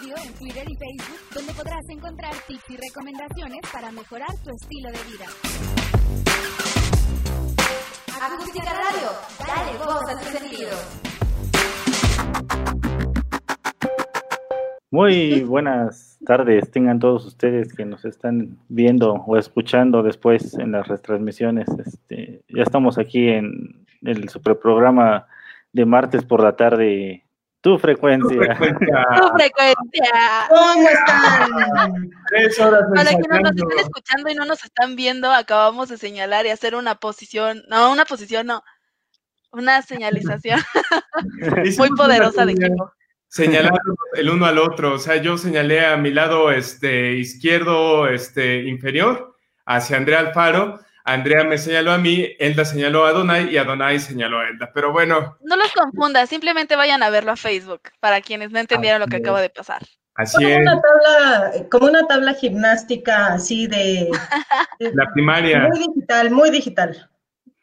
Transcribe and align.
Radio 0.00 0.14
en 0.26 0.32
Twitter 0.34 0.64
y 0.66 0.76
Facebook, 0.76 1.18
donde 1.34 1.52
podrás 1.52 1.86
encontrar 1.90 2.32
tips 2.46 2.70
y 2.70 2.76
recomendaciones 2.76 3.60
para 3.70 3.92
mejorar 3.92 4.28
tu 4.42 4.50
estilo 4.50 4.88
de 4.88 4.98
vida. 5.10 5.26
Acústica 8.22 8.70
Radio, 8.72 9.10
dale 9.46 9.78
voz 9.78 10.08
a 10.08 10.18
tu 10.18 10.24
sentido. 10.38 10.70
Muy 14.90 15.42
buenas 15.42 16.18
tardes, 16.24 16.70
tengan 16.70 16.98
todos 16.98 17.26
ustedes 17.26 17.74
que 17.74 17.84
nos 17.84 18.04
están 18.06 18.56
viendo 18.68 19.12
o 19.12 19.36
escuchando 19.36 20.02
después 20.02 20.54
en 20.54 20.72
las 20.72 20.88
retransmisiones. 20.88 21.68
Este, 21.78 22.42
ya 22.48 22.62
estamos 22.62 22.96
aquí 22.96 23.28
en 23.28 23.84
el 24.02 24.30
superprograma 24.30 25.26
de 25.72 25.84
martes 25.84 26.24
por 26.24 26.42
la 26.42 26.56
tarde. 26.56 27.24
Tu 27.62 27.78
frecuencia. 27.78 28.28
Tu 28.28 28.36
frecuencia. 28.36 29.06
tu 29.20 29.28
frecuencia. 29.36 30.46
¿Cómo 30.48 30.88
están? 30.88 32.10
Tres 32.28 32.58
horas 32.58 32.84
Para 32.94 33.10
que 33.10 33.28
no 33.28 33.40
nos 33.40 33.52
estén 33.52 33.78
escuchando 33.78 34.30
y 34.30 34.34
no 34.34 34.44
nos 34.46 34.64
están 34.64 34.96
viendo, 34.96 35.30
acabamos 35.30 35.90
de 35.90 35.98
señalar 35.98 36.46
y 36.46 36.50
hacer 36.50 36.74
una 36.74 36.94
posición, 36.94 37.62
no, 37.68 37.92
una 37.92 38.06
posición, 38.06 38.46
no, 38.46 38.62
una 39.52 39.82
señalización 39.82 40.60
muy 41.78 41.90
poderosa 41.90 42.46
de 42.46 42.52
equipo. 42.52 42.92
Señalando 43.28 43.78
el 44.14 44.30
uno 44.30 44.46
al 44.46 44.58
otro, 44.58 44.94
o 44.94 44.98
sea, 44.98 45.16
yo 45.16 45.36
señalé 45.36 45.84
a 45.84 45.96
mi 45.96 46.10
lado 46.10 46.50
este, 46.50 47.12
izquierdo 47.12 48.08
este, 48.08 48.64
inferior 48.64 49.36
hacia 49.66 49.98
Andrea 49.98 50.20
Alfaro 50.20 50.80
Andrea 51.04 51.44
me 51.44 51.58
señaló 51.58 51.92
a 51.92 51.98
mí, 51.98 52.28
Elda 52.38 52.64
señaló 52.64 53.04
a 53.04 53.12
Donai 53.12 53.52
y 53.52 53.56
Adonai 53.56 53.98
señaló 53.98 54.40
a 54.40 54.48
Elda. 54.48 54.70
Pero 54.74 54.92
bueno. 54.92 55.36
No 55.42 55.56
los 55.56 55.72
confunda, 55.72 56.26
simplemente 56.26 56.76
vayan 56.76 57.02
a 57.02 57.10
verlo 57.10 57.32
a 57.32 57.36
Facebook, 57.36 57.82
para 58.00 58.20
quienes 58.20 58.50
no 58.50 58.58
entendieron 58.58 59.00
lo 59.00 59.06
que 59.06 59.16
acaba 59.16 59.40
de 59.40 59.50
pasar. 59.50 59.82
Así 60.14 60.36
como 60.36 60.56
Una 60.56 60.80
tabla, 60.80 61.52
como 61.70 61.86
una 61.86 62.06
tabla 62.06 62.34
gimnástica 62.34 63.32
así 63.34 63.66
de, 63.66 64.10
La 64.78 65.10
primaria. 65.12 65.68
Muy 65.68 65.78
digital, 65.78 66.30
muy 66.30 66.50
digital. 66.50 67.10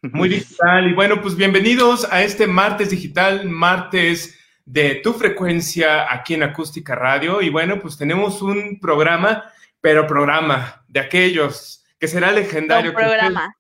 Muy 0.01 0.29
digital. 0.29 0.88
Y 0.89 0.94
bueno, 0.94 1.22
pues 1.22 1.35
bienvenidos 1.35 2.07
a 2.11 2.23
este 2.23 2.47
martes 2.47 2.89
digital, 2.89 3.45
martes 3.45 4.38
de 4.66 4.95
tu 4.95 5.13
frecuencia 5.13 6.11
aquí 6.11 6.33
en 6.33 6.44
Acústica 6.44 6.95
Radio. 6.95 7.41
Y 7.41 7.49
bueno, 7.49 7.79
pues 7.79 7.97
tenemos 7.97 8.41
un 8.41 8.79
programa, 8.79 9.51
pero 9.81 10.07
programa 10.07 10.83
de 10.88 10.99
aquellos 10.99 11.85
que 12.00 12.08
será 12.08 12.31
legendario. 12.31 12.92
Tu 12.92 12.98
programa. 12.98 13.56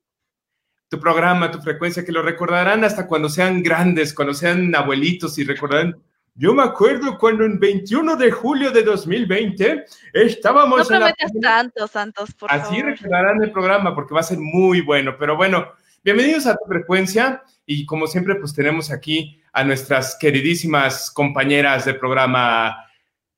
tu 0.89 0.99
programa, 0.99 1.51
tu 1.51 1.61
frecuencia, 1.61 2.05
que 2.05 2.11
lo 2.11 2.21
recordarán 2.21 2.83
hasta 2.83 3.07
cuando 3.07 3.29
sean 3.29 3.61
grandes, 3.61 4.13
cuando 4.13 4.33
sean 4.33 4.73
abuelitos 4.75 5.37
y 5.37 5.43
recordarán. 5.43 5.95
Yo 6.39 6.53
me 6.53 6.61
acuerdo 6.61 7.17
cuando 7.17 7.45
en 7.45 7.59
21 7.59 8.15
de 8.15 8.29
julio 8.29 8.69
de 8.69 8.83
2020 8.83 9.85
estábamos 10.13 10.87
no 10.87 11.07
en 11.07 11.41
tanto, 11.41 11.87
Santos, 11.87 12.31
por 12.35 12.51
Así 12.51 12.79
recordarán 12.79 13.41
el 13.41 13.51
programa 13.51 13.95
porque 13.95 14.13
va 14.13 14.19
a 14.19 14.23
ser 14.23 14.37
muy 14.37 14.81
bueno. 14.81 15.15
Pero 15.17 15.35
bueno, 15.35 15.73
bienvenidos 16.03 16.45
a 16.45 16.55
tu 16.55 16.65
frecuencia 16.67 17.41
y 17.65 17.87
como 17.87 18.05
siempre 18.05 18.35
pues 18.35 18.53
tenemos 18.53 18.91
aquí 18.91 19.41
a 19.51 19.63
nuestras 19.63 20.15
queridísimas 20.19 21.09
compañeras 21.09 21.85
de 21.85 21.95
programa 21.95 22.85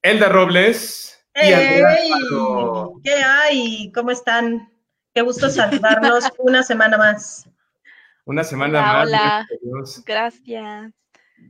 Elda 0.02 0.28
Robles 0.28 1.26
y 1.36 1.54
Andrea 1.54 1.98
¿Qué 3.02 3.14
hay? 3.14 3.92
¿Cómo 3.94 4.12
están? 4.12 4.70
Qué 5.20 5.24
gusto 5.24 5.50
saludarnos 5.50 6.24
una 6.38 6.64
semana 6.64 6.98
más. 6.98 7.46
Una 8.24 8.42
semana 8.42 8.82
más. 8.82 9.08
Hola, 9.10 9.48
gracias. 10.06 10.94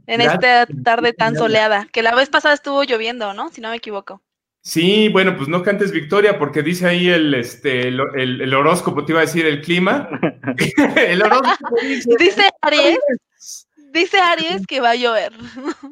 En 0.07 0.21
esta 0.21 0.65
tarde 0.83 1.13
tan 1.13 1.35
soleada, 1.35 1.85
que 1.91 2.01
la 2.01 2.15
vez 2.15 2.29
pasada 2.29 2.55
estuvo 2.55 2.81
lloviendo, 2.83 3.31
¿no? 3.35 3.49
Si 3.49 3.61
no 3.61 3.69
me 3.69 3.75
equivoco. 3.75 4.23
Sí, 4.61 5.09
bueno, 5.09 5.37
pues 5.37 5.49
no 5.49 5.61
cantes 5.61 5.91
victoria 5.91 6.39
porque 6.39 6.63
dice 6.63 6.87
ahí 6.87 7.09
el, 7.09 7.31
este, 7.35 7.89
el, 7.89 8.53
horóscopo, 8.55 9.05
te 9.05 9.11
iba 9.11 9.21
a 9.21 9.25
decir 9.25 9.45
el 9.45 9.61
clima. 9.61 10.09
el 10.95 11.21
horóscopo 11.21 11.75
dice, 11.79 12.09
dice 12.17 12.49
Aries. 12.61 12.97
Dice 13.91 14.19
Aries 14.19 14.65
que 14.65 14.81
va 14.81 14.91
a 14.91 14.95
llover. 14.95 15.33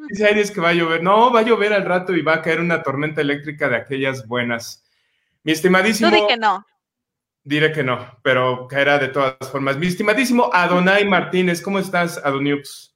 Dice 0.10 0.28
Aries 0.28 0.50
que 0.50 0.62
va 0.62 0.70
a 0.70 0.74
llover. 0.74 1.04
No, 1.04 1.32
va 1.32 1.42
a 1.42 1.44
llover 1.44 1.74
al 1.74 1.86
rato 1.86 2.16
y 2.16 2.22
va 2.24 2.36
a 2.36 2.42
caer 2.42 2.60
una 2.60 2.82
tormenta 2.82 3.22
eléctrica 3.22 3.70
de 3.70 3.76
aquellas 3.76 4.28
buenas. 4.28 4.84
Mi 5.44 5.52
estimadísimo. 5.52 6.10
Tú 6.10 6.16
di 6.16 6.22
que 6.28 6.38
no. 6.38 6.66
Diré 7.48 7.72
que 7.72 7.82
no, 7.82 7.98
pero 8.24 8.68
caerá 8.68 9.00
de 9.00 9.08
todas 9.08 9.38
formas. 9.50 9.78
Mi 9.78 9.88
estimadísimo 9.88 10.50
Adonai 10.52 11.08
Martínez, 11.08 11.62
¿cómo 11.62 11.80
estás, 11.80 12.20
Adoniux? 12.26 12.94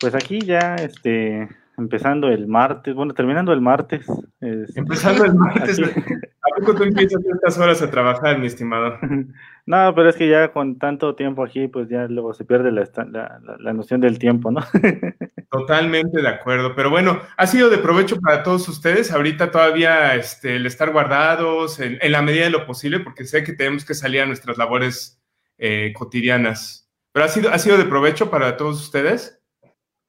Pues 0.00 0.16
aquí 0.16 0.40
ya, 0.40 0.74
este, 0.74 1.48
empezando 1.78 2.26
el 2.26 2.48
martes, 2.48 2.92
bueno, 2.92 3.14
terminando 3.14 3.52
el 3.52 3.60
martes. 3.60 4.04
empezando 4.40 5.24
el 5.24 5.34
martes. 5.36 5.78
¿A 5.78 6.39
poco 6.60 6.74
tú 6.74 6.84
empiezas 6.84 7.20
estas 7.24 7.58
horas 7.58 7.82
a 7.82 7.90
trabajar, 7.90 8.38
mi 8.38 8.46
estimado? 8.46 8.98
No, 9.66 9.94
pero 9.94 10.08
es 10.08 10.16
que 10.16 10.28
ya 10.28 10.52
con 10.52 10.78
tanto 10.78 11.14
tiempo 11.14 11.44
aquí, 11.44 11.68
pues 11.68 11.88
ya 11.88 12.06
luego 12.08 12.34
se 12.34 12.44
pierde 12.44 12.72
la, 12.72 13.72
noción 13.72 14.00
del 14.00 14.18
tiempo, 14.18 14.50
¿no? 14.50 14.62
Totalmente 15.50 16.20
de 16.20 16.28
acuerdo. 16.28 16.74
Pero 16.74 16.90
bueno, 16.90 17.20
ha 17.36 17.46
sido 17.46 17.70
de 17.70 17.78
provecho 17.78 18.18
para 18.20 18.42
todos 18.42 18.68
ustedes. 18.68 19.12
Ahorita 19.12 19.52
todavía 19.52 20.16
este, 20.16 20.56
el 20.56 20.66
estar 20.66 20.90
guardados 20.90 21.78
en, 21.78 21.98
la 22.10 22.20
medida 22.20 22.44
de 22.44 22.50
lo 22.50 22.66
posible, 22.66 22.98
porque 22.98 23.24
sé 23.24 23.44
que 23.44 23.52
tenemos 23.52 23.84
que 23.84 23.94
salir 23.94 24.22
a 24.22 24.26
nuestras 24.26 24.58
labores 24.58 25.22
eh, 25.58 25.92
cotidianas. 25.94 26.90
Pero 27.12 27.26
ha 27.26 27.28
sido, 27.28 27.50
ha 27.52 27.58
sido 27.58 27.76
de 27.76 27.84
provecho 27.84 28.28
para 28.28 28.56
todos 28.56 28.80
ustedes. 28.80 29.40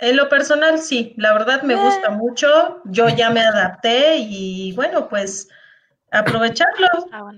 En 0.02 0.18
lo 0.18 0.28
personal, 0.28 0.80
sí, 0.80 1.14
la 1.18 1.34
verdad 1.34 1.62
me 1.62 1.76
gusta 1.76 2.08
eh. 2.08 2.16
mucho. 2.16 2.82
Yo 2.86 3.08
ya 3.10 3.30
me 3.30 3.42
adapté 3.42 4.18
y 4.18 4.74
bueno, 4.74 5.08
pues 5.08 5.48
aprovecharlo. 6.12 6.88
Ah, 7.12 7.32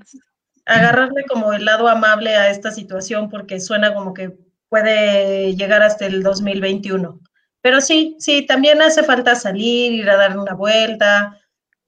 Agarrarle 0.65 1.25
como 1.27 1.51
el 1.53 1.65
lado 1.65 1.89
amable 1.89 2.35
a 2.35 2.49
esta 2.49 2.71
situación 2.71 3.29
porque 3.29 3.59
suena 3.59 3.93
como 3.93 4.13
que 4.13 4.31
puede 4.69 5.55
llegar 5.55 5.83
hasta 5.83 6.05
el 6.05 6.23
2021. 6.23 7.19
Pero 7.61 7.81
sí, 7.81 8.15
sí, 8.19 8.45
también 8.45 8.81
hace 8.81 9.03
falta 9.03 9.35
salir, 9.35 9.93
ir 9.93 10.09
a 10.09 10.17
dar 10.17 10.37
una 10.37 10.53
vuelta, 10.53 11.39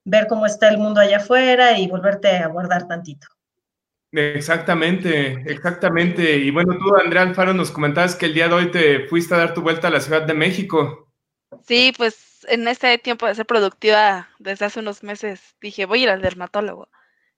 ver 0.04 0.26
cómo 0.26 0.46
está 0.46 0.68
el 0.68 0.78
mundo 0.78 1.00
allá 1.00 1.18
afuera 1.18 1.78
y 1.78 1.88
volverte 1.88 2.28
a 2.28 2.48
guardar 2.48 2.86
tantito. 2.86 3.26
Exactamente, 4.12 5.42
exactamente. 5.46 6.36
Y 6.36 6.50
bueno, 6.50 6.74
tú, 6.78 6.96
Andrea 6.96 7.22
Alfaro, 7.22 7.52
nos 7.52 7.70
comentabas 7.70 8.14
que 8.14 8.26
el 8.26 8.34
día 8.34 8.48
de 8.48 8.54
hoy 8.54 8.70
te 8.70 9.08
fuiste 9.08 9.34
a 9.34 9.38
dar 9.38 9.54
tu 9.54 9.62
vuelta 9.62 9.88
a 9.88 9.90
la 9.90 10.00
Ciudad 10.00 10.22
de 10.22 10.34
México. 10.34 11.12
Sí, 11.66 11.92
pues 11.96 12.25
en 12.48 12.68
este 12.68 12.98
tiempo 12.98 13.26
de 13.26 13.34
ser 13.34 13.46
productiva, 13.46 14.28
desde 14.38 14.66
hace 14.66 14.80
unos 14.80 15.02
meses, 15.02 15.56
dije, 15.60 15.86
voy 15.86 16.00
a 16.00 16.02
ir 16.04 16.10
al 16.10 16.22
dermatólogo. 16.22 16.88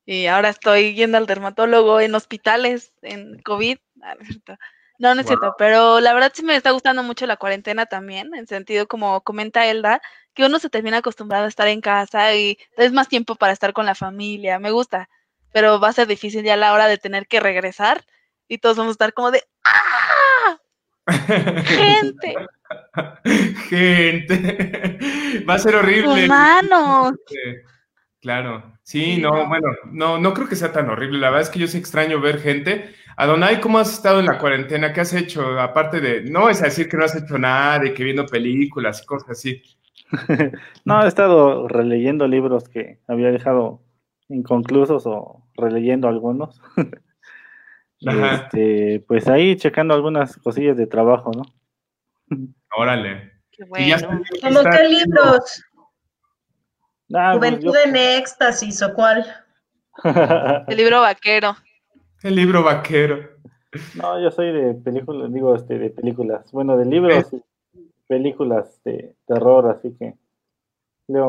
Y 0.07 0.27
ahora 0.27 0.49
estoy 0.49 0.95
yendo 0.95 1.19
al 1.19 1.27
dermatólogo 1.27 2.01
en 2.01 2.15
hospitales, 2.15 2.93
en 3.03 3.41
COVID. 3.43 3.79
Ah, 4.01 4.15
no, 5.01 5.15
no 5.15 5.21
es 5.21 5.27
cierto, 5.27 5.55
pero 5.59 6.01
la 6.01 6.13
verdad 6.13 6.33
sí 6.35 6.43
me 6.43 6.57
está 6.57 6.71
gustando 6.73 7.03
mucho 7.05 7.27
la 7.27 7.37
cuarentena 7.37 7.87
también, 7.87 8.35
en 8.35 8.47
sentido 8.49 8.89
como 8.89 9.21
comenta 9.23 9.67
Elda, 9.67 10.01
que 10.35 10.45
uno 10.45 10.59
se 10.59 10.71
termina 10.71 10.99
acostumbrado 10.99 11.45
a 11.45 11.49
estar 11.49 11.69
en 11.69 11.81
casa 11.81 12.35
y 12.35 12.59
es 12.77 12.93
más 12.93 13.09
tiempo 13.09 13.37
para 13.37 13.53
estar 13.53 13.73
con 13.73 13.87
la 13.87 13.95
familia, 13.95 14.59
me 14.59 14.71
gusta 14.73 15.09
pero 15.53 15.81
va 15.81 15.89
a 15.89 15.93
ser 15.93 16.07
difícil 16.07 16.45
ya 16.45 16.55
a 16.55 16.57
la 16.57 16.73
hora 16.73 16.87
de 16.87 16.99
tener 16.99 17.27
que 17.27 17.41
regresar 17.41 18.05
y 18.49 18.59
todos 18.59 18.77
vamos 18.77 18.93
a 18.93 18.93
estar 18.93 19.13
como 19.13 19.31
de 19.31 19.45
¡Ah! 19.65 20.28
¡Gente! 21.09 22.35
Gente. 23.69 24.99
Va 25.49 25.55
a 25.55 25.59
ser 25.59 25.77
horrible. 25.77 26.27
Humanos. 26.27 27.15
Claro. 28.21 28.79
Sí, 28.83 29.19
no, 29.19 29.47
bueno, 29.49 29.69
no, 29.93 30.19
no 30.19 30.35
creo 30.35 30.49
que 30.49 30.57
sea 30.57 30.73
tan 30.73 30.89
horrible. 30.89 31.19
La 31.19 31.31
verdad 31.31 31.43
es 31.43 31.51
que 31.51 31.59
yo 31.59 31.67
sí 31.67 31.79
extraño 31.79 32.21
ver 32.21 32.41
gente. 32.41 32.91
Adonai, 33.17 33.61
¿cómo 33.61 33.79
has 33.79 33.93
estado 33.93 34.21
en 34.21 34.27
la 34.27 34.39
cuarentena? 34.39 34.93
¿Qué 34.93 35.01
has 35.01 35.13
hecho? 35.13 35.61
Aparte 35.61 36.01
de, 36.01 36.23
no 36.23 36.49
es 36.49 36.63
decir 36.63 36.89
que 36.89 36.97
no 36.97 37.05
has 37.05 37.15
hecho 37.15 37.39
nada, 37.39 37.81
de 37.81 37.93
que 37.93 38.05
viendo 38.05 38.27
películas 38.27 39.03
y 39.03 39.07
cosas 39.07 39.31
así. 39.31 39.63
no, 40.85 41.05
he 41.05 41.09
estado 41.09 41.69
releyendo 41.69 42.27
libros 42.27 42.69
que 42.69 43.01
había 43.07 43.31
dejado 43.31 43.83
inconclusos 44.29 45.07
o 45.07 45.43
releyendo 45.57 46.09
algunos. 46.09 46.61
este, 48.01 49.05
pues 49.07 49.29
ahí 49.29 49.57
checando 49.57 49.95
algunas 49.95 50.37
cosillas 50.37 50.77
de 50.77 50.87
trabajo, 50.87 51.33
¿no? 51.35 51.43
Órale. 52.77 53.33
Qué 53.51 53.65
bueno. 53.65 53.97
¿Cómo 54.43 54.61
qué 54.63 54.89
libros? 54.89 55.65
Ah, 57.15 57.37
pues 57.39 57.55
Juventud 57.55 57.77
en 57.85 57.97
éxtasis 57.97 58.83
o 58.83 58.95
cuál? 58.95 59.27
El 60.69 60.77
libro 60.77 61.01
vaquero. 61.01 61.57
El 62.23 62.37
libro 62.37 62.63
vaquero. 62.63 63.39
No, 63.95 64.21
yo 64.23 64.31
soy 64.31 64.53
de 64.53 64.75
películas, 64.75 65.33
digo, 65.33 65.55
este, 65.55 65.79
de 65.79 65.91
películas. 65.91 66.51
Bueno, 66.53 66.77
de 66.77 66.85
libros, 66.85 67.27
películas 68.07 68.81
de 68.85 69.15
terror, 69.27 69.71
así 69.71 69.95
que 69.99 70.15
leo, 71.07 71.29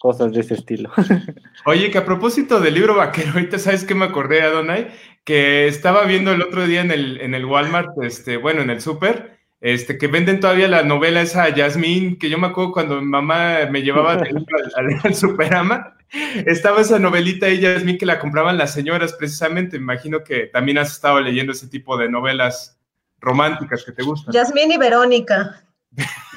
cosas 0.00 0.32
de 0.32 0.40
ese 0.40 0.54
estilo. 0.54 0.90
Oye, 1.66 1.90
que 1.90 1.98
a 1.98 2.04
propósito 2.04 2.60
del 2.60 2.74
libro 2.74 2.94
vaquero, 2.94 3.32
ahorita 3.34 3.58
sabes 3.58 3.84
que 3.84 3.94
me 3.94 4.04
acordé, 4.04 4.42
Adonai, 4.42 4.90
que 5.24 5.66
estaba 5.66 6.04
viendo 6.04 6.32
el 6.32 6.42
otro 6.42 6.66
día 6.66 6.82
en 6.82 6.90
el, 6.90 7.20
en 7.20 7.34
el 7.34 7.46
Walmart, 7.46 7.90
este, 8.02 8.36
bueno, 8.36 8.60
en 8.60 8.70
el 8.70 8.80
súper, 8.80 9.38
este, 9.60 9.96
que 9.96 10.06
venden 10.06 10.40
todavía 10.40 10.68
la 10.68 10.82
novela 10.82 11.22
esa 11.22 11.48
Yasmín, 11.48 12.18
que 12.18 12.28
yo 12.28 12.38
me 12.38 12.48
acuerdo 12.48 12.72
cuando 12.72 13.00
mi 13.00 13.06
mamá 13.06 13.60
me 13.70 13.82
llevaba 13.82 14.12
al, 14.12 14.46
al, 15.02 15.14
Superama, 15.14 15.96
estaba 16.44 16.82
esa 16.82 16.98
novelita 16.98 17.46
de 17.46 17.58
Yasmín 17.58 17.96
que 17.96 18.04
la 18.06 18.18
compraban 18.18 18.58
las 18.58 18.74
señoras 18.74 19.14
precisamente, 19.14 19.78
me 19.78 19.84
imagino 19.84 20.22
que 20.22 20.46
también 20.46 20.78
has 20.78 20.92
estado 20.92 21.20
leyendo 21.20 21.52
ese 21.52 21.68
tipo 21.68 21.96
de 21.96 22.10
novelas 22.10 22.78
románticas 23.18 23.82
que 23.84 23.92
te 23.92 24.02
gustan. 24.02 24.34
Yasmín 24.34 24.70
y 24.70 24.76
Verónica. 24.76 25.62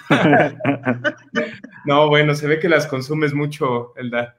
no, 1.85 2.07
bueno, 2.07 2.33
se 2.33 2.47
ve 2.47 2.59
que 2.59 2.69
las 2.69 2.87
consumes 2.87 3.33
mucho, 3.33 3.93
Elda. 3.97 4.37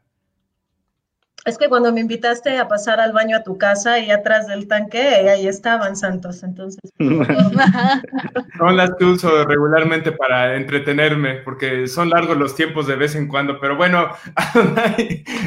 Es 1.45 1.57
que 1.57 1.69
cuando 1.69 1.93
me 1.93 2.01
invitaste 2.01 2.59
a 2.59 2.69
pasar 2.69 3.01
al 3.01 3.13
baño 3.13 3.37
a 3.37 3.43
tu 3.43 3.57
casa 3.57 3.99
y 3.99 4.11
atrás 4.11 4.49
del 4.49 4.67
tanque, 4.67 5.01
ahí 5.01 5.47
estaban 5.47 5.97
santos, 5.97 6.43
entonces. 6.43 6.81
son 8.59 8.77
las 8.77 8.91
que 8.97 9.05
uso 9.05 9.45
regularmente 9.45 10.13
para 10.13 10.57
entretenerme, 10.57 11.37
porque 11.37 11.87
son 11.87 12.11
largos 12.11 12.37
los 12.37 12.55
tiempos 12.55 12.87
de 12.87 12.97
vez 12.97 13.15
en 13.15 13.29
cuando. 13.29 13.61
Pero 13.61 13.77
bueno, 13.77 14.09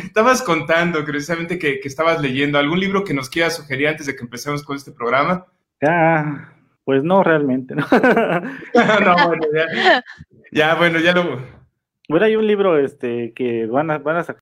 estabas 0.04 0.42
contando 0.42 1.04
precisamente 1.06 1.60
que, 1.60 1.80
que, 1.80 1.88
estabas 1.88 2.22
leyendo 2.22 2.58
algún 2.58 2.80
libro 2.80 3.04
que 3.04 3.14
nos 3.14 3.30
quieras 3.30 3.58
sugerir 3.58 3.90
antes 3.90 4.08
de 4.08 4.16
que 4.16 4.24
empecemos 4.24 4.64
con 4.64 4.78
este 4.78 4.92
programa. 4.92 5.46
Ya, 5.82 6.54
pues 6.86 7.04
no 7.04 7.24
realmente, 7.24 7.76
¿no? 7.76 7.86
no, 7.92 9.28
bueno, 9.28 9.46
ya, 9.54 10.04
ya, 10.52 10.76
bueno, 10.76 11.00
ya 11.00 11.14
lo. 11.14 11.42
Bueno, 12.10 12.26
hay 12.26 12.36
un 12.36 12.48
libro 12.48 12.78
este 12.78 13.34
que 13.34 13.68
van 13.68 13.92
a, 13.92 13.98
van 14.00 14.18
a 14.18 14.24
sacar 14.24 14.42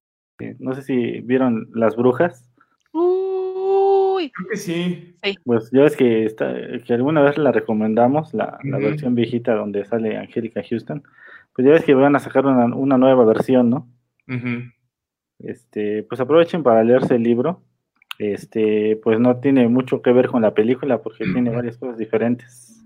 no 0.60 0.74
sé 0.74 0.82
si 0.82 1.22
vieron 1.22 1.70
Las 1.74 1.96
Brujas. 1.96 2.50
Uy. 2.92 4.32
Creo 4.32 4.50
que 4.50 4.58
sí. 4.58 5.16
Pues 5.44 5.70
ya 5.72 5.84
ves 5.84 5.96
que, 5.96 6.26
está, 6.26 6.54
que 6.86 6.94
alguna 6.94 7.22
vez 7.22 7.38
la 7.38 7.52
recomendamos, 7.52 8.34
la, 8.34 8.60
versión 8.64 9.16
viejita 9.16 9.54
donde 9.54 9.86
sale 9.86 10.18
Angélica 10.18 10.62
Houston. 10.68 11.04
Pues 11.54 11.66
ya 11.66 11.74
ves 11.74 11.84
que 11.84 11.94
van 11.94 12.16
a 12.16 12.20
sacar 12.20 12.46
una, 12.46 12.98
nueva 12.98 13.26
versión, 13.26 13.70
¿no? 13.70 13.88
Este, 15.40 16.04
pues 16.04 16.20
aprovechen 16.20 16.64
para 16.64 16.84
leerse 16.84 17.16
el 17.16 17.24
libro. 17.24 17.62
Este, 18.18 19.00
pues 19.02 19.20
no 19.20 19.38
tiene 19.38 19.68
mucho 19.70 20.02
que 20.02 20.12
ver 20.12 20.28
con 20.28 20.42
la 20.42 20.54
película 20.54 21.02
porque 21.02 21.24
tiene 21.24 21.50
varias 21.50 21.78
cosas 21.78 21.98
diferentes. 21.98 22.79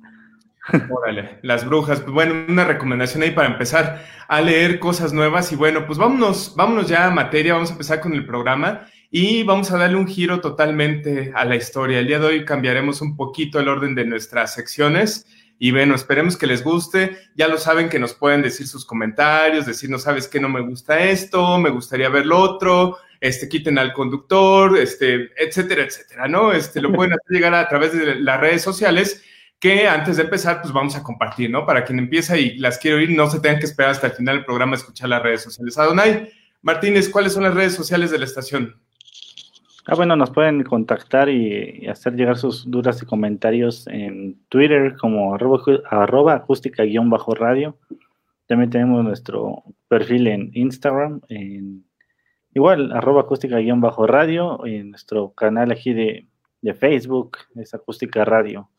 Órale, 0.89 1.39
las 1.41 1.65
brujas. 1.65 2.01
Pues 2.01 2.13
bueno, 2.13 2.45
una 2.47 2.63
recomendación 2.63 3.23
ahí 3.23 3.31
para 3.31 3.49
empezar 3.49 4.05
a 4.27 4.41
leer 4.41 4.79
cosas 4.79 5.11
nuevas. 5.11 5.51
Y 5.51 5.55
bueno, 5.55 5.85
pues 5.85 5.97
vámonos, 5.97 6.53
vámonos 6.55 6.87
ya 6.87 7.07
a 7.07 7.11
materia, 7.11 7.53
vamos 7.53 7.69
a 7.69 7.73
empezar 7.73 7.99
con 7.99 8.13
el 8.13 8.25
programa 8.25 8.87
y 9.11 9.43
vamos 9.43 9.71
a 9.71 9.77
darle 9.77 9.97
un 9.97 10.07
giro 10.07 10.39
totalmente 10.39 11.31
a 11.35 11.43
la 11.45 11.55
historia. 11.55 11.99
El 11.99 12.07
día 12.07 12.19
de 12.19 12.25
hoy 12.25 12.45
cambiaremos 12.45 13.01
un 13.01 13.17
poquito 13.17 13.59
el 13.59 13.67
orden 13.67 13.93
de 13.93 14.05
nuestras 14.05 14.53
secciones. 14.53 15.27
Y 15.59 15.71
bueno, 15.71 15.95
esperemos 15.95 16.37
que 16.37 16.47
les 16.47 16.63
guste. 16.63 17.17
Ya 17.35 17.47
lo 17.47 17.57
saben 17.57 17.89
que 17.89 17.99
nos 17.99 18.13
pueden 18.13 18.41
decir 18.41 18.67
sus 18.67 18.85
comentarios, 18.85 19.65
decir, 19.65 19.89
no 19.89 19.99
sabes 19.99 20.27
qué, 20.27 20.39
no 20.39 20.49
me 20.49 20.61
gusta 20.61 21.03
esto, 21.03 21.57
me 21.59 21.69
gustaría 21.69 22.09
ver 22.09 22.25
lo 22.25 22.39
otro, 22.39 22.97
este, 23.19 23.47
quiten 23.47 23.77
al 23.77 23.93
conductor, 23.93 24.77
este, 24.77 25.29
etcétera, 25.37 25.83
etcétera, 25.83 26.27
¿no? 26.27 26.51
Este, 26.51 26.81
lo 26.81 26.91
pueden 26.91 27.13
hacer 27.13 27.29
llegar 27.29 27.53
a 27.53 27.67
través 27.69 27.93
de 27.93 28.15
las 28.15 28.39
redes 28.39 28.61
sociales 28.61 29.23
que 29.63 29.87
antes 29.87 30.17
de 30.17 30.23
empezar, 30.23 30.59
pues 30.59 30.73
vamos 30.73 30.93
a 30.97 31.01
compartir, 31.01 31.49
¿no? 31.49 31.65
Para 31.65 31.85
quien 31.85 31.97
empieza 31.97 32.37
y 32.37 32.57
las 32.57 32.77
quiere 32.77 32.97
oír, 32.97 33.11
no 33.11 33.29
se 33.29 33.39
tengan 33.39 33.61
que 33.61 33.65
esperar 33.65 33.91
hasta 33.91 34.07
el 34.07 34.11
final 34.11 34.35
del 34.35 34.43
programa 34.43 34.73
a 34.73 34.75
escuchar 34.75 35.07
las 35.07 35.23
redes 35.23 35.41
sociales. 35.41 35.77
Adonai, 35.77 36.27
Martínez, 36.61 37.07
¿cuáles 37.07 37.31
son 37.31 37.43
las 37.43 37.53
redes 37.53 37.73
sociales 37.73 38.11
de 38.11 38.19
la 38.19 38.25
estación? 38.25 38.75
Ah, 39.85 39.95
bueno, 39.95 40.17
nos 40.17 40.31
pueden 40.31 40.65
contactar 40.65 41.29
y, 41.29 41.87
hacer 41.87 42.15
llegar 42.15 42.35
sus 42.35 42.69
dudas 42.69 43.01
y 43.01 43.05
comentarios 43.05 43.87
en 43.87 44.37
Twitter 44.49 44.97
como 44.99 45.33
arroba, 45.33 46.33
acústica-radio. 46.33 47.77
También 48.47 48.69
tenemos 48.69 49.01
nuestro 49.05 49.63
perfil 49.87 50.27
en 50.27 50.51
Instagram, 50.55 51.21
en 51.29 51.85
igual, 52.53 52.91
arroba 52.91 53.21
acústica-radio, 53.21 54.67
y 54.67 54.83
nuestro 54.83 55.31
canal 55.31 55.71
aquí 55.71 55.93
de, 55.93 56.27
de 56.61 56.73
Facebook 56.73 57.37
es 57.55 57.73
Acústica 57.73 58.25
Radio. 58.25 58.69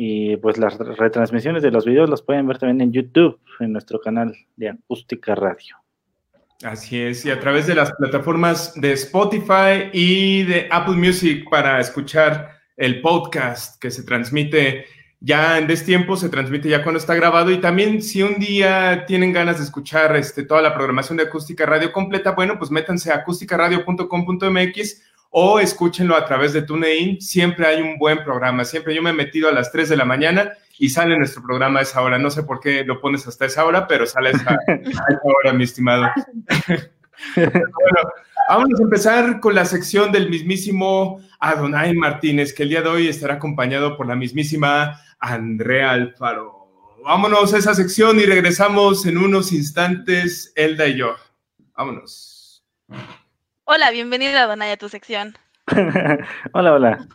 Y 0.00 0.36
pues 0.36 0.56
las 0.58 0.78
retransmisiones 0.78 1.62
de 1.62 1.72
los 1.72 1.84
videos 1.84 2.08
los 2.08 2.22
pueden 2.22 2.46
ver 2.46 2.58
también 2.58 2.80
en 2.80 2.92
YouTube, 2.92 3.38
en 3.58 3.72
nuestro 3.72 4.00
canal 4.00 4.32
de 4.56 4.70
Acústica 4.70 5.34
Radio. 5.34 5.76
Así 6.62 7.00
es, 7.00 7.26
y 7.26 7.30
a 7.30 7.38
través 7.38 7.66
de 7.66 7.74
las 7.74 7.92
plataformas 7.92 8.72
de 8.80 8.92
Spotify 8.92 9.90
y 9.92 10.44
de 10.44 10.68
Apple 10.70 10.96
Music 10.96 11.44
para 11.50 11.80
escuchar 11.80 12.50
el 12.76 13.00
podcast 13.00 13.80
que 13.80 13.90
se 13.90 14.04
transmite 14.04 14.86
ya 15.20 15.58
en 15.58 15.66
destiempo, 15.66 16.16
se 16.16 16.28
transmite 16.28 16.68
ya 16.68 16.82
cuando 16.82 16.98
está 16.98 17.14
grabado. 17.14 17.50
Y 17.50 17.60
también 17.60 18.00
si 18.02 18.22
un 18.22 18.38
día 18.38 19.04
tienen 19.06 19.32
ganas 19.32 19.58
de 19.58 19.64
escuchar 19.64 20.16
este, 20.16 20.44
toda 20.44 20.62
la 20.62 20.74
programación 20.74 21.16
de 21.16 21.24
Acústica 21.24 21.66
Radio 21.66 21.92
completa, 21.92 22.32
bueno, 22.32 22.56
pues 22.58 22.70
métanse 22.70 23.10
a 23.10 23.16
acústicaradio.com.mx 23.16 25.02
o 25.30 25.60
escúchenlo 25.60 26.16
a 26.16 26.24
través 26.24 26.52
de 26.52 26.62
TuneIn. 26.62 27.20
Siempre 27.20 27.66
hay 27.66 27.82
un 27.82 27.98
buen 27.98 28.24
programa. 28.24 28.64
Siempre 28.64 28.94
yo 28.94 29.02
me 29.02 29.10
he 29.10 29.14
metido 29.14 29.48
a 29.48 29.52
las 29.52 29.70
3 29.72 29.88
de 29.88 29.96
la 29.96 30.04
mañana 30.04 30.52
y 30.78 30.90
sale 30.90 31.16
nuestro 31.18 31.42
programa 31.42 31.80
a 31.80 31.82
esa 31.82 32.00
hora. 32.02 32.18
No 32.18 32.30
sé 32.30 32.42
por 32.42 32.60
qué 32.60 32.84
lo 32.84 33.00
pones 33.00 33.26
hasta 33.26 33.46
esa 33.46 33.64
hora, 33.64 33.86
pero 33.86 34.06
sale 34.06 34.30
a 34.30 34.32
esa, 34.32 34.58
hora, 35.22 35.52
mi 35.52 35.64
estimado. 35.64 36.08
bueno, 37.36 38.10
vamos 38.48 38.80
a 38.80 38.82
empezar 38.82 39.40
con 39.40 39.54
la 39.54 39.64
sección 39.64 40.12
del 40.12 40.30
mismísimo 40.30 41.20
Adonai 41.40 41.94
Martínez, 41.94 42.54
que 42.54 42.62
el 42.62 42.70
día 42.70 42.82
de 42.82 42.88
hoy 42.88 43.08
estará 43.08 43.34
acompañado 43.34 43.96
por 43.96 44.06
la 44.06 44.16
mismísima 44.16 45.00
Andrea 45.18 45.90
Alfaro. 45.90 46.58
Vámonos 47.04 47.54
a 47.54 47.58
esa 47.58 47.74
sección 47.74 48.18
y 48.20 48.26
regresamos 48.26 49.06
en 49.06 49.18
unos 49.18 49.52
instantes, 49.52 50.52
Elda 50.54 50.86
y 50.86 50.96
yo. 50.96 51.16
Vámonos. 51.76 52.64
Hola, 53.70 53.90
bienvenida, 53.90 54.46
Donaya, 54.46 54.72
a 54.72 54.76
tu 54.78 54.88
sección. 54.88 55.34
hola, 56.54 56.72
hola. 56.72 57.06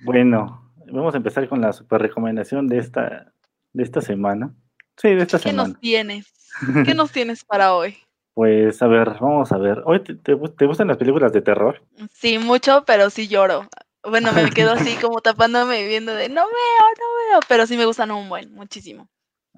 Bueno, 0.00 0.70
vamos 0.92 1.14
a 1.14 1.16
empezar 1.16 1.48
con 1.48 1.62
la 1.62 1.72
super 1.72 2.02
recomendación 2.02 2.68
de 2.68 2.76
esta, 2.76 3.32
de 3.72 3.82
esta 3.82 4.02
semana. 4.02 4.52
Sí, 4.98 5.14
de 5.14 5.22
esta 5.22 5.38
semana. 5.38 5.62
¿Qué 5.62 5.70
nos 5.70 5.80
tienes? 5.80 6.34
¿Qué 6.84 6.94
nos 6.94 7.10
tienes 7.10 7.42
para 7.42 7.72
hoy? 7.72 7.96
Pues 8.34 8.82
a 8.82 8.86
ver, 8.86 9.16
vamos 9.18 9.50
a 9.50 9.56
ver. 9.56 9.80
¿Hoy 9.86 10.00
te, 10.00 10.34
gustan 10.34 10.88
las 10.88 10.98
películas 10.98 11.32
de 11.32 11.40
terror? 11.40 11.80
Sí, 12.10 12.36
mucho, 12.36 12.84
pero 12.86 13.08
sí 13.08 13.26
lloro. 13.26 13.66
Bueno, 14.02 14.34
me 14.34 14.50
quedo 14.50 14.72
así 14.72 14.94
como 15.00 15.22
tapándome 15.22 15.86
viendo 15.86 16.14
de 16.14 16.28
no 16.28 16.42
veo, 16.42 16.86
no 16.98 17.30
veo, 17.30 17.40
pero 17.48 17.66
sí 17.66 17.78
me 17.78 17.86
gustan 17.86 18.10
un 18.10 18.28
buen, 18.28 18.52
muchísimo. 18.52 19.08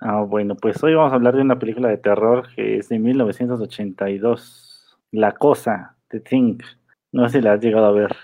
Ah, 0.01 0.21
bueno, 0.21 0.55
pues 0.55 0.81
hoy 0.85 0.95
vamos 0.95 1.11
a 1.11 1.17
hablar 1.17 1.35
de 1.35 1.43
una 1.43 1.59
película 1.59 1.89
de 1.89 1.99
terror 1.99 2.49
que 2.55 2.77
es 2.77 2.89
de 2.89 3.01
1982 3.01 4.68
la 5.13 5.33
Cosa, 5.33 5.97
The 6.09 6.21
Thing. 6.21 6.59
No 7.13 7.29
sé 7.29 7.39
si 7.39 7.43
la 7.43 7.55
has 7.55 7.61
llegado 7.61 7.87
a 7.87 7.93
ver. 7.93 8.17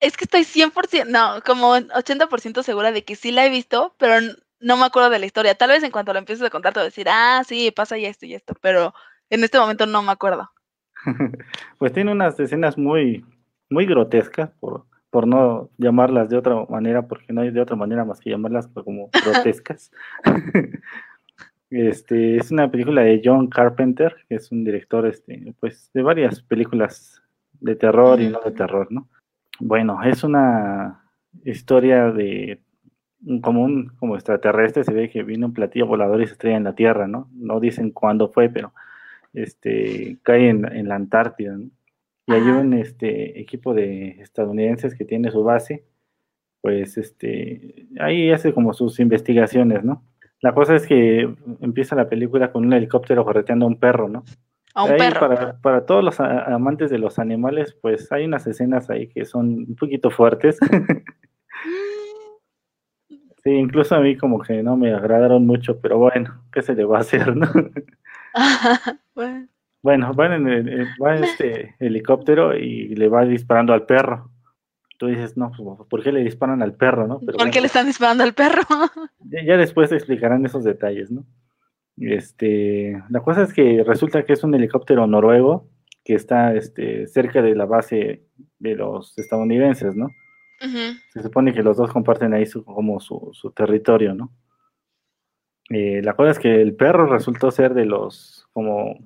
Es 0.00 0.16
que 0.16 0.24
estoy 0.24 0.42
100%, 0.42 1.06
no, 1.06 1.42
como 1.44 1.74
80% 1.76 2.62
segura 2.62 2.92
de 2.92 3.04
que 3.04 3.16
sí 3.16 3.32
la 3.32 3.44
he 3.44 3.50
visto, 3.50 3.94
pero 3.98 4.14
no 4.60 4.76
me 4.76 4.84
acuerdo 4.84 5.10
de 5.10 5.18
la 5.18 5.26
historia. 5.26 5.54
Tal 5.54 5.70
vez 5.70 5.82
en 5.82 5.90
cuanto 5.90 6.12
lo 6.12 6.18
empieces 6.18 6.46
a 6.46 6.50
contar 6.50 6.72
te 6.72 6.80
voy 6.80 6.84
a 6.84 6.90
decir, 6.90 7.06
ah, 7.10 7.42
sí, 7.46 7.70
pasa 7.72 7.98
ya 7.98 8.08
esto 8.08 8.26
y 8.26 8.34
esto, 8.34 8.54
pero 8.60 8.94
en 9.30 9.42
este 9.42 9.58
momento 9.58 9.86
no 9.86 10.02
me 10.02 10.12
acuerdo. 10.12 10.50
pues 11.78 11.92
tiene 11.92 12.12
unas 12.12 12.38
escenas 12.38 12.78
muy, 12.78 13.24
muy 13.70 13.86
grotescas, 13.86 14.50
por, 14.60 14.84
por 15.10 15.26
no 15.26 15.70
llamarlas 15.78 16.28
de 16.28 16.36
otra 16.36 16.64
manera, 16.68 17.06
porque 17.06 17.32
no 17.32 17.40
hay 17.40 17.50
de 17.50 17.60
otra 17.60 17.76
manera 17.76 18.04
más 18.04 18.20
que 18.20 18.30
llamarlas 18.30 18.68
como 18.68 19.10
grotescas. 19.24 19.90
Este, 21.70 22.36
es 22.36 22.50
una 22.50 22.70
película 22.70 23.02
de 23.02 23.20
John 23.22 23.48
Carpenter, 23.48 24.16
que 24.28 24.36
es 24.36 24.50
un 24.50 24.64
director 24.64 25.06
este, 25.06 25.54
pues, 25.60 25.90
de 25.92 26.02
varias 26.02 26.40
películas 26.40 27.22
de 27.60 27.76
terror 27.76 28.20
y 28.20 28.28
no 28.28 28.40
de 28.40 28.52
terror, 28.52 28.88
¿no? 28.90 29.08
Bueno, 29.60 30.02
es 30.02 30.24
una 30.24 31.04
historia 31.44 32.10
de 32.10 32.60
como 33.42 33.64
un 33.64 33.88
como 33.98 34.14
extraterrestre, 34.14 34.84
se 34.84 34.92
ve 34.92 35.10
que 35.10 35.24
viene 35.24 35.44
un 35.44 35.52
platillo 35.52 35.86
volador 35.86 36.22
y 36.22 36.26
se 36.26 36.32
estrella 36.32 36.56
en 36.56 36.64
la 36.64 36.74
Tierra, 36.74 37.08
¿no? 37.08 37.28
No 37.34 37.60
dicen 37.60 37.90
cuándo 37.90 38.28
fue, 38.28 38.48
pero 38.48 38.72
este 39.34 40.18
cae 40.22 40.48
en, 40.48 40.88
la 40.88 40.94
Antártida, 40.94 41.56
¿no? 41.56 41.70
Y 42.26 42.32
hay 42.32 42.42
un 42.42 42.74
este 42.74 43.40
equipo 43.40 43.74
de 43.74 44.20
estadounidenses 44.20 44.94
que 44.94 45.04
tiene 45.04 45.30
su 45.30 45.42
base, 45.42 45.84
pues 46.60 46.96
este 46.98 47.86
ahí 47.98 48.30
hace 48.30 48.52
como 48.52 48.72
sus 48.72 49.00
investigaciones, 49.00 49.82
¿no? 49.82 50.04
La 50.40 50.54
cosa 50.54 50.76
es 50.76 50.86
que 50.86 51.28
empieza 51.60 51.96
la 51.96 52.08
película 52.08 52.52
con 52.52 52.64
un 52.64 52.72
helicóptero 52.72 53.24
correteando 53.24 53.66
a 53.66 53.68
un 53.68 53.78
perro, 53.78 54.08
¿no? 54.08 54.24
A 54.74 54.84
un 54.84 54.96
perro. 54.96 55.56
Para, 55.60 55.84
todos 55.84 56.04
los 56.04 56.20
amantes 56.20 56.90
de 56.90 56.98
los 56.98 57.18
animales, 57.18 57.76
pues 57.80 58.10
hay 58.12 58.24
unas 58.26 58.46
escenas 58.46 58.88
ahí 58.90 59.08
que 59.08 59.24
son 59.24 59.48
un 59.68 59.76
poquito 59.76 60.10
fuertes. 60.10 60.58
sí, 63.42 63.50
incluso 63.50 63.96
a 63.96 64.00
mí 64.00 64.16
como 64.16 64.40
que 64.40 64.62
no 64.62 64.76
me 64.76 64.94
agradaron 64.94 65.44
mucho, 65.44 65.80
pero 65.80 65.98
bueno, 65.98 66.44
¿qué 66.52 66.62
se 66.62 66.74
le 66.74 66.84
va 66.84 66.98
a 66.98 67.00
hacer, 67.00 67.34
no? 67.34 67.48
bueno. 69.14 69.48
bueno, 69.82 70.12
va 70.14 70.36
en, 70.36 70.46
en 70.46 70.88
este 71.24 71.74
helicóptero 71.80 72.56
y 72.56 72.94
le 72.94 73.08
va 73.08 73.24
disparando 73.24 73.72
al 73.72 73.86
perro 73.86 74.30
tú 74.98 75.06
dices, 75.06 75.36
no, 75.36 75.52
pues, 75.56 75.88
¿por 75.88 76.02
qué 76.02 76.12
le 76.12 76.22
disparan 76.22 76.60
al 76.60 76.74
perro, 76.74 77.06
no? 77.06 77.20
¿Por 77.20 77.50
qué 77.50 77.60
le 77.60 77.68
están 77.68 77.86
disparando 77.86 78.24
al 78.24 78.34
perro? 78.34 78.62
ya 79.20 79.56
después 79.56 79.90
explicarán 79.92 80.44
esos 80.44 80.64
detalles, 80.64 81.10
¿no? 81.10 81.24
Este, 81.96 83.02
la 83.08 83.20
cosa 83.20 83.42
es 83.42 83.52
que 83.52 83.82
resulta 83.84 84.24
que 84.24 84.32
es 84.32 84.44
un 84.44 84.54
helicóptero 84.54 85.06
noruego 85.06 85.68
que 86.04 86.14
está 86.14 86.54
este, 86.54 87.06
cerca 87.06 87.42
de 87.42 87.54
la 87.54 87.64
base 87.64 88.24
de 88.58 88.74
los 88.74 89.16
estadounidenses, 89.18 89.96
¿no? 89.96 90.10
Se 91.12 91.22
supone 91.22 91.54
que 91.54 91.62
los 91.62 91.76
dos 91.76 91.92
comparten 91.92 92.34
ahí 92.34 92.44
su, 92.44 92.64
como 92.64 92.98
su, 92.98 93.30
su 93.32 93.52
territorio, 93.52 94.12
¿no? 94.12 94.32
Eh, 95.70 96.00
la 96.02 96.14
cosa 96.14 96.32
es 96.32 96.38
que 96.40 96.60
el 96.60 96.74
perro 96.74 97.06
resultó 97.06 97.52
ser 97.52 97.74
de 97.74 97.84
los 97.84 98.48
como 98.52 98.98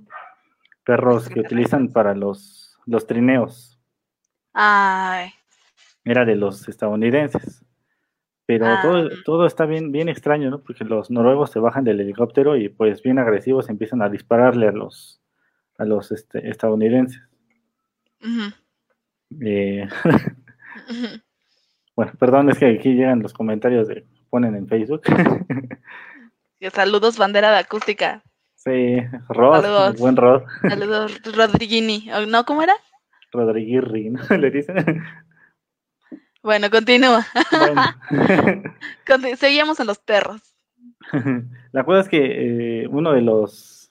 perros 0.84 1.28
que 1.28 1.40
utilizan 1.40 1.88
para 1.88 2.14
los, 2.14 2.78
los 2.86 3.06
trineos. 3.06 3.78
Ay. 4.54 5.32
Era 6.04 6.24
de 6.24 6.36
los 6.36 6.68
estadounidenses. 6.68 7.64
Pero 8.46 8.66
todo, 8.82 9.06
ah. 9.06 9.08
todo 9.24 9.46
está 9.46 9.66
bien, 9.66 9.92
bien 9.92 10.08
extraño, 10.08 10.50
¿no? 10.50 10.62
Porque 10.62 10.84
los 10.84 11.10
noruegos 11.10 11.50
se 11.50 11.60
bajan 11.60 11.84
del 11.84 12.00
helicóptero 12.00 12.56
y 12.56 12.68
pues 12.68 13.02
bien 13.02 13.18
agresivos 13.18 13.68
empiezan 13.68 14.02
a 14.02 14.08
dispararle 14.08 14.68
a 14.68 14.72
los, 14.72 15.20
a 15.78 15.84
los 15.84 16.10
este, 16.10 16.48
estadounidenses. 16.48 17.22
Eh, 19.40 19.88
bueno, 21.96 22.12
perdón, 22.18 22.50
es 22.50 22.58
que 22.58 22.66
aquí 22.66 22.94
llegan 22.94 23.22
los 23.22 23.32
comentarios 23.32 23.88
de 23.88 24.04
ponen 24.32 24.56
en 24.56 24.66
Facebook. 24.66 25.02
Saludos, 26.72 27.18
bandera 27.18 27.50
de 27.50 27.58
acústica. 27.58 28.22
Sí, 28.54 28.96
Rod, 29.28 29.98
buen 29.98 30.16
Rod. 30.16 30.44
Saludos, 30.62 31.20
Rodriguini. 31.36 32.08
¿No, 32.28 32.44
cómo 32.44 32.62
era? 32.62 32.74
Rodriguirri, 33.32 34.10
¿no? 34.10 34.20
Le 34.38 34.50
dicen. 34.50 35.02
Bueno, 36.42 36.70
continúa. 36.70 37.24
Seguíamos 39.36 39.78
en 39.78 39.86
los 39.86 39.98
perros. 39.98 40.40
La 41.72 41.84
cosa 41.84 42.00
es 42.00 42.08
que 42.08 42.82
eh, 42.82 42.88
uno 42.88 43.12
de 43.12 43.22
los. 43.22 43.90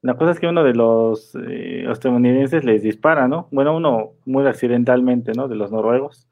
La 0.00 0.16
cosa 0.16 0.32
es 0.32 0.40
que 0.40 0.46
uno 0.46 0.62
de 0.62 0.74
los 0.74 1.34
eh, 1.34 1.90
estadounidenses 1.90 2.64
les 2.64 2.82
dispara, 2.82 3.26
¿no? 3.26 3.48
Bueno, 3.50 3.76
uno 3.76 4.12
muy 4.26 4.46
accidentalmente, 4.46 5.32
¿no? 5.32 5.48
De 5.48 5.56
los 5.56 5.72
noruegos. 5.72 6.28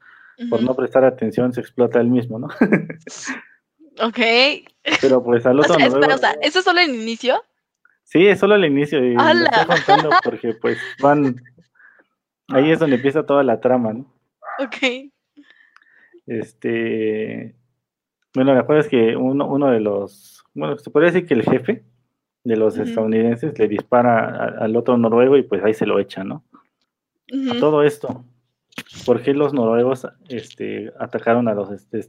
Por 0.50 0.62
no 0.62 0.74
prestar 0.74 1.02
atención, 1.04 1.54
se 1.54 1.62
explota 1.62 1.98
él 1.98 2.08
mismo, 2.08 2.38
¿no? 2.38 2.48
ok. 4.06 4.18
Pero 5.00 5.24
pues 5.24 5.46
al 5.46 5.58
otro 5.58 5.78
noruego. 5.78 6.14
¿eso 6.42 6.58
es 6.58 6.64
solo 6.64 6.80
el 6.80 6.94
inicio? 6.94 7.42
Sí, 8.04 8.26
es 8.26 8.38
solo 8.38 8.54
el 8.54 8.66
inicio. 8.66 9.04
Y 9.04 9.14
estoy 9.14 9.66
contando 9.66 10.10
porque 10.22 10.52
pues 10.52 10.78
van. 11.00 11.36
Ahí 12.48 12.70
es 12.70 12.78
donde 12.78 12.96
empieza 12.96 13.24
toda 13.24 13.42
la 13.42 13.60
trama, 13.60 13.94
¿no? 13.94 14.15
Ok. 14.58 15.10
Este. 16.26 17.54
Bueno, 18.34 18.54
la 18.54 18.66
cosa 18.66 18.80
es 18.80 18.88
que 18.88 19.16
uno, 19.16 19.46
uno 19.46 19.70
de 19.70 19.80
los. 19.80 20.44
Bueno, 20.54 20.76
se 20.78 20.90
podría 20.90 21.12
decir 21.12 21.26
que 21.26 21.34
el 21.34 21.42
jefe 21.42 21.84
de 22.44 22.56
los 22.56 22.78
estadounidenses 22.78 23.58
le 23.58 23.66
dispara 23.66 24.54
al 24.60 24.76
otro 24.76 24.96
noruego 24.96 25.36
y 25.36 25.42
pues 25.42 25.64
ahí 25.64 25.74
se 25.74 25.84
lo 25.84 25.98
echa, 25.98 26.22
¿no? 26.22 26.44
A 27.50 27.58
todo 27.58 27.82
esto, 27.82 28.24
¿por 29.04 29.20
qué 29.20 29.34
los 29.34 29.52
noruegos 29.52 30.06
este, 30.28 30.92
atacaron 31.00 31.48
a 31.48 31.54
los, 31.54 31.72
este, 31.72 32.06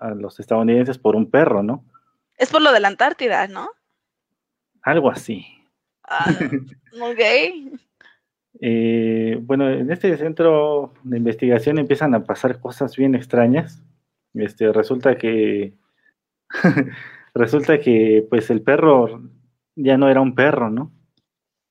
a 0.00 0.10
los 0.10 0.40
estadounidenses 0.40 0.98
por 0.98 1.14
un 1.14 1.30
perro, 1.30 1.62
no? 1.62 1.84
Es 2.36 2.50
por 2.50 2.62
lo 2.62 2.72
de 2.72 2.80
la 2.80 2.88
Antártida, 2.88 3.46
¿no? 3.46 3.70
Algo 4.82 5.08
así. 5.08 5.46
Ah, 6.02 6.26
ok. 7.00 7.80
Eh, 8.60 9.38
bueno, 9.42 9.68
en 9.70 9.90
este 9.90 10.16
centro 10.16 10.92
de 11.02 11.18
investigación 11.18 11.78
empiezan 11.78 12.14
a 12.14 12.24
pasar 12.24 12.60
cosas 12.60 12.96
bien 12.96 13.14
extrañas. 13.14 13.82
Este, 14.34 14.72
resulta 14.72 15.16
que 15.16 15.74
resulta 17.34 17.78
que 17.78 18.26
pues 18.28 18.50
el 18.50 18.62
perro 18.62 19.22
ya 19.74 19.96
no 19.96 20.08
era 20.08 20.20
un 20.20 20.34
perro, 20.34 20.70
¿no? 20.70 20.92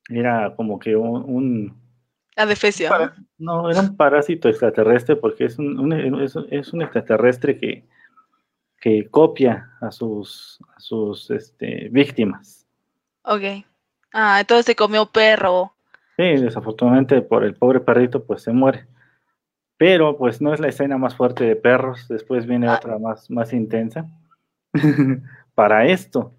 Era 0.09 0.55
como 0.55 0.77
que 0.77 0.95
un, 0.95 1.23
un 1.23 1.85
no, 3.37 3.69
era 3.69 3.79
un 3.79 3.95
parásito 3.95 4.49
extraterrestre 4.49 5.15
porque 5.15 5.45
es 5.45 5.57
un, 5.57 5.93
es, 6.51 6.73
un 6.73 6.81
extraterrestre 6.81 7.57
que, 7.57 7.87
que 8.79 9.09
copia 9.09 9.71
a 9.79 9.91
sus, 9.91 10.59
a 10.75 10.79
sus 10.79 11.31
este, 11.31 11.87
víctimas. 11.91 12.67
Ok. 13.23 13.65
Ah, 14.11 14.39
entonces 14.41 14.65
se 14.65 14.75
comió 14.75 15.05
perro. 15.05 15.74
Sí, 16.17 16.23
desafortunadamente 16.37 17.21
por 17.21 17.43
el 17.43 17.55
pobre 17.55 17.81
perrito 17.81 18.23
pues 18.25 18.41
se 18.43 18.53
muere. 18.53 18.87
Pero 19.77 20.17
pues 20.17 20.41
no 20.41 20.53
es 20.53 20.59
la 20.61 20.69
escena 20.69 20.97
más 20.97 21.15
fuerte 21.15 21.43
de 21.43 21.57
perros, 21.57 22.07
después 22.07 22.45
viene 22.45 22.67
ah. 22.67 22.75
otra 22.75 22.97
más, 22.97 23.29
más 23.29 23.51
intensa. 23.51 24.09
Para 25.55 25.85
esto, 25.87 26.33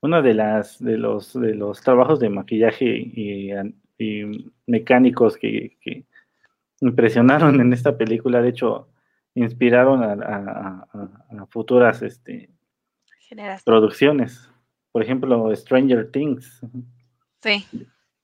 uno 0.00 0.22
de 0.22 0.34
las 0.34 0.82
de 0.82 0.96
los 0.96 1.38
de 1.38 1.54
los 1.54 1.80
trabajos 1.82 2.20
de 2.20 2.30
maquillaje 2.30 2.86
y, 2.86 3.50
mecánicos 4.66 5.36
que, 5.36 5.76
impresionaron 6.80 7.60
en 7.60 7.72
esta 7.72 7.96
película, 7.96 8.42
de 8.42 8.48
hecho, 8.48 8.88
inspiraron 9.34 10.02
a, 10.02 10.86
futuras 11.50 12.02
este, 12.02 12.50
producciones. 13.64 14.50
Por 14.90 15.02
ejemplo, 15.02 15.54
Stranger 15.54 16.10
Things. 16.10 16.60
Sí 17.40 17.64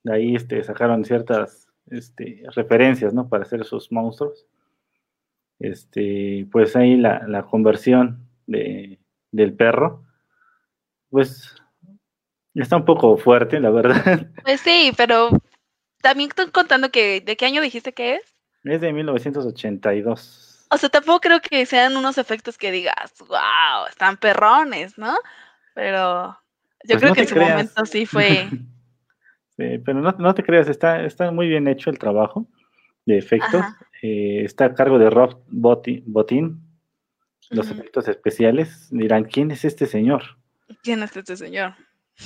de 0.08 0.14
ahí 0.14 0.34
este, 0.34 0.62
sacaron 0.64 1.04
ciertas 1.04 1.68
este, 1.90 2.42
referencias, 2.54 3.12
¿no? 3.12 3.28
Para 3.28 3.44
hacer 3.44 3.60
esos 3.60 3.92
monstruos. 3.92 4.46
Este, 5.58 6.46
pues 6.50 6.76
ahí 6.76 6.96
la, 6.96 7.46
conversión 7.50 8.26
de, 8.46 8.98
del 9.32 9.54
perro, 9.54 10.04
pues 11.10 11.56
está 12.54 12.76
un 12.76 12.84
poco 12.84 13.16
fuerte, 13.16 13.60
la 13.60 13.70
verdad. 13.70 14.26
Pues 14.44 14.60
sí, 14.60 14.92
pero 14.96 15.30
también 16.00 16.30
estoy 16.30 16.50
contando 16.50 16.90
que, 16.90 17.20
¿de 17.20 17.36
qué 17.36 17.46
año 17.46 17.60
dijiste 17.60 17.92
que 17.92 18.14
es? 18.14 18.34
Es 18.64 18.80
de 18.80 18.92
1982. 18.92 20.66
O 20.70 20.76
sea, 20.76 20.88
tampoco 20.88 21.20
creo 21.20 21.40
que 21.40 21.66
sean 21.66 21.96
unos 21.96 22.18
efectos 22.18 22.56
que 22.56 22.70
digas, 22.70 23.14
wow, 23.20 23.86
están 23.90 24.16
perrones, 24.16 24.96
¿no? 24.96 25.16
Pero 25.74 26.38
yo 26.84 26.98
pues 26.98 27.00
creo 27.00 27.14
que 27.14 27.20
en 27.22 27.28
su 27.28 27.36
momento 27.36 27.84
sí 27.84 28.06
fue 28.06 28.48
Este, 29.58 29.80
pero 29.80 30.00
no, 30.00 30.34
te 30.34 30.44
creas, 30.44 30.68
está, 30.68 31.04
está 31.04 31.30
muy 31.32 31.48
bien 31.48 31.66
hecho 31.66 31.90
el 31.90 31.98
trabajo 31.98 32.46
de 33.06 33.18
efectos. 33.18 33.64
Eh, 34.02 34.42
está 34.44 34.66
a 34.66 34.74
cargo 34.74 34.98
de 34.98 35.10
Rob 35.10 35.42
Botin, 35.48 36.60
los 37.50 37.70
efectos 37.70 38.06
especiales. 38.06 38.88
Dirán, 38.90 39.24
¿quién 39.24 39.50
es 39.50 39.64
este 39.64 39.86
señor? 39.86 40.22
¿Quién 40.82 41.02
es 41.02 41.16
este 41.16 41.36
señor? 41.36 41.74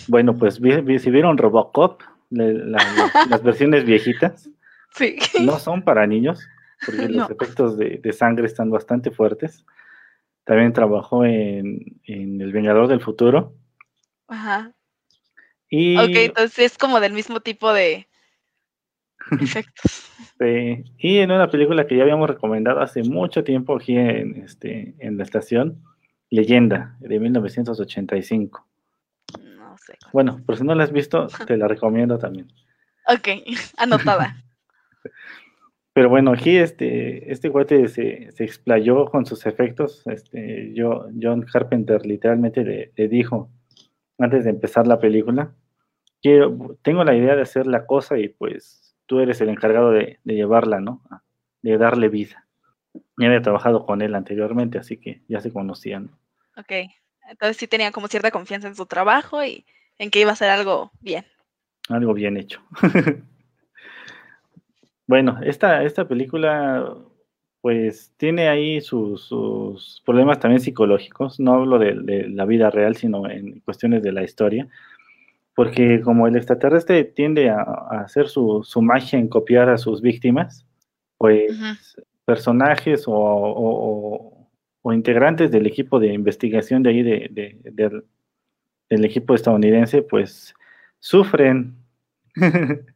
Bueno, 0.09 0.37
pues 0.37 0.57
si 0.57 1.11
vieron 1.11 1.39
Robocop, 1.39 2.03
las 2.31 3.43
versiones 3.43 3.85
viejitas, 3.85 4.51
sí. 4.95 5.17
no 5.43 5.59
son 5.59 5.83
para 5.83 6.07
niños, 6.07 6.47
porque 6.85 7.09
los 7.09 7.31
efectos 7.31 7.79
de, 7.79 8.13
sangre 8.13 8.47
están 8.47 8.71
bastante 8.71 9.11
fuertes. 9.11 9.65
También 10.45 10.73
trabajó 10.73 11.25
en, 11.25 12.01
en 12.05 12.41
El 12.41 12.53
Vengador 12.53 12.89
del 12.89 13.01
Futuro. 13.01 13.55
Ajá. 14.29 14.75
Ok, 15.73 16.17
entonces 16.17 16.59
es 16.59 16.79
como 16.79 17.01
del 17.01 17.15
mismo 17.15 17.41
tipo 17.41 17.73
de 17.73 18.07
efectos. 19.41 20.11
Sí. 20.39 20.85
Y 20.99 21.19
en 21.19 21.31
una 21.31 21.49
película 21.49 21.87
que 21.87 21.97
ya 21.97 22.03
habíamos 22.03 22.29
recomendado 22.29 22.81
hace 22.81 23.03
mucho 23.03 23.43
tiempo 23.43 23.77
aquí 23.77 23.97
en, 23.97 24.43
este, 24.43 24.95
en 24.99 25.17
la 25.17 25.25
estación, 25.25 25.83
Leyenda, 26.29 26.97
de 27.01 27.19
1985. 27.19 28.67
No 29.43 29.79
sé. 29.79 29.97
Bueno, 30.13 30.43
por 30.45 30.59
si 30.59 30.65
no 30.65 30.75
la 30.75 30.85
has 30.85 30.93
visto, 30.93 31.27
te 31.47 31.57
la 31.57 31.69
recomiendo 31.69 32.19
también. 32.19 32.53
Ok, 33.09 33.29
anotada. 33.79 34.45
Pero 35.95 36.11
bueno, 36.11 36.33
aquí 36.33 36.57
este, 36.57 37.33
este 37.33 37.49
guate 37.49 37.89
se, 37.89 38.31
se 38.33 38.45
explayó 38.45 39.07
con 39.07 39.25
sus 39.25 39.47
efectos. 39.47 40.03
Este, 40.07 40.73
yo, 40.75 41.07
John 41.21 41.43
Carpenter 41.51 42.05
literalmente 42.05 42.63
le, 42.63 42.93
le 42.95 43.09
dijo, 43.09 43.51
antes 44.19 44.45
de 44.45 44.51
empezar 44.51 44.87
la 44.87 44.99
película, 44.99 45.55
quiero, 46.23 46.79
tengo 46.83 47.05
la 47.05 47.15
idea 47.15 47.37
de 47.37 47.43
hacer 47.43 47.67
la 47.67 47.85
cosa 47.85 48.19
y 48.19 48.29
pues 48.29 48.95
tú 49.07 49.21
eres 49.21 49.41
el 49.41 49.51
encargado 49.51 49.91
de, 49.91 50.21
llevarla, 50.25 50.81
¿no? 50.81 51.03
De 51.61 51.77
darle 51.77 52.09
vida. 52.09 52.47
Ya 53.19 53.27
había 53.27 53.43
trabajado 53.43 53.85
con 53.85 54.01
él 54.01 54.15
anteriormente, 54.15 54.79
así 54.79 54.97
que 54.97 55.23
ya 55.29 55.41
se 55.41 55.53
conocían. 55.53 56.11
Ok, 56.57 56.91
entonces 57.29 57.57
sí 57.57 57.67
tenía 57.67 57.91
como 57.93 58.09
cierta 58.09 58.31
confianza 58.31 58.69
en 58.69 58.77
su 58.77 58.87
trabajo 58.87 59.45
y 59.45 59.67
en 59.99 60.11
que 60.11 60.21
iba 60.21 60.33
a 60.33 60.37
ser 60.37 60.51
algo 60.51 60.93
bien. 61.01 61.27
Algo 61.89 62.15
bien 62.15 62.37
hecho. 62.37 62.63
bueno, 65.07 65.39
esta, 65.43 65.83
esta 65.85 66.07
película 66.07 66.97
pues 67.61 68.13
tiene 68.17 68.49
ahí 68.49 68.81
sus, 68.81 69.23
sus, 69.23 70.03
problemas 70.05 70.41
también 70.41 70.61
psicológicos. 70.61 71.39
No 71.39 71.55
hablo 71.55 71.79
de, 71.79 71.95
de, 71.95 72.29
la 72.29 72.45
vida 72.45 72.71
real, 72.71 72.97
sino 72.97 73.31
en 73.31 73.61
cuestiones 73.61 74.03
de 74.03 74.13
la 74.13 74.25
historia 74.25 74.69
porque 75.55 76.01
como 76.01 76.27
el 76.27 76.37
extraterrestre 76.37 77.05
tiende 77.05 77.51
a, 77.51 77.63
hacer 78.03 78.29
su, 78.29 78.65
magia 78.81 79.19
en 79.19 79.29
copiar 79.29 79.69
a 79.69 79.79
sus 79.79 80.01
víctimas, 80.01 80.67
pues 81.19 81.53
personajes 82.25 83.05
o, 83.07 84.43
o 84.83 84.93
integrantes 84.93 85.51
del 85.51 85.67
equipo 85.67 86.01
de 86.01 86.13
investigación 86.13 86.83
de 86.83 86.91
ahí, 86.91 87.03
de, 87.03 88.03
del 88.91 89.05
equipo 89.05 89.35
estadounidense, 89.35 90.03
pues 90.03 90.55
sufren 90.99 91.77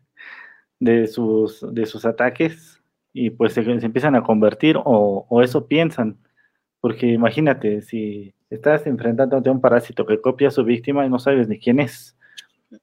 de 0.80 1.06
sus, 1.06 1.64
de 1.72 1.86
sus 1.86 2.04
ataques 2.04 2.82
y 3.12 3.30
pues 3.30 3.54
se, 3.54 3.60
empiezan 3.60 4.16
a 4.16 4.22
convertir 4.22 4.76
o, 4.76 5.26
o, 5.28 5.42
eso 5.42 5.66
piensan. 5.66 6.18
Porque 6.80 7.06
imagínate, 7.06 7.80
si 7.82 8.34
estás 8.50 8.86
enfrentándote 8.86 9.48
a 9.48 9.52
un 9.52 9.60
parásito 9.60 10.04
que 10.04 10.20
copia 10.20 10.48
a 10.48 10.50
su 10.52 10.64
víctima 10.64 11.06
y 11.06 11.08
no 11.08 11.18
sabes 11.18 11.48
ni 11.48 11.58
quién 11.58 11.80
es. 11.80 12.15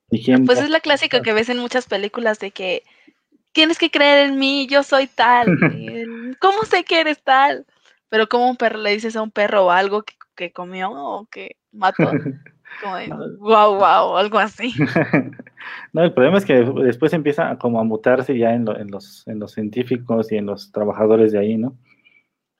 Pues 0.09 0.59
es 0.59 0.69
la 0.69 0.79
clásica 0.79 1.21
que 1.21 1.33
ves 1.33 1.49
en 1.49 1.59
muchas 1.59 1.87
películas 1.87 2.39
de 2.39 2.51
que 2.51 2.83
tienes 3.51 3.77
que 3.77 3.91
creer 3.91 4.29
en 4.29 4.39
mí, 4.39 4.67
yo 4.67 4.83
soy 4.83 5.07
tal. 5.07 5.47
¿Cómo 6.39 6.63
sé 6.63 6.83
que 6.83 7.01
eres 7.01 7.21
tal? 7.23 7.65
Pero 8.09 8.27
como 8.27 8.49
un 8.49 8.57
perro 8.57 8.79
le 8.79 8.91
dices 8.91 9.15
a 9.15 9.21
un 9.21 9.31
perro 9.31 9.65
o 9.65 9.71
algo 9.71 10.03
que, 10.03 10.13
que 10.35 10.51
comió 10.51 10.91
o 10.91 11.25
que 11.25 11.55
mató. 11.71 12.11
Como 12.81 12.95
de, 12.95 13.07
wow, 13.37 13.75
wow, 13.75 14.17
algo 14.17 14.39
así. 14.39 14.73
no, 15.93 16.03
el 16.03 16.11
problema 16.13 16.39
es 16.39 16.45
que 16.45 16.55
después 16.55 17.13
empieza 17.13 17.55
como 17.59 17.79
a 17.79 17.83
mutarse 17.83 18.35
ya 18.35 18.53
en, 18.55 18.67
en, 18.67 18.89
los, 18.89 19.27
en 19.27 19.37
los 19.37 19.51
científicos 19.51 20.31
y 20.31 20.37
en 20.37 20.47
los 20.47 20.71
trabajadores 20.71 21.31
de 21.31 21.39
ahí, 21.39 21.57
¿no? 21.57 21.77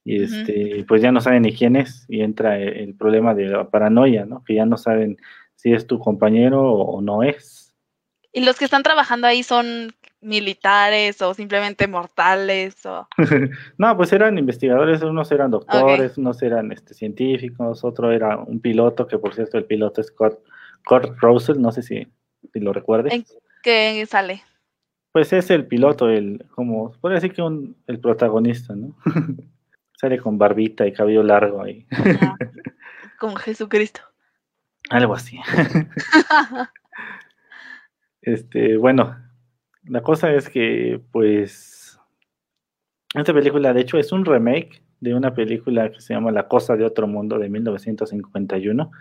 Y 0.06 0.22
este, 0.22 0.84
pues 0.88 1.02
ya 1.02 1.12
no 1.12 1.22
saben 1.22 1.44
ni 1.44 1.54
quién 1.54 1.78
es 1.78 2.06
y 2.10 2.22
entra 2.22 2.60
el, 2.60 2.94
problema 2.96 3.34
de 3.34 3.46
la 3.46 3.70
paranoia, 3.70 4.26
¿no? 4.26 4.44
Que 4.44 4.56
ya 4.56 4.66
no 4.66 4.78
saben 4.78 5.18
si 5.56 5.74
es 5.74 5.88
tu 5.88 6.00
compañero 6.00 6.62
o, 6.62 7.02
no 7.02 7.24
es. 7.24 7.74
¿Y 8.32 8.44
los 8.44 8.58
que 8.58 8.66
están 8.66 8.84
trabajando 8.84 9.28
ahí 9.28 9.44
son 9.44 9.94
militares 10.22 11.22
o 11.22 11.34
simplemente 11.34 11.88
mortales? 11.88 12.86
O... 12.86 13.08
no, 13.78 13.98
pues 13.98 14.12
eran 14.14 14.38
investigadores, 14.38 15.02
unos 15.04 15.32
eran 15.32 15.52
doctores, 15.52 16.18
unos 16.18 16.42
eran 16.42 16.72
este, 16.72 16.94
científicos, 16.94 17.84
otro 17.84 18.12
era 18.12 18.38
un 18.38 18.60
piloto, 18.60 19.08
que 19.08 19.18
por 19.18 19.34
cierto 19.36 19.58
el 19.58 19.66
piloto 19.66 20.02
es 20.02 20.12
Kurt, 20.12 20.40
Russell, 21.22 21.62
no 21.62 21.72
sé 21.72 21.84
si, 21.84 22.08
si 22.52 22.60
lo 22.60 22.74
recuerdes. 22.74 23.14
¿En 23.14 23.26
qué 23.62 24.06
sale? 24.06 24.42
Pues 25.14 25.32
es 25.32 25.52
el 25.52 25.68
piloto, 25.68 26.10
el, 26.10 26.44
como, 26.56 26.92
podría 26.94 27.22
decir 27.22 27.34
que 27.34 27.44
un, 27.44 27.78
el 27.86 28.00
protagonista, 28.00 28.76
¿no? 28.76 28.96
Sale 29.96 30.18
con 30.18 30.40
barbita 30.40 30.88
y 30.88 30.92
cabello 30.92 31.22
largo 31.22 31.62
ahí. 31.62 31.86
como 33.20 33.36
Jesucristo. 33.36 34.02
Algo 34.90 35.14
así. 35.14 35.40
este, 38.22 38.78
bueno, 38.78 39.18
la 39.86 40.02
cosa 40.02 40.34
es 40.34 40.50
que, 40.50 41.02
pues, 41.12 42.00
esta 43.16 43.34
película, 43.34 43.74
de 43.74 43.82
hecho, 43.82 43.98
es 43.98 44.12
un 44.12 44.26
remake 44.26 44.82
de 45.00 45.14
una 45.14 45.34
película 45.34 45.92
que 45.92 46.00
se 46.00 46.14
llama 46.14 46.32
La 46.32 46.48
Cosa 46.48 46.76
de 46.78 46.86
Otro 46.86 47.08
Mundo 47.08 47.38
de 47.38 47.50
1951, 47.50 48.92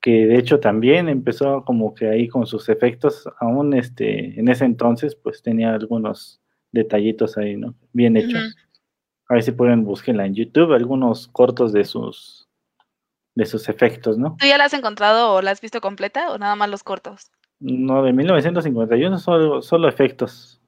que 0.00 0.26
de 0.26 0.36
hecho 0.36 0.60
también 0.60 1.08
empezó 1.08 1.64
como 1.64 1.94
que 1.94 2.08
ahí 2.08 2.28
con 2.28 2.46
sus 2.46 2.68
efectos, 2.68 3.28
aún 3.40 3.74
este, 3.74 4.38
en 4.38 4.48
ese 4.48 4.64
entonces, 4.64 5.14
pues 5.14 5.42
tenía 5.42 5.74
algunos 5.74 6.40
detallitos 6.72 7.38
ahí, 7.38 7.56
¿no? 7.56 7.74
Bien 7.92 8.16
hechos. 8.16 8.56
A 9.28 9.34
ver 9.34 9.42
si 9.42 9.52
pueden 9.52 9.84
buscarla 9.84 10.26
en 10.26 10.34
YouTube, 10.34 10.72
algunos 10.72 11.28
cortos 11.28 11.72
de 11.72 11.84
sus 11.84 12.45
de 13.36 13.46
sus 13.46 13.68
efectos, 13.68 14.18
¿no? 14.18 14.36
¿Tú 14.38 14.46
ya 14.46 14.58
la 14.58 14.64
has 14.64 14.74
encontrado 14.74 15.32
o 15.32 15.42
la 15.42 15.52
has 15.52 15.60
visto 15.60 15.80
completa 15.80 16.32
o 16.32 16.38
nada 16.38 16.56
más 16.56 16.68
los 16.68 16.82
cortos? 16.82 17.30
No, 17.60 18.02
de 18.02 18.12
1951 18.12 19.18
solo, 19.18 19.62
solo 19.62 19.88
efectos. 19.88 20.60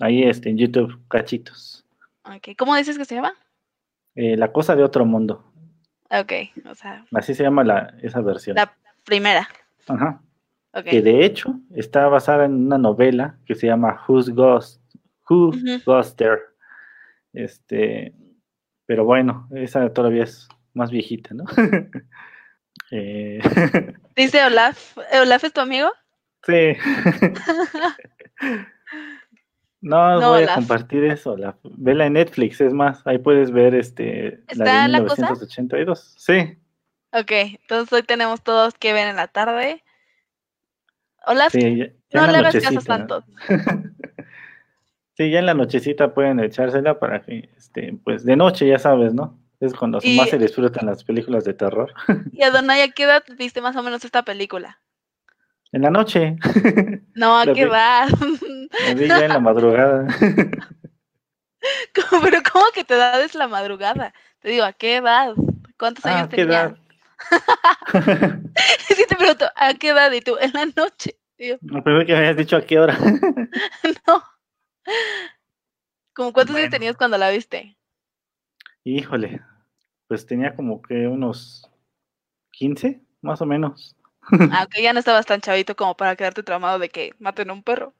Ahí 0.00 0.22
este, 0.22 0.50
en 0.50 0.58
YouTube, 0.58 1.00
cachitos. 1.08 1.84
¿cómo 2.58 2.76
dices 2.76 2.98
que 2.98 3.06
se 3.06 3.14
llama? 3.14 3.32
Eh, 4.14 4.36
la 4.36 4.52
cosa 4.52 4.76
de 4.76 4.84
otro 4.84 5.06
mundo. 5.06 5.50
Ok, 6.10 6.32
o 6.68 6.74
sea. 6.74 7.06
Así 7.12 7.34
se 7.34 7.42
llama 7.42 7.64
la, 7.64 7.94
esa 8.02 8.20
versión. 8.20 8.56
La 8.56 8.76
primera. 9.04 9.48
Ajá. 9.88 10.20
Okay. 10.72 10.92
Que 10.92 11.02
de 11.02 11.24
hecho 11.24 11.54
está 11.74 12.06
basada 12.08 12.44
en 12.44 12.66
una 12.66 12.76
novela 12.76 13.38
que 13.46 13.54
se 13.54 13.66
llama 13.66 14.04
Who's 14.06 14.28
Ghost, 14.28 14.82
Who 15.28 15.52
Goes 15.86 16.14
There 16.16 16.40
este, 17.36 18.14
pero 18.86 19.04
bueno, 19.04 19.46
esa 19.54 19.92
todavía 19.92 20.24
es 20.24 20.48
más 20.76 20.90
viejita, 20.90 21.34
¿no? 21.34 21.44
eh... 22.90 23.40
Dice 24.16 24.44
Olaf, 24.44 24.96
¿Olaf 25.20 25.44
es 25.44 25.52
tu 25.52 25.60
amigo? 25.60 25.90
Sí. 26.44 26.74
no, 29.80 30.20
voy 30.20 30.44
a 30.44 30.54
compartir 30.54 31.04
eso, 31.04 31.32
Olaf. 31.32 31.56
Vela 31.64 32.06
en 32.06 32.12
Netflix, 32.12 32.60
es 32.60 32.72
más, 32.72 33.04
ahí 33.06 33.18
puedes 33.18 33.50
ver 33.50 33.74
este 33.74 34.42
la 34.54 34.82
de 34.82 34.88
1982. 34.88 35.98
Cosa? 35.98 36.14
Sí. 36.18 36.58
Ok, 37.12 37.32
entonces 37.60 37.92
hoy 37.92 38.02
tenemos 38.02 38.42
todos 38.42 38.74
que 38.74 38.92
ver 38.92 39.08
en 39.08 39.16
la 39.16 39.28
tarde. 39.28 39.82
Olaf, 41.26 41.54
no 41.54 42.26
le 42.26 42.38
hagas 42.38 42.56
caso 42.56 42.80
tanto. 42.82 43.24
Sí, 45.16 45.30
ya 45.30 45.38
en 45.38 45.46
la 45.46 45.54
nochecita 45.54 46.12
pueden 46.12 46.40
echársela 46.40 46.98
para 46.98 47.22
que, 47.22 47.48
este, 47.56 47.98
pues 48.04 48.24
de 48.24 48.36
noche 48.36 48.68
ya 48.68 48.78
sabes, 48.78 49.14
¿no? 49.14 49.40
Es 49.60 49.72
cuando 49.72 50.00
más 50.16 50.30
se 50.30 50.38
disfrutan 50.38 50.86
las 50.86 51.04
películas 51.04 51.44
de 51.44 51.54
terror. 51.54 51.92
¿Y 52.32 52.42
a 52.42 52.48
¿a 52.48 52.88
qué 52.88 53.04
edad 53.04 53.22
viste 53.38 53.60
más 53.60 53.76
o 53.76 53.82
menos 53.82 54.04
esta 54.04 54.24
película? 54.24 54.80
En 55.72 55.82
la 55.82 55.90
noche. 55.90 56.36
No, 57.14 57.38
¿a 57.38 57.46
qué 57.46 57.62
edad? 57.62 58.08
La 58.86 58.94
vi 58.94 59.08
ya 59.08 59.24
en 59.24 59.30
la 59.30 59.40
madrugada. 59.40 60.06
Pero 62.22 62.42
¿cómo 62.52 62.66
que 62.74 62.84
te 62.84 62.94
edad 62.94 63.22
es 63.22 63.34
la 63.34 63.48
madrugada? 63.48 64.12
Te 64.40 64.50
digo, 64.50 64.64
¿a 64.64 64.74
qué 64.74 64.96
edad? 64.96 65.34
¿Cuántos 65.78 66.04
ah, 66.04 66.18
años 66.18 66.24
¿a 66.24 66.28
qué 66.28 66.42
Edad? 66.42 66.76
sí, 68.88 69.04
te 69.08 69.16
pregunto, 69.16 69.46
¿a 69.56 69.72
qué 69.74 69.88
edad? 69.88 70.12
Y 70.12 70.20
tú, 70.20 70.36
en 70.38 70.52
la 70.52 70.66
noche. 70.66 71.18
Lo 71.62 71.82
primero 71.82 72.04
que 72.06 72.12
me 72.12 72.18
habías 72.18 72.36
dicho, 72.36 72.56
¿a 72.56 72.62
qué 72.62 72.78
hora? 72.78 72.98
no. 74.06 74.22
¿Cómo 76.14 76.32
cuántos 76.32 76.56
años 76.56 76.70
tenías 76.70 76.96
cuando 76.96 77.18
la 77.18 77.30
viste? 77.30 77.75
Híjole, 78.88 79.40
pues 80.06 80.26
tenía 80.26 80.54
como 80.54 80.80
que 80.80 81.08
unos 81.08 81.68
15, 82.52 83.00
más 83.20 83.42
o 83.42 83.46
menos. 83.46 83.96
Aunque 84.30 84.80
ya 84.80 84.92
no 84.92 85.00
estabas 85.00 85.26
tan 85.26 85.40
chavito 85.40 85.74
como 85.74 85.96
para 85.96 86.14
quedarte 86.14 86.44
traumado 86.44 86.78
de 86.78 86.88
que 86.88 87.12
maten 87.18 87.50
a 87.50 87.54
un 87.54 87.64
perro. 87.64 87.94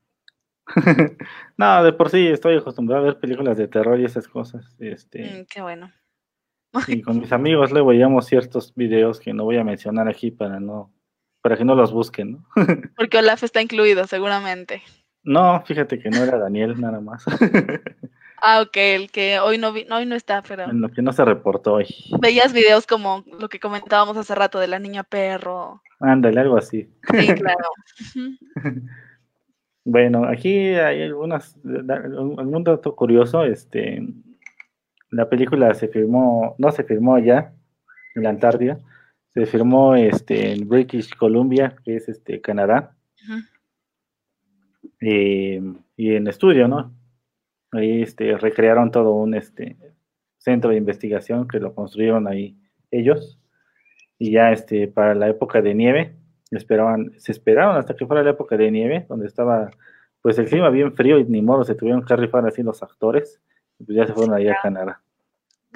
no, 1.57 1.83
de 1.83 1.93
por 1.93 2.09
sí 2.09 2.29
estoy 2.29 2.59
acostumbrado 2.59 3.03
a 3.03 3.07
ver 3.07 3.19
películas 3.19 3.59
de 3.59 3.67
terror 3.67 3.99
y 3.99 4.05
esas 4.05 4.29
cosas. 4.29 4.77
Este, 4.79 5.25
mm, 5.25 5.47
qué 5.51 5.61
bueno. 5.61 5.91
y 6.87 7.03
con 7.03 7.19
mis 7.21 7.33
amigos 7.33 7.73
le 7.73 7.83
veíamos 7.83 8.27
ciertos 8.27 8.73
videos 8.77 9.19
que 9.19 9.33
no 9.33 9.43
voy 9.43 9.57
a 9.57 9.65
mencionar 9.65 10.09
aquí 10.09 10.31
para 10.31 10.61
no, 10.61 10.95
para 11.43 11.57
que 11.57 11.65
no 11.65 11.75
los 11.75 11.91
busquen, 11.91 12.31
¿no? 12.31 12.47
Porque 12.97 13.19
Olaf 13.19 13.43
está 13.43 13.61
incluido, 13.61 14.07
seguramente. 14.07 14.85
No, 15.25 15.61
fíjate 15.67 15.99
que 15.99 16.11
no 16.11 16.23
era 16.23 16.39
Daniel 16.39 16.81
nada 16.81 17.01
más. 17.01 17.25
Ah, 18.43 18.61
ok, 18.61 18.77
el 18.77 19.11
que 19.11 19.39
hoy 19.39 19.59
no, 19.59 19.73
vi, 19.73 19.87
hoy 19.91 20.07
no 20.07 20.15
está, 20.15 20.43
pero... 20.43 20.65
En 20.65 20.81
lo 20.81 20.91
que 20.91 21.03
no 21.03 21.13
se 21.13 21.25
reportó 21.25 21.75
hoy. 21.75 21.87
Veías 22.21 22.53
videos 22.53 22.87
como 22.87 23.25
lo 23.39 23.49
que 23.49 23.61
comentábamos 23.61 24.17
hace 24.17 24.35
rato 24.35 24.59
de 24.59 24.69
la 24.69 24.79
niña 24.79 25.03
perro. 25.03 25.83
Ándale, 26.01 26.41
algo 26.41 26.57
así. 26.57 26.89
Sí, 27.11 27.27
claro. 27.35 27.69
bueno, 29.85 30.27
aquí 30.27 30.57
hay 30.75 31.03
algunas, 31.03 31.57
algún 31.65 32.65
dato 32.65 32.95
curioso, 32.95 33.45
este, 33.45 34.07
la 35.11 35.29
película 35.29 35.73
se 35.75 35.89
firmó, 35.89 36.55
no 36.59 36.71
se 36.73 36.85
firmó 36.85 37.15
allá, 37.15 37.53
en 38.15 38.23
la 38.23 38.31
Antártida, 38.31 38.79
se 39.29 39.47
firmó 39.47 39.95
este, 39.95 40.53
en 40.53 40.69
British 40.69 41.15
Columbia, 41.15 41.77
que 41.85 41.97
es 41.97 42.09
este, 42.09 42.41
Canadá. 42.41 42.97
Eh, 45.01 45.61
y 45.97 46.15
en 46.15 46.27
estudio, 46.27 46.69
¿no? 46.69 46.93
Ahí 47.77 48.03
este, 48.03 48.37
recrearon 48.37 48.91
todo 48.91 49.13
un 49.13 49.35
este, 49.35 49.77
centro 50.39 50.71
de 50.71 50.77
investigación 50.77 51.49
que 51.49 51.61
lo 51.61 51.75
construyeron 51.75 52.27
ahí 52.29 52.57
ellos. 52.91 53.39
Y 54.19 54.33
ya 54.33 54.53
este, 54.53 54.89
para 54.89 55.15
la 55.15 55.29
época 55.29 55.61
de 55.61 55.75
nieve, 55.75 56.17
esperaban, 56.51 57.13
se 57.19 57.33
esperaron 57.33 57.77
hasta 57.77 57.95
que 57.95 58.07
fuera 58.07 58.23
la 58.23 58.31
época 58.31 58.57
de 58.57 58.71
nieve, 58.71 59.07
donde 59.09 59.27
estaba 59.27 59.71
pues 60.23 60.39
el 60.39 60.49
clima 60.49 60.71
bien 60.71 60.93
frío 60.95 61.19
y 61.19 61.25
ni 61.25 61.41
modo, 61.41 61.65
se 61.65 61.75
tuvieron 61.75 62.05
que 62.05 62.17
rifar 62.17 62.45
así 62.47 62.63
los 62.63 62.83
actores, 62.83 63.41
y 63.79 63.85
pues 63.85 63.97
ya 63.97 64.07
se 64.07 64.13
fueron 64.13 64.35
ahí 64.35 64.49
a 64.49 64.57
Canadá. 64.61 65.01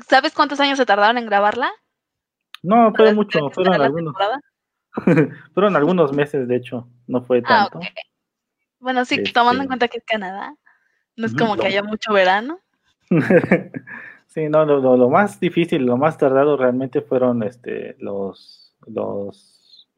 ¿Sabes 0.08 0.34
cuántos 0.34 0.58
años 0.58 0.78
se 0.78 0.86
tardaron 0.86 1.18
en 1.18 1.26
grabarla? 1.26 1.70
No, 2.62 2.92
fue 2.94 3.14
mucho, 3.14 3.50
fueron 3.50 3.80
algunos. 3.80 4.14
fueron 5.54 5.76
algunos 5.76 6.12
meses, 6.12 6.48
de 6.48 6.56
hecho, 6.56 6.88
no 7.06 7.22
fue 7.22 7.42
ah, 7.44 7.68
tanto. 7.70 7.80
Bueno, 8.80 9.04
sí, 9.04 9.22
tomando 9.32 9.58
en 9.58 9.60
este 9.60 9.68
cuenta 9.68 9.88
que 9.88 9.98
es 9.98 10.04
Canadá, 10.04 10.54
no 11.16 11.26
es 11.26 11.34
como 11.34 11.56
que 11.56 11.66
haya 11.66 11.82
mucho 11.82 12.12
verano. 12.12 12.58
sí, 14.26 14.48
no, 14.48 14.64
lo, 14.64 15.08
más 15.08 15.40
difícil, 15.40 15.84
lo 15.84 15.96
más 15.96 16.16
tardado 16.18 16.56
realmente 16.56 17.00
fueron 17.00 17.42
este 17.42 17.96
los 17.98 18.74
los 18.86 19.88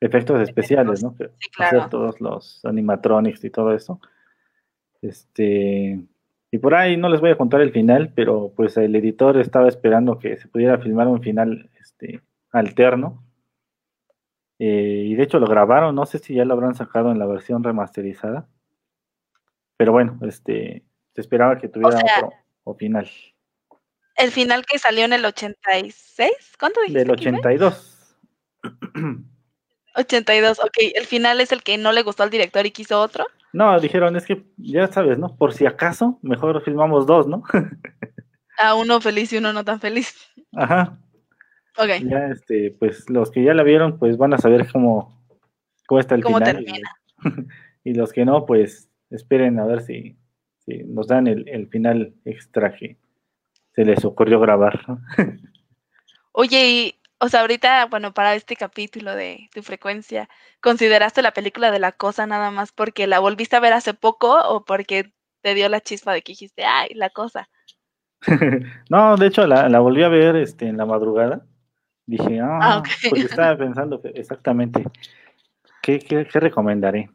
efectos 0.00 0.40
especiales, 0.40 1.02
¿no? 1.02 1.14
Sí, 1.18 1.50
claro. 1.50 1.88
todos 1.88 2.20
los 2.20 2.64
animatronics 2.64 3.44
y 3.44 3.50
todo 3.50 3.74
eso. 3.74 4.00
Este, 5.02 6.00
Y 6.50 6.58
por 6.58 6.74
ahí 6.74 6.96
no 6.96 7.08
les 7.08 7.20
voy 7.20 7.30
a 7.30 7.36
contar 7.38 7.60
el 7.60 7.72
final, 7.72 8.12
pero 8.14 8.52
pues 8.56 8.76
el 8.76 8.94
editor 8.96 9.38
estaba 9.38 9.68
esperando 9.68 10.18
que 10.18 10.36
se 10.36 10.48
pudiera 10.48 10.78
filmar 10.78 11.08
un 11.08 11.22
final 11.22 11.70
este, 11.80 12.22
alterno. 12.50 13.22
Eh, 14.58 15.04
y 15.06 15.14
de 15.14 15.22
hecho 15.22 15.38
lo 15.38 15.46
grabaron, 15.46 15.94
no 15.94 16.04
sé 16.04 16.18
si 16.18 16.34
ya 16.34 16.44
lo 16.44 16.54
habrán 16.54 16.74
sacado 16.74 17.10
en 17.10 17.18
la 17.18 17.26
versión 17.26 17.62
remasterizada. 17.62 18.46
Pero 19.80 19.92
bueno, 19.92 20.18
este, 20.28 20.84
se 21.14 21.20
esperaba 21.22 21.56
que 21.56 21.66
tuviera 21.66 21.96
otro 22.66 22.76
final. 22.76 23.10
El 24.14 24.30
final 24.30 24.66
que 24.66 24.78
salió 24.78 25.06
en 25.06 25.14
el 25.14 25.24
86, 25.24 26.30
¿cuánto 26.58 26.82
dijiste? 26.82 26.98
Del 26.98 27.10
82. 27.12 28.18
82, 29.94 30.58
ok. 30.62 30.76
¿El 30.94 31.06
final 31.06 31.40
es 31.40 31.50
el 31.52 31.62
que 31.62 31.78
no 31.78 31.92
le 31.92 32.02
gustó 32.02 32.24
al 32.24 32.28
director 32.28 32.66
y 32.66 32.72
quiso 32.72 33.00
otro? 33.00 33.24
No, 33.54 33.80
dijeron, 33.80 34.16
es 34.16 34.26
que 34.26 34.44
ya 34.58 34.86
sabes, 34.88 35.16
¿no? 35.16 35.34
Por 35.34 35.54
si 35.54 35.64
acaso, 35.64 36.18
mejor 36.20 36.62
filmamos 36.62 37.06
dos, 37.06 37.26
¿no? 37.26 37.42
A 38.58 38.74
uno 38.74 39.00
feliz 39.00 39.32
y 39.32 39.38
uno 39.38 39.54
no 39.54 39.64
tan 39.64 39.80
feliz. 39.80 40.14
Ajá. 40.52 40.98
Ok. 41.78 41.88
Ya, 42.04 42.26
este, 42.26 42.76
pues 42.78 43.08
los 43.08 43.30
que 43.30 43.42
ya 43.42 43.54
la 43.54 43.62
vieron, 43.62 43.98
pues 43.98 44.18
van 44.18 44.34
a 44.34 44.38
saber 44.38 44.70
cómo, 44.70 45.18
cómo 45.86 46.00
está 46.00 46.16
el 46.16 46.22
¿Cómo 46.22 46.38
termina? 46.38 46.94
Y, 47.82 47.94
los 47.94 48.12
que 48.12 48.26
no, 48.26 48.44
pues 48.44 48.89
esperen 49.10 49.58
a 49.58 49.66
ver 49.66 49.82
si, 49.82 50.16
si 50.58 50.84
nos 50.84 51.08
dan 51.08 51.26
el, 51.26 51.48
el 51.48 51.68
final 51.68 52.14
extra 52.24 52.74
que 52.74 52.96
se 53.74 53.84
les 53.84 54.04
ocurrió 54.04 54.40
grabar. 54.40 54.80
Oye, 56.32 56.68
y 56.68 57.00
o 57.22 57.28
sea, 57.28 57.42
ahorita, 57.42 57.86
bueno, 57.86 58.14
para 58.14 58.34
este 58.34 58.56
capítulo 58.56 59.14
de 59.14 59.50
tu 59.52 59.62
frecuencia, 59.62 60.28
¿consideraste 60.62 61.20
la 61.20 61.32
película 61.32 61.70
de 61.70 61.78
la 61.78 61.92
cosa 61.92 62.26
nada 62.26 62.50
más 62.50 62.72
porque 62.72 63.06
la 63.06 63.18
volviste 63.18 63.56
a 63.56 63.60
ver 63.60 63.74
hace 63.74 63.92
poco 63.92 64.38
o 64.48 64.64
porque 64.64 65.12
te 65.42 65.54
dio 65.54 65.68
la 65.68 65.82
chispa 65.82 66.14
de 66.14 66.22
que 66.22 66.32
dijiste, 66.32 66.64
ay, 66.64 66.94
la 66.94 67.10
cosa? 67.10 67.50
no, 68.88 69.16
de 69.16 69.26
hecho 69.26 69.46
la, 69.46 69.78
volví 69.80 70.02
a 70.02 70.08
ver 70.08 70.36
este, 70.36 70.66
en 70.66 70.78
la 70.78 70.86
madrugada. 70.86 71.44
Dije, 72.06 72.40
ah, 72.40 72.58
ah 72.60 72.82
porque 73.08 73.20
estaba 73.20 73.56
pensando 73.56 74.00
exactamente 74.14 74.82
¿qué, 75.82 75.98
qué, 75.98 76.24
recomendaré. 76.40 77.10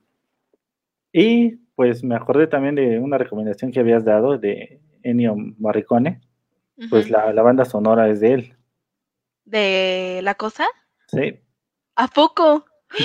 Y 1.11 1.59
pues 1.75 2.03
me 2.03 2.15
acordé 2.15 2.47
también 2.47 2.75
de 2.75 2.99
una 2.99 3.17
recomendación 3.17 3.71
que 3.71 3.79
habías 3.79 4.05
dado 4.05 4.37
de 4.37 4.81
Ennio 5.03 5.35
Morricone. 5.35 6.21
Pues 6.89 7.09
la, 7.09 7.31
la 7.31 7.41
banda 7.41 7.63
sonora 7.63 8.09
es 8.09 8.19
de 8.19 8.33
él 8.33 8.55
de 9.45 10.19
la 10.23 10.35
cosa? 10.35 10.65
Sí. 11.07 11.39
¿A 11.95 12.07
poco? 12.07 12.65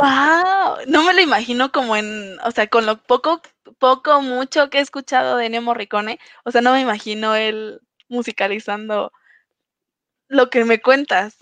¡Wow! 0.00 0.78
No 0.88 1.04
me 1.04 1.14
lo 1.14 1.20
imagino 1.20 1.70
como 1.70 1.96
en, 1.96 2.38
o 2.40 2.50
sea, 2.50 2.66
con 2.66 2.86
lo 2.86 3.02
poco, 3.02 3.40
poco, 3.78 4.20
mucho 4.22 4.70
que 4.70 4.78
he 4.78 4.80
escuchado 4.80 5.36
de 5.36 5.48
Nemo 5.48 5.66
Morricone, 5.66 6.18
o 6.44 6.50
sea, 6.50 6.60
no 6.60 6.72
me 6.72 6.80
imagino 6.80 7.34
él 7.34 7.80
musicalizando 8.08 9.12
lo 10.28 10.50
que 10.50 10.64
me 10.64 10.80
cuentas, 10.80 11.36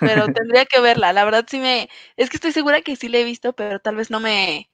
pero 0.00 0.26
tendría 0.34 0.66
que 0.66 0.80
verla, 0.80 1.12
la 1.12 1.24
verdad 1.24 1.46
sí 1.48 1.58
me, 1.58 1.88
es 2.16 2.30
que 2.30 2.36
estoy 2.36 2.52
segura 2.52 2.82
que 2.82 2.96
sí 2.96 3.08
la 3.08 3.18
he 3.18 3.24
visto, 3.24 3.52
pero 3.54 3.80
tal 3.80 3.96
vez 3.96 4.10
no 4.10 4.20
me, 4.20 4.70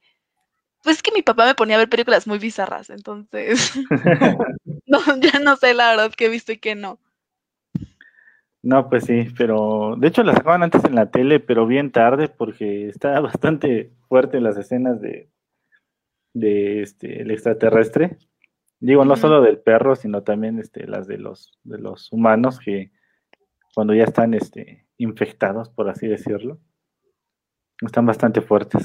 pues 0.83 0.97
es 0.97 1.03
que 1.03 1.13
mi 1.13 1.23
papá 1.23 1.47
me 1.47 1.55
ponía 1.55 1.77
a 1.77 1.79
ver 1.79 1.89
películas 1.89 2.27
muy 2.27 2.39
bizarras, 2.39 2.91
entonces, 2.91 3.73
no, 4.87 5.01
ya 5.21 5.39
no 5.41 5.57
sé 5.57 5.75
la 5.75 5.91
verdad 5.91 6.13
que 6.17 6.27
he 6.27 6.31
visto 6.31 6.53
y 6.53 6.59
que 6.59 6.75
no. 6.75 6.99
No, 8.63 8.91
pues 8.91 9.05
sí, 9.05 9.29
pero 9.39 9.97
de 9.97 10.09
hecho 10.09 10.23
la 10.23 10.35
sacaban 10.35 10.63
antes 10.63 10.85
en 10.85 10.95
la 10.95 11.11
tele, 11.11 11.41
pero 11.41 11.67
bien 11.67 11.91
tarde 11.93 12.29
porque 12.29 12.89
está 12.89 13.19
bastante 13.21 13.93
fuerte 14.09 14.41
las 14.41 14.57
escenas 14.57 15.01
de, 15.01 15.31
de 16.35 16.83
este 16.83 17.23
el 17.23 17.31
extraterrestre. 17.31 18.19
Digo, 18.79 19.05
no 19.05 19.17
solo 19.17 19.43
del 19.43 19.59
perro, 19.59 19.95
sino 19.97 20.23
también 20.23 20.59
este 20.59 20.87
las 20.87 21.07
de 21.07 21.19
los 21.19 21.59
de 21.65 21.79
los 21.79 22.13
humanos 22.13 22.59
que 22.59 22.91
cuando 23.75 23.95
ya 23.95 24.05
están 24.05 24.35
este 24.35 24.87
infectados, 24.99 25.71
por 25.71 25.89
así 25.89 26.07
decirlo, 26.07 26.59
están 27.81 28.05
bastante 28.07 28.43
fuertes. 28.43 28.85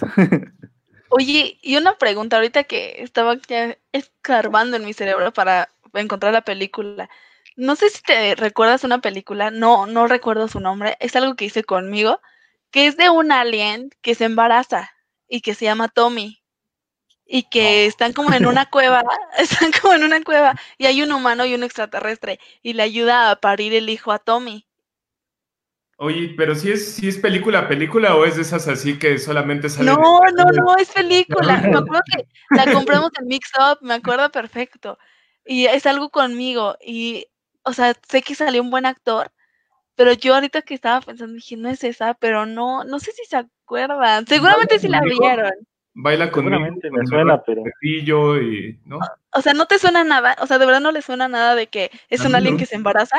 Oye, 1.17 1.57
y 1.61 1.77
una 1.77 1.97
pregunta 1.97 2.35
ahorita 2.35 2.65
que 2.65 3.01
estaba 3.01 3.37
ya 3.47 3.77
escarbando 3.93 4.75
en 4.75 4.83
mi 4.83 4.91
cerebro 4.91 5.31
para 5.31 5.69
encontrar 5.93 6.33
la 6.33 6.41
película. 6.41 7.09
No 7.55 7.77
sé 7.77 7.89
si 7.89 8.01
te 8.01 8.35
recuerdas 8.35 8.83
una 8.83 8.99
película, 8.99 9.49
no, 9.49 9.85
no 9.85 10.07
recuerdo 10.07 10.49
su 10.49 10.59
nombre, 10.59 10.97
es 10.99 11.15
algo 11.15 11.35
que 11.37 11.45
hice 11.45 11.63
conmigo, 11.63 12.19
que 12.69 12.87
es 12.87 12.97
de 12.97 13.09
un 13.09 13.31
alien 13.31 13.91
que 14.01 14.13
se 14.13 14.25
embaraza 14.25 14.91
y 15.29 15.39
que 15.39 15.53
se 15.53 15.63
llama 15.63 15.87
Tommy 15.87 16.43
y 17.25 17.43
que 17.43 17.85
están 17.85 18.11
como 18.11 18.33
en 18.33 18.45
una 18.45 18.65
cueva, 18.69 19.01
están 19.37 19.71
como 19.71 19.93
en 19.93 20.03
una 20.03 20.21
cueva 20.21 20.55
y 20.77 20.87
hay 20.87 21.01
un 21.01 21.13
humano 21.13 21.45
y 21.45 21.53
un 21.55 21.63
extraterrestre 21.63 22.41
y 22.61 22.73
le 22.73 22.83
ayuda 22.83 23.31
a 23.31 23.37
parir 23.37 23.73
el 23.73 23.89
hijo 23.89 24.11
a 24.11 24.19
Tommy. 24.19 24.67
Oye, 25.97 26.33
pero 26.35 26.55
si 26.55 26.71
es, 26.71 26.95
si 26.95 27.07
es 27.07 27.17
película, 27.17 27.69
película 27.69 28.15
o 28.15 28.25
es 28.25 28.35
de 28.35 28.41
esas 28.41 28.67
así 28.67 28.99
que 28.99 29.17
solamente 29.17 29.69
sale. 29.69 29.91
No, 29.91 30.19
no, 30.35 30.43
no, 30.51 30.75
es 30.77 30.91
película. 30.91 31.57
Me 31.61 31.77
acuerdo 31.77 32.01
que 32.13 32.27
la 32.49 32.71
compramos 32.73 33.11
en 33.19 33.27
Mix 33.27 33.51
Up, 33.57 33.79
me 33.81 33.93
acuerdo 33.93 34.29
perfecto. 34.29 34.97
Y 35.45 35.65
es 35.67 35.85
algo 35.85 36.09
conmigo. 36.09 36.75
Y 36.85 37.27
o 37.65 37.73
sea, 37.73 37.93
sé 38.07 38.21
que 38.21 38.35
salió 38.35 38.61
un 38.61 38.69
buen 38.69 38.85
actor, 38.85 39.31
pero 39.95 40.13
yo 40.13 40.35
ahorita 40.35 40.61
que 40.61 40.73
estaba 40.73 41.01
pensando 41.01 41.33
dije, 41.33 41.57
no 41.57 41.69
es 41.69 41.83
esa, 41.83 42.13
pero 42.13 42.45
no, 42.45 42.83
no 42.83 42.99
sé 42.99 43.11
si 43.11 43.25
se 43.25 43.37
acuerdan. 43.37 44.27
Seguramente 44.27 44.79
sí 44.79 44.87
la 44.87 45.01
vieron. 45.01 45.51
Baila 45.97 46.29
con 46.29 46.45
me 46.45 47.07
suena, 47.07 47.41
pero. 47.41 47.63
Y, 47.81 48.77
¿no? 48.83 48.99
O 49.31 49.41
sea, 49.41 49.53
no 49.53 49.65
te 49.65 49.79
suena 49.79 50.03
nada, 50.03 50.35
o 50.41 50.47
sea, 50.47 50.57
de 50.57 50.65
verdad 50.65 50.81
no 50.81 50.91
le 50.91 51.01
suena 51.01 51.27
nada 51.27 51.55
de 51.55 51.67
que 51.67 51.89
es 52.09 52.23
un 52.23 52.35
alien 52.35 52.57
que 52.57 52.65
se 52.65 52.75
embaraza. 52.75 53.17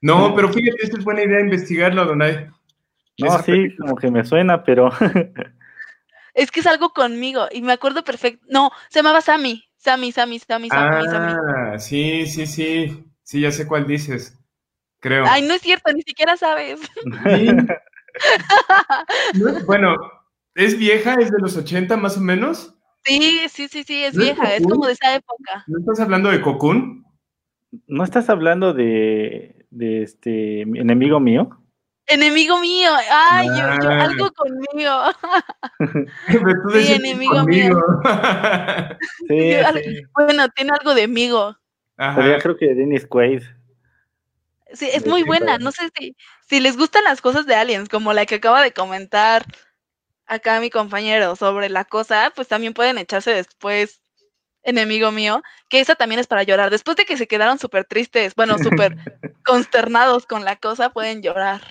No, 0.00 0.34
pero 0.34 0.52
fíjate, 0.52 0.76
esta 0.82 0.98
es 0.98 1.04
buena 1.04 1.22
idea 1.22 1.40
investigarlo, 1.40 2.04
Donay. 2.04 2.48
No, 3.18 3.42
sí, 3.42 3.74
como 3.76 3.96
que 3.96 4.10
me 4.10 4.24
suena, 4.24 4.62
pero. 4.62 4.90
es 6.34 6.50
que 6.50 6.60
es 6.60 6.66
algo 6.66 6.90
conmigo 6.90 7.46
y 7.50 7.62
me 7.62 7.72
acuerdo 7.72 8.04
perfecto. 8.04 8.44
No, 8.48 8.70
se 8.90 8.98
llamaba 8.98 9.20
Sammy. 9.20 9.64
Sammy, 9.76 10.12
Sammy, 10.12 10.38
Sammy, 10.38 10.68
Sammy, 10.68 11.06
Sammy. 11.06 11.32
Ah, 11.32 11.78
sí, 11.78 12.26
sí, 12.26 12.46
sí. 12.46 13.04
Sí, 13.22 13.40
ya 13.40 13.50
sé 13.50 13.66
cuál 13.66 13.86
dices. 13.86 14.38
Creo. 15.00 15.24
Ay, 15.28 15.42
no 15.42 15.54
es 15.54 15.62
cierto, 15.62 15.92
ni 15.92 16.02
siquiera 16.02 16.36
sabes. 16.36 16.80
bueno, 19.66 19.96
¿es 20.54 20.78
vieja? 20.78 21.14
¿Es 21.14 21.30
de 21.30 21.38
los 21.40 21.56
80 21.56 21.96
más 21.96 22.16
o 22.16 22.20
menos? 22.20 22.74
Sí, 23.04 23.42
sí, 23.48 23.68
sí, 23.68 23.84
sí, 23.84 24.04
es 24.04 24.16
vieja, 24.16 24.54
es, 24.54 24.64
como 24.64 24.86
de 24.86 24.92
esa 24.92 25.14
época. 25.14 25.64
¿No 25.68 25.78
estás 25.78 26.00
hablando 26.00 26.30
de 26.30 26.40
Cocoon? 26.40 27.04
¿No 27.86 28.02
estás 28.02 28.28
hablando 28.28 28.74
de, 28.74 29.55
de 29.76 30.02
este 30.02 30.62
enemigo 30.62 31.20
mío? 31.20 31.50
Enemigo 32.08 32.58
mío, 32.60 32.90
ay, 33.10 33.48
yo, 33.48 33.64
ah. 33.64 34.04
algo 34.04 34.30
conmigo. 34.32 34.92
sí, 36.72 36.92
enemigo 36.92 37.42
mío. 37.44 37.76
sí, 39.28 39.56
Bueno, 40.14 40.48
tiene 40.50 40.70
algo 40.78 40.94
de 40.94 41.04
amigo. 41.04 41.56
Ajá. 41.96 42.38
creo 42.38 42.56
que 42.56 42.74
Dennis 42.74 43.06
Quaid. 43.06 43.42
Sí, 44.72 44.88
es 44.92 45.06
muy 45.06 45.24
buena. 45.24 45.58
No 45.58 45.72
sé 45.72 45.90
si, 45.98 46.16
si 46.48 46.60
les 46.60 46.76
gustan 46.76 47.04
las 47.04 47.20
cosas 47.20 47.46
de 47.46 47.56
aliens, 47.56 47.88
como 47.88 48.12
la 48.12 48.24
que 48.24 48.36
acaba 48.36 48.62
de 48.62 48.72
comentar 48.72 49.44
acá 50.26 50.60
mi 50.60 50.70
compañero 50.70 51.34
sobre 51.34 51.68
la 51.68 51.84
cosa, 51.84 52.32
pues 52.34 52.46
también 52.46 52.74
pueden 52.74 52.98
echarse 52.98 53.32
después 53.32 54.00
enemigo 54.66 55.10
mío, 55.12 55.42
que 55.68 55.80
esa 55.80 55.94
también 55.94 56.18
es 56.18 56.26
para 56.26 56.42
llorar. 56.42 56.70
Después 56.70 56.96
de 56.96 57.04
que 57.04 57.16
se 57.16 57.26
quedaron 57.26 57.58
súper 57.58 57.84
tristes, 57.84 58.34
bueno, 58.34 58.58
súper 58.58 58.96
consternados 59.46 60.26
con 60.26 60.44
la 60.44 60.56
cosa, 60.56 60.90
pueden 60.90 61.22
llorar 61.22 61.62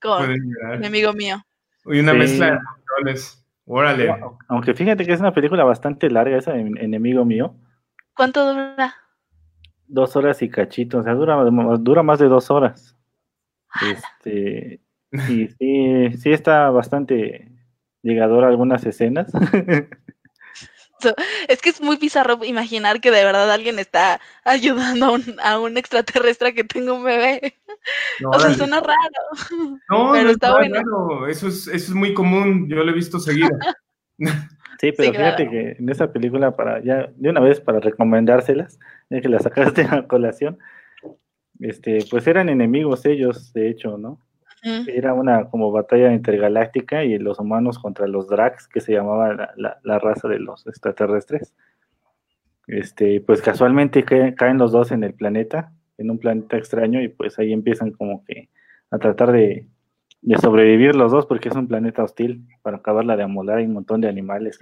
con 0.00 0.30
enemigo 0.72 1.12
mío. 1.12 1.44
Uy, 1.84 2.00
una 2.00 2.14
mezcla 2.14 2.46
de 2.46 2.52
emociones. 2.52 3.44
Órale. 3.66 4.14
Aunque 4.48 4.72
fíjate 4.72 5.04
que 5.04 5.12
es 5.12 5.20
una 5.20 5.34
película 5.34 5.64
bastante 5.64 6.08
larga 6.08 6.38
esa, 6.38 6.56
enemigo 6.56 7.26
mío. 7.26 7.54
¿Cuánto 8.14 8.52
dura? 8.52 8.94
dos 9.88 10.14
horas 10.16 10.40
y 10.42 10.50
cachito, 10.50 10.98
o 10.98 11.02
sea, 11.02 11.14
dura, 11.14 11.36
dura 11.78 12.02
más 12.02 12.18
de 12.18 12.28
dos 12.28 12.50
horas. 12.50 12.94
Este, 13.82 14.80
y 15.12 15.48
sí, 15.48 16.12
sí 16.18 16.30
está 16.30 16.70
bastante 16.70 17.50
llegador 18.02 18.44
a 18.44 18.48
algunas 18.48 18.84
escenas. 18.86 19.32
es 21.48 21.60
que 21.60 21.70
es 21.70 21.80
muy 21.80 21.96
bizarro 21.96 22.44
imaginar 22.44 23.00
que 23.00 23.10
de 23.10 23.24
verdad 23.24 23.50
alguien 23.50 23.78
está 23.78 24.20
ayudando 24.44 25.06
a 25.06 25.10
un, 25.12 25.24
a 25.42 25.58
un 25.58 25.76
extraterrestre 25.76 26.54
que 26.54 26.64
tenga 26.64 26.92
un 26.92 27.04
bebé. 27.04 27.54
o 28.24 28.38
sea, 28.38 28.54
suena 28.54 28.80
raro. 28.80 29.78
No, 29.88 30.12
pero 30.12 30.30
está 30.30 30.54
bueno. 30.54 31.26
Eso 31.26 31.48
es, 31.48 31.66
eso 31.66 31.72
es 31.72 31.90
muy 31.90 32.14
común, 32.14 32.68
yo 32.68 32.76
lo 32.76 32.90
he 32.90 32.94
visto 32.94 33.18
seguido. 33.18 33.50
Sí, 34.80 34.92
pero 34.96 35.10
fíjate 35.10 35.50
que 35.50 35.76
en 35.76 35.88
esa 35.88 36.12
película, 36.12 36.54
para 36.54 36.80
ya 36.80 37.10
de 37.16 37.30
una 37.30 37.40
vez 37.40 37.60
para 37.60 37.80
recomendárselas, 37.80 38.78
ya 39.10 39.20
que 39.20 39.28
la 39.28 39.40
sacaste 39.40 39.82
a 39.82 40.06
colación, 40.06 40.56
este, 41.58 41.98
pues 42.08 42.28
eran 42.28 42.48
enemigos 42.48 43.04
ellos, 43.04 43.52
de 43.52 43.70
hecho, 43.70 43.98
¿no? 43.98 44.20
Era 44.62 45.14
una 45.14 45.48
como 45.48 45.70
batalla 45.70 46.12
intergaláctica 46.12 47.04
y 47.04 47.18
los 47.18 47.38
humanos 47.38 47.78
contra 47.78 48.06
los 48.06 48.28
Drax, 48.28 48.68
que 48.68 48.80
se 48.80 48.92
llamaba 48.92 49.52
la, 49.56 49.98
raza 49.98 50.28
de 50.28 50.38
los 50.38 50.66
extraterrestres. 50.66 51.54
este, 52.66 53.20
pues 53.20 53.40
casualmente 53.40 54.04
caen 54.04 54.58
los 54.58 54.72
dos 54.72 54.90
en 54.90 55.04
el 55.04 55.14
planeta, 55.14 55.72
en 55.96 56.10
un 56.10 56.18
planeta 56.18 56.56
extraño, 56.56 57.00
y 57.00 57.08
pues 57.08 57.38
ahí 57.38 57.52
empiezan 57.52 57.92
como 57.92 58.24
que 58.24 58.48
a 58.90 58.98
tratar 58.98 59.32
de, 59.32 59.66
sobrevivir 60.40 60.96
los 60.96 61.12
dos, 61.12 61.26
porque 61.26 61.48
es 61.48 61.54
un 61.54 61.68
planeta 61.68 62.02
hostil, 62.02 62.46
para 62.62 62.78
acabarla 62.78 63.16
de 63.16 63.22
amolar, 63.22 63.58
hay 63.58 63.66
un 63.66 63.74
montón 63.74 64.00
de 64.00 64.08
animales. 64.08 64.58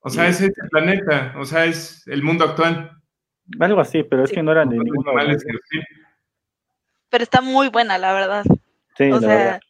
o 0.00 0.10
sea, 0.10 0.28
es 0.28 0.40
este 0.40 0.62
planeta, 0.70 1.34
o 1.36 1.44
sea, 1.44 1.64
es 1.64 2.06
el 2.06 2.22
mundo 2.22 2.44
actual. 2.44 3.02
Algo 3.58 3.80
así, 3.80 4.04
pero 4.04 4.24
es 4.24 4.30
que 4.30 4.42
no 4.42 4.52
eran 4.52 4.68
de 4.68 4.78
ningún 4.78 5.04
Pero 7.10 7.24
está 7.24 7.40
muy 7.40 7.68
buena, 7.68 7.98
la 7.98 8.12
verdad. 8.12 8.44
Sí, 8.96 9.10
o 9.10 9.20
sea... 9.20 9.60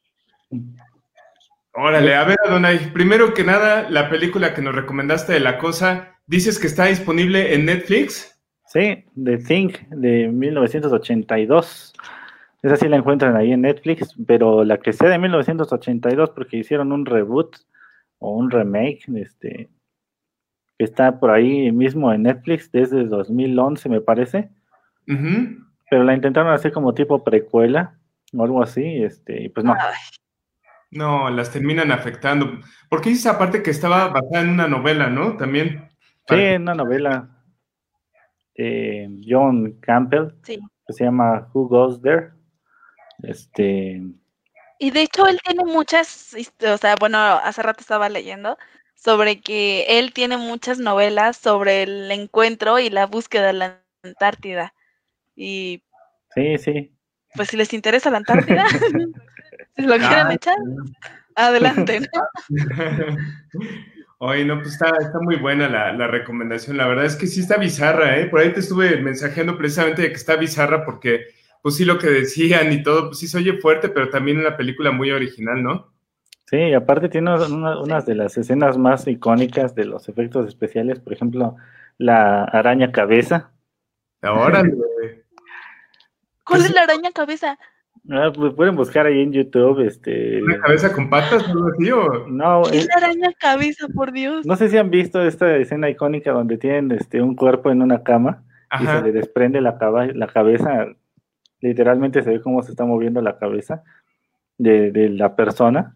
Órale, 1.74 2.14
a 2.14 2.24
ver, 2.24 2.36
Adonai, 2.46 2.92
primero 2.92 3.32
que 3.32 3.44
nada, 3.44 3.88
la 3.88 4.10
película 4.10 4.52
que 4.52 4.60
nos 4.60 4.74
recomendaste 4.74 5.32
de 5.32 5.40
La 5.40 5.56
Cosa, 5.56 6.18
dices 6.26 6.58
que 6.58 6.66
está 6.66 6.86
disponible 6.86 7.54
en 7.54 7.64
Netflix. 7.64 8.38
Sí, 8.66 9.04
The 9.22 9.38
Thing 9.38 9.70
de 9.90 10.28
1982. 10.28 11.94
Esa 12.62 12.76
sí 12.76 12.88
la 12.88 12.96
encuentran 12.96 13.36
ahí 13.36 13.52
en 13.52 13.62
Netflix, 13.62 14.14
pero 14.26 14.64
la 14.64 14.78
que 14.78 14.92
sea 14.92 15.08
de 15.08 15.18
1982 15.18 16.30
porque 16.30 16.58
hicieron 16.58 16.92
un 16.92 17.06
reboot 17.06 17.56
o 18.18 18.36
un 18.36 18.50
remake, 18.50 19.04
este, 19.16 19.70
que 20.78 20.84
está 20.84 21.18
por 21.18 21.30
ahí 21.30 21.72
mismo 21.72 22.12
en 22.12 22.22
Netflix 22.24 22.70
desde 22.70 23.04
2011 23.04 23.88
me 23.88 24.00
parece. 24.00 24.50
Pero 25.06 26.04
la 26.04 26.14
intentaron 26.14 26.52
hacer 26.52 26.72
como 26.72 26.94
tipo 26.94 27.24
precuela 27.24 27.98
o 28.32 28.44
algo 28.44 28.62
así, 28.62 29.02
este, 29.02 29.42
y 29.42 29.48
pues 29.48 29.64
no. 29.64 29.74
No, 30.90 31.30
las 31.30 31.50
terminan 31.50 31.90
afectando. 31.90 32.60
Porque 32.90 33.08
dices 33.08 33.26
aparte 33.26 33.62
que 33.62 33.70
estaba 33.70 34.08
basada 34.08 34.42
en 34.42 34.50
una 34.50 34.68
novela, 34.68 35.08
¿no? 35.08 35.38
También. 35.38 35.88
Sí, 36.28 36.34
en 36.34 36.62
una 36.62 36.74
novela. 36.74 37.28
Eh, 38.54 39.08
John 39.26 39.78
Campbell, 39.80 40.34
que 40.44 40.58
se 40.88 41.04
llama 41.04 41.48
Who 41.54 41.68
Goes 41.68 42.02
There. 42.02 42.32
Este. 43.22 44.02
Y 44.78 44.90
de 44.90 45.02
hecho 45.02 45.26
él 45.26 45.38
tiene 45.42 45.64
muchas, 45.64 46.36
o 46.60 46.76
sea, 46.76 46.96
bueno, 47.00 47.18
hace 47.18 47.62
rato 47.62 47.80
estaba 47.80 48.08
leyendo 48.08 48.58
sobre 48.94 49.40
que 49.40 49.98
él 49.98 50.12
tiene 50.12 50.36
muchas 50.36 50.78
novelas 50.78 51.36
sobre 51.36 51.84
el 51.84 52.10
encuentro 52.10 52.78
y 52.78 52.90
la 52.90 53.06
búsqueda 53.06 53.48
de 53.48 53.52
la 53.54 53.82
Antártida. 54.02 54.74
Y 55.34 55.84
sí, 56.34 56.58
sí. 56.58 56.92
Pues 57.34 57.48
si 57.48 57.56
les 57.56 57.72
interesa 57.72 58.10
la 58.10 58.18
Antártida, 58.18 58.66
si 59.76 59.82
lo 59.82 59.96
quieren 59.96 60.26
ah, 60.26 60.34
echar, 60.34 60.56
adelante, 61.34 62.00
¿no? 62.00 62.22
Oye, 64.18 64.44
no, 64.44 64.58
pues 64.58 64.74
está, 64.74 64.92
está 65.00 65.18
muy 65.20 65.36
buena 65.36 65.68
la, 65.68 65.92
la, 65.92 66.06
recomendación. 66.06 66.76
La 66.76 66.86
verdad 66.86 67.06
es 67.06 67.16
que 67.16 67.26
sí 67.26 67.40
está 67.40 67.56
bizarra, 67.56 68.18
¿eh? 68.18 68.26
Por 68.26 68.38
ahí 68.38 68.52
te 68.52 68.60
estuve 68.60 68.96
mensajeando 68.98 69.58
precisamente 69.58 70.02
de 70.02 70.08
que 70.10 70.14
está 70.14 70.36
bizarra 70.36 70.84
porque, 70.84 71.26
pues 71.60 71.74
sí, 71.74 71.84
lo 71.84 71.98
que 71.98 72.06
decían 72.06 72.72
y 72.72 72.84
todo, 72.84 73.08
pues 73.08 73.18
sí 73.18 73.26
se 73.26 73.38
oye 73.38 73.54
fuerte, 73.54 73.88
pero 73.88 74.10
también 74.10 74.38
una 74.38 74.56
película 74.56 74.92
muy 74.92 75.10
original, 75.10 75.60
¿no? 75.60 75.92
Sí, 76.46 76.72
aparte 76.72 77.08
tiene 77.08 77.34
una, 77.34 77.80
unas 77.80 78.06
de 78.06 78.14
las 78.14 78.36
escenas 78.36 78.78
más 78.78 79.08
icónicas 79.08 79.74
de 79.74 79.86
los 79.86 80.08
efectos 80.08 80.46
especiales, 80.46 81.00
por 81.00 81.14
ejemplo, 81.14 81.56
la 81.98 82.44
araña 82.44 82.92
cabeza. 82.92 83.50
Ahora, 84.20 84.62
¿Cuál 86.44 86.62
es 86.62 86.74
la 86.74 86.82
araña 86.82 87.10
cabeza? 87.12 87.58
Ah, 88.10 88.32
pues 88.34 88.54
pueden 88.54 88.74
buscar 88.74 89.06
ahí 89.06 89.20
en 89.20 89.32
YouTube, 89.32 89.86
este... 89.86 90.42
¿Una 90.42 90.58
cabeza 90.58 90.92
con 90.92 91.08
patas 91.08 91.44
o 91.44 91.50
algo 91.50 92.26
No, 92.28 92.62
es 92.62 92.86
la 92.86 92.94
araña 92.96 93.32
cabeza, 93.38 93.86
por 93.94 94.12
Dios? 94.12 94.44
No 94.44 94.56
sé 94.56 94.68
si 94.68 94.76
han 94.76 94.90
visto 94.90 95.22
esta 95.22 95.56
escena 95.56 95.88
icónica 95.88 96.32
donde 96.32 96.58
tienen 96.58 96.90
este 96.92 97.22
un 97.22 97.36
cuerpo 97.36 97.70
en 97.70 97.80
una 97.82 98.02
cama 98.02 98.42
y 98.80 98.86
se 98.86 99.02
le 99.02 99.12
desprende 99.12 99.60
la, 99.60 99.78
la 100.14 100.26
cabeza, 100.26 100.86
literalmente 101.60 102.22
se 102.22 102.30
ve 102.30 102.40
cómo 102.40 102.62
se 102.62 102.72
está 102.72 102.84
moviendo 102.84 103.20
la 103.20 103.38
cabeza 103.38 103.82
de, 104.58 104.90
de 104.90 105.10
la 105.10 105.36
persona 105.36 105.94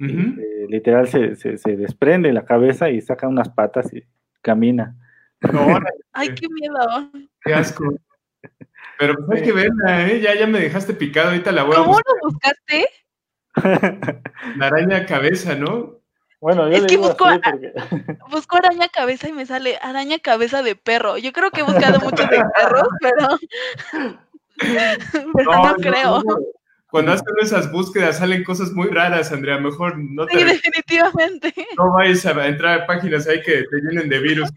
eh, 0.00 0.66
literal 0.68 1.08
se, 1.08 1.36
se, 1.36 1.76
desprende 1.76 2.32
la 2.32 2.46
cabeza 2.46 2.88
y 2.88 3.02
saca 3.02 3.28
unas 3.28 3.50
patas 3.50 3.92
y 3.92 4.02
camina. 4.40 4.96
Ay, 6.12 6.34
qué 6.34 6.48
miedo. 6.48 7.10
Qué 7.42 7.54
asco. 7.54 7.84
Pero 9.00 9.14
pues 9.16 9.40
hay 9.40 9.46
que 9.46 9.52
verla, 9.54 10.08
¿eh? 10.08 10.20
Ya, 10.20 10.34
ya 10.34 10.46
me 10.46 10.60
dejaste 10.60 10.92
picado, 10.92 11.30
ahorita 11.30 11.52
la 11.52 11.62
voy 11.62 11.74
a 11.74 11.80
buscar. 11.80 12.04
¿Cómo 12.04 12.20
lo 12.20 12.28
buscaste? 12.28 12.86
La 14.56 14.66
araña 14.66 15.06
cabeza, 15.06 15.54
¿no? 15.54 16.02
Bueno, 16.38 16.68
yo 16.68 16.76
es 16.76 16.84
que 16.84 16.98
busco, 16.98 17.24
busco 18.30 18.56
araña 18.58 18.88
cabeza 18.88 19.26
y 19.26 19.32
me 19.32 19.46
sale 19.46 19.78
araña 19.80 20.18
cabeza 20.18 20.62
de 20.62 20.76
perro. 20.76 21.16
Yo 21.16 21.32
creo 21.32 21.50
que 21.50 21.60
he 21.60 21.64
buscado 21.64 21.98
mucho 22.00 22.24
de 22.24 22.44
perros, 22.54 22.88
pero, 23.00 23.38
pero 25.34 25.64
no, 25.64 25.74
creo 25.76 26.22
cuando 26.90 27.12
hacen 27.12 27.34
esas 27.40 27.72
búsquedas 27.72 28.18
salen 28.18 28.44
cosas 28.44 28.72
muy 28.72 28.88
raras, 28.88 29.32
Andrea. 29.32 29.58
Mejor 29.58 29.96
no 29.96 30.26
te. 30.26 30.38
Sí, 30.38 30.44
definitivamente. 30.44 31.54
No 31.78 31.92
vayas 31.92 32.26
a 32.26 32.46
entrar 32.46 32.82
a 32.82 32.86
páginas 32.86 33.26
ahí 33.28 33.40
que 33.42 33.62
te 33.62 33.76
llenen 33.80 34.08
de 34.10 34.18
virus. 34.18 34.50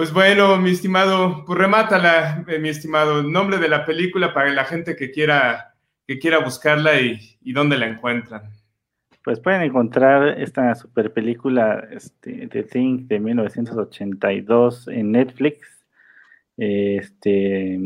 Pues 0.00 0.14
bueno, 0.14 0.56
mi 0.56 0.70
estimado, 0.70 1.44
pues 1.44 1.58
remátala, 1.58 2.42
eh, 2.48 2.58
mi 2.58 2.70
estimado. 2.70 3.22
Nombre 3.22 3.58
de 3.58 3.68
la 3.68 3.84
película 3.84 4.32
para 4.32 4.50
la 4.50 4.64
gente 4.64 4.96
que 4.96 5.10
quiera, 5.10 5.74
que 6.06 6.18
quiera 6.18 6.38
buscarla 6.38 6.98
y, 6.98 7.36
y 7.42 7.52
dónde 7.52 7.76
la 7.76 7.86
encuentran. 7.86 8.50
Pues 9.22 9.40
pueden 9.40 9.60
encontrar 9.60 10.40
esta 10.40 10.74
super 10.74 11.12
película 11.12 11.86
este, 11.90 12.48
The 12.48 12.62
Thing 12.62 13.08
de 13.08 13.20
1982 13.20 14.88
en 14.88 15.12
Netflix. 15.12 15.84
Este, 16.56 17.78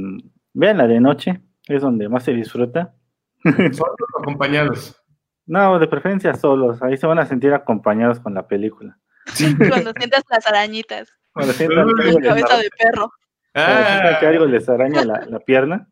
véanla 0.53 0.87
de 0.87 1.01
noche, 1.01 1.41
es 1.67 1.83
donde 1.83 2.09
más 2.09 2.23
se 2.23 2.33
disfruta. 2.33 2.95
¿Solos 3.43 3.97
o 4.15 4.21
acompañados? 4.21 5.03
No, 5.47 5.81
de 5.81 5.89
preferencia 5.89 6.33
solos. 6.35 6.81
Ahí 6.81 6.97
se 6.97 7.09
van 7.09 7.19
a 7.19 7.27
sentir 7.27 7.53
acompañados 7.53 8.21
con 8.21 8.35
la 8.35 8.47
película. 8.47 9.01
Cuando 9.69 9.91
sientas 9.99 10.23
las 10.31 10.47
arañitas. 10.47 11.13
Cuando 11.35 11.53
sientan 11.53 11.87
la 11.87 12.21
cabeza 12.23 12.59
de 12.59 12.71
perro. 12.71 13.13
Ah. 13.57 14.17
que 14.19 14.27
algo 14.27 14.47
les 14.47 14.69
araña 14.69 15.05
la, 15.05 15.39
pierna, 15.41 15.87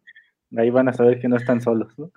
ahí 0.56 0.70
van 0.70 0.88
a 0.88 0.92
saber 0.92 1.20
que 1.20 1.28
no 1.28 1.36
están 1.36 1.60
solos, 1.60 1.96
¿no? 1.96 2.10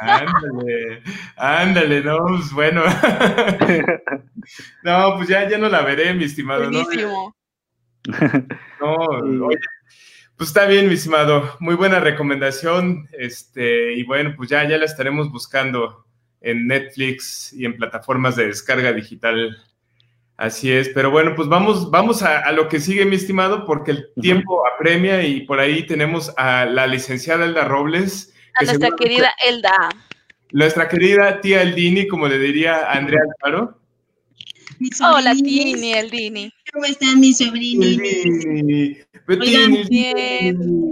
Ándale, 0.00 1.02
ándale, 1.36 2.02
no, 2.02 2.18
pues 2.26 2.52
bueno. 2.52 2.82
No, 4.82 5.16
pues 5.16 5.28
ya, 5.28 5.48
ya 5.48 5.56
no 5.56 5.70
la 5.70 5.80
veré, 5.80 6.12
mi 6.12 6.24
estimado. 6.24 6.64
Buenísimo. 6.64 7.34
No, 8.78 9.22
no 9.22 9.46
oye, 9.46 9.58
pues 10.36 10.50
está 10.50 10.66
bien, 10.66 10.88
mi 10.88 10.94
estimado. 10.94 11.56
Muy 11.60 11.76
buena 11.76 12.00
recomendación. 12.00 13.08
Este, 13.12 13.94
y 13.94 14.02
bueno, 14.02 14.34
pues 14.36 14.50
ya, 14.50 14.68
ya 14.68 14.76
la 14.76 14.84
estaremos 14.84 15.30
buscando 15.30 16.04
en 16.40 16.66
Netflix 16.66 17.52
y 17.54 17.64
en 17.64 17.76
plataformas 17.76 18.36
de 18.36 18.48
descarga 18.48 18.92
digital. 18.92 19.56
Así 20.36 20.72
es, 20.72 20.88
pero 20.88 21.10
bueno, 21.12 21.34
pues 21.36 21.48
vamos, 21.48 21.90
vamos 21.90 22.22
a, 22.22 22.50
lo 22.50 22.68
que 22.68 22.80
sigue, 22.80 23.04
mi 23.04 23.14
estimado, 23.14 23.64
porque 23.64 23.92
el 23.92 24.08
tiempo 24.20 24.62
apremia 24.66 25.22
y 25.22 25.42
por 25.42 25.60
ahí 25.60 25.86
tenemos 25.86 26.32
a 26.36 26.64
la 26.64 26.88
licenciada 26.88 27.44
Elda 27.44 27.64
Robles. 27.64 28.34
A 28.56 28.64
nuestra 28.64 28.90
querida 28.98 29.32
Elda. 29.46 29.90
Nuestra 30.50 30.88
querida 30.88 31.40
tía 31.40 31.62
Eldini, 31.62 32.08
como 32.08 32.26
le 32.26 32.38
diría 32.38 32.90
Andrea 32.90 33.20
Alfaro. 33.28 33.78
Hola, 35.00 35.34
Tini, 35.34 35.92
Eldini. 35.92 36.52
¿Cómo 36.72 36.84
están 36.84 37.20
mis 37.20 37.38
sobrinos? 37.38 37.86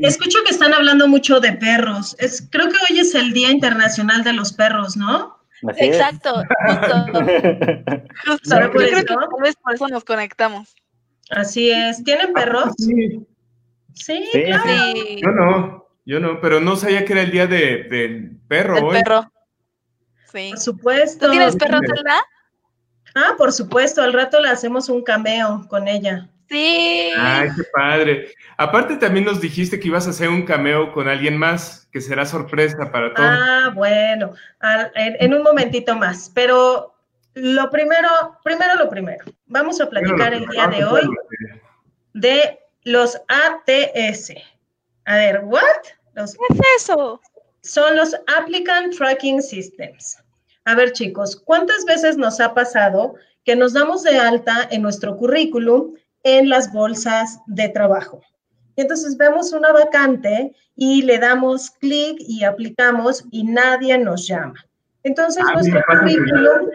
escucho 0.03 0.39
que 0.45 0.53
están 0.53 0.73
hablando 0.73 1.09
mucho 1.09 1.41
de 1.41 1.53
perros. 1.53 2.15
Es, 2.19 2.47
creo 2.51 2.69
que 2.69 2.77
hoy 2.89 3.01
es 3.01 3.15
el 3.15 3.33
Día 3.33 3.51
Internacional 3.51 4.23
de 4.25 4.33
los 4.33 4.53
Perros, 4.53 4.97
¿no? 4.97 5.42
Exacto, 5.77 6.43
justo. 6.67 7.05
justo. 8.27 8.61
Yo 8.61 8.71
creo 8.71 9.05
que 9.05 9.15
por 9.63 9.75
eso 9.75 9.89
nos 9.89 10.05
conectamos. 10.05 10.75
Así 11.31 11.71
es. 11.71 12.03
¿Tienen 12.05 12.33
perros? 12.33 12.75
Sí. 12.79 13.27
Sí, 13.95 14.31
claro. 14.33 14.65
Yo 15.21 15.29
no, 15.29 15.89
yo 16.05 16.21
no, 16.21 16.41
pero 16.41 16.61
no 16.61 16.77
sabía 16.77 17.05
que 17.05 17.13
era 17.13 17.23
el 17.23 17.31
día 17.31 17.47
de, 17.47 17.85
del 17.85 18.37
perro. 18.49 18.93
El 18.93 19.03
perro. 19.03 19.33
Sí. 20.33 20.49
Por 20.51 20.59
supuesto. 20.59 21.27
¿Tú 21.27 21.33
tienes 21.33 21.57
perros, 21.57 21.81
verdad? 21.81 22.21
Ah, 23.15 23.35
por 23.37 23.53
supuesto, 23.53 24.03
al 24.03 24.13
rato 24.13 24.41
le 24.41 24.49
hacemos 24.49 24.89
un 24.89 25.03
cameo 25.03 25.67
con 25.69 25.89
ella. 25.89 26.31
Sí. 26.49 27.11
Ay, 27.17 27.49
qué 27.57 27.63
padre. 27.75 28.35
Aparte 28.57 28.97
también 28.97 29.25
nos 29.25 29.41
dijiste 29.41 29.81
que 29.81 29.89
ibas 29.89 30.07
a 30.07 30.11
hacer 30.11 30.29
un 30.29 30.45
cameo 30.45 30.93
con 30.93 31.09
alguien 31.09 31.37
más, 31.37 31.89
que 31.93 32.01
será 32.01 32.27
sorpresa 32.27 32.91
para 32.91 33.15
todos. 33.15 33.29
Ah, 33.31 33.71
bueno, 33.75 34.33
en, 34.95 35.35
un 35.35 35.43
momentito 35.43 35.97
más. 35.97 36.31
Pero 36.35 36.95
lo 37.35 37.71
primero, 37.71 38.09
primero 38.45 38.75
lo 38.77 38.89
primero. 38.89 39.25
Vamos 39.47 39.81
a 39.81 39.89
platicar 39.89 40.35
el 40.35 40.47
día 40.47 40.67
de 40.67 40.85
hoy 40.85 41.09
de 42.15 42.59
los 42.85 43.17
ATS. 43.29 44.35
A 45.07 45.17
ver, 45.17 45.41
¿what? 45.45 45.63
Los, 46.15 46.35
¿Qué 46.35 46.55
es 46.55 46.61
eso? 46.83 47.21
Son 47.63 47.97
los 47.97 48.15
Applicant 48.39 48.95
Tracking 48.97 49.41
Systems. 49.41 50.19
A 50.65 50.75
ver, 50.75 50.93
chicos, 50.93 51.37
¿cuántas 51.37 51.85
veces 51.85 52.17
nos 52.17 52.41
ha 52.41 52.55
pasado 52.55 53.15
que 53.45 53.57
nos 53.57 53.73
damos 53.73 54.03
de 54.03 54.17
alta 54.17 54.69
en 54.71 54.83
nuestro 54.83 55.17
currículum 55.17 55.95
en 56.23 56.49
las 56.49 56.73
bolsas 56.73 57.41
de 57.47 57.69
trabajo. 57.69 58.21
entonces 58.77 59.17
vemos 59.17 59.53
una 59.53 59.73
vacante 59.73 60.55
y 60.75 61.03
le 61.03 61.19
damos 61.19 61.71
clic 61.71 62.17
y 62.21 62.45
aplicamos 62.45 63.25
y 63.31 63.45
nadie 63.45 63.99
nos 63.99 64.27
llama. 64.27 64.55
Entonces 65.03 65.45
ah, 65.47 65.53
nuestro 65.55 65.83
currículum 65.87 66.71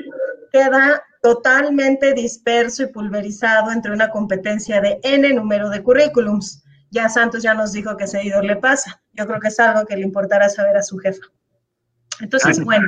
queda 0.52 1.02
totalmente 1.22 2.14
disperso 2.14 2.84
y 2.84 2.88
pulverizado 2.88 3.72
entre 3.72 3.92
una 3.92 4.10
competencia 4.10 4.80
de 4.82 5.00
N 5.04 5.34
número 5.34 5.70
de 5.70 5.82
currículums. 5.82 6.64
Ya 6.92 7.10
Santos 7.10 7.44
ya 7.44 7.54
nos 7.54 7.74
dijo 7.74 7.98
que 7.98 8.06
ese 8.06 8.18
seguidor 8.18 8.46
le 8.46 8.56
pasa. 8.56 9.02
Yo 9.14 9.28
creo 9.28 9.40
que 9.40 9.50
es 9.50 9.60
algo 9.60 9.86
que 9.86 9.98
le 9.98 10.04
importará 10.04 10.48
saber 10.50 10.78
a 10.78 10.84
su 10.84 10.98
jefa. 10.98 11.26
Entonces, 12.22 12.64
bueno. 12.64 12.88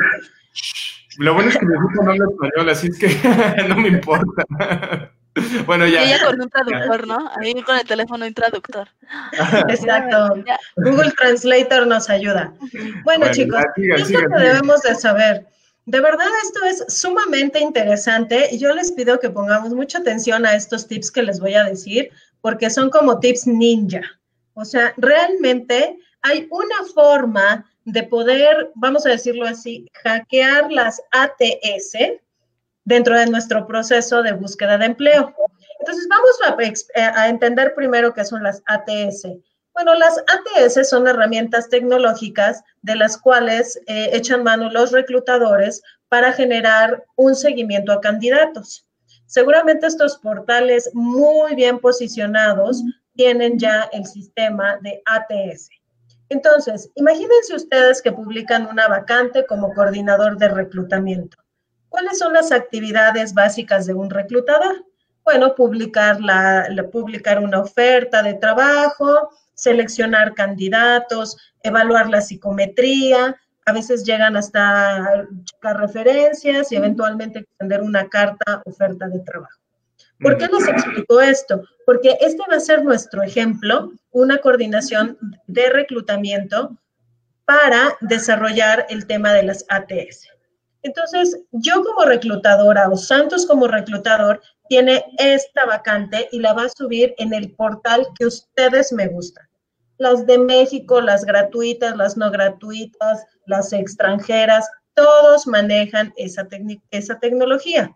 Lo 1.18 1.34
bueno 1.34 1.50
es 1.50 1.58
que 1.58 1.66
mi 1.66 1.74
jefa 1.74 2.04
no 2.04 2.12
habla 2.12 2.26
español, 2.32 2.70
así 2.70 2.88
es 2.88 2.98
que 2.98 3.68
no 3.68 3.76
me 3.76 3.90
importa. 3.90 5.12
Bueno, 5.66 5.88
ya. 5.88 6.04
ella 6.04 6.26
con 6.26 6.42
un 6.42 6.50
traductor, 6.50 7.08
¿no? 7.08 7.30
A 7.30 7.38
mí 7.40 7.62
con 7.64 7.78
el 7.78 7.86
teléfono 7.86 8.26
un 8.26 8.34
traductor. 8.34 8.88
Exacto. 9.70 10.44
Google 10.78 11.12
Translator 11.12 11.88
nos 11.88 12.10
ayuda. 12.10 12.54
Bueno, 13.04 13.32
chicos, 13.32 13.64
esto 13.76 14.20
que 14.20 14.44
debemos 14.44 14.82
de 14.82 14.96
saber. 14.96 15.46
De 15.86 16.00
verdad, 16.02 16.28
esto 16.44 16.66
es 16.66 16.94
sumamente 16.94 17.60
interesante 17.60 18.50
y 18.52 18.60
yo 18.60 18.74
les 18.74 18.92
pido 18.92 19.20
que 19.20 19.30
pongamos 19.30 19.74
mucha 19.74 19.98
atención 20.00 20.46
a 20.46 20.56
estos 20.56 20.88
tips 20.88 21.10
que 21.10 21.24
les 21.24 21.40
voy 21.40 21.56
a 21.56 21.64
decir, 21.64 22.12
porque 22.42 22.70
son 22.70 22.90
como 22.90 23.20
tips 23.20 23.48
ninja. 23.48 24.02
O 24.54 24.66
sea, 24.66 24.94
realmente 24.98 25.98
hay 26.22 26.48
una 26.52 26.86
forma 26.94 27.66
de 27.86 28.04
poder, 28.04 28.72
vamos 28.76 29.06
a 29.06 29.10
decirlo 29.10 29.48
así, 29.48 29.90
hackear 30.04 30.72
las 30.72 31.02
ATS 31.12 32.20
dentro 32.90 33.16
de 33.16 33.28
nuestro 33.28 33.68
proceso 33.68 34.24
de 34.24 34.34
búsqueda 34.34 34.80
de 34.80 34.86
empleo. 34.86 35.32
Entonces, 35.80 36.08
vamos 36.10 36.40
a, 36.96 37.30
entender 37.30 37.76
primero 37.76 38.16
qué 38.16 38.26
son 38.26 38.42
las 38.42 38.64
ATS. 38.66 39.28
Bueno, 39.76 39.94
las 39.94 40.18
ATS 40.18 40.90
son 40.90 41.08
herramientas 41.08 41.70
tecnológicas 41.70 42.64
de 42.82 42.96
las 42.96 43.16
cuales 43.16 43.80
eh, 43.86 44.10
echan 44.14 44.44
mano 44.44 44.72
los 44.72 44.92
reclutadores 44.92 45.84
para 46.08 46.34
generar 46.34 47.06
un 47.16 47.36
seguimiento 47.36 47.92
a 47.92 48.02
candidatos. 48.02 48.88
Seguramente 49.28 49.86
estos 49.86 50.18
portales 50.18 50.90
muy 50.94 51.54
bien 51.54 51.78
posicionados 51.78 52.82
tienen 53.14 53.60
ya 53.60 53.88
el 53.94 54.04
sistema 54.06 54.80
de 54.82 55.00
ATS. 55.06 55.70
Entonces, 56.30 56.90
imagínense 56.96 57.54
ustedes 57.56 58.02
que 58.02 58.12
publican 58.12 58.66
una 58.66 58.88
vacante 58.88 59.46
como 59.46 59.76
coordinador 59.76 60.40
de 60.40 60.50
reclutamiento. 60.50 61.38
¿Cuáles 61.90 62.20
son 62.20 62.34
las 62.34 62.52
actividades 62.52 63.34
básicas 63.34 63.86
de 63.86 63.94
un 63.94 64.10
reclutador? 64.10 64.86
Bueno, 65.24 65.56
publicar, 65.56 66.22
la, 66.22 66.68
publicar 66.92 67.40
una 67.40 67.60
oferta 67.60 68.24
de 68.24 68.36
trabajo, 68.36 69.30
seleccionar 69.54 70.34
candidatos, 70.34 71.38
evaluar 71.64 72.10
la 72.10 72.22
psicometría, 72.22 73.36
a 73.66 73.74
veces 73.74 74.04
llegan 74.04 74.36
hasta 74.36 75.28
checar 75.44 75.78
referencias 75.80 76.72
y 76.72 76.76
eventualmente 76.76 77.40
extender 77.40 77.82
una 77.82 78.08
carta 78.08 78.64
oferta 78.66 79.08
de 79.08 79.20
trabajo. 79.20 79.60
¿Por 80.20 80.38
qué 80.38 80.48
les 80.48 80.68
explico 80.68 81.22
esto? 81.22 81.64
Porque 81.86 82.18
este 82.20 82.44
va 82.50 82.58
a 82.58 82.60
ser 82.60 82.84
nuestro 82.84 83.24
ejemplo, 83.24 83.92
una 84.12 84.40
coordinación 84.40 85.18
de 85.48 85.70
reclutamiento 85.70 86.78
para 87.46 87.96
desarrollar 88.02 88.86
el 88.90 89.08
tema 89.08 89.34
de 89.34 89.44
las 89.44 89.66
ATS. 89.70 90.39
Entonces, 90.82 91.38
yo 91.52 91.84
como 91.84 92.06
reclutadora 92.06 92.90
o 92.90 92.96
Santos 92.96 93.46
como 93.46 93.68
reclutador 93.68 94.42
tiene 94.70 95.04
esta 95.18 95.66
vacante 95.66 96.30
y 96.32 96.40
la 96.40 96.54
va 96.54 96.64
a 96.64 96.70
subir 96.70 97.14
en 97.18 97.34
el 97.34 97.52
portal 97.54 98.08
que 98.18 98.26
ustedes 98.26 98.94
me 98.94 99.08
gustan. 99.08 99.48
Las 99.98 100.26
de 100.26 100.38
México, 100.38 101.02
las 101.02 101.26
gratuitas, 101.26 101.98
las 101.98 102.16
no 102.16 102.32
gratuitas, 102.32 103.26
las 103.46 103.74
extranjeras, 103.74 104.70
todos 104.94 105.48
manejan 105.48 106.14
esa, 106.16 106.48
esa 106.92 107.20
tecnología. 107.20 107.94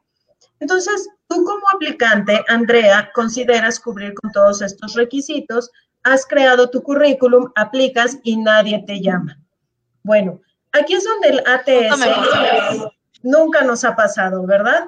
Entonces, 0.60 1.08
tú 1.28 1.44
como 1.44 1.70
aplicante, 1.74 2.44
Andrea, 2.48 3.10
consideras 3.14 3.80
cubrir 3.80 4.14
con 4.16 4.32
todos 4.32 4.62
estos 4.62 4.94
requisitos, 4.96 5.72
has 6.04 6.26
creado 6.26 6.70
tu 6.70 6.82
currículum, 6.84 7.52
aplicas 7.56 8.18
y 8.24 8.38
nadie 8.38 8.84
te 8.86 9.02
llama. 9.02 9.40
Bueno, 10.04 10.42
Aquí 10.74 10.96
es 10.96 11.04
donde 11.04 11.30
el 11.30 11.44
ATS 11.46 12.92
nunca 13.22 13.64
nos 13.64 13.84
ha 13.84 13.96
pasado, 13.96 14.46
¿verdad? 14.46 14.86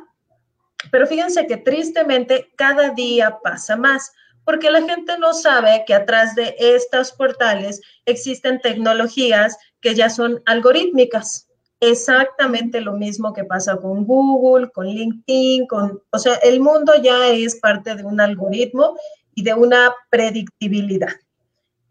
Pero 0.91 1.07
fíjense 1.07 1.47
que 1.47 1.57
tristemente 1.57 2.51
cada 2.55 2.89
día 2.89 3.39
pasa 3.43 3.75
más, 3.75 4.11
porque 4.43 4.69
la 4.69 4.81
gente 4.81 5.17
no 5.17 5.33
sabe 5.33 5.83
que 5.87 5.93
atrás 5.93 6.35
de 6.35 6.55
estos 6.59 7.11
portales 7.11 7.81
existen 8.05 8.59
tecnologías 8.61 9.57
que 9.81 9.95
ya 9.95 10.09
son 10.09 10.41
algorítmicas. 10.45 11.47
Exactamente 11.79 12.81
lo 12.81 12.93
mismo 12.93 13.33
que 13.33 13.43
pasa 13.43 13.75
con 13.77 14.05
Google, 14.05 14.71
con 14.71 14.87
LinkedIn, 14.87 15.67
con, 15.67 16.01
o 16.11 16.19
sea, 16.19 16.35
el 16.35 16.59
mundo 16.59 16.93
ya 17.01 17.27
es 17.27 17.57
parte 17.57 17.95
de 17.95 18.03
un 18.03 18.21
algoritmo 18.21 18.97
y 19.33 19.43
de 19.43 19.53
una 19.53 19.93
predictibilidad. 20.09 21.13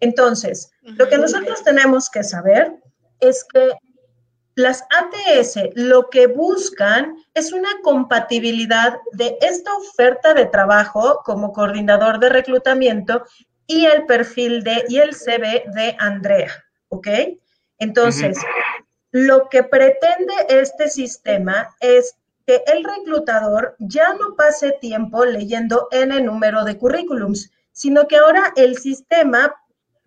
Entonces, 0.01 0.71
lo 0.83 1.09
que 1.09 1.19
nosotros 1.19 1.63
tenemos 1.63 2.11
que 2.11 2.23
saber 2.23 2.73
es 3.21 3.45
que 3.53 3.71
las 4.55 4.83
ATS 4.83 5.59
lo 5.75 6.11
que 6.11 6.27
buscan 6.27 7.17
es 7.35 7.53
una 7.53 7.71
compatibilidad 7.83 8.99
de 9.13 9.37
esta 9.41 9.75
oferta 9.75 10.35
de 10.35 10.47
trabajo 10.47 11.21
como 11.25 11.53
coordinador 11.53 12.21
de 12.21 12.29
reclutamiento 12.29 13.25
y 13.67 13.87
el 13.87 14.07
perfil 14.07 14.63
de 14.63 14.85
y 14.89 14.99
el 14.99 15.15
CV 15.15 15.65
de 15.75 15.97
Andrea, 15.99 16.53
¿ok? 16.89 17.09
Entonces, 17.79 18.39
lo 19.11 19.49
que 19.49 19.63
pretende 19.63 20.35
este 20.49 20.89
sistema 20.89 21.75
es 21.81 22.17
que 22.47 22.63
el 22.67 22.85
reclutador 22.85 23.75
ya 23.79 24.13
no 24.15 24.37
pase 24.37 24.73
tiempo 24.81 25.25
leyendo 25.25 25.89
n 25.91 26.21
número 26.21 26.65
de 26.65 26.79
currículums, 26.79 27.51
sino 27.73 28.07
que 28.07 28.19
ahora 28.19 28.53
el 28.57 28.77
sistema 28.79 29.55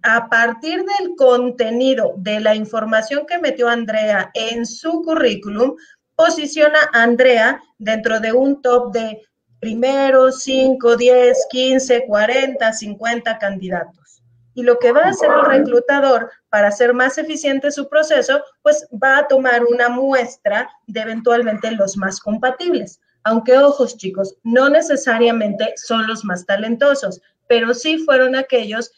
a 0.04 0.30
partir 0.30 0.84
del 0.84 1.16
contenido 1.16 2.14
de 2.18 2.40
la 2.40 2.56
información 2.56 3.26
que 3.26 3.40
metió 3.40 3.68
Andrea 3.68 4.32
en 4.34 4.66
su 4.66 5.02
currículum, 5.02 5.76
posiciona 6.16 6.80
a 6.94 7.04
Andrea 7.04 7.62
dentro 7.78 8.20
de 8.20 8.34
un 8.34 8.62
top 8.62 8.92
de 8.94 9.22
primero, 9.60 10.32
5, 10.32 10.96
10, 10.96 11.48
15, 11.50 12.06
40, 12.06 12.74
50 12.74 13.38
candidatos. 13.38 14.22
Y 14.54 14.64
lo 14.64 14.80
que 14.80 14.92
va 14.92 15.02
a 15.02 15.10
hacer 15.10 15.30
el 15.30 15.46
reclutador 15.46 16.32
para 16.50 16.70
hacer 16.70 16.94
más 16.94 17.18
eficiente 17.18 17.72
su 17.72 17.88
proceso, 17.88 18.42
pues 18.64 18.88
va 18.92 19.20
a 19.20 19.28
tomar 19.28 19.64
una 19.64 19.90
muestra 19.90 20.70
de 20.88 21.02
eventualmente 21.02 21.72
los 21.72 21.96
más 21.96 22.20
compatibles. 22.20 23.00
Aunque 23.24 23.58
ojos 23.58 23.98
chicos, 23.98 24.36
no 24.44 24.70
necesariamente 24.70 25.74
son 25.76 26.08
los 26.08 26.24
más 26.24 26.46
talentosos, 26.46 27.22
pero 27.48 27.74
sí 27.74 28.00
fueron 28.00 28.36
aquellos 28.36 28.92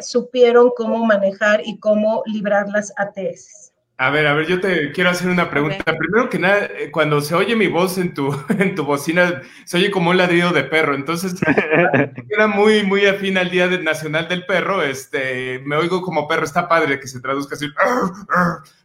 supieron 0.00 0.70
cómo 0.76 1.04
manejar 1.04 1.62
y 1.64 1.78
cómo 1.78 2.22
librar 2.26 2.68
las 2.68 2.92
ATS. 2.96 3.72
A 3.98 4.10
ver, 4.10 4.26
a 4.26 4.34
ver, 4.34 4.48
yo 4.48 4.60
te 4.60 4.90
quiero 4.90 5.10
hacer 5.10 5.28
una 5.30 5.48
pregunta. 5.48 5.96
Primero 5.96 6.28
que 6.28 6.38
nada, 6.38 6.64
eh, 6.64 6.90
cuando 6.90 7.20
se 7.20 7.36
oye 7.36 7.54
mi 7.54 7.68
voz 7.68 7.98
en 7.98 8.14
tu, 8.14 8.34
en 8.58 8.74
tu 8.74 8.84
bocina, 8.84 9.42
se 9.64 9.76
oye 9.76 9.92
como 9.92 10.10
un 10.10 10.16
ladrido 10.16 10.50
de 10.50 10.64
perro. 10.64 10.96
Entonces, 10.96 11.36
era 12.28 12.48
muy, 12.48 12.82
muy 12.82 13.06
afín 13.06 13.38
al 13.38 13.50
Día 13.50 13.68
Nacional 13.68 14.26
del 14.28 14.44
Perro. 14.44 14.82
Este, 14.82 15.60
me 15.60 15.76
oigo 15.76 16.02
como 16.02 16.26
perro, 16.26 16.44
está 16.44 16.68
padre 16.68 16.98
que 16.98 17.06
se 17.06 17.20
traduzca 17.20 17.54
así. 17.54 17.68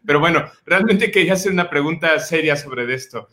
Pero 0.06 0.20
bueno, 0.20 0.46
realmente 0.68 1.10
quería 1.10 1.34
hacer 1.34 1.52
una 1.52 1.68
pregunta 1.70 2.20
seria 2.20 2.56
sobre 2.56 2.94
esto. 2.94 3.28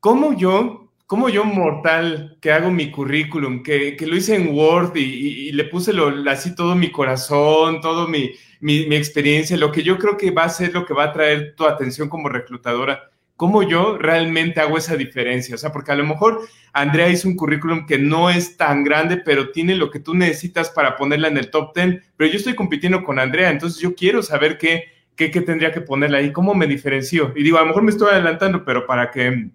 ¿Cómo 0.00 0.32
yo 0.32 0.89
¿Cómo 1.10 1.28
yo, 1.28 1.42
mortal, 1.44 2.38
que 2.40 2.52
hago 2.52 2.70
mi 2.70 2.92
currículum, 2.92 3.64
que, 3.64 3.96
lo 4.06 4.14
hice 4.14 4.36
en 4.36 4.54
Word 4.54 4.94
y, 4.94 5.50
le 5.50 5.64
puse 5.64 5.92
lo, 5.92 6.06
así 6.30 6.54
todo 6.54 6.76
mi 6.76 6.92
corazón, 6.92 7.80
todo 7.80 8.06
mi, 8.06 8.30
mi, 8.60 8.94
experiencia, 8.94 9.56
lo 9.56 9.72
que 9.72 9.82
yo 9.82 9.98
creo 9.98 10.16
que 10.16 10.30
va 10.30 10.44
a 10.44 10.48
ser 10.48 10.72
lo 10.72 10.86
que 10.86 10.94
va 10.94 11.06
a 11.06 11.12
traer 11.12 11.56
tu 11.56 11.66
atención 11.66 12.08
como 12.08 12.28
reclutadora? 12.28 13.10
¿Cómo 13.34 13.64
yo 13.64 13.98
realmente 13.98 14.60
hago 14.60 14.78
esa 14.78 14.96
diferencia? 14.96 15.56
O 15.56 15.58
sea, 15.58 15.72
porque 15.72 15.90
a 15.90 15.96
lo 15.96 16.04
mejor 16.04 16.42
Andrea 16.72 17.08
hizo 17.08 17.26
un 17.26 17.34
currículum 17.34 17.86
que 17.86 17.98
no 17.98 18.30
es 18.30 18.56
tan 18.56 18.84
grande, 18.84 19.16
pero 19.16 19.50
tiene 19.50 19.74
lo 19.74 19.90
que 19.90 19.98
tú 19.98 20.14
necesitas 20.14 20.70
para 20.70 20.94
ponerla 20.96 21.26
en 21.26 21.38
el 21.38 21.50
top 21.50 21.74
10, 21.74 22.04
pero 22.16 22.30
yo 22.30 22.36
estoy 22.36 22.54
compitiendo 22.54 23.02
con 23.02 23.18
Andrea, 23.18 23.50
entonces 23.50 23.82
yo 23.82 23.96
quiero 23.96 24.22
saber 24.22 24.58
qué, 24.58 24.84
qué, 25.16 25.32
qué 25.32 25.40
tendría 25.40 25.72
que 25.72 25.80
ponerla 25.80 26.18
ahí, 26.18 26.30
cómo 26.30 26.54
me 26.54 26.68
diferencio. 26.68 27.32
Y 27.34 27.42
digo, 27.42 27.58
a 27.58 27.62
lo 27.62 27.66
mejor 27.66 27.82
me 27.82 27.90
estoy 27.90 28.12
adelantando, 28.12 28.64
pero 28.64 28.86
para 28.86 29.10
que 29.10 29.50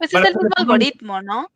pues 0.00 0.14
es 0.14 0.20
el 0.20 0.34
mismo 0.34 0.50
algoritmo, 0.56 1.20
¿no? 1.20 1.50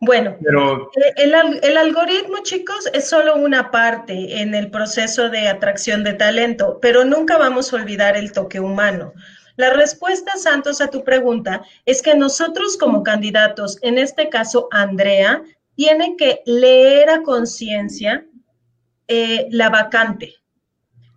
Bueno, 0.00 0.36
eh, 0.40 1.12
el, 1.16 1.76
algoritmo, 1.76 2.38
chicos, 2.42 2.88
es 2.92 3.08
solo 3.08 3.36
una 3.36 3.70
parte 3.70 4.40
en 4.40 4.54
el 4.54 4.70
proceso 4.70 5.30
de 5.30 5.48
atracción 5.48 6.04
de 6.04 6.14
talento, 6.14 6.78
pero 6.80 7.04
nunca 7.04 7.38
vamos 7.38 7.72
a 7.72 7.76
olvidar 7.76 8.16
el 8.16 8.32
toque 8.32 8.60
humano. 8.60 9.12
La 9.56 9.72
respuesta, 9.72 10.32
Santos, 10.36 10.80
a 10.80 10.88
tu 10.88 11.02
pregunta 11.02 11.62
es 11.86 12.02
que 12.02 12.14
nosotros 12.14 12.76
como 12.76 13.02
candidatos, 13.02 13.78
en 13.82 13.98
este 13.98 14.28
caso 14.28 14.68
Andrea, 14.70 15.42
tiene 15.76 16.16
que 16.16 16.42
leer 16.44 17.08
a 17.08 17.22
conciencia 17.22 18.26
eh, 19.08 19.46
la 19.50 19.70
vacante. 19.70 20.34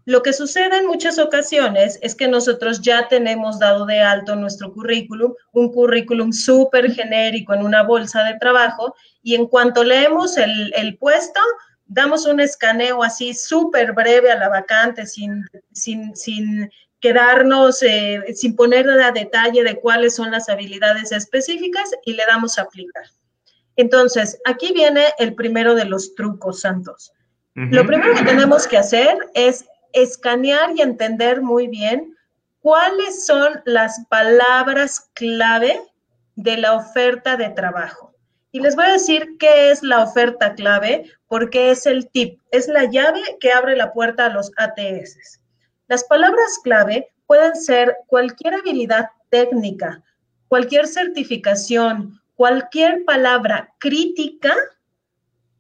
Lo 0.10 0.24
que 0.24 0.34
sucede 0.34 0.76
en 0.76 0.88
muchas 0.88 1.20
ocasiones 1.20 2.00
es 2.02 2.16
que 2.16 2.28
nosotros 2.28 2.82
ya 2.82 3.08
tenemos 3.08 3.60
dado 3.60 3.86
de 3.86 4.00
alto 4.00 4.36
nuestro 4.36 4.74
currículum, 4.74 5.36
un 5.52 5.72
currículum 5.72 6.32
súper 6.32 6.92
genérico 6.92 7.54
en 7.54 7.62
una 7.62 7.84
bolsa 7.84 8.24
de 8.24 8.40
trabajo, 8.40 8.96
y 9.22 9.36
en 9.36 9.46
cuanto 9.46 9.84
leemos 9.84 10.36
el, 10.38 10.98
puesto, 10.98 11.40
damos 11.86 12.26
un 12.26 12.40
escaneo 12.40 13.04
así 13.04 13.36
súper 13.36 13.94
breve 13.94 14.32
a 14.32 14.40
la 14.40 14.50
vacante 14.50 15.06
sin, 15.06 15.46
sin, 15.74 16.16
sin 16.16 16.72
quedarnos, 17.00 17.84
eh, 17.84 18.34
sin 18.34 18.56
poner 18.56 18.90
a 18.90 19.12
detalle 19.12 19.64
de 19.64 19.80
cuáles 19.80 20.16
son 20.16 20.32
las 20.32 20.50
habilidades 20.50 21.12
específicas 21.12 21.88
y 22.04 22.14
le 22.14 22.24
damos 22.26 22.58
a 22.58 22.64
aplicar. 22.64 23.06
Entonces, 23.76 24.42
aquí 24.46 24.74
viene 24.74 25.04
el 25.20 25.36
primero 25.36 25.76
de 25.76 25.86
los 25.86 26.16
trucos, 26.16 26.62
Santos. 26.62 27.14
Lo 27.54 27.86
primero 27.86 28.16
que 28.16 28.24
tenemos 28.24 28.66
que 28.66 28.78
hacer 28.78 29.18
es 29.34 29.66
escanear 29.94 30.72
y 30.76 30.82
entender 30.82 31.42
muy 31.42 31.68
bien 31.68 32.16
cuáles 32.62 33.26
son 33.26 33.62
las 33.66 34.06
palabras 34.10 35.10
clave 35.14 35.82
de 36.36 36.58
la 36.58 36.74
oferta 36.74 37.38
de 37.38 37.50
trabajo. 37.50 38.14
Y 38.52 38.60
les 38.62 38.76
voy 38.76 38.86
a 38.86 38.94
decir 38.94 39.38
qué 39.40 39.72
es 39.72 39.84
la 39.84 40.04
oferta 40.04 40.56
clave, 40.56 41.12
porque 41.28 41.70
es 41.70 41.86
el 41.86 42.10
tip, 42.10 42.40
es 42.52 42.68
la 42.68 42.86
llave 42.86 43.22
que 43.40 43.52
abre 43.52 43.76
la 43.76 43.94
puerta 43.94 44.26
a 44.26 44.30
los 44.30 44.52
ATS. 44.58 45.40
Las 45.88 46.04
palabras 46.04 46.60
clave 46.64 47.12
pueden 47.28 47.56
ser 47.56 47.96
cualquier 48.08 48.56
habilidad 48.56 49.10
técnica, 49.30 50.04
cualquier 50.48 50.88
certificación, 50.88 52.20
cualquier 52.36 53.06
palabra 53.06 53.74
crítica 53.78 54.56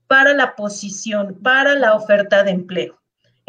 para 0.07 0.34
la 0.34 0.55
posición, 0.55 1.38
para 1.43 1.75
la 1.75 1.93
oferta 1.93 2.43
de 2.43 2.51
empleo. 2.51 2.98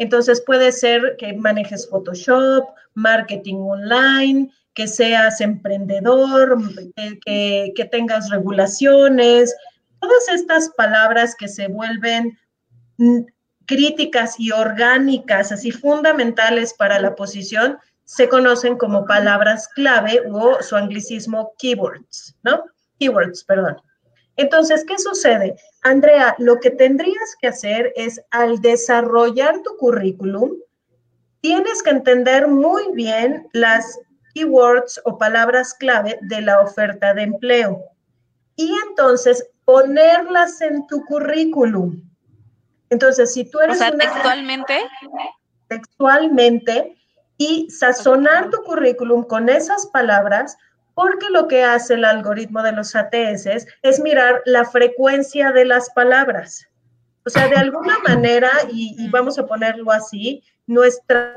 Entonces 0.01 0.41
puede 0.41 0.71
ser 0.71 1.15
que 1.19 1.31
manejes 1.33 1.87
Photoshop, 1.87 2.69
marketing 2.95 3.57
online, 3.57 4.49
que 4.73 4.87
seas 4.87 5.41
emprendedor, 5.41 6.57
que, 7.23 7.71
que, 7.75 7.85
tengas 7.85 8.31
regulaciones, 8.31 9.55
todas 9.99 10.27
estas 10.29 10.69
palabras 10.69 11.35
que 11.35 11.47
se 11.47 11.67
vuelven 11.67 12.35
críticas 13.67 14.39
y 14.39 14.51
orgánicas, 14.51 15.51
así 15.51 15.69
fundamentales 15.69 16.73
para 16.73 16.99
la 16.99 17.13
posición, 17.13 17.77
se 18.03 18.27
conocen 18.27 18.79
como 18.79 19.05
palabras 19.05 19.67
clave 19.67 20.23
o 20.31 20.63
su 20.63 20.75
anglicismo 20.75 21.53
keywords, 21.59 22.35
¿no? 22.41 22.63
Keywords, 22.97 23.43
perdón. 23.43 23.77
Entonces, 24.37 24.85
¿qué 24.87 24.97
sucede? 24.97 25.55
Andrea, 25.83 26.35
lo 26.37 26.59
que 26.59 26.71
tendrías 26.71 27.35
que 27.39 27.47
hacer 27.47 27.91
es 27.95 28.21
al 28.31 28.61
desarrollar 28.61 29.61
tu 29.61 29.75
currículum, 29.77 30.51
tienes 31.41 31.83
que 31.83 31.89
entender 31.89 32.47
muy 32.47 32.83
bien 32.93 33.47
las 33.53 33.99
keywords 34.33 35.01
o 35.05 35.17
palabras 35.17 35.73
clave 35.73 36.17
de 36.21 36.41
la 36.41 36.61
oferta 36.61 37.13
de 37.13 37.23
empleo 37.23 37.83
y 38.55 38.73
entonces 38.87 39.45
ponerlas 39.65 40.61
en 40.61 40.85
tu 40.87 41.03
currículum. 41.05 42.01
Entonces, 42.89 43.33
si 43.33 43.49
tú 43.49 43.59
eres... 43.59 43.77
O 43.77 43.79
sea, 43.79 43.91
textualmente. 43.91 44.79
Textualmente 45.67 46.95
y 47.37 47.69
sazonar 47.69 48.49
tu 48.49 48.61
currículum 48.63 49.23
con 49.23 49.49
esas 49.49 49.87
palabras 49.87 50.57
porque 51.01 51.31
lo 51.31 51.47
que 51.47 51.63
hace 51.63 51.95
el 51.95 52.05
algoritmo 52.05 52.61
de 52.61 52.73
los 52.73 52.95
ATS 52.95 53.65
es 53.81 53.99
mirar 54.01 54.43
la 54.45 54.65
frecuencia 54.65 55.51
de 55.51 55.65
las 55.65 55.89
palabras. 55.89 56.67
O 57.25 57.29
sea, 57.31 57.47
de 57.47 57.55
alguna 57.55 57.97
manera, 58.07 58.51
y, 58.71 59.09
vamos 59.09 59.39
a 59.39 59.47
ponerlo 59.47 59.91
así, 59.91 60.43
nuestra, 60.67 61.35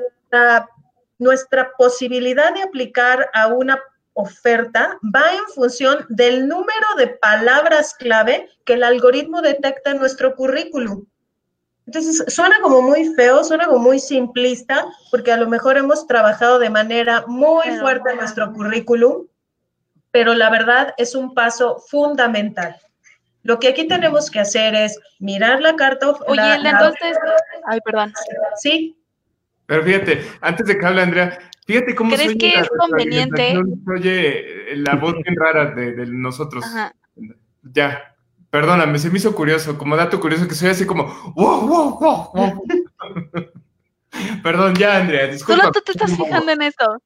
nuestra 1.19 1.71
posibilidad 1.79 2.53
de 2.53 2.63
aplicar 2.63 3.31
a 3.33 3.47
una 3.47 3.81
oferta 4.13 4.99
va 5.03 5.33
en 5.33 5.47
función 5.55 6.05
del 6.11 6.47
número 6.47 6.87
de 6.99 7.07
palabras 7.07 7.95
clave 7.95 8.51
que 8.67 8.75
el 8.75 8.85
algoritmo 8.85 9.41
detecta 9.41 9.93
en 9.93 9.99
nuestro 9.99 10.37
currículum. 10.37 11.07
Entonces, 11.87 12.23
suena 12.29 12.57
como 12.61 12.83
muy 12.83 13.15
feo, 13.15 13.43
suena 13.45 13.67
como 13.67 13.79
muy 13.79 13.99
simplista, 13.99 14.85
porque 15.11 15.33
a 15.33 15.39
lo 15.39 15.49
mejor 15.49 15.79
hemos 15.79 16.07
trabajado 16.07 16.59
de 16.59 16.69
manera 16.69 17.25
muy 17.27 17.65
fuerte 17.81 18.11
en 18.11 18.19
nuestro 18.19 18.53
currículum, 18.53 19.27
pero 20.15 20.33
la 20.33 20.49
verdad 20.49 20.95
es 20.97 21.17
un 21.17 21.35
paso 21.35 21.83
fundamental. 21.89 22.77
Lo 23.43 23.59
que 23.59 23.67
aquí 23.67 23.89
tenemos 23.89 24.31
que 24.31 24.39
hacer 24.39 24.73
es 24.77 24.97
mirar 25.19 25.61
la 25.61 25.75
carta. 25.75 26.13
Oye, 26.29 26.55
entonces. 26.55 27.19
Ay, 27.67 27.81
perdón. 27.85 28.13
Sí. 28.63 28.97
Pero 29.67 29.83
fíjate, 29.83 30.25
antes 30.41 30.69
de 30.69 30.79
que 30.79 30.87
hable 30.87 31.03
Andrea, 31.03 31.37
fíjate 31.67 31.97
cómo 31.97 32.15
¿Crees 32.15 32.37
que 32.37 32.61
es 32.61 32.69
conveniente? 32.79 33.57
Oye, 33.93 34.77
la 34.77 34.95
voz 34.95 35.15
bien 35.15 35.35
rara 35.37 35.73
de, 35.73 36.07
nosotros. 36.07 36.65
Ajá. 36.65 36.95
Ya, 37.65 38.15
perdóname, 38.51 39.01
se 39.01 39.11
me 39.11 39.19
hizo 39.19 39.35
curioso, 39.35 39.77
como 39.77 39.97
dato 39.97 40.21
curioso 40.21 40.47
que 40.47 40.55
soy 40.55 40.69
así 40.69 40.87
como, 40.87 41.07
wow, 41.35 41.67
wow, 41.67 41.99
wow, 41.99 42.31
wow. 42.33 42.65
Perdón, 44.45 44.77
ya, 44.77 44.99
Andrea, 44.99 45.27
disculpa. 45.27 45.63
Solo 45.63 45.73
tú 45.73 45.81
te 45.81 45.91
estás 45.91 46.17
fijando 46.17 46.53
en 46.53 46.63
eso. 46.63 47.03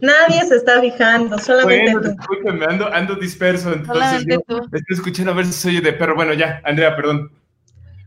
Nadie 0.00 0.44
se 0.46 0.56
está 0.56 0.80
fijando, 0.80 1.38
solamente 1.38 1.92
bueno, 1.92 2.16
tú. 2.16 2.68
ando, 2.68 2.92
ando 2.92 3.14
disperso, 3.14 3.72
entonces 3.72 4.24
yo 4.26 4.40
estoy 4.72 4.96
escuchando 4.96 5.30
a 5.30 5.34
ver 5.34 5.46
si 5.46 5.52
soy 5.52 5.80
de 5.80 5.92
perro. 5.92 6.16
Bueno, 6.16 6.34
ya, 6.34 6.60
Andrea, 6.64 6.96
perdón. 6.96 7.30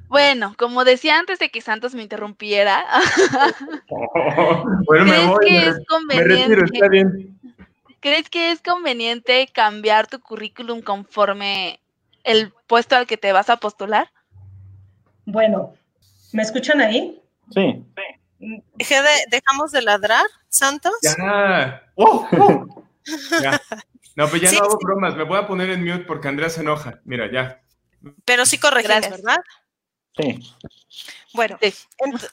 Bueno, 0.08 0.54
como 0.58 0.84
decía 0.84 1.18
antes 1.18 1.40
de 1.40 1.50
que 1.50 1.62
Santos 1.62 1.96
me 1.96 2.04
interrumpiera, 2.04 2.86
bueno, 3.90 5.06
¿crees 5.06 5.06
me 5.06 5.28
voy, 5.28 5.46
que 5.46 5.68
es 5.68 5.78
conveniente, 5.88 7.36
¿Crees 8.00 8.30
que 8.30 8.52
es 8.52 8.62
conveniente 8.62 9.50
cambiar 9.52 10.08
tu 10.08 10.20
currículum 10.20 10.82
conforme 10.82 11.80
el 12.24 12.54
puesto 12.68 12.96
al 12.96 13.08
que 13.08 13.18
te 13.18 13.32
vas 13.32 13.50
a 13.50 13.58
postular? 13.58 14.10
Bueno, 15.26 15.74
¿me 16.34 16.44
escuchan 16.44 16.82
ahí? 16.82 17.20
Sí. 17.52 17.84
¿Dejamos 18.78 19.72
de 19.72 19.82
ladrar, 19.82 20.26
Santos? 20.50 20.94
Ya. 21.02 21.84
Oh, 21.96 22.28
oh. 22.40 22.84
ya. 23.42 23.62
No, 24.16 24.30
pues 24.30 24.42
ya 24.42 24.52
no 24.52 24.60
hago 24.60 24.78
bromas. 24.82 25.16
Me 25.16 25.24
voy 25.24 25.38
a 25.38 25.48
poner 25.48 25.70
en 25.70 25.84
mute 25.84 26.06
porque 26.06 26.28
Andrea 26.28 26.50
se 26.50 26.62
enoja. 26.62 27.02
Mira, 27.04 27.30
ya. 27.32 27.62
Pero 28.24 28.46
sí 28.46 28.58
corregimos, 28.58 29.10
¿verdad? 29.10 29.38
Sí. 30.18 30.40
Bueno, 31.34 31.58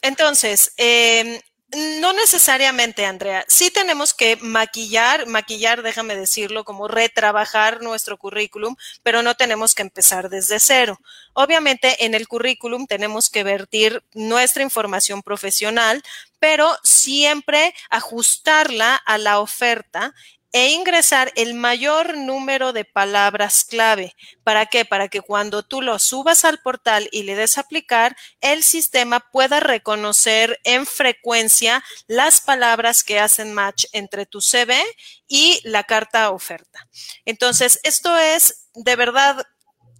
entonces, 0.02 0.72
eh, 0.76 1.42
no 1.72 2.12
necesariamente, 2.12 3.06
Andrea. 3.06 3.44
Sí 3.48 3.70
tenemos 3.70 4.14
que 4.14 4.36
maquillar, 4.36 5.26
maquillar, 5.26 5.82
déjame 5.82 6.16
decirlo, 6.16 6.64
como 6.64 6.88
retrabajar 6.88 7.82
nuestro 7.82 8.18
currículum, 8.18 8.76
pero 9.02 9.22
no 9.22 9.34
tenemos 9.34 9.74
que 9.74 9.82
empezar 9.82 10.28
desde 10.28 10.60
cero. 10.60 11.00
Obviamente, 11.32 12.04
en 12.04 12.14
el 12.14 12.28
currículum 12.28 12.86
tenemos 12.86 13.30
que 13.30 13.44
vertir 13.44 14.02
nuestra 14.12 14.62
información 14.62 15.22
profesional, 15.22 16.02
pero 16.38 16.76
siempre 16.82 17.74
ajustarla 17.88 18.96
a 18.96 19.16
la 19.18 19.40
oferta 19.40 20.14
e 20.52 20.68
ingresar 20.70 21.32
el 21.34 21.54
mayor 21.54 22.16
número 22.16 22.72
de 22.72 22.84
palabras 22.84 23.64
clave. 23.64 24.14
¿Para 24.44 24.66
qué? 24.66 24.84
Para 24.84 25.08
que 25.08 25.22
cuando 25.22 25.62
tú 25.62 25.82
lo 25.82 25.98
subas 25.98 26.44
al 26.44 26.58
portal 26.58 27.08
y 27.10 27.22
le 27.22 27.34
des 27.34 27.58
aplicar, 27.58 28.16
el 28.40 28.62
sistema 28.62 29.20
pueda 29.20 29.60
reconocer 29.60 30.60
en 30.64 30.86
frecuencia 30.86 31.82
las 32.06 32.40
palabras 32.40 33.02
que 33.02 33.18
hacen 33.18 33.52
match 33.54 33.86
entre 33.92 34.26
tu 34.26 34.40
CV 34.40 34.80
y 35.26 35.60
la 35.64 35.84
carta 35.84 36.30
oferta. 36.30 36.86
Entonces, 37.24 37.80
esto 37.82 38.16
es 38.18 38.68
de 38.74 38.96
verdad 38.96 39.46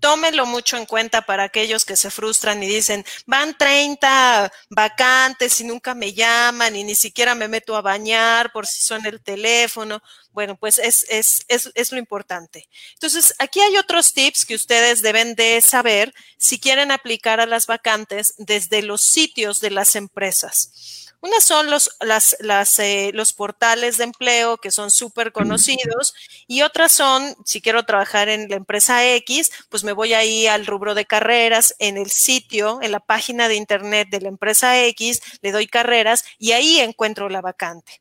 tómenlo 0.02 0.46
mucho 0.46 0.76
en 0.76 0.84
cuenta 0.84 1.22
para 1.22 1.44
aquellos 1.44 1.84
que 1.84 1.96
se 1.96 2.10
frustran 2.10 2.60
y 2.60 2.66
dicen, 2.66 3.04
van 3.24 3.56
30 3.56 4.52
vacantes 4.68 5.60
y 5.60 5.64
nunca 5.64 5.94
me 5.94 6.12
llaman 6.12 6.74
y 6.74 6.82
ni 6.82 6.96
siquiera 6.96 7.36
me 7.36 7.46
meto 7.46 7.76
a 7.76 7.82
bañar 7.82 8.50
por 8.50 8.66
si 8.66 8.82
suena 8.82 9.08
el 9.08 9.22
teléfono. 9.22 10.02
Bueno, 10.32 10.56
pues 10.56 10.78
es, 10.78 11.04
es, 11.10 11.44
es, 11.48 11.92
lo 11.92 11.98
importante. 11.98 12.68
Entonces, 12.94 13.34
aquí 13.38 13.60
hay 13.60 13.76
otros 13.76 14.12
tips 14.14 14.46
que 14.46 14.54
ustedes 14.54 15.02
deben 15.02 15.34
de 15.34 15.60
saber 15.60 16.14
si 16.38 16.58
quieren 16.58 16.90
aplicar 16.90 17.40
a 17.40 17.46
las 17.46 17.66
vacantes 17.66 18.34
desde 18.38 18.82
los 18.82 19.02
sitios 19.02 19.60
de 19.60 19.70
las 19.70 19.94
empresas. 19.94 21.02
Una 21.20 21.38
son 21.40 21.70
los, 21.70 21.88
las, 22.00 22.36
las, 22.40 22.80
eh, 22.80 23.12
los 23.14 23.32
portales 23.32 23.96
de 23.96 24.04
empleo 24.04 24.56
que 24.56 24.72
son 24.72 24.90
súper 24.90 25.30
conocidos 25.30 26.14
y 26.48 26.62
otras 26.62 26.90
son, 26.90 27.36
si 27.44 27.60
quiero 27.60 27.84
trabajar 27.84 28.28
en 28.28 28.48
la 28.48 28.56
empresa 28.56 29.06
X, 29.06 29.52
pues 29.68 29.84
me 29.84 29.92
voy 29.92 30.14
ahí 30.14 30.48
al 30.48 30.66
rubro 30.66 30.96
de 30.96 31.04
carreras, 31.04 31.76
en 31.78 31.96
el 31.96 32.10
sitio, 32.10 32.80
en 32.82 32.90
la 32.90 32.98
página 32.98 33.46
de 33.46 33.54
internet 33.54 34.08
de 34.10 34.20
la 34.20 34.28
empresa 34.30 34.82
X, 34.84 35.20
le 35.42 35.52
doy 35.52 35.68
carreras 35.68 36.24
y 36.38 36.52
ahí 36.52 36.80
encuentro 36.80 37.28
la 37.28 37.40
vacante. 37.40 38.00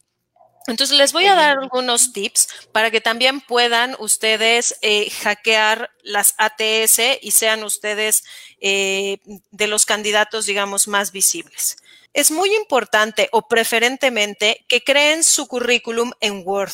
Entonces 0.67 0.97
les 0.97 1.11
voy 1.11 1.25
a 1.25 1.35
dar 1.35 1.57
algunos 1.57 2.13
tips 2.13 2.47
para 2.71 2.91
que 2.91 3.01
también 3.01 3.41
puedan 3.41 3.95
ustedes 3.99 4.77
eh, 4.81 5.09
hackear 5.09 5.89
las 6.03 6.35
ATS 6.37 7.19
y 7.21 7.31
sean 7.31 7.63
ustedes 7.63 8.23
eh, 8.59 9.17
de 9.49 9.67
los 9.67 9.85
candidatos, 9.85 10.45
digamos, 10.45 10.87
más 10.87 11.11
visibles. 11.11 11.77
Es 12.13 12.29
muy 12.29 12.53
importante 12.55 13.29
o 13.31 13.47
preferentemente 13.47 14.65
que 14.67 14.83
creen 14.83 15.23
su 15.23 15.47
currículum 15.47 16.11
en 16.19 16.43
Word, 16.45 16.73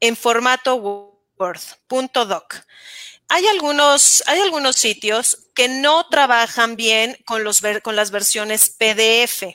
en 0.00 0.16
formato 0.16 0.76
Word, 0.76 1.60
.doc. 1.88 2.54
Hay 3.30 3.46
algunos, 3.46 4.22
hay 4.26 4.40
algunos 4.40 4.76
sitios 4.76 5.48
que 5.54 5.68
no 5.68 6.08
trabajan 6.08 6.76
bien 6.76 7.16
con, 7.26 7.44
los, 7.44 7.60
con 7.82 7.96
las 7.96 8.10
versiones 8.10 8.70
PDF. 8.70 9.54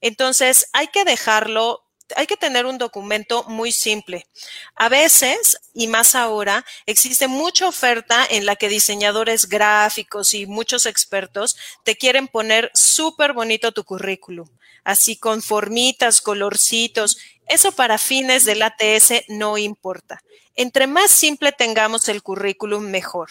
Entonces, 0.00 0.68
hay 0.72 0.88
que 0.88 1.04
dejarlo 1.04 1.89
hay 2.16 2.26
que 2.26 2.36
tener 2.36 2.66
un 2.66 2.78
documento 2.78 3.44
muy 3.44 3.72
simple. 3.72 4.26
A 4.74 4.88
veces, 4.88 5.58
y 5.74 5.86
más 5.86 6.14
ahora, 6.14 6.64
existe 6.86 7.28
mucha 7.28 7.66
oferta 7.66 8.26
en 8.28 8.46
la 8.46 8.56
que 8.56 8.68
diseñadores 8.68 9.48
gráficos 9.48 10.34
y 10.34 10.46
muchos 10.46 10.86
expertos 10.86 11.56
te 11.84 11.96
quieren 11.96 12.28
poner 12.28 12.70
súper 12.74 13.32
bonito 13.32 13.72
tu 13.72 13.84
currículum, 13.84 14.48
así 14.84 15.16
con 15.16 15.42
formitas, 15.42 16.20
colorcitos. 16.20 17.18
Eso 17.46 17.72
para 17.72 17.98
fines 17.98 18.44
del 18.44 18.62
ATS 18.62 19.24
no 19.28 19.58
importa. 19.58 20.22
Entre 20.56 20.86
más 20.86 21.10
simple 21.10 21.52
tengamos 21.52 22.08
el 22.08 22.22
currículum, 22.22 22.90
mejor. 22.90 23.30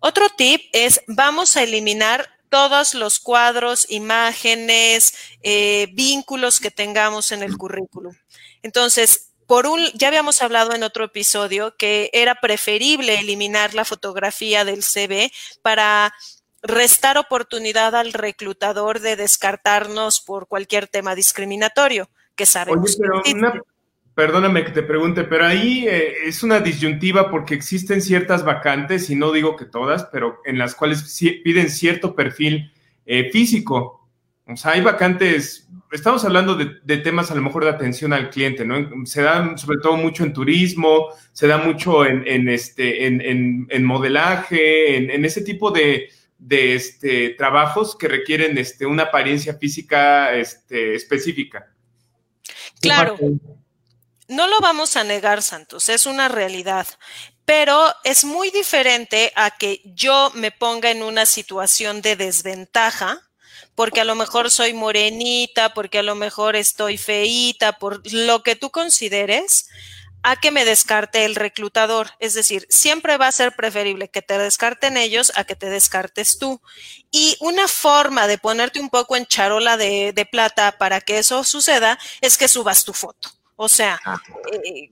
Otro 0.00 0.28
tip 0.28 0.62
es, 0.72 1.02
vamos 1.06 1.56
a 1.56 1.62
eliminar 1.62 2.33
todos 2.54 2.94
los 2.94 3.18
cuadros, 3.18 3.84
imágenes, 3.90 5.12
eh, 5.42 5.88
vínculos 5.92 6.60
que 6.60 6.70
tengamos 6.70 7.32
en 7.32 7.42
el 7.42 7.56
currículum. 7.56 8.14
Entonces, 8.62 9.32
por 9.48 9.66
un, 9.66 9.84
ya 9.94 10.06
habíamos 10.06 10.40
hablado 10.40 10.72
en 10.72 10.84
otro 10.84 11.06
episodio 11.06 11.74
que 11.76 12.10
era 12.12 12.36
preferible 12.36 13.18
eliminar 13.18 13.74
la 13.74 13.84
fotografía 13.84 14.64
del 14.64 14.84
CV 14.84 15.32
para 15.62 16.14
restar 16.62 17.18
oportunidad 17.18 17.96
al 17.96 18.12
reclutador 18.12 19.00
de 19.00 19.16
descartarnos 19.16 20.20
por 20.20 20.46
cualquier 20.46 20.86
tema 20.86 21.16
discriminatorio 21.16 22.08
que 22.36 22.46
sabemos. 22.46 22.96
Perdóname 24.14 24.64
que 24.64 24.70
te 24.70 24.82
pregunte, 24.82 25.24
pero 25.24 25.46
ahí 25.46 25.86
eh, 25.88 26.26
es 26.26 26.42
una 26.42 26.60
disyuntiva 26.60 27.30
porque 27.30 27.54
existen 27.54 28.00
ciertas 28.00 28.44
vacantes, 28.44 29.10
y 29.10 29.16
no 29.16 29.32
digo 29.32 29.56
que 29.56 29.64
todas, 29.64 30.04
pero 30.04 30.40
en 30.44 30.58
las 30.58 30.74
cuales 30.74 31.02
piden 31.42 31.68
cierto 31.68 32.14
perfil 32.14 32.72
eh, 33.06 33.30
físico. 33.30 34.08
O 34.46 34.56
sea, 34.56 34.72
hay 34.72 34.82
vacantes, 34.82 35.68
estamos 35.90 36.24
hablando 36.24 36.54
de, 36.54 36.96
temas 36.98 37.30
a 37.30 37.34
lo 37.34 37.42
mejor 37.42 37.64
de 37.64 37.70
atención 37.70 38.12
al 38.12 38.30
cliente, 38.30 38.64
¿no? 38.64 39.06
Se 39.06 39.22
dan 39.22 39.58
sobre 39.58 39.78
todo 39.78 39.96
mucho 39.96 40.22
en 40.22 40.32
turismo, 40.32 41.08
se 41.32 41.46
da 41.46 41.58
mucho 41.58 42.04
en, 42.04 42.48
este, 42.48 43.06
en, 43.06 43.84
modelaje, 43.84 44.96
en, 44.96 45.24
ese 45.24 45.40
tipo 45.42 45.70
de, 45.70 46.10
este, 46.50 47.30
trabajos 47.30 47.96
que 47.96 48.06
requieren 48.06 48.58
este, 48.58 48.84
una 48.84 49.04
apariencia 49.04 49.54
física 49.54 50.34
este, 50.34 50.94
específica. 50.94 51.72
Claro. 52.82 53.16
No 54.28 54.46
lo 54.46 54.60
vamos 54.60 54.96
a 54.96 55.04
negar, 55.04 55.42
Santos, 55.42 55.88
es 55.88 56.06
una 56.06 56.28
realidad, 56.28 56.86
pero 57.44 57.94
es 58.04 58.24
muy 58.24 58.50
diferente 58.50 59.32
a 59.36 59.50
que 59.50 59.82
yo 59.84 60.30
me 60.34 60.50
ponga 60.50 60.90
en 60.90 61.02
una 61.02 61.26
situación 61.26 62.00
de 62.00 62.16
desventaja 62.16 63.20
porque 63.74 64.00
a 64.00 64.04
lo 64.04 64.14
mejor 64.14 64.50
soy 64.50 64.72
morenita, 64.72 65.74
porque 65.74 65.98
a 65.98 66.02
lo 66.02 66.14
mejor 66.14 66.56
estoy 66.56 66.96
feíta, 66.96 67.78
por 67.78 68.00
lo 68.12 68.42
que 68.42 68.56
tú 68.56 68.70
consideres, 68.70 69.68
a 70.22 70.36
que 70.36 70.50
me 70.50 70.64
descarte 70.64 71.24
el 71.24 71.34
reclutador. 71.34 72.10
Es 72.18 72.34
decir, 72.34 72.66
siempre 72.70 73.18
va 73.18 73.26
a 73.26 73.32
ser 73.32 73.54
preferible 73.54 74.08
que 74.08 74.22
te 74.22 74.38
descarten 74.38 74.96
ellos 74.96 75.32
a 75.34 75.44
que 75.44 75.56
te 75.56 75.68
descartes 75.68 76.38
tú. 76.38 76.62
Y 77.10 77.36
una 77.40 77.68
forma 77.68 78.26
de 78.26 78.38
ponerte 78.38 78.80
un 78.80 78.88
poco 78.88 79.16
en 79.16 79.26
charola 79.26 79.76
de, 79.76 80.28
plata 80.30 80.78
para 80.78 81.00
que 81.00 81.18
eso 81.18 81.44
suceda 81.44 81.98
es 82.22 82.38
que 82.38 82.48
subas 82.48 82.84
tu 82.84 82.94
foto. 82.94 83.28
O 83.56 83.68
sea, 83.68 84.00
eh, 84.52 84.90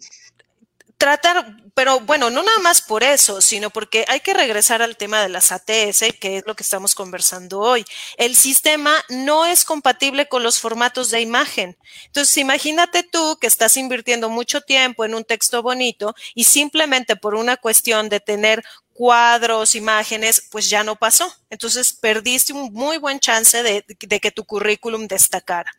tratar, 1.03 1.57
pero 1.75 1.99
bueno, 1.99 2.31
no 2.31 2.45
nada 2.45 2.61
más 2.61 2.81
por 2.81 3.03
eso, 3.03 3.41
sino 3.41 3.71
porque 3.71 4.05
hay 4.07 4.21
que 4.21 4.35
regresar 4.35 4.83
al 4.83 4.97
tema 4.97 5.21
de 5.21 5.29
las 5.29 5.51
ATS, 5.51 6.13
que 6.21 6.37
es 6.37 6.45
lo 6.47 6.55
que 6.55 6.63
estamos 6.63 6.95
conversando 6.95 7.59
hoy. 7.59 7.85
El 8.19 8.37
sistema 8.37 8.95
no 9.09 9.45
es 9.45 9.65
compatible 9.65 10.29
con 10.29 10.45
los 10.45 10.61
formatos 10.61 11.11
de 11.11 11.21
imagen. 11.21 11.77
Entonces, 12.07 12.37
imagínate 12.37 13.03
tú 13.03 13.37
que 13.41 13.49
estás 13.49 13.77
invirtiendo 13.77 14.29
mucho 14.29 14.61
tiempo 14.61 15.05
en 15.05 15.17
un 15.17 15.25
texto 15.25 15.61
bonito 15.61 16.15
y 16.37 16.45
simplemente 16.45 17.17
por 17.17 17.35
una 17.35 17.57
cuestión 17.57 18.09
de 18.09 18.21
tener 18.21 18.63
cuadros, 19.03 19.75
imágenes, 19.75 20.47
pues 20.49 20.71
ya 20.71 20.85
no 20.85 20.95
pasó. 20.95 21.27
Entonces 21.51 21.93
perdiste 21.93 22.53
un 22.53 22.73
muy 22.73 22.99
buen 22.99 23.19
chance 23.19 23.61
de, 23.61 23.85
de, 23.99 24.21
que 24.21 24.31
tu 24.31 24.45
currículum 24.45 25.09
destacara. 25.09 25.73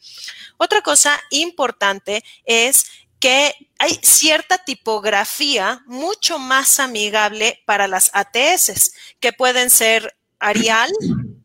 Otra 0.58 0.82
cosa 0.82 1.18
importante 1.30 2.22
es 2.44 2.86
que 3.22 3.54
hay 3.80 3.98
cierta 4.04 4.58
tipografía 4.58 5.84
mucho 5.86 6.38
más 6.38 6.82
amigable 6.82 7.64
para 7.66 7.88
las 7.88 8.12
ATS, 8.14 8.94
que 9.22 9.32
pueden 9.32 9.70
ser 9.70 10.18
Arial 10.40 10.92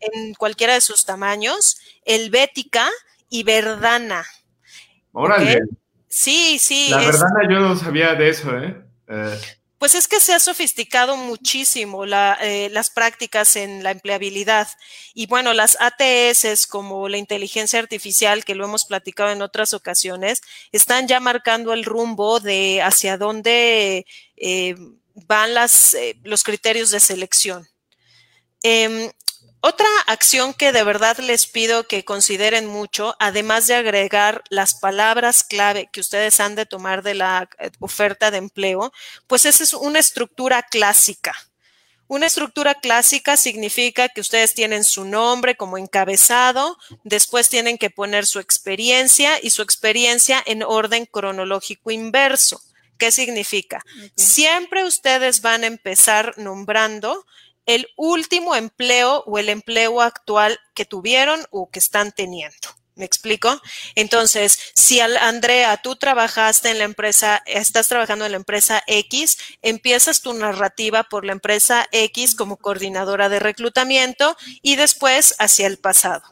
en 0.01 0.35
cualquiera 0.35 0.75
de 0.75 0.81
sus 0.81 1.05
tamaños, 1.05 1.79
Helvética 2.05 2.91
y 3.31 3.45
Verdana. 3.45 4.27
Órale. 5.13 5.61
Sí, 6.09 6.59
sí. 6.59 6.89
La 6.91 6.99
Verdana 6.99 7.49
yo 7.49 7.61
no 7.61 7.77
sabía 7.77 8.17
de 8.17 8.31
eso, 8.31 8.51
¿eh? 8.59 8.83
eh 9.07 9.39
pues 9.79 9.95
es 9.95 10.09
que 10.09 10.21
se 10.21 10.35
ha 10.35 10.41
sofisticado 10.41 11.17
muchísimo 11.17 12.05
eh, 12.05 12.69
las 12.71 12.91
prácticas 12.91 13.55
en 13.57 13.83
la 13.85 13.93
empleabilidad. 13.93 14.69
Y 15.15 15.27
bueno, 15.27 15.55
las 15.55 15.79
ATS 15.81 16.67
como 16.67 17.09
la 17.09 17.17
inteligencia 17.17 17.79
artificial, 17.79 18.45
que 18.45 18.57
lo 18.57 18.65
hemos 18.65 18.85
platicado 18.85 19.31
en 19.31 19.41
otras 19.41 19.75
ocasiones, 19.75 20.43
están 20.73 21.07
ya 21.07 21.21
marcando 21.21 21.73
el 21.73 21.85
rumbo 21.85 22.41
de 22.41 22.83
hacia 22.83 23.17
dónde 23.17 24.05
eh, 24.37 24.75
van 25.15 25.55
las, 25.55 25.95
eh, 25.95 26.19
los 26.25 26.43
criterios 26.43 26.91
de 26.91 27.01
selección. 27.01 27.69
Otra 29.61 29.89
acción 30.07 30.55
que 30.55 30.71
de 30.71 30.85
verdad 30.85 31.19
les 31.19 31.47
pido 31.49 31.89
que 31.89 32.05
consideren 32.05 32.67
mucho, 32.67 33.17
además 33.19 33.67
de 33.67 33.75
agregar 33.75 34.45
las 34.51 34.75
palabras 34.75 35.43
clave 35.43 35.89
que 35.93 36.01
ustedes 36.01 36.39
han 36.39 36.55
de 36.55 36.65
tomar 36.65 37.03
de 37.03 37.15
la 37.15 37.49
eh, 37.59 37.71
oferta 37.81 38.31
de 38.31 38.39
empleo, 38.39 38.93
pues 39.27 39.47
esa 39.47 39.65
es 39.65 39.75
una 39.75 39.99
estructura 39.99 40.63
clásica. 40.63 41.35
Una 42.07 42.27
estructura 42.27 42.75
clásica 42.75 43.37
significa 43.37 44.09
que 44.09 44.23
ustedes 44.23 44.55
tienen 44.55 44.85
su 44.85 45.05
nombre 45.05 45.57
como 45.57 45.77
encabezado, 45.77 46.79
después 47.05 47.51
tienen 47.51 47.77
que 47.79 47.91
poner 47.91 48.27
su 48.27 48.39
experiencia 48.39 49.39
y 49.43 49.51
su 49.51 49.61
experiencia 49.61 50.43
en 50.47 50.63
orden 50.63 51.05
cronológico 51.05 51.91
inverso. 51.91 52.63
¿Qué 52.97 53.13
significa? 53.13 53.85
Siempre 54.17 54.85
ustedes 54.85 55.43
van 55.43 55.65
a 55.65 55.69
empezar 55.69 56.35
nombrando 56.39 57.27
el 57.69 57.87
último 57.97 58.57
empleo 58.57 59.23
o 59.27 59.39
el 59.39 59.51
empleo 59.51 60.01
actual 60.01 60.59
que 60.75 60.87
tuvieron 60.87 61.45
o 61.51 61.71
que 61.71 61.79
están 61.79 62.13
teniendo. 62.13 62.57
¿Me 62.95 63.05
explico? 63.05 63.61
Entonces, 63.95 64.59
si 64.75 65.01
Andrea, 65.01 65.77
tú 65.77 65.95
trabajaste 65.95 66.71
en 66.71 66.79
la 66.79 66.85
empresa, 66.85 67.43
estás 67.47 67.87
trabajando 67.87 68.25
en 68.25 68.33
la 68.33 68.39
empresa 68.39 68.83
X, 68.87 69.39
empiezas 69.61 70.23
tu 70.23 70.33
narrativa 70.33 71.05
por 71.05 71.27
la 71.27 71.33
empresa 71.33 71.87
X 71.93 72.35
como 72.35 72.57
coordinadora 72.57 73.29
de 73.29 73.39
reclutamiento 73.39 74.37
y 74.63 74.77
después 74.77 75.37
hacia 75.39 75.67
el 75.67 75.79
pasado. 75.79 76.23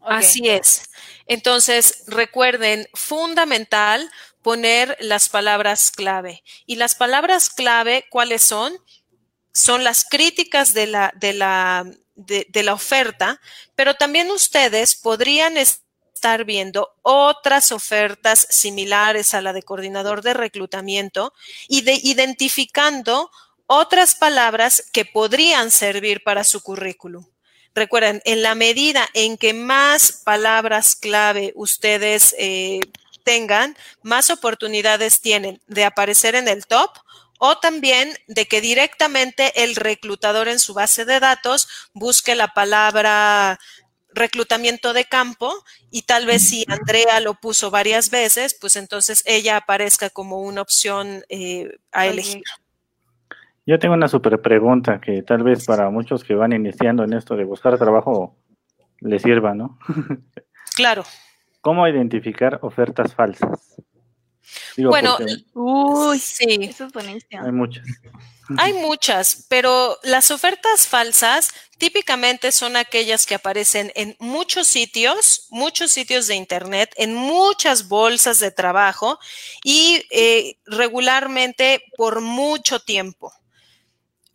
Así 0.00 0.48
es. 0.48 0.90
Entonces, 1.26 2.02
recuerden, 2.06 2.88
fundamental 2.94 4.10
poner 4.42 4.96
las 5.00 5.28
palabras 5.28 5.90
clave. 5.90 6.42
Y 6.66 6.76
las 6.76 6.94
palabras 6.94 7.50
clave, 7.50 8.06
¿cuáles 8.10 8.42
son? 8.42 8.76
Son 9.54 9.84
las 9.84 10.04
críticas 10.04 10.74
de 10.74 10.88
la, 10.88 11.12
de 11.16 11.32
la, 11.32 11.86
de, 12.16 12.62
la 12.62 12.74
oferta, 12.74 13.40
pero 13.76 13.94
también 13.94 14.30
ustedes 14.30 14.96
podrían 14.96 15.56
estar 15.56 16.44
viendo 16.44 16.92
otras 17.02 17.70
ofertas 17.70 18.46
similares 18.50 19.32
a 19.32 19.40
la 19.40 19.52
de 19.52 19.62
coordinador 19.62 20.22
de 20.22 20.34
reclutamiento 20.34 21.32
y 21.68 21.82
de 21.82 21.98
identificando 22.02 23.30
otras 23.66 24.16
palabras 24.16 24.84
que 24.92 25.04
podrían 25.04 25.70
servir 25.70 26.22
para 26.24 26.42
su 26.42 26.60
currículum. 26.60 27.24
Recuerden, 27.76 28.22
en 28.24 28.42
la 28.42 28.54
medida 28.54 29.08
en 29.14 29.36
que 29.36 29.52
más 29.52 30.22
palabras 30.24 30.96
clave 30.96 31.52
ustedes 31.54 32.34
eh, 32.38 32.80
tengan, 33.24 33.76
más 34.02 34.30
oportunidades 34.30 35.20
tienen 35.20 35.60
de 35.66 35.84
aparecer 35.84 36.34
en 36.34 36.48
el 36.48 36.66
top 36.66 36.90
o 37.38 37.56
también 37.58 38.10
de 38.26 38.46
que 38.46 38.60
directamente 38.60 39.64
el 39.64 39.76
reclutador 39.76 40.48
en 40.48 40.58
su 40.58 40.74
base 40.74 41.04
de 41.04 41.20
datos 41.20 41.68
busque 41.92 42.34
la 42.34 42.48
palabra 42.48 43.58
reclutamiento 44.14 44.92
de 44.92 45.04
campo 45.04 45.52
y 45.90 46.02
tal 46.02 46.26
vez 46.26 46.48
si 46.48 46.64
Andrea 46.68 47.20
lo 47.20 47.34
puso 47.34 47.70
varias 47.70 48.10
veces, 48.10 48.56
pues 48.58 48.76
entonces 48.76 49.22
ella 49.26 49.56
aparezca 49.56 50.10
como 50.10 50.40
una 50.40 50.62
opción 50.62 51.24
eh, 51.28 51.76
a 51.92 52.06
elegir. 52.06 52.42
Yo 53.66 53.78
tengo 53.78 53.94
una 53.94 54.08
super 54.08 54.40
pregunta 54.40 55.00
que 55.00 55.22
tal 55.22 55.42
vez 55.42 55.64
para 55.64 55.88
muchos 55.90 56.22
que 56.22 56.34
van 56.34 56.52
iniciando 56.52 57.02
en 57.02 57.14
esto 57.14 57.34
de 57.34 57.44
buscar 57.44 57.78
trabajo 57.78 58.36
les 59.00 59.22
sirva, 59.22 59.54
¿no? 59.54 59.78
Claro. 60.76 61.04
¿Cómo 61.60 61.86
identificar 61.86 62.58
ofertas 62.62 63.14
falsas? 63.14 63.80
Bueno, 64.76 65.16
uy, 65.54 66.18
sí. 66.18 66.58
Eso 66.62 66.84
es 66.84 66.92
buenísimo. 66.92 67.44
Hay 67.44 67.52
muchas. 67.52 67.84
Hay 68.58 68.74
muchas, 68.74 69.46
pero 69.48 69.98
las 70.02 70.30
ofertas 70.30 70.86
falsas 70.86 71.54
típicamente 71.78 72.52
son 72.52 72.76
aquellas 72.76 73.24
que 73.24 73.34
aparecen 73.34 73.90
en 73.94 74.16
muchos 74.18 74.68
sitios, 74.68 75.46
muchos 75.50 75.92
sitios 75.92 76.26
de 76.26 76.34
Internet, 76.34 76.92
en 76.96 77.14
muchas 77.14 77.88
bolsas 77.88 78.40
de 78.40 78.50
trabajo 78.50 79.18
y 79.62 80.04
eh, 80.10 80.58
regularmente 80.66 81.82
por 81.96 82.20
mucho 82.20 82.80
tiempo. 82.80 83.32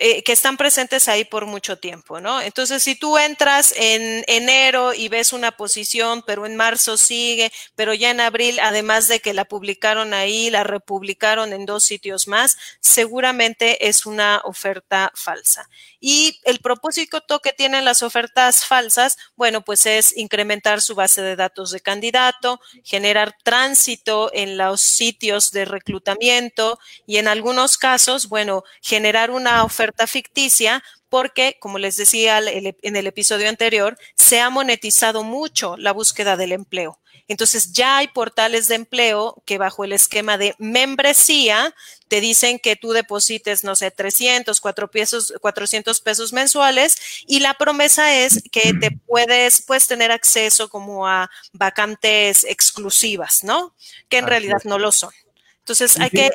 Eh, 0.02 0.24
que 0.24 0.32
están 0.32 0.56
presentes 0.56 1.10
ahí 1.10 1.26
por 1.26 1.46
mucho 1.46 1.78
tiempo, 1.78 2.22
¿no? 2.22 2.40
Entonces, 2.40 2.82
si 2.82 2.96
tú 2.96 3.18
entras 3.18 3.74
en 3.76 4.24
enero 4.28 4.94
y 4.94 5.10
ves 5.10 5.34
una 5.34 5.52
posición, 5.52 6.24
pero 6.26 6.46
en 6.46 6.56
marzo 6.56 6.96
sigue, 6.96 7.52
pero 7.76 7.94
ya 7.94 8.10
en 8.10 8.22
abril, 8.22 8.62
además 8.62 9.10
de 9.10 9.20
que 9.20 9.34
la 9.34 9.44
publicaron 9.44 10.14
ahí, 10.14 10.50
la 10.50 10.64
republicaron 10.64 11.52
en 11.52 11.66
dos 11.66 11.84
sitios 11.84 12.30
más, 12.30 12.58
seguramente 12.80 13.90
es 13.90 14.06
una 14.06 14.40
oferta 14.46 15.12
falsa. 15.16 15.70
Y 16.00 16.40
el 16.46 16.60
propósito 16.60 17.22
que 17.44 17.52
tienen 17.52 17.84
las 17.84 18.02
ofertas 18.02 18.66
falsas, 18.66 19.18
bueno, 19.36 19.66
pues 19.66 19.86
es 19.86 20.16
incrementar 20.16 20.80
su 20.80 20.96
base 20.96 21.22
de 21.22 21.36
datos 21.36 21.72
de 21.72 21.82
candidato, 21.82 22.62
generar 22.86 23.36
tránsito 23.44 24.32
en 24.34 24.58
los 24.58 24.80
sitios 24.80 25.52
de 25.52 25.66
reclutamiento 25.66 26.80
y 27.06 27.18
en 27.18 27.28
algunos 27.28 27.78
casos, 27.78 28.30
bueno, 28.30 28.64
generar 28.82 29.30
una 29.32 29.66
oferta 29.66 29.89
ficticia 30.08 30.84
porque, 31.10 31.58
como 31.60 31.80
les 31.80 31.98
decía 31.98 32.40
en 32.40 32.96
el 32.96 33.08
episodio 33.08 33.50
anterior, 33.50 33.98
se 34.16 34.40
ha 34.40 34.50
monetizado 34.50 35.24
mucho 35.24 35.76
la 35.78 35.92
búsqueda 35.92 36.38
del 36.38 36.52
empleo. 36.52 37.00
Entonces 37.30 37.74
ya 37.74 37.98
hay 37.98 38.08
portales 38.08 38.68
de 38.68 38.76
empleo 38.76 39.42
que 39.46 39.60
bajo 39.60 39.84
el 39.84 39.94
esquema 39.94 40.40
de 40.40 40.56
membresía 40.58 41.76
te 42.08 42.22
dicen 42.22 42.58
que 42.58 42.76
tú 42.76 42.92
deposites, 42.92 43.64
no 43.64 43.76
sé, 43.76 43.92
300, 43.92 44.60
400 44.60 46.02
pesos 46.02 46.34
mensuales 46.34 46.98
y 47.28 47.40
la 47.40 47.54
promesa 47.54 48.16
es 48.16 48.42
que 48.52 48.74
te 48.74 48.90
puedes, 49.06 49.62
puedes 49.62 49.86
tener 49.86 50.12
acceso 50.12 50.70
como 50.70 51.08
a 51.08 51.30
vacantes 51.54 52.46
exclusivas, 52.46 53.44
¿no? 53.44 53.76
Que 54.10 54.18
en 54.18 54.26
realidad 54.26 54.62
no 54.64 54.80
lo 54.80 54.92
son. 54.92 55.12
Entonces 55.60 56.00
hay 56.00 56.10
que, 56.10 56.32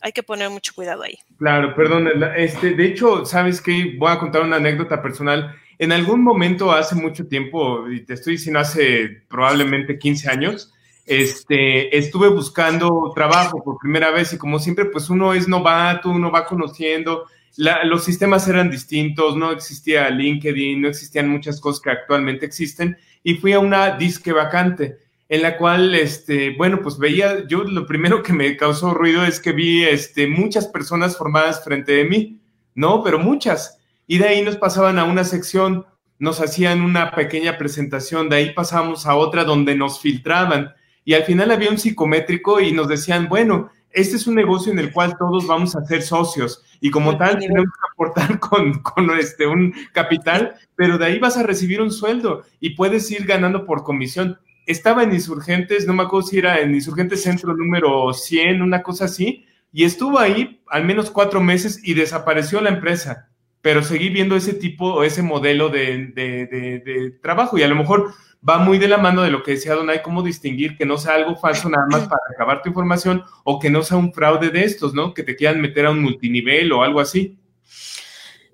hay, 0.00 0.12
que 0.12 0.24
poner 0.24 0.50
mucho 0.50 0.74
cuidado 0.74 1.04
ahí. 1.04 1.20
Claro, 1.38 1.72
perdón, 1.76 2.10
este, 2.36 2.74
de 2.74 2.84
hecho, 2.84 3.24
¿sabes 3.24 3.60
qué? 3.60 3.94
Voy 3.96 4.10
a 4.10 4.18
contar 4.18 4.42
una 4.42 4.56
anécdota 4.56 5.00
personal. 5.00 5.54
En 5.78 5.92
algún 5.92 6.24
momento 6.24 6.72
hace 6.72 6.96
mucho 6.96 7.28
tiempo, 7.28 7.88
y 7.88 8.00
te 8.00 8.14
estoy 8.14 8.32
diciendo 8.32 8.58
hace 8.58 9.22
probablemente 9.28 10.00
15 10.00 10.28
años, 10.28 10.72
este, 11.06 11.96
estuve 11.96 12.28
buscando 12.28 13.12
trabajo 13.14 13.62
por 13.62 13.78
primera 13.78 14.10
vez 14.10 14.32
y 14.32 14.38
como 14.38 14.58
siempre, 14.58 14.86
pues 14.86 15.10
uno 15.10 15.32
es 15.32 15.46
novato, 15.46 16.10
uno 16.10 16.32
va 16.32 16.44
conociendo, 16.44 17.26
los 17.56 18.04
sistemas 18.04 18.48
eran 18.48 18.68
distintos, 18.68 19.36
no 19.36 19.52
existía 19.52 20.10
LinkedIn, 20.10 20.82
no 20.82 20.88
existían 20.88 21.28
muchas 21.28 21.60
cosas 21.60 21.80
que 21.80 21.90
actualmente 21.90 22.46
existen. 22.46 22.96
Y 23.22 23.34
fui 23.34 23.52
a 23.52 23.60
una 23.60 23.96
disque 23.96 24.32
vacante 24.32 24.98
en 25.28 25.42
la 25.42 25.56
cual, 25.56 25.94
este, 25.94 26.56
bueno, 26.56 26.80
pues 26.82 26.98
veía, 26.98 27.46
yo 27.46 27.64
lo 27.64 27.86
primero 27.86 28.22
que 28.22 28.32
me 28.32 28.56
causó 28.56 28.94
ruido 28.94 29.24
es 29.24 29.40
que 29.40 29.52
vi, 29.52 29.84
este, 29.84 30.26
muchas 30.26 30.66
personas 30.68 31.16
formadas 31.16 31.62
frente 31.62 31.92
de 31.92 32.04
mí, 32.04 32.40
¿no? 32.74 33.02
Pero 33.02 33.18
muchas 33.18 33.78
y 34.10 34.18
de 34.18 34.26
ahí 34.26 34.42
nos 34.42 34.56
pasaban 34.56 34.98
a 34.98 35.04
una 35.04 35.22
sección, 35.22 35.84
nos 36.18 36.40
hacían 36.40 36.80
una 36.80 37.12
pequeña 37.12 37.58
presentación, 37.58 38.28
de 38.28 38.36
ahí 38.36 38.54
pasamos 38.54 39.06
a 39.06 39.14
otra 39.14 39.44
donde 39.44 39.76
nos 39.76 40.00
filtraban 40.00 40.72
y 41.04 41.12
al 41.12 41.24
final 41.24 41.50
había 41.52 41.70
un 41.70 41.78
psicométrico 41.78 42.58
y 42.58 42.72
nos 42.72 42.88
decían, 42.88 43.28
bueno, 43.28 43.70
este 43.90 44.16
es 44.16 44.26
un 44.26 44.34
negocio 44.34 44.72
en 44.72 44.78
el 44.78 44.92
cual 44.92 45.16
todos 45.18 45.46
vamos 45.46 45.76
a 45.76 45.84
ser 45.84 46.02
socios 46.02 46.64
y 46.80 46.90
como 46.90 47.18
tal 47.18 47.38
tenemos 47.38 47.66
que 47.66 47.88
aportar 47.92 48.38
con, 48.40 48.80
con 48.80 49.10
este, 49.18 49.46
un 49.46 49.74
capital, 49.92 50.54
pero 50.74 50.96
de 50.96 51.04
ahí 51.04 51.18
vas 51.18 51.36
a 51.36 51.42
recibir 51.42 51.82
un 51.82 51.90
sueldo 51.90 52.44
y 52.60 52.70
puedes 52.70 53.10
ir 53.10 53.26
ganando 53.26 53.66
por 53.66 53.84
comisión. 53.84 54.38
Estaba 54.68 55.02
en 55.02 55.12
Insurgentes, 55.12 55.86
no 55.86 55.94
me 55.94 56.04
acuerdo 56.04 56.28
si 56.28 56.38
era 56.38 56.60
en 56.60 56.74
Insurgentes 56.74 57.22
Centro 57.22 57.56
número 57.56 58.12
100, 58.12 58.62
una 58.62 58.82
cosa 58.82 59.06
así, 59.06 59.46
y 59.72 59.84
estuvo 59.84 60.18
ahí 60.18 60.62
al 60.68 60.84
menos 60.84 61.10
cuatro 61.10 61.40
meses 61.40 61.80
y 61.82 61.94
desapareció 61.94 62.60
la 62.60 62.70
empresa 62.70 63.28
pero 63.60 63.82
seguí 63.82 64.08
viendo 64.08 64.36
ese 64.36 64.54
tipo 64.54 64.86
o 64.94 65.02
ese 65.02 65.22
modelo 65.22 65.68
de, 65.68 67.18
trabajo 67.22 67.58
y 67.58 67.62
a 67.62 67.68
lo 67.68 67.74
mejor 67.74 68.14
va 68.48 68.58
muy 68.58 68.78
de 68.78 68.88
la 68.88 68.98
mano 68.98 69.22
de 69.22 69.30
lo 69.30 69.42
que 69.42 69.52
decía 69.52 69.74
Donay, 69.74 70.00
cómo 70.02 70.22
distinguir 70.22 70.76
que 70.76 70.86
no 70.86 70.96
sea 70.96 71.14
algo 71.14 71.36
falso 71.36 71.68
nada 71.68 71.86
más 71.90 72.08
para 72.08 72.22
acabar 72.32 72.62
tu 72.62 72.68
información 72.68 73.24
o 73.44 73.58
que 73.58 73.70
no 73.70 73.82
sea 73.82 73.96
un 73.96 74.12
fraude 74.12 74.50
de 74.50 74.64
estos, 74.64 74.94
¿no? 74.94 75.12
Que 75.12 75.24
te 75.24 75.34
quieran 75.34 75.60
meter 75.60 75.86
a 75.86 75.90
un 75.90 76.00
multinivel 76.00 76.72
o 76.72 76.82
algo 76.82 77.00
así. 77.00 77.36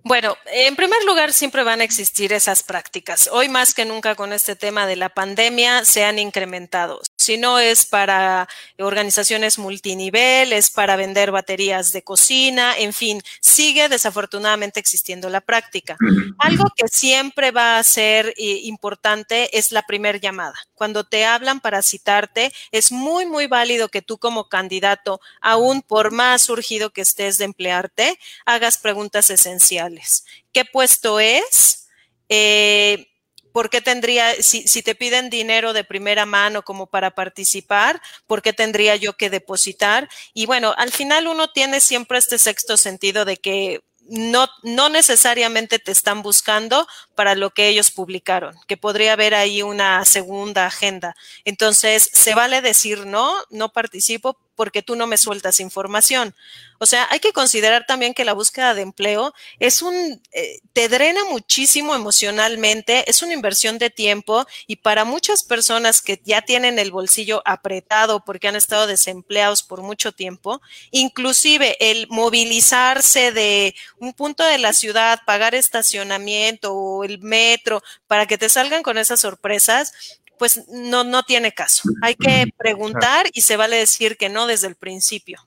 Bueno, 0.06 0.36
en 0.52 0.76
primer 0.76 1.02
lugar, 1.04 1.32
siempre 1.32 1.64
van 1.64 1.80
a 1.80 1.84
existir 1.84 2.34
esas 2.34 2.62
prácticas. 2.62 3.30
Hoy 3.32 3.48
más 3.48 3.72
que 3.72 3.86
nunca 3.86 4.14
con 4.14 4.34
este 4.34 4.54
tema 4.54 4.86
de 4.86 4.96
la 4.96 5.08
pandemia 5.08 5.86
se 5.86 6.04
han 6.04 6.18
incrementado. 6.18 7.00
Si 7.24 7.38
no 7.38 7.58
es 7.58 7.86
para 7.86 8.46
organizaciones 8.78 9.58
multinivel, 9.58 10.52
es 10.52 10.68
para 10.68 10.94
vender 10.94 11.30
baterías 11.30 11.90
de 11.90 12.02
cocina, 12.02 12.76
en 12.76 12.92
fin, 12.92 13.22
sigue 13.40 13.88
desafortunadamente 13.88 14.78
existiendo 14.78 15.30
la 15.30 15.40
práctica. 15.40 15.96
Algo 16.38 16.66
que 16.76 16.86
siempre 16.86 17.50
va 17.50 17.78
a 17.78 17.82
ser 17.82 18.34
eh, 18.36 18.60
importante 18.64 19.56
es 19.56 19.72
la 19.72 19.84
primer 19.84 20.20
llamada. 20.20 20.54
Cuando 20.74 21.04
te 21.04 21.24
hablan 21.24 21.60
para 21.60 21.80
citarte, 21.80 22.52
es 22.70 22.92
muy, 22.92 23.24
muy 23.24 23.46
válido 23.46 23.88
que 23.88 24.02
tú 24.02 24.18
como 24.18 24.50
candidato, 24.50 25.22
aún 25.40 25.80
por 25.80 26.10
más 26.10 26.42
surgido 26.42 26.90
que 26.90 27.00
estés 27.00 27.38
de 27.38 27.46
emplearte, 27.46 28.18
hagas 28.44 28.76
preguntas 28.76 29.30
esenciales. 29.30 30.26
¿Qué 30.52 30.66
puesto 30.66 31.20
es? 31.20 31.88
Eh, 32.28 33.13
¿Por 33.54 33.70
qué 33.70 33.80
tendría, 33.80 34.34
si, 34.42 34.66
si, 34.66 34.82
te 34.82 34.96
piden 34.96 35.30
dinero 35.30 35.72
de 35.72 35.84
primera 35.84 36.26
mano 36.26 36.62
como 36.62 36.88
para 36.88 37.12
participar, 37.12 38.02
por 38.26 38.42
qué 38.42 38.52
tendría 38.52 38.96
yo 38.96 39.16
que 39.16 39.30
depositar? 39.30 40.08
Y 40.32 40.46
bueno, 40.46 40.74
al 40.76 40.90
final 40.90 41.28
uno 41.28 41.46
tiene 41.46 41.78
siempre 41.78 42.18
este 42.18 42.38
sexto 42.38 42.76
sentido 42.76 43.24
de 43.24 43.36
que 43.36 43.84
no, 44.08 44.48
no 44.64 44.88
necesariamente 44.88 45.78
te 45.78 45.92
están 45.92 46.22
buscando 46.22 46.88
para 47.14 47.36
lo 47.36 47.50
que 47.50 47.68
ellos 47.68 47.92
publicaron, 47.92 48.56
que 48.66 48.76
podría 48.76 49.12
haber 49.12 49.36
ahí 49.36 49.62
una 49.62 50.04
segunda 50.04 50.66
agenda. 50.66 51.14
Entonces, 51.44 52.10
se 52.12 52.34
vale 52.34 52.60
decir 52.60 53.06
no, 53.06 53.36
no 53.50 53.72
participo 53.72 54.36
porque 54.54 54.82
tú 54.82 54.96
no 54.96 55.06
me 55.06 55.16
sueltas 55.16 55.60
información. 55.60 56.34
O 56.78 56.86
sea, 56.86 57.06
hay 57.10 57.20
que 57.20 57.32
considerar 57.32 57.86
también 57.86 58.14
que 58.14 58.24
la 58.24 58.32
búsqueda 58.32 58.74
de 58.74 58.82
empleo 58.82 59.32
es 59.58 59.80
un, 59.80 60.20
eh, 60.32 60.58
te 60.72 60.88
drena 60.88 61.24
muchísimo 61.24 61.94
emocionalmente, 61.94 63.08
es 63.08 63.22
una 63.22 63.32
inversión 63.32 63.78
de 63.78 63.90
tiempo 63.90 64.46
y 64.66 64.76
para 64.76 65.04
muchas 65.04 65.44
personas 65.44 66.02
que 66.02 66.20
ya 66.24 66.42
tienen 66.42 66.78
el 66.78 66.90
bolsillo 66.90 67.42
apretado 67.44 68.24
porque 68.24 68.48
han 68.48 68.56
estado 68.56 68.86
desempleados 68.86 69.62
por 69.62 69.82
mucho 69.82 70.12
tiempo, 70.12 70.60
inclusive 70.90 71.76
el 71.80 72.06
movilizarse 72.08 73.32
de 73.32 73.74
un 73.98 74.12
punto 74.12 74.44
de 74.44 74.58
la 74.58 74.72
ciudad, 74.72 75.20
pagar 75.26 75.54
estacionamiento 75.54 76.74
o 76.74 77.04
el 77.04 77.20
metro 77.20 77.82
para 78.06 78.26
que 78.26 78.38
te 78.38 78.48
salgan 78.48 78.82
con 78.82 78.98
esas 78.98 79.20
sorpresas, 79.20 79.92
pues 80.38 80.66
no, 80.68 81.04
no 81.04 81.22
tiene 81.22 81.52
caso. 81.52 81.88
Hay 82.02 82.14
que 82.14 82.52
preguntar 82.56 83.26
y 83.32 83.40
se 83.40 83.56
vale 83.56 83.76
decir 83.76 84.16
que 84.16 84.28
no 84.28 84.46
desde 84.46 84.68
el 84.68 84.74
principio. 84.74 85.40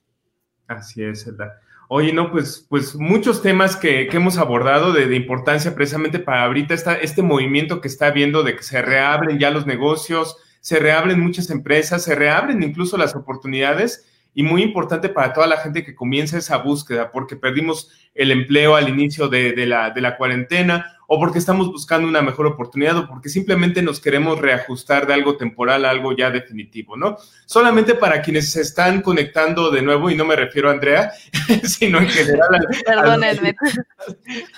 Así 0.68 1.04
es, 1.04 1.26
¿verdad? 1.26 1.54
Oye, 1.90 2.12
no, 2.12 2.32
pues, 2.32 2.66
pues 2.68 2.96
muchos 2.96 3.42
temas 3.42 3.78
que, 3.78 4.10
hemos 4.12 4.38
abordado 4.38 4.92
de, 4.92 5.16
importancia 5.16 5.74
precisamente 5.74 6.20
para 6.20 6.44
ahorita 6.44 6.74
este 7.02 7.22
movimiento 7.22 7.80
que 7.80 7.88
está 7.88 8.12
viendo 8.12 8.44
de 8.44 8.56
que 8.56 8.64
se 8.64 8.82
reabren 8.82 9.40
ya 9.40 9.52
los 9.52 9.66
negocios, 9.66 10.36
se 10.60 10.80
reabren 10.80 11.22
muchas 11.22 11.50
empresas, 11.50 12.04
se 12.04 12.16
reabren 12.16 12.62
incluso 12.62 12.98
las 12.98 13.16
oportunidades 13.16 14.06
y 14.38 14.44
muy 14.44 14.62
importante 14.62 15.10
para 15.10 15.34
toda 15.34 15.48
la 15.48 15.58
gente 15.58 15.84
que 15.84 15.96
comienza 15.96 16.38
esa 16.38 16.58
búsqueda, 16.58 17.12
porque 17.12 17.36
perdimos 17.36 17.90
el 18.14 18.30
empleo 18.30 18.76
al 18.76 18.88
inicio 18.88 19.30
de, 19.30 19.66
la, 19.66 19.90
de 19.90 20.00
la 20.00 20.16
cuarentena 20.16 20.96
o 21.08 21.20
porque 21.20 21.40
estamos 21.40 21.72
buscando 21.72 22.08
una 22.08 22.22
mejor 22.22 22.46
oportunidad 22.46 22.96
o 22.98 23.08
porque 23.08 23.30
simplemente 23.30 23.82
nos 23.82 24.00
queremos 24.00 24.38
reajustar 24.38 25.08
de 25.08 25.16
algo 25.16 25.38
temporal 25.38 25.86
a 25.86 25.90
algo 25.90 26.16
ya 26.16 26.30
definitivo, 26.30 26.96
¿no? 26.96 27.18
Solamente 27.48 27.96
para 27.96 28.22
quienes 28.22 28.52
se 28.52 28.62
están 28.62 29.02
conectando 29.02 29.72
de 29.72 29.82
nuevo, 29.82 30.12
y 30.12 30.16
no 30.16 30.24
me 30.24 30.36
refiero 30.36 30.70
a 30.70 30.74
Andrea, 30.74 31.12
sino 31.64 31.98
en 31.98 32.08
general. 32.08 32.68
Perdónenme. 32.86 33.56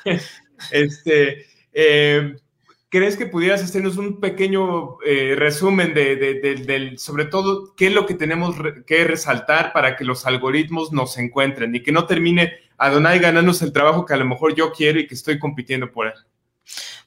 Este, 0.72 1.46
eh, 1.72 2.36
¿crees 2.90 3.16
que 3.16 3.26
pudieras 3.26 3.64
hacernos 3.64 3.98
un 3.98 4.20
pequeño 4.20 4.98
eh, 5.06 5.36
resumen 5.38 5.94
de, 5.94 6.16
de, 6.16 6.98
sobre 6.98 7.26
todo, 7.26 7.76
qué 7.76 7.88
es 7.88 7.94
lo 7.94 8.06
que 8.06 8.16
tenemos 8.16 8.56
que 8.86 9.04
resaltar 9.04 9.72
para 9.74 9.96
que 9.96 10.04
los 10.04 10.26
algoritmos 10.26 10.92
nos 10.92 11.18
encuentren 11.18 11.74
y 11.76 11.84
que 11.84 11.92
no 11.92 12.06
termine 12.06 12.54
Adonai 12.78 13.20
ganándose 13.20 13.66
el 13.66 13.74
trabajo 13.74 14.06
que 14.06 14.14
a 14.14 14.18
lo 14.18 14.26
mejor 14.26 14.56
yo 14.56 14.72
quiero 14.72 15.00
y 15.00 15.08
que 15.08 15.16
estoy 15.16 15.38
compitiendo 15.38 15.92
por 15.92 16.08
él? 16.08 16.14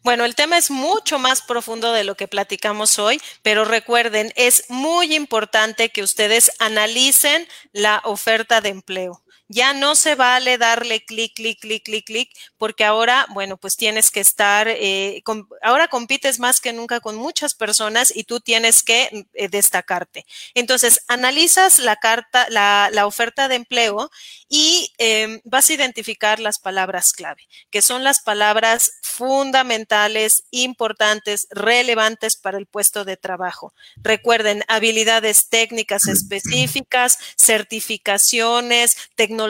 Bueno, 0.03 0.25
el 0.25 0.35
tema 0.35 0.59
es 0.59 0.71
mucho 0.71 1.19
más 1.19 1.43
profundo 1.43 1.93
de 1.93 2.05
lo 2.05 2.17
que 2.17 2.27
platicamos 2.27 2.99
hoy, 2.99 3.21
pero 3.43 3.65
recuerden, 3.65 4.33
es 4.37 4.65
muy 4.69 5.15
importante 5.15 5.91
que 5.91 6.03
ustedes 6.03 6.51
analicen 6.59 7.47
la 7.73 8.03
oferta 8.05 8.61
de 8.61 8.71
empleo. 8.71 9.23
Ya 9.55 9.75
no 9.75 9.95
se 9.97 10.15
vale 10.15 10.57
darle 10.57 11.05
clic, 11.05 11.35
clic, 11.35 11.61
clic, 11.61 11.85
clic, 11.85 12.07
clic, 12.07 12.31
porque 12.57 12.85
ahora, 12.87 13.27
bueno, 13.35 13.59
pues 13.59 13.77
tienes 13.77 14.11
que 14.11 14.21
estar, 14.21 14.67
eh, 14.67 15.23
ahora 15.61 15.89
compites 15.89 16.39
más 16.39 16.59
que 16.63 16.73
nunca 16.73 17.01
con 17.01 17.17
muchas 17.17 17.55
personas 17.55 18.17
y 18.17 18.25
tú 18.25 18.41
tienes 18.41 18.83
que 18.83 19.27
eh, 19.35 19.49
destacarte. 19.49 20.25
Entonces, 20.55 21.05
analizas 21.07 21.81
la 21.81 21.97
carta, 21.97 22.47
la, 22.49 22.89
la 22.93 23.07
oferta 23.07 23.49
de 23.49 23.57
empleo 23.57 24.11
y 24.49 24.91
em, 24.97 25.43
vas 25.45 25.69
a 25.69 25.75
identificar 25.75 26.41
las 26.41 26.59
palabras 26.59 27.13
clave, 27.13 27.47
que 27.71 27.83
son 27.83 28.05
las 28.05 28.21
palabras 28.21 28.93
fundamentales, 29.03 30.45
importantes, 30.51 31.47
relevantes 31.51 32.37
para 32.37 32.57
el 32.57 32.65
puesto 32.65 33.05
de 33.05 33.19
trabajo. 33.19 33.75
Recuerden, 33.97 34.65
habilidades 34.69 35.51
técnicas 35.51 36.09
específicas, 36.09 37.19
certificaciones, 37.37 38.97
tecnologías 39.15 39.42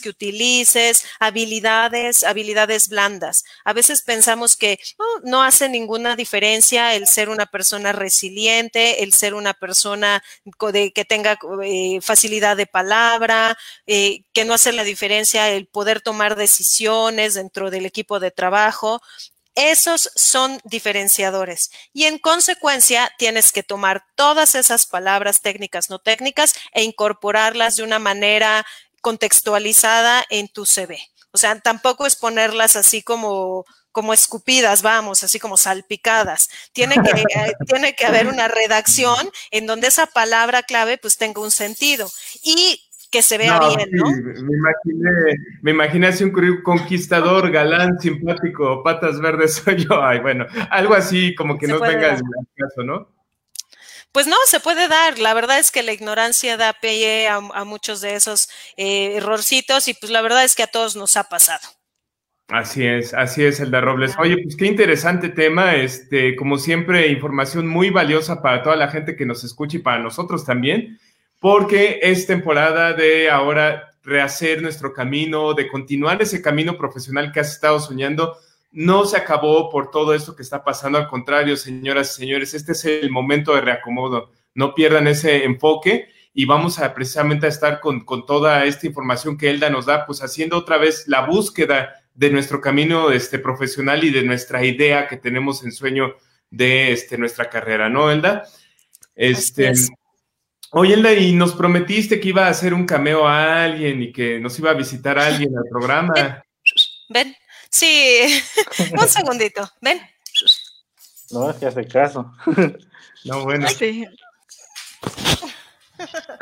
que 0.00 0.08
utilices, 0.08 1.04
habilidades, 1.20 2.24
habilidades 2.24 2.88
blandas. 2.88 3.44
A 3.64 3.72
veces 3.72 4.02
pensamos 4.02 4.56
que 4.56 4.78
oh, 4.98 5.20
no 5.24 5.42
hace 5.42 5.68
ninguna 5.68 6.16
diferencia 6.16 6.94
el 6.94 7.06
ser 7.06 7.28
una 7.28 7.46
persona 7.46 7.92
resiliente, 7.92 9.02
el 9.02 9.12
ser 9.12 9.34
una 9.34 9.54
persona 9.54 10.22
que 10.94 11.04
tenga 11.04 11.38
eh, 11.64 12.00
facilidad 12.00 12.56
de 12.56 12.66
palabra, 12.66 13.56
eh, 13.86 14.22
que 14.32 14.44
no 14.44 14.54
hace 14.54 14.72
la 14.72 14.84
diferencia 14.84 15.50
el 15.50 15.66
poder 15.66 16.00
tomar 16.00 16.36
decisiones 16.36 17.34
dentro 17.34 17.70
del 17.70 17.86
equipo 17.86 18.20
de 18.20 18.30
trabajo. 18.30 19.00
Esos 19.56 20.10
son 20.14 20.60
diferenciadores 20.64 21.70
y 21.94 22.04
en 22.04 22.18
consecuencia 22.18 23.10
tienes 23.16 23.52
que 23.52 23.62
tomar 23.62 24.04
todas 24.14 24.54
esas 24.54 24.84
palabras 24.84 25.40
técnicas, 25.40 25.88
no 25.88 25.98
técnicas, 25.98 26.54
e 26.72 26.82
incorporarlas 26.82 27.76
de 27.76 27.82
una 27.82 27.98
manera 27.98 28.66
contextualizada 29.00 30.24
en 30.30 30.48
tu 30.48 30.66
CV. 30.66 30.98
O 31.32 31.38
sea, 31.38 31.58
tampoco 31.60 32.06
es 32.06 32.16
ponerlas 32.16 32.76
así 32.76 33.02
como 33.02 33.64
como 33.96 34.12
escupidas, 34.12 34.82
vamos, 34.82 35.24
así 35.24 35.38
como 35.38 35.56
salpicadas. 35.56 36.50
Tiene 36.74 36.96
que, 36.96 37.10
eh, 37.34 37.54
tiene 37.66 37.94
que 37.94 38.04
haber 38.04 38.26
una 38.26 38.46
redacción 38.46 39.16
en 39.50 39.66
donde 39.66 39.86
esa 39.86 40.04
palabra 40.04 40.62
clave 40.62 40.98
pues 40.98 41.16
tenga 41.16 41.40
un 41.40 41.50
sentido. 41.50 42.06
Y 42.42 42.78
que 43.10 43.22
se 43.22 43.38
vea 43.38 43.58
bien, 43.58 43.88
¿no? 43.92 44.10
Me 44.10 44.56
imaginé, 44.56 45.10
me 45.62 45.70
imaginé 45.70 46.06
así 46.08 46.24
un 46.24 46.62
conquistador, 46.62 47.50
galán, 47.50 47.98
simpático, 47.98 48.82
patas 48.82 49.18
verdes 49.18 49.54
soy 49.64 49.86
yo. 49.86 50.02
Ay, 50.02 50.20
bueno, 50.20 50.44
algo 50.68 50.92
así 50.92 51.34
como 51.34 51.56
que 51.56 51.66
no 51.66 51.80
venga 51.80 52.16
el 52.16 52.20
caso, 52.54 52.82
¿no? 52.84 53.15
Pues 54.16 54.26
no, 54.26 54.36
se 54.46 54.60
puede 54.60 54.88
dar. 54.88 55.18
La 55.18 55.34
verdad 55.34 55.58
es 55.58 55.70
que 55.70 55.82
la 55.82 55.92
ignorancia 55.92 56.56
da 56.56 56.72
pie 56.72 57.28
a, 57.28 57.64
muchos 57.66 58.00
de 58.00 58.14
esos 58.14 58.48
eh, 58.78 59.16
errorcitos 59.16 59.88
y 59.88 59.92
pues 59.92 60.10
la 60.10 60.22
verdad 60.22 60.42
es 60.42 60.54
que 60.54 60.62
a 60.62 60.68
todos 60.68 60.96
nos 60.96 61.18
ha 61.18 61.24
pasado. 61.24 61.60
Así 62.48 62.86
es, 62.86 63.12
así 63.12 63.44
es, 63.44 63.60
el 63.60 63.70
de 63.70 63.78
Robles. 63.78 64.14
Oye, 64.18 64.38
pues 64.42 64.56
qué 64.56 64.64
interesante 64.64 65.28
tema. 65.28 65.74
Este, 65.74 66.34
como 66.34 66.56
siempre, 66.56 67.08
información 67.08 67.66
muy 67.66 67.90
valiosa 67.90 68.40
para 68.40 68.62
toda 68.62 68.76
la 68.76 68.88
gente 68.88 69.16
que 69.16 69.26
nos 69.26 69.44
escucha 69.44 69.76
y 69.76 69.80
para 69.80 69.98
nosotros 69.98 70.46
también 70.46 70.98
porque 71.38 72.00
es 72.02 72.26
temporada 72.26 72.94
de 72.94 73.28
ahora 73.30 73.92
rehacer 74.02 74.62
nuestro 74.62 74.94
camino, 74.94 75.52
de 75.52 75.68
continuar 75.68 76.22
ese 76.22 76.40
camino 76.40 76.78
profesional 76.78 77.32
que 77.32 77.40
has 77.40 77.52
estado 77.52 77.80
soñando. 77.80 78.38
No 78.70 79.04
se 79.04 79.16
acabó 79.16 79.70
por 79.70 79.90
todo 79.90 80.14
esto 80.14 80.36
que 80.36 80.42
está 80.42 80.62
pasando, 80.62 80.98
al 80.98 81.08
contrario, 81.08 81.56
señoras 81.56 82.12
y 82.12 82.20
señores, 82.20 82.54
este 82.54 82.72
es 82.72 82.84
el 82.84 83.10
momento 83.10 83.54
de 83.54 83.62
reacomodo. 83.62 84.30
No 84.54 84.74
pierdan 84.74 85.06
ese 85.06 85.44
enfoque 85.44 86.08
y 86.34 86.44
vamos 86.44 86.78
a 86.78 86.92
precisamente 86.92 87.46
a 87.46 87.48
estar 87.48 87.80
con, 87.80 88.04
toda 88.26 88.64
esta 88.64 88.86
información 88.86 89.38
que 89.38 89.50
Elda 89.50 89.70
nos 89.70 89.86
da, 89.86 90.04
pues 90.04 90.22
haciendo 90.22 90.58
otra 90.58 90.76
vez 90.76 91.08
la 91.08 91.26
búsqueda 91.26 91.94
de 92.14 92.30
nuestro 92.30 92.60
camino 92.60 93.10
este, 93.10 93.38
profesional 93.38 94.04
y 94.04 94.10
de 94.10 94.22
nuestra 94.22 94.64
idea 94.64 95.08
que 95.08 95.16
tenemos 95.16 95.64
en 95.64 95.72
sueño 95.72 96.14
de 96.50 96.92
este, 96.92 97.16
nuestra 97.16 97.48
carrera, 97.48 97.88
¿no, 97.88 98.10
Elda? 98.10 98.44
Este, 99.14 99.72
Oye, 100.72 100.94
Elda, 100.94 101.12
y 101.14 101.32
nos 101.32 101.54
prometiste 101.54 102.20
que 102.20 102.28
iba 102.28 102.46
a 102.46 102.50
hacer 102.50 102.74
un 102.74 102.84
cameo 102.84 103.26
a 103.26 103.64
alguien 103.64 104.02
y 104.02 104.12
que 104.12 104.38
nos 104.40 104.58
iba 104.58 104.70
a 104.70 104.74
visitar 104.74 105.18
a 105.18 105.26
alguien 105.26 105.56
al 105.56 105.64
programa. 105.70 106.12
Ven, 107.08 107.34
sí, 107.76 108.42
un 109.00 109.08
segundito, 109.08 109.70
ven. 109.80 110.00
No, 111.30 111.50
es 111.50 111.56
que 111.56 111.66
hace 111.66 111.86
caso. 111.86 112.32
No, 113.24 113.42
bueno. 113.42 113.66
Sí. 113.68 114.06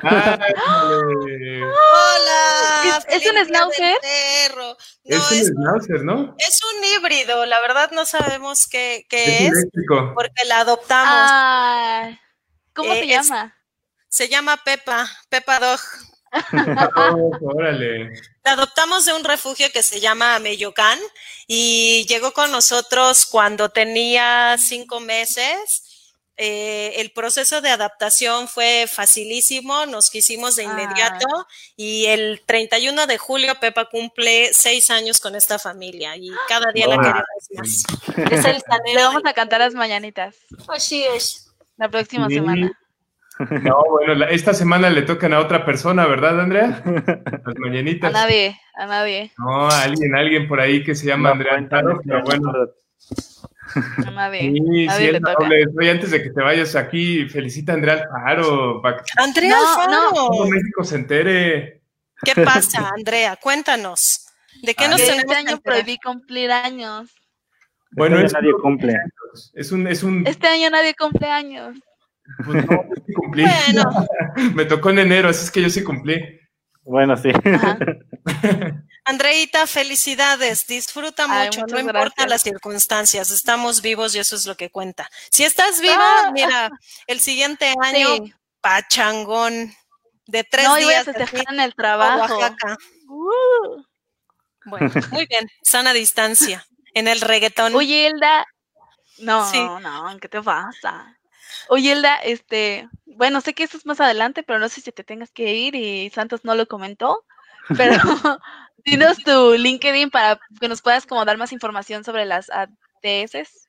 Hola. 0.02 0.22
¿Es, 3.08 3.26
un 3.26 3.46
schnauzer? 3.46 3.96
es 5.04 5.30
un 5.30 5.44
schnauzer, 5.46 6.04
¿no? 6.04 6.34
Es 6.36 6.60
un 6.62 6.84
híbrido, 6.84 7.46
la 7.46 7.60
verdad 7.60 7.90
no 7.92 8.04
sabemos 8.04 8.68
qué, 8.68 9.06
qué 9.08 9.46
es, 9.46 9.54
porque 10.14 10.44
la 10.44 10.60
adoptamos. 10.60 12.18
¿Cómo 12.74 12.92
se 12.92 13.04
eh, 13.04 13.06
llama? 13.06 13.56
Se 14.10 14.28
llama 14.28 14.58
Pepa, 14.62 15.08
Pepa 15.30 15.60
Dog. 15.60 15.80
órale. 17.42 18.10
La 18.44 18.52
adoptamos 18.52 19.04
de 19.04 19.12
un 19.12 19.24
refugio 19.24 19.66
que 19.72 19.82
se 19.82 20.00
llama 20.00 20.38
Meyocán 20.38 20.98
y 21.46 22.06
llegó 22.08 22.32
con 22.32 22.50
nosotros 22.50 23.26
cuando 23.26 23.68
tenía 23.68 24.56
cinco 24.58 25.00
meses. 25.00 25.82
Eh, 26.36 26.94
el 26.96 27.12
proceso 27.12 27.60
de 27.60 27.70
adaptación 27.70 28.48
fue 28.48 28.86
facilísimo, 28.92 29.86
nos 29.86 30.10
quisimos 30.10 30.56
de 30.56 30.64
inmediato 30.64 31.28
y 31.76 32.06
el 32.06 32.42
31 32.44 33.06
de 33.06 33.18
julio 33.18 33.54
Pepa 33.60 33.84
cumple 33.84 34.52
seis 34.52 34.90
años 34.90 35.20
con 35.20 35.36
esta 35.36 35.60
familia 35.60 36.16
y 36.16 36.30
cada 36.48 36.72
día 36.72 36.88
la 36.88 36.96
queremos 36.96 37.24
más. 37.52 37.84
Es 38.32 38.44
el 38.44 38.62
Le 38.92 39.02
vamos 39.02 39.22
a 39.24 39.32
cantar 39.32 39.60
las 39.60 39.74
mañanitas. 39.74 40.34
Así 40.66 41.04
es. 41.04 41.52
La 41.76 41.88
próxima 41.88 42.28
semana. 42.28 42.76
No, 43.38 43.82
bueno, 43.90 44.24
esta 44.26 44.54
semana 44.54 44.90
le 44.90 45.02
tocan 45.02 45.32
a 45.32 45.40
otra 45.40 45.64
persona, 45.64 46.06
¿verdad, 46.06 46.40
Andrea? 46.40 46.82
Las 47.44 47.58
mañanitas. 47.58 48.10
A 48.10 48.12
nadie, 48.12 48.56
a 48.74 48.86
nadie. 48.86 49.32
No, 49.38 49.68
a 49.68 49.82
alguien, 49.82 50.14
alguien 50.14 50.46
por 50.46 50.60
ahí 50.60 50.84
que 50.84 50.94
se 50.94 51.06
llama 51.06 51.30
Andrea 51.30 51.54
Antaro, 51.54 52.00
pero 52.04 52.22
bueno. 52.22 52.52
A 54.06 54.10
nadie. 54.12 54.40
Sí, 54.40 54.86
nadie 54.86 55.12
le 55.12 55.20
toca. 55.20 55.48
Oye, 55.78 55.90
antes 55.90 56.10
de 56.12 56.22
que 56.22 56.30
te 56.30 56.42
vayas 56.42 56.76
aquí, 56.76 57.28
felicita 57.28 57.72
a 57.72 57.74
Andrea 57.74 57.94
Alfaro. 57.94 58.82
Andrea 59.16 59.56
Alfaro. 59.58 60.10
Todo 60.14 60.46
México 60.46 60.84
se 60.84 60.96
entere. 60.96 61.82
¿Qué 62.22 62.42
pasa, 62.42 62.88
Andrea? 62.94 63.36
Cuéntanos. 63.36 64.26
¿De 64.62 64.74
qué 64.74 64.88
nos 64.88 65.00
este 65.00 65.12
tenemos 65.12 65.32
Este 65.32 65.48
año 65.48 65.60
prohibí 65.60 65.98
cumplir 65.98 66.52
años. 66.52 67.10
Bueno, 67.90 68.18
este 68.18 68.38
nadie 68.38 68.52
cumple. 68.60 68.94
Es 69.54 69.72
un, 69.72 69.86
es 69.86 70.02
un... 70.02 70.26
Este 70.26 70.46
año 70.46 70.70
nadie 70.70 70.94
cumple 70.94 71.28
años. 71.28 71.76
Pues 72.44 72.66
no, 72.66 72.84
sí 73.06 73.12
cumplí. 73.12 73.44
Me 74.54 74.64
tocó 74.64 74.90
en 74.90 75.00
enero, 75.00 75.28
así 75.28 75.44
es 75.44 75.50
que 75.50 75.62
yo 75.62 75.70
sí 75.70 75.82
cumplí. 75.82 76.40
Bueno, 76.82 77.16
sí. 77.16 77.30
Andreita, 79.06 79.66
felicidades, 79.66 80.66
disfruta 80.66 81.26
mucho, 81.26 81.66
no 81.66 81.78
importa 81.78 82.26
las 82.26 82.42
circunstancias, 82.42 83.30
estamos 83.30 83.82
vivos 83.82 84.14
y 84.14 84.18
eso 84.18 84.34
es 84.34 84.46
lo 84.46 84.56
que 84.56 84.70
cuenta. 84.70 85.10
Si 85.30 85.44
estás 85.44 85.80
viva, 85.80 85.96
ah. 85.98 86.30
mira, 86.32 86.70
el 87.06 87.20
siguiente 87.20 87.74
año, 87.82 88.08
pachangón, 88.62 89.74
de 90.26 90.44
tres 90.44 90.66
no, 90.66 90.76
días. 90.76 91.06
No, 91.06 91.12
en 91.50 91.60
el 91.60 91.74
trabajo. 91.74 92.38
Uh. 93.08 93.82
Bueno, 94.64 94.90
muy 95.12 95.26
bien, 95.26 95.50
sana 95.62 95.92
distancia, 95.92 96.66
en 96.94 97.06
el 97.06 97.20
reggaetón. 97.20 97.74
Oye, 97.74 98.08
Hilda, 98.08 98.46
no, 99.18 99.80
no, 99.80 100.18
¿qué 100.18 100.28
te 100.28 100.42
pasa? 100.42 101.18
Oye, 101.68 101.92
Elda, 101.92 102.16
este, 102.16 102.88
bueno, 103.06 103.40
sé 103.40 103.54
que 103.54 103.64
eso 103.64 103.76
es 103.76 103.86
más 103.86 104.00
adelante, 104.00 104.42
pero 104.42 104.58
no 104.58 104.68
sé 104.68 104.80
si 104.80 104.92
te 104.92 105.04
tengas 105.04 105.32
que 105.32 105.54
ir 105.54 105.74
y 105.74 106.10
Santos 106.10 106.44
no 106.44 106.54
lo 106.54 106.66
comentó, 106.66 107.24
pero 107.76 107.94
dinos 108.84 109.18
tu 109.18 109.54
LinkedIn 109.54 110.10
para 110.10 110.40
que 110.60 110.68
nos 110.68 110.82
puedas 110.82 111.06
como 111.06 111.24
dar 111.24 111.38
más 111.38 111.52
información 111.52 112.04
sobre 112.04 112.24
las 112.24 112.50
ATS. 112.50 113.68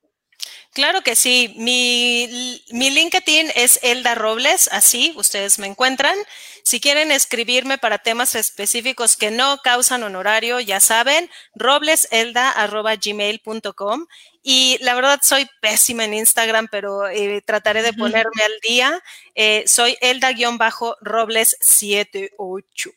Claro 0.76 1.01
que 1.03 1.15
sí. 1.15 1.53
Mi, 1.57 2.61
mi, 2.73 2.89
LinkedIn 2.89 3.51
es 3.55 3.80
Elda 3.82 4.13
Robles, 4.13 4.67
así 4.73 5.13
ustedes 5.15 5.57
me 5.57 5.67
encuentran. 5.67 6.17
Si 6.63 6.82
quieren 6.82 7.13
escribirme 7.13 7.78
para 7.78 7.99
temas 7.99 8.36
específicos 8.36 9.15
que 9.15 9.32
no 9.32 9.59
causan 9.63 10.03
honorario, 10.03 10.59
ya 10.59 10.82
saben, 10.82 11.30
robleselda.gmail.com. 11.55 14.05
Y 14.43 14.78
la 14.82 14.95
verdad 14.95 15.21
soy 15.23 15.47
pésima 15.61 16.03
en 16.03 16.13
Instagram, 16.13 16.67
pero 16.69 17.07
eh, 17.07 17.41
trataré 17.41 17.82
de 17.82 17.93
ponerme 17.93 18.43
al 18.43 18.59
día. 18.61 19.01
Eh, 19.34 19.63
soy 19.67 19.97
Elda-Robles78. 20.01 22.93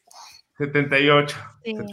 78. 0.59 1.37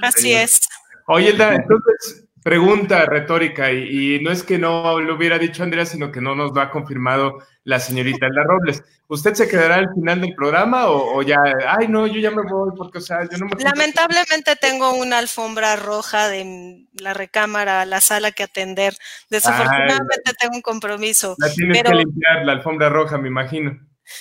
Así 0.02 0.34
es. 0.34 0.62
Oye, 1.06 1.30
Elda, 1.30 1.54
entonces 1.54 2.26
pregunta 2.46 3.08
retórica 3.08 3.72
y, 3.72 4.20
no 4.22 4.30
es 4.30 4.44
que 4.44 4.60
no 4.60 5.00
lo 5.00 5.16
hubiera 5.16 5.40
dicho 5.40 5.64
Andrea, 5.64 5.84
sino 5.84 6.12
que 6.12 6.22
no 6.22 6.36
nos 6.36 6.54
lo 6.54 6.62
ha 6.62 6.70
confirmado 6.70 7.40
la 7.64 7.80
señorita 7.80 8.28
Elda 8.28 8.44
Robles. 8.44 8.84
¿Usted 9.08 9.34
se 9.34 9.48
quedará 9.48 9.78
al 9.78 9.92
final 9.96 10.22
del 10.22 10.36
programa 10.36 10.86
o, 10.86 11.24
ya, 11.24 11.40
ay 11.68 11.88
no, 11.88 12.06
yo 12.06 12.20
ya 12.20 12.30
me 12.30 12.44
voy 12.44 12.72
porque, 12.78 13.00
o 13.00 13.02
sea, 13.02 13.28
yo 13.28 13.40
no 13.40 13.48
me... 13.48 13.64
Lamentablemente 13.64 14.56
tengo 14.58 14.94
una 14.94 15.18
alfombra 15.18 15.76
roja 15.76 16.30
de 16.30 16.86
la 17.00 17.16
recámara, 17.16 17.84
la 17.86 18.00
sala 18.00 18.32
que 18.32 18.44
atender. 18.44 18.96
Desafortunadamente 19.32 20.34
tengo 20.40 20.56
un 20.56 20.62
compromiso. 20.62 21.36
La 21.40 21.52
tienes 21.52 21.82
que 21.82 21.96
limpiar, 21.96 22.46
la 22.46 22.52
alfombra 22.52 22.90
roja, 22.90 23.18
me 23.18 23.28
imagino. 23.28 23.80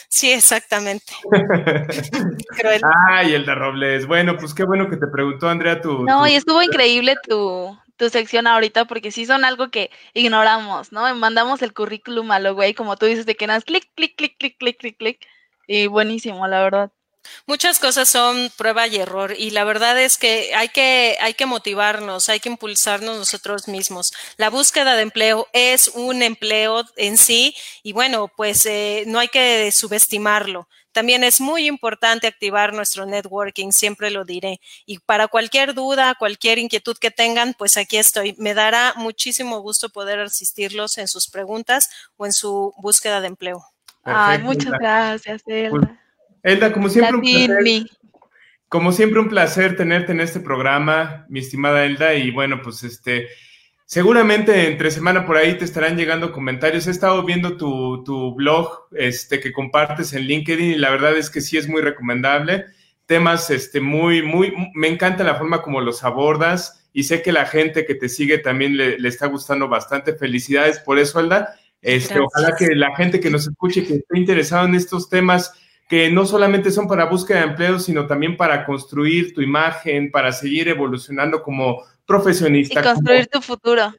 Sí, 0.09 0.33
exactamente. 0.33 1.12
Ay, 3.11 3.35
Elda 3.35 3.55
Robles. 3.55 4.07
Bueno, 4.07 4.39
pues 4.39 4.55
qué 4.55 4.64
bueno 4.64 4.89
que 4.89 4.97
te 4.97 5.09
preguntó 5.09 5.47
Andrea 5.51 5.83
tu... 5.83 6.05
No, 6.05 6.27
y 6.27 6.37
estuvo 6.37 6.62
increíble 6.62 7.16
tu, 7.22 7.77
tu 7.97 8.09
sección 8.11 8.47
ahorita 8.47 8.86
porque 8.86 9.11
sí 9.11 9.26
son 9.26 9.45
algo 9.45 9.70
que 9.70 9.90
ignoramos, 10.14 10.92
¿no? 10.92 11.14
Mandamos 11.14 11.62
el 11.62 11.74
currículum 11.74 12.30
a 12.32 12.40
lo 12.40 12.55
güey, 12.55 12.74
como 12.74 12.97
tú 12.97 13.07
dices, 13.07 13.26
de 13.26 13.36
que 13.36 13.47
nada, 13.47 13.61
clic, 13.61 13.90
clic, 13.95 14.16
clic, 14.16 14.36
clic, 14.38 14.59
clic, 14.59 14.78
clic, 14.78 14.97
clic. 14.99 15.26
Y 15.66 15.86
buenísimo, 15.86 16.47
la 16.47 16.62
verdad. 16.62 16.92
Muchas 17.47 17.78
cosas 17.78 18.09
son 18.09 18.51
prueba 18.57 18.86
y 18.86 18.97
error 18.97 19.34
y 19.36 19.51
la 19.51 19.64
verdad 19.64 20.01
es 20.01 20.18
que 20.18 20.55
hay 20.55 20.68
que, 20.68 21.16
hay 21.20 21.34
que 21.34 21.47
motivarnos, 21.47 22.28
hay 22.28 22.40
que 22.40 22.49
impulsarnos 22.49 23.16
nosotros 23.16 23.68
mismos. 23.68 24.12
La 24.36 24.51
búsqueda 24.51 24.95
de 24.97 25.03
empleo 25.03 25.49
es 25.53 25.88
un 25.88 26.22
empleo 26.22 26.84
en 26.97 27.16
sí 27.16 27.55
y 27.82 27.92
bueno, 27.92 28.30
pues 28.36 28.66
eh, 28.66 29.05
no 29.07 29.18
hay 29.18 29.28
que 29.28 29.70
subestimarlo. 29.72 30.68
También 30.95 31.24
es 31.24 31.40
muy 31.40 31.66
importante 31.66 32.28
activar 32.28 32.72
nuestro 32.72 33.05
networking, 33.05 33.72
siempre 33.72 34.12
lo 34.12 34.24
diré. 34.24 34.61
Y 34.86 35.01
para 35.01 35.26
cualquier 35.26 35.74
duda, 35.74 36.14
cualquier 36.16 36.59
inquietud 36.59 36.97
que 36.97 37.11
tengan, 37.11 37.53
pues 37.59 37.76
aquí 37.76 37.97
estoy. 37.97 38.36
Me 38.38 38.55
dará 38.55 38.95
muchísimo 38.97 39.59
gusto 39.59 39.88
poder 39.88 40.20
asistirlos 40.20 40.97
en 40.99 41.09
sus 41.09 41.28
preguntas 41.28 41.90
o 42.16 42.26
en 42.26 42.32
su 42.32 42.72
búsqueda 42.78 43.20
de 43.20 43.26
empleo. 43.26 43.64
Ay, 44.05 44.38
muchas 44.38 44.70
gracias, 44.70 45.42
Elda. 45.47 46.01
Elda, 46.45 46.72
como 46.72 46.88
siempre, 46.88 47.16
un 47.16 47.22
placer, 47.22 47.86
como 48.68 48.92
siempre 48.92 49.18
un 49.18 49.28
placer 49.28 49.76
tenerte 49.76 50.12
en 50.12 50.20
este 50.20 50.38
programa, 50.38 51.26
mi 51.28 51.40
estimada 51.40 51.84
Elda, 51.84 52.14
y 52.14 52.30
bueno, 52.30 52.62
pues 52.62 52.84
este, 52.84 53.26
Seguramente 53.87 54.66
entre 54.66 54.91
semana 54.91 55.26
por 55.26 55.37
ahí 55.37 55.59
te 55.59 55.64
estarán 55.64 55.97
llegando 55.97 56.32
comentarios. 56.32 56.87
He 56.87 56.91
estado 56.91 57.22
viendo 57.24 57.57
tu, 57.57 58.03
tu, 58.03 58.35
blog 58.35 58.89
este, 58.93 59.41
que 59.41 59.53
compartes 59.53 60.14
en 60.14 60.22
LinkedIn 60.22 60.70
y 60.72 60.76
la 60.76 60.91
verdad 60.91 61.16
es 61.16 61.28
que 61.30 61.43
sí 61.43 61.59
es 61.59 61.68
muy 61.68 61.82
recomendable. 61.82 62.64
Temas 63.07 63.51
este, 63.51 63.80
muy, 63.80 64.22
muy, 64.22 64.55
me 64.74 64.89
encanta 64.89 65.22
la 65.22 65.35
forma 65.35 65.61
como 65.61 65.82
los 65.82 66.03
abordas 66.03 66.89
y 66.95 67.05
sé 67.05 67.20
que 67.20 67.32
la 67.32 67.45
gente 67.45 67.85
que 67.85 67.95
te 67.95 68.09
sigue 68.09 68.39
también 68.39 68.76
le, 68.76 68.99
le 68.99 69.09
está 69.09 69.26
gustando 69.26 69.68
bastante. 69.68 70.14
Felicidades 70.14 70.78
por 70.78 70.99
eso, 70.99 71.18
Alda. 71.18 71.55
Este, 71.85 72.18
ojalá 72.18 72.57
que 72.57 72.68
la 72.74 72.97
gente 72.97 73.20
que 73.20 73.28
nos 73.28 73.47
escuche, 73.47 73.85
que 73.85 73.97
esté 73.97 74.18
interesado 74.18 74.66
en 74.66 74.74
estos 74.74 75.11
temas, 75.11 75.53
que 75.89 76.11
no 76.11 76.24
solamente 76.26 76.70
son 76.70 76.89
para 76.89 77.05
búsqueda 77.07 77.41
de 77.41 77.47
empleo, 77.47 77.78
sino 77.78 78.07
también 78.07 78.37
para 78.37 78.64
construir 78.64 79.35
tu 79.35 79.41
imagen, 79.41 80.11
para 80.11 80.32
seguir 80.32 80.68
evolucionando 80.68 81.43
como 81.43 81.82
profesionista. 82.07 82.80
Y 82.80 82.82
construir 82.82 83.26
tu 83.26 83.41
futuro. 83.41 83.95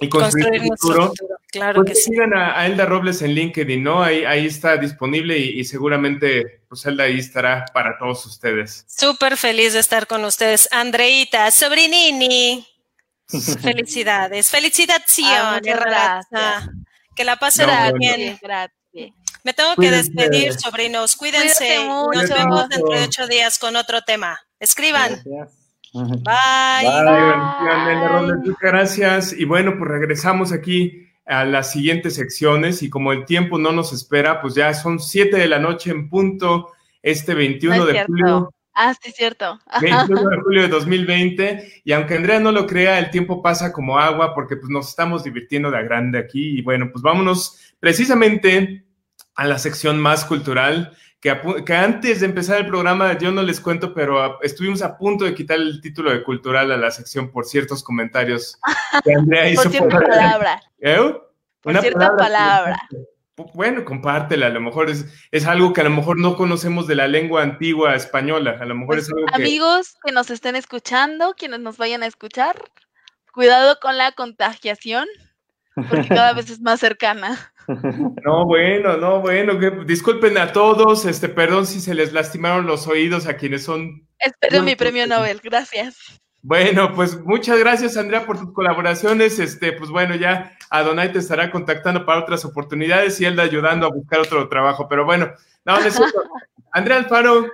Y 0.00 0.08
construir, 0.08 0.60
tu 0.60 0.76
futuro. 0.76 1.12
Claro 1.50 1.82
pues 1.82 1.88
que 1.88 1.94
sigan 1.96 2.34
a, 2.34 2.66
Elda 2.66 2.84
Robles 2.84 3.22
en 3.22 3.32
LinkedIn, 3.32 3.82
¿no? 3.82 4.02
Ahí, 4.02 4.24
ahí 4.24 4.46
está 4.46 4.76
disponible 4.76 5.36
y, 5.36 5.64
seguramente 5.64 6.60
pues 6.68 6.84
Elda 6.86 7.04
ahí 7.04 7.18
estará 7.18 7.64
para 7.72 7.98
todos 7.98 8.24
ustedes. 8.26 8.84
Súper 8.86 9.36
feliz 9.36 9.72
de 9.72 9.80
estar 9.80 10.06
con 10.06 10.24
ustedes. 10.24 10.68
Andreita, 10.70 11.50
sobrinini. 11.50 12.66
Felicidades. 13.62 14.50
Felicitaciones, 14.50 15.74
Que 17.16 17.24
la 17.24 17.36
pasen 17.36 17.68
bien. 17.98 18.38
Me 19.44 19.52
tengo 19.52 19.76
que 19.76 19.90
despedir, 19.90 20.52
sobrinos. 20.54 21.16
Cuídense. 21.16 21.86
Nos 21.86 22.28
vemos 22.28 22.68
dentro 22.68 22.90
de 22.90 23.04
ocho 23.04 23.26
días 23.26 23.58
con 23.58 23.76
otro 23.76 24.02
tema. 24.02 24.38
Escriban. 24.60 25.22
Bye. 25.92 26.24
Bye. 26.82 28.54
Gracias. 28.60 29.32
Y 29.32 29.44
bueno, 29.44 29.74
pues 29.78 29.90
regresamos 29.90 30.52
aquí 30.52 31.08
a 31.28 31.44
las 31.44 31.72
siguientes 31.72 32.14
secciones 32.14 32.82
y 32.82 32.90
como 32.90 33.12
el 33.12 33.26
tiempo 33.26 33.58
no 33.58 33.70
nos 33.72 33.92
espera, 33.92 34.40
pues 34.40 34.54
ya 34.54 34.72
son 34.72 34.98
siete 34.98 35.36
de 35.36 35.48
la 35.48 35.58
noche 35.58 35.90
en 35.90 36.08
punto 36.08 36.72
este 37.02 37.34
21 37.34 37.84
de 37.84 38.04
julio. 38.04 38.54
Ah, 38.74 38.94
sí, 38.94 39.12
cierto. 39.12 39.58
21 39.80 40.30
de 40.30 40.36
julio 40.40 40.62
de 40.62 40.68
2020 40.68 41.82
y 41.84 41.92
aunque 41.92 42.14
Andrea 42.14 42.40
no 42.40 42.52
lo 42.52 42.66
crea, 42.66 42.98
el 42.98 43.10
tiempo 43.10 43.42
pasa 43.42 43.72
como 43.72 43.98
agua 43.98 44.34
porque 44.34 44.56
pues 44.56 44.70
nos 44.70 44.88
estamos 44.88 45.24
divirtiendo 45.24 45.70
de 45.70 45.82
grande 45.82 46.18
aquí 46.18 46.58
y 46.58 46.62
bueno, 46.62 46.88
pues 46.90 47.02
vámonos 47.02 47.58
precisamente 47.78 48.84
a 49.38 49.46
la 49.46 49.58
sección 49.58 50.00
más 50.00 50.24
cultural 50.24 50.96
que, 51.20 51.30
antes 51.74 52.20
de 52.20 52.26
empezar 52.26 52.58
el 52.58 52.66
programa, 52.66 53.16
yo 53.18 53.30
no 53.30 53.42
les 53.42 53.60
cuento, 53.60 53.94
pero 53.94 54.42
estuvimos 54.42 54.82
a 54.82 54.98
punto 54.98 55.24
de 55.24 55.34
quitar 55.34 55.58
el 55.58 55.80
título 55.80 56.10
de 56.10 56.24
cultural 56.24 56.72
a 56.72 56.76
la 56.76 56.90
sección 56.90 57.30
por 57.30 57.44
ciertos 57.44 57.84
comentarios 57.84 58.58
que 59.04 59.14
Andrea 59.14 59.48
hizo. 59.48 59.62
por 59.62 59.70
cierta 59.70 60.00
palabra. 60.00 60.62
¿Eh? 60.80 61.14
Por 61.60 61.80
cierta 61.80 62.16
palabra. 62.16 62.76
Bueno, 63.54 63.84
compártela, 63.84 64.46
a 64.46 64.50
lo 64.50 64.60
mejor 64.60 64.90
es, 64.90 65.06
es 65.30 65.46
algo 65.46 65.72
que 65.72 65.82
a 65.82 65.84
lo 65.84 65.90
mejor 65.90 66.18
no 66.18 66.36
conocemos 66.36 66.88
de 66.88 66.96
la 66.96 67.06
lengua 67.06 67.42
antigua 67.42 67.94
española, 67.94 68.56
a 68.60 68.64
lo 68.64 68.74
mejor 68.74 68.96
pues, 68.96 69.06
es 69.06 69.14
algo 69.14 69.26
que... 69.26 69.34
Amigos 69.36 69.96
que 70.04 70.10
nos 70.10 70.30
estén 70.30 70.56
escuchando, 70.56 71.34
quienes 71.38 71.60
nos 71.60 71.76
vayan 71.76 72.02
a 72.02 72.06
escuchar, 72.06 72.60
cuidado 73.32 73.78
con 73.80 73.96
la 73.96 74.10
contagiación, 74.10 75.06
porque 75.88 76.08
cada 76.08 76.32
vez 76.32 76.50
es 76.50 76.60
más 76.60 76.80
cercana. 76.80 77.38
No, 78.24 78.46
bueno, 78.46 78.96
no, 78.96 79.20
bueno, 79.20 79.52
disculpen 79.84 80.38
a 80.38 80.52
todos, 80.52 81.04
este, 81.04 81.28
perdón 81.28 81.66
si 81.66 81.80
se 81.80 81.92
les 81.92 82.14
lastimaron 82.14 82.66
los 82.66 82.86
oídos 82.86 83.26
a 83.26 83.36
quienes 83.36 83.64
son. 83.64 84.08
Espero 84.18 84.62
mi 84.62 84.74
premio 84.74 85.06
Nobel, 85.06 85.38
gracias. 85.44 86.18
Bueno, 86.40 86.94
pues 86.94 87.20
muchas 87.20 87.58
gracias, 87.58 87.96
Andrea, 87.96 88.24
por 88.24 88.38
tus 88.38 88.54
colaboraciones. 88.54 89.38
Este, 89.38 89.72
pues 89.72 89.90
bueno, 89.90 90.14
ya 90.14 90.56
Adonai 90.70 91.12
te 91.12 91.18
estará 91.18 91.50
contactando 91.50 92.06
para 92.06 92.20
otras 92.20 92.44
oportunidades 92.44 93.20
y 93.20 93.26
él 93.26 93.38
ayudando 93.38 93.86
a 93.86 93.90
buscar 93.90 94.20
otro 94.20 94.48
trabajo. 94.48 94.88
Pero 94.88 95.04
bueno, 95.04 95.32
no, 95.64 95.78
no 95.78 95.86
Andrea 96.72 96.98
Alfaro, 96.98 97.48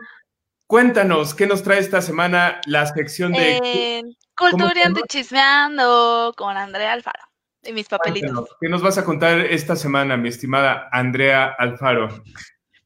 cuéntanos, 0.66 1.34
¿qué 1.34 1.46
nos 1.46 1.62
trae 1.62 1.80
esta 1.80 2.02
semana 2.02 2.60
la 2.66 2.86
sección 2.86 3.32
de 3.32 3.58
eh, 3.64 4.02
Cultura 4.36 4.88
de 4.90 5.02
Chismeando 5.08 6.34
con 6.36 6.56
Andrea 6.56 6.92
Alfaro? 6.92 7.34
Y 7.66 7.72
mis 7.72 7.88
papelitos. 7.88 8.48
¿Qué 8.60 8.68
nos 8.68 8.82
vas 8.82 8.98
a 8.98 9.04
contar 9.04 9.40
esta 9.40 9.76
semana, 9.76 10.16
mi 10.16 10.28
estimada 10.28 10.88
Andrea 10.92 11.54
Alfaro? 11.58 12.08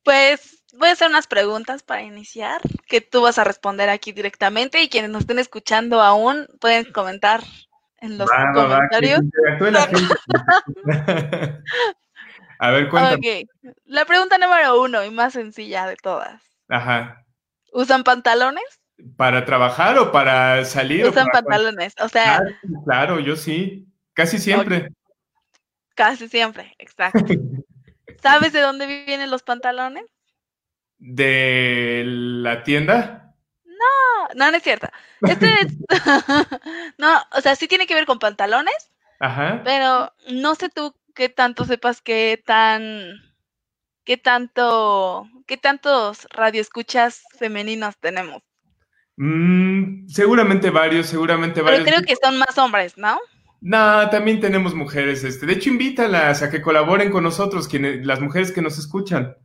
Pues 0.03 0.59
voy 0.79 0.89
a 0.89 0.93
hacer 0.93 1.09
unas 1.09 1.27
preguntas 1.27 1.83
para 1.83 2.03
iniciar, 2.03 2.61
que 2.87 3.01
tú 3.01 3.23
vas 3.23 3.39
a 3.39 3.45
responder 3.45 3.89
aquí 3.89 4.13
directamente 4.13 4.83
y 4.83 4.89
quienes 4.89 5.11
nos 5.11 5.23
estén 5.23 5.39
escuchando 5.39 6.01
aún 6.01 6.47
pueden 6.61 6.91
comentar 6.93 7.43
en 8.01 8.19
los 8.19 8.31
comentarios. 8.55 9.21
a 12.59 12.71
ver, 12.71 12.89
cuéntame. 12.89 13.47
La 13.85 14.05
pregunta 14.05 14.39
número 14.39 14.81
uno 14.81 15.05
y 15.05 15.11
más 15.11 15.33
sencilla 15.33 15.87
de 15.87 15.97
todas. 15.97 16.43
Ajá. 16.69 17.25
¿Usan 17.73 18.05
pantalones? 18.05 18.65
¿Para 19.17 19.45
trabajar 19.45 19.99
o 19.99 20.11
para 20.11 20.65
salir? 20.65 21.07
Usan 21.07 21.29
pantalones, 21.29 21.95
o 22.01 22.09
sea. 22.09 22.43
claro, 22.85 23.21
yo 23.21 23.37
sí. 23.37 23.87
Casi 24.19 24.41
siempre. 24.41 24.89
Casi 25.95 26.29
siempre, 26.29 26.75
exacto. 26.79 27.25
¿Sabes 28.21 28.53
de 28.53 28.61
dónde 28.61 29.05
vienen 29.07 29.31
los 29.31 29.45
pantalones? 29.45 30.07
¿De 30.99 32.03
la 32.05 32.65
tienda? 32.65 33.37
No, 33.65 34.35
no, 34.35 34.51
no 34.51 34.57
es 34.57 34.63
cierto. 34.65 34.89
Este 35.23 35.47
es... 35.61 35.77
no, 36.99 37.17
o 37.31 37.41
sea, 37.41 37.55
sí 37.55 37.69
tiene 37.69 37.87
que 37.87 37.95
ver 37.95 38.07
con 38.07 38.19
pantalones. 38.19 38.91
Ajá. 39.21 39.63
Pero 39.65 40.13
no 40.33 40.57
sé 40.57 40.69
tú 40.69 40.97
qué 41.15 41.29
tanto 41.29 41.65
sepas 41.65 42.01
qué 42.01 42.43
tan. 42.45 43.23
qué 44.03 44.17
tanto. 44.17 45.29
qué 45.47 45.59
tantos 45.59 46.27
radioescuchas 46.31 47.23
femeninos 47.39 47.97
tenemos. 47.99 48.43
Mm, 49.15 50.09
seguramente 50.09 50.71
varios, 50.71 51.07
seguramente 51.07 51.63
varios. 51.63 51.85
Pero 51.85 51.97
creo 51.97 52.05
que 52.05 52.17
son 52.21 52.37
más 52.37 52.59
hombres, 52.59 52.99
¿no? 52.99 53.21
No, 53.61 54.09
también 54.11 54.41
tenemos 54.41 54.75
mujeres. 54.75 55.25
Este. 55.25 55.47
De 55.47 55.55
hecho, 55.55 55.71
invítalas 55.71 56.43
a 56.43 56.51
que 56.51 56.63
colaboren 56.63 57.11
con 57.11 57.25
nosotros, 57.25 57.69
quienes, 57.69 58.07
las 58.07 58.21
mujeres 58.21 58.53
que 58.53 58.63
nos 58.63 58.79
escuchan. 58.79 59.37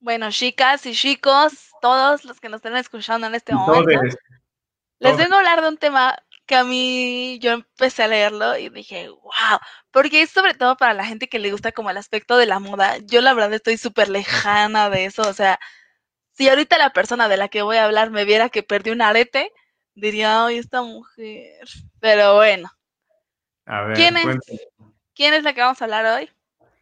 Bueno, 0.00 0.30
chicas 0.30 0.84
y 0.86 0.92
chicos, 0.92 1.70
todos 1.80 2.24
los 2.24 2.40
que 2.40 2.48
nos 2.48 2.58
estén 2.58 2.76
escuchando 2.76 3.26
en 3.26 3.34
este 3.34 3.54
momento, 3.54 4.00
les 4.98 5.16
vengo 5.16 5.34
a 5.34 5.38
hablar 5.38 5.62
de 5.62 5.68
un 5.68 5.78
tema 5.78 6.16
que 6.46 6.56
a 6.56 6.64
mí 6.64 7.38
yo 7.40 7.52
empecé 7.52 8.02
a 8.02 8.08
leerlo 8.08 8.58
y 8.58 8.68
dije, 8.68 9.08
wow, 9.08 9.58
porque 9.90 10.20
es 10.20 10.30
sobre 10.30 10.52
todo 10.52 10.76
para 10.76 10.92
la 10.92 11.06
gente 11.06 11.28
que 11.28 11.38
le 11.38 11.50
gusta 11.50 11.72
como 11.72 11.88
el 11.88 11.96
aspecto 11.96 12.36
de 12.36 12.44
la 12.44 12.58
moda. 12.58 12.98
Yo 12.98 13.22
la 13.22 13.32
verdad 13.32 13.54
estoy 13.54 13.78
súper 13.78 14.10
lejana 14.10 14.90
de 14.90 15.06
eso, 15.06 15.22
o 15.22 15.32
sea, 15.32 15.58
si 16.32 16.48
ahorita 16.48 16.76
la 16.78 16.92
persona 16.92 17.28
de 17.28 17.36
la 17.36 17.48
que 17.48 17.62
voy 17.62 17.76
a 17.76 17.84
hablar 17.84 18.10
me 18.10 18.24
viera 18.24 18.50
que 18.50 18.62
perdí 18.62 18.90
un 18.90 19.02
arete, 19.02 19.52
diría, 19.94 20.44
ay, 20.44 20.58
esta 20.58 20.82
mujer. 20.82 21.66
Pero 22.00 22.34
bueno. 22.34 22.70
A 23.66 23.82
ver, 23.82 23.96
¿Quién 23.96 24.16
es, 24.16 24.38
¿Quién 25.14 25.34
es 25.34 25.42
la 25.42 25.54
que 25.54 25.60
vamos 25.60 25.80
a 25.80 25.84
hablar 25.84 26.06
hoy? 26.06 26.30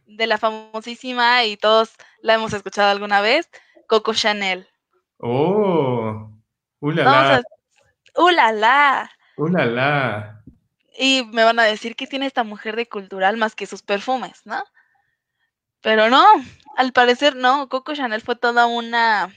De 0.06 0.26
la 0.26 0.38
famosísima 0.38 1.44
y 1.44 1.56
todos 1.56 1.92
la 2.20 2.34
hemos 2.34 2.52
escuchado 2.52 2.90
alguna 2.90 3.20
vez, 3.20 3.48
Coco 3.86 4.14
Chanel. 4.14 4.68
Oh, 5.18 6.30
ulala. 6.80 7.42
Ulala. 8.16 9.10
Ulala. 9.36 10.42
Y 10.98 11.24
me 11.32 11.44
van 11.44 11.58
a 11.58 11.64
decir 11.64 11.96
que 11.96 12.06
tiene 12.06 12.26
esta 12.26 12.44
mujer 12.44 12.76
de 12.76 12.88
cultural 12.88 13.36
más 13.36 13.54
que 13.54 13.66
sus 13.66 13.82
perfumes, 13.82 14.42
¿no? 14.44 14.62
Pero 15.80 16.10
no, 16.10 16.24
al 16.76 16.92
parecer 16.92 17.36
no. 17.36 17.68
Coco 17.68 17.94
Chanel 17.94 18.20
fue 18.20 18.36
toda 18.36 18.66
una, 18.66 19.34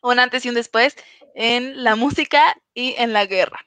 un 0.00 0.18
antes 0.18 0.44
y 0.44 0.48
un 0.48 0.54
después 0.54 0.96
en 1.34 1.82
la 1.84 1.96
música 1.96 2.56
y 2.74 2.94
en 2.98 3.12
la 3.12 3.26
guerra. 3.26 3.60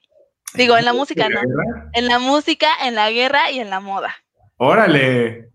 Digo, 0.55 0.77
en 0.77 0.85
la 0.85 0.93
música 0.93 1.27
no. 1.29 1.39
En 1.93 2.07
la 2.07 2.19
música, 2.19 2.67
en 2.83 2.95
la 2.95 3.11
guerra 3.11 3.51
y 3.51 3.59
en 3.59 3.69
la 3.69 3.79
moda. 3.79 4.15
Órale. 4.57 5.49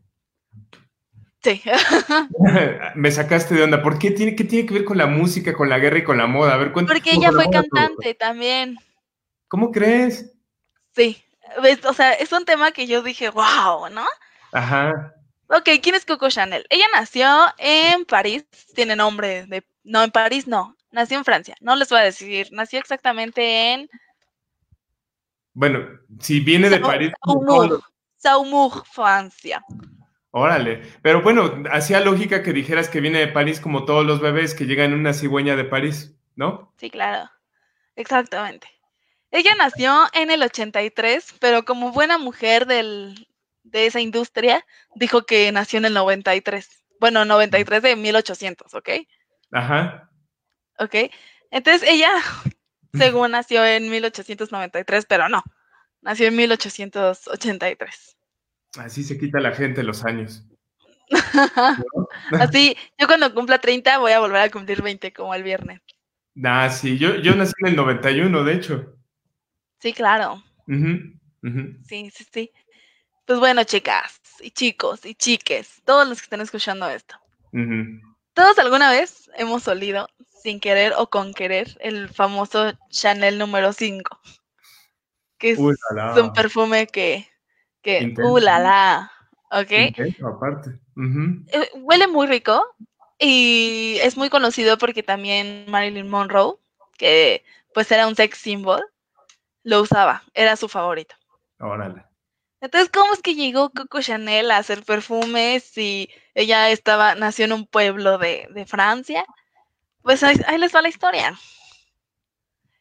Sí. 1.42 1.62
Me 2.94 3.10
sacaste 3.10 3.54
de 3.54 3.62
onda. 3.62 3.82
¿Por 3.82 3.98
qué 3.98 4.10
tiene, 4.10 4.36
qué 4.36 4.44
tiene 4.44 4.66
que 4.66 4.74
ver 4.74 4.84
con 4.84 4.98
la 4.98 5.06
música, 5.06 5.54
con 5.54 5.68
la 5.68 5.78
guerra 5.78 5.98
y 5.98 6.04
con 6.04 6.18
la 6.18 6.26
moda? 6.26 6.54
A 6.54 6.56
ver, 6.56 6.72
Porque 6.72 7.12
ella 7.12 7.32
fue 7.32 7.50
cantante 7.50 8.14
también. 8.14 8.76
¿Cómo 9.48 9.72
crees? 9.72 10.32
Sí. 10.94 11.22
O 11.88 11.92
sea, 11.94 12.12
es 12.12 12.30
un 12.32 12.44
tema 12.44 12.70
que 12.72 12.86
yo 12.86 13.02
dije, 13.02 13.30
wow, 13.30 13.88
¿no? 13.90 14.06
Ajá. 14.52 15.14
Ok, 15.48 15.68
¿quién 15.82 15.96
es 15.96 16.04
Coco 16.04 16.28
Chanel? 16.28 16.64
Ella 16.70 16.84
nació 16.92 17.28
en 17.58 18.04
París, 18.04 18.44
tiene 18.74 18.94
nombre 18.94 19.46
de... 19.46 19.64
No, 19.82 20.04
en 20.04 20.12
París 20.12 20.46
no, 20.46 20.76
nació 20.92 21.18
en 21.18 21.24
Francia, 21.24 21.56
no 21.60 21.74
les 21.74 21.88
voy 21.88 21.98
a 21.98 22.04
decir, 22.04 22.48
nació 22.52 22.78
exactamente 22.78 23.72
en... 23.72 23.90
Bueno, 25.52 25.86
si 26.20 26.40
viene 26.40 26.70
de 26.70 26.80
París... 26.80 27.12
Saumur, 28.16 28.84
Francia. 28.86 29.64
Órale, 30.32 30.82
pero 31.02 31.22
bueno, 31.22 31.64
hacía 31.72 32.00
lógica 32.00 32.42
que 32.42 32.52
dijeras 32.52 32.88
que 32.88 33.00
viene 33.00 33.18
de 33.18 33.28
París 33.28 33.60
como 33.60 33.84
todos 33.84 34.06
los 34.06 34.20
bebés 34.20 34.54
que 34.54 34.66
llegan 34.66 34.92
en 34.92 35.00
una 35.00 35.12
cigüeña 35.12 35.56
de 35.56 35.64
París, 35.64 36.14
¿no? 36.36 36.72
Sí, 36.76 36.90
claro, 36.90 37.30
exactamente. 37.96 38.68
Ella 39.32 39.54
nació 39.56 40.06
en 40.12 40.30
el 40.30 40.42
83, 40.42 41.34
pero 41.40 41.64
como 41.64 41.92
buena 41.92 42.18
mujer 42.18 42.66
del, 42.66 43.28
de 43.62 43.86
esa 43.86 44.00
industria, 44.00 44.64
dijo 44.94 45.22
que 45.22 45.50
nació 45.52 45.78
en 45.78 45.86
el 45.86 45.94
93. 45.94 46.68
Bueno, 47.00 47.24
93 47.24 47.82
de 47.82 47.96
1800, 47.96 48.74
¿ok? 48.74 48.88
Ajá. 49.52 50.10
Ok. 50.78 50.94
Entonces 51.50 51.88
ella, 51.88 52.12
según 52.94 53.32
nació 53.32 53.64
en 53.64 53.90
1893, 53.90 55.06
pero 55.06 55.28
no, 55.28 55.42
nació 56.00 56.28
en 56.28 56.36
1883. 56.36 58.16
Así 58.78 59.02
se 59.02 59.18
quita 59.18 59.40
la 59.40 59.52
gente 59.52 59.82
los 59.82 60.04
años. 60.04 60.46
Así, 62.32 62.76
yo 62.98 63.06
cuando 63.06 63.34
cumpla 63.34 63.58
30 63.58 63.98
voy 63.98 64.12
a 64.12 64.20
volver 64.20 64.42
a 64.42 64.50
cumplir 64.50 64.82
20 64.82 65.12
como 65.12 65.34
el 65.34 65.42
viernes. 65.42 65.80
Ah, 66.44 66.70
sí, 66.70 66.98
yo, 66.98 67.16
yo 67.16 67.34
nací 67.34 67.52
en 67.58 67.68
el 67.68 67.76
91, 67.76 68.44
de 68.44 68.54
hecho. 68.54 68.96
Sí, 69.80 69.92
claro. 69.92 70.42
Sí, 70.66 72.10
sí, 72.14 72.26
sí. 72.32 72.52
Pues 73.26 73.38
bueno, 73.38 73.64
chicas 73.64 74.20
y 74.40 74.50
chicos 74.50 75.04
y 75.04 75.14
chiques, 75.14 75.82
todos 75.84 76.08
los 76.08 76.18
que 76.18 76.24
están 76.24 76.40
escuchando 76.40 76.88
esto. 76.88 77.16
Todos 78.32 78.58
alguna 78.58 78.90
vez 78.90 79.30
hemos 79.36 79.66
olido, 79.68 80.08
sin 80.42 80.60
querer 80.60 80.94
o 80.96 81.08
con 81.08 81.34
querer, 81.34 81.76
el 81.80 82.08
famoso 82.08 82.72
Chanel 82.90 83.38
número 83.38 83.72
5. 83.72 84.20
Que 85.38 85.50
es 85.50 85.58
un 85.58 86.32
perfume 86.34 86.86
que, 86.86 87.28
que 87.82 88.14
uh, 88.22 88.38
la, 88.38 88.58
la, 88.58 89.12
¿ok? 89.50 89.72
aparte. 90.24 90.78
Eh, 91.52 91.70
huele 91.74 92.06
muy 92.08 92.26
rico 92.26 92.62
y 93.18 93.98
es 94.02 94.16
muy 94.16 94.28
conocido 94.28 94.76
porque 94.76 95.02
también 95.02 95.64
Marilyn 95.68 96.08
Monroe, 96.08 96.56
que 96.98 97.44
pues 97.72 97.90
era 97.90 98.06
un 98.06 98.16
sex 98.16 98.38
symbol, 98.38 98.82
lo 99.62 99.80
usaba, 99.80 100.22
era 100.34 100.56
su 100.56 100.68
favorito. 100.68 101.14
Órale. 101.58 102.04
Entonces, 102.60 102.90
¿cómo 102.90 103.14
es 103.14 103.22
que 103.22 103.34
llegó 103.34 103.70
Coco 103.70 104.02
Chanel 104.02 104.50
a 104.50 104.58
hacer 104.58 104.82
perfumes 104.84 105.64
si 105.64 106.10
ella 106.34 106.70
estaba, 106.70 107.14
nació 107.14 107.46
en 107.46 107.52
un 107.52 107.66
pueblo 107.66 108.18
de, 108.18 108.64
Francia? 108.66 109.24
Pues 110.02 110.22
ahí, 110.22 110.36
les 110.58 110.74
va 110.74 110.82
la 110.82 110.88
historia. 110.88 111.38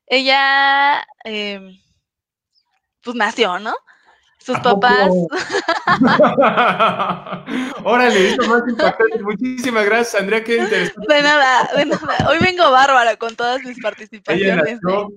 Ella, 0.08 1.06
em, 1.24 1.80
pues 3.04 3.16
nació, 3.16 3.60
¿no? 3.60 3.76
Sus 4.40 4.58
papás. 4.60 5.10
Órale, 7.84 8.30
esto 8.30 8.48
más 8.48 8.64
importante. 8.68 9.22
Muchísimas 9.22 9.86
gracias, 9.86 10.22
Andrea, 10.22 10.44
qué 10.44 10.58
interesante. 10.58 11.14
De 11.14 11.22
nada, 11.22 11.70
de 11.76 11.86
nada. 11.86 12.30
Hoy 12.30 12.40
vengo 12.40 12.72
bárbara 12.72 13.18
con 13.18 13.36
todas 13.36 13.62
mis 13.64 13.80
participaciones. 13.82 14.66
Ella 14.66 14.66
nació, 14.82 15.10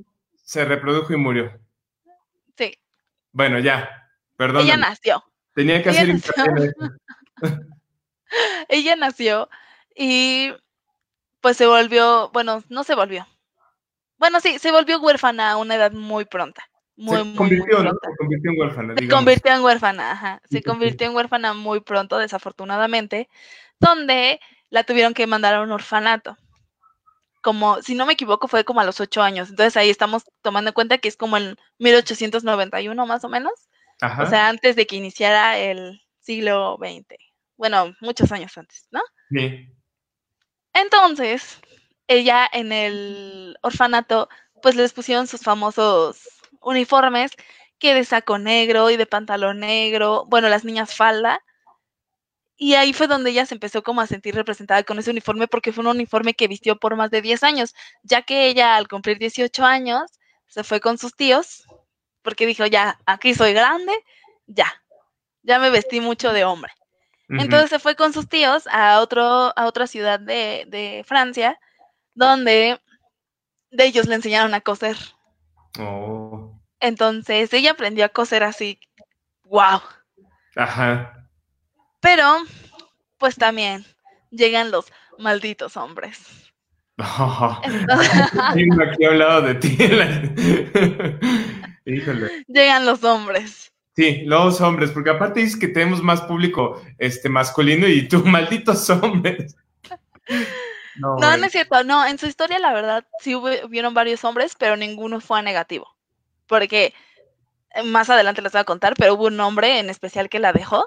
se 0.42 0.64
reprodujo 0.64 1.12
y 1.12 1.16
murió. 1.16 1.52
Sí. 2.58 2.76
Bueno, 3.32 3.60
ya, 3.60 4.02
Perdón. 4.42 4.62
Ella 4.62 4.76
nació. 4.76 5.24
Tenía 5.54 5.82
que 5.82 5.90
hacer 5.90 6.16
Ella 8.68 8.96
nació 8.96 9.48
y 9.94 10.52
pues 11.42 11.56
se 11.58 11.66
volvió, 11.66 12.30
bueno, 12.32 12.62
no 12.70 12.84
se 12.84 12.94
volvió. 12.94 13.26
Bueno, 14.16 14.40
sí, 14.40 14.58
se 14.58 14.70
volvió 14.70 15.00
huérfana 15.00 15.50
a 15.50 15.56
una 15.56 15.74
edad 15.74 15.92
muy 15.92 16.24
pronta. 16.24 16.64
Muy, 16.94 17.16
se 17.16 17.36
convirtió, 17.36 17.82
muy, 17.82 17.90
Se 17.90 18.16
convirtió 18.16 18.50
en 18.52 18.58
huérfana. 18.58 18.94
Se 18.96 19.08
convirtió 19.08 19.52
en 19.52 19.62
huérfana, 19.62 20.10
ajá. 20.12 20.42
Se 20.48 20.62
convirtió 20.62 21.06
en 21.08 21.16
huérfana 21.16 21.52
muy 21.52 21.80
pronto, 21.80 22.18
desafortunadamente, 22.18 23.28
donde 23.80 24.38
la 24.70 24.84
tuvieron 24.84 25.12
que 25.12 25.26
mandar 25.26 25.54
a 25.54 25.62
un 25.62 25.72
orfanato. 25.72 26.38
Como, 27.42 27.82
si 27.82 27.96
no 27.96 28.06
me 28.06 28.12
equivoco, 28.12 28.46
fue 28.46 28.64
como 28.64 28.80
a 28.80 28.84
los 28.84 29.00
ocho 29.00 29.20
años. 29.20 29.50
Entonces 29.50 29.76
ahí 29.76 29.90
estamos 29.90 30.22
tomando 30.42 30.70
en 30.70 30.74
cuenta 30.74 30.98
que 30.98 31.08
es 31.08 31.16
como 31.16 31.36
en 31.36 31.56
1891 31.78 33.04
más 33.04 33.24
o 33.24 33.28
menos. 33.28 33.52
O 34.20 34.26
sea, 34.26 34.48
antes 34.48 34.76
de 34.76 34.86
que 34.86 34.96
iniciara 34.96 35.58
el 35.58 36.00
siglo 36.20 36.78
XX. 36.78 37.18
Bueno, 37.56 37.94
muchos 38.00 38.30
años 38.30 38.56
antes, 38.56 38.86
¿no? 38.92 39.00
Sí. 39.30 39.71
Entonces, 40.74 41.58
ella 42.08 42.48
en 42.52 42.72
el 42.72 43.56
orfanato, 43.62 44.28
pues 44.62 44.76
les 44.76 44.92
pusieron 44.92 45.26
sus 45.26 45.42
famosos 45.42 46.28
uniformes, 46.60 47.32
que 47.78 47.94
de 47.94 48.04
saco 48.04 48.38
negro 48.38 48.90
y 48.90 48.96
de 48.96 49.06
pantalón 49.06 49.60
negro, 49.60 50.24
bueno, 50.28 50.48
las 50.48 50.64
niñas 50.64 50.94
falda. 50.94 51.42
Y 52.56 52.74
ahí 52.74 52.92
fue 52.92 53.08
donde 53.08 53.30
ella 53.30 53.44
se 53.44 53.54
empezó 53.54 53.82
como 53.82 54.00
a 54.00 54.06
sentir 54.06 54.34
representada 54.34 54.84
con 54.84 54.98
ese 54.98 55.10
uniforme 55.10 55.48
porque 55.48 55.72
fue 55.72 55.82
un 55.82 55.90
uniforme 55.90 56.34
que 56.34 56.48
vistió 56.48 56.76
por 56.78 56.96
más 56.96 57.10
de 57.10 57.20
10 57.22 57.42
años, 57.42 57.74
ya 58.04 58.22
que 58.22 58.46
ella 58.46 58.76
al 58.76 58.88
cumplir 58.88 59.18
18 59.18 59.64
años 59.64 60.02
se 60.46 60.62
fue 60.62 60.80
con 60.80 60.96
sus 60.98 61.16
tíos 61.16 61.64
porque 62.22 62.46
dijo, 62.46 62.66
ya, 62.66 62.98
aquí 63.06 63.34
soy 63.34 63.52
grande, 63.52 63.92
ya, 64.46 64.72
ya 65.42 65.58
me 65.58 65.70
vestí 65.70 66.00
mucho 66.00 66.32
de 66.32 66.44
hombre. 66.44 66.72
Entonces 67.38 67.70
se 67.70 67.78
fue 67.78 67.96
con 67.96 68.12
sus 68.12 68.28
tíos 68.28 68.64
a, 68.70 69.00
otro, 69.00 69.52
a 69.56 69.66
otra 69.66 69.86
ciudad 69.86 70.20
de, 70.20 70.64
de, 70.68 71.02
Francia, 71.06 71.58
donde 72.14 72.78
de 73.70 73.84
ellos 73.84 74.06
le 74.06 74.16
enseñaron 74.16 74.54
a 74.54 74.60
coser. 74.60 74.96
Oh. 75.78 76.60
Entonces 76.80 77.52
ella 77.52 77.72
aprendió 77.72 78.04
a 78.04 78.10
coser 78.10 78.42
así, 78.42 78.78
wow. 79.44 79.80
Ajá. 80.56 81.28
Pero, 82.00 82.38
pues 83.18 83.36
también 83.36 83.84
llegan 84.30 84.70
los 84.70 84.86
malditos 85.18 85.76
hombres. 85.76 86.52
aquí 86.98 89.04
hablado 89.04 89.42
de 89.42 89.54
ti. 89.54 89.76
Llegan 92.46 92.86
los 92.86 93.02
hombres. 93.02 93.71
Sí, 93.94 94.22
los 94.24 94.60
hombres, 94.60 94.90
porque 94.90 95.10
aparte 95.10 95.40
dices 95.40 95.58
que 95.58 95.68
tenemos 95.68 96.02
más 96.02 96.22
público 96.22 96.82
este 96.98 97.28
masculino 97.28 97.86
y 97.86 98.08
tú, 98.08 98.24
malditos 98.24 98.88
hombres. 98.90 99.54
No, 100.96 101.16
no, 101.16 101.44
es 101.44 101.52
cierto. 101.52 101.84
No, 101.84 102.06
en 102.06 102.18
su 102.18 102.26
historia, 102.26 102.58
la 102.58 102.72
verdad, 102.72 103.06
sí 103.20 103.34
hubieron 103.34 103.94
varios 103.94 104.24
hombres, 104.24 104.56
pero 104.58 104.76
ninguno 104.76 105.20
fue 105.20 105.42
negativo. 105.42 105.86
Porque 106.46 106.94
más 107.84 108.10
adelante 108.10 108.42
les 108.42 108.52
voy 108.52 108.60
a 108.60 108.64
contar, 108.64 108.94
pero 108.96 109.14
hubo 109.14 109.26
un 109.26 109.40
hombre 109.40 109.78
en 109.78 109.90
especial 109.90 110.28
que 110.28 110.38
la 110.38 110.52
dejó. 110.52 110.86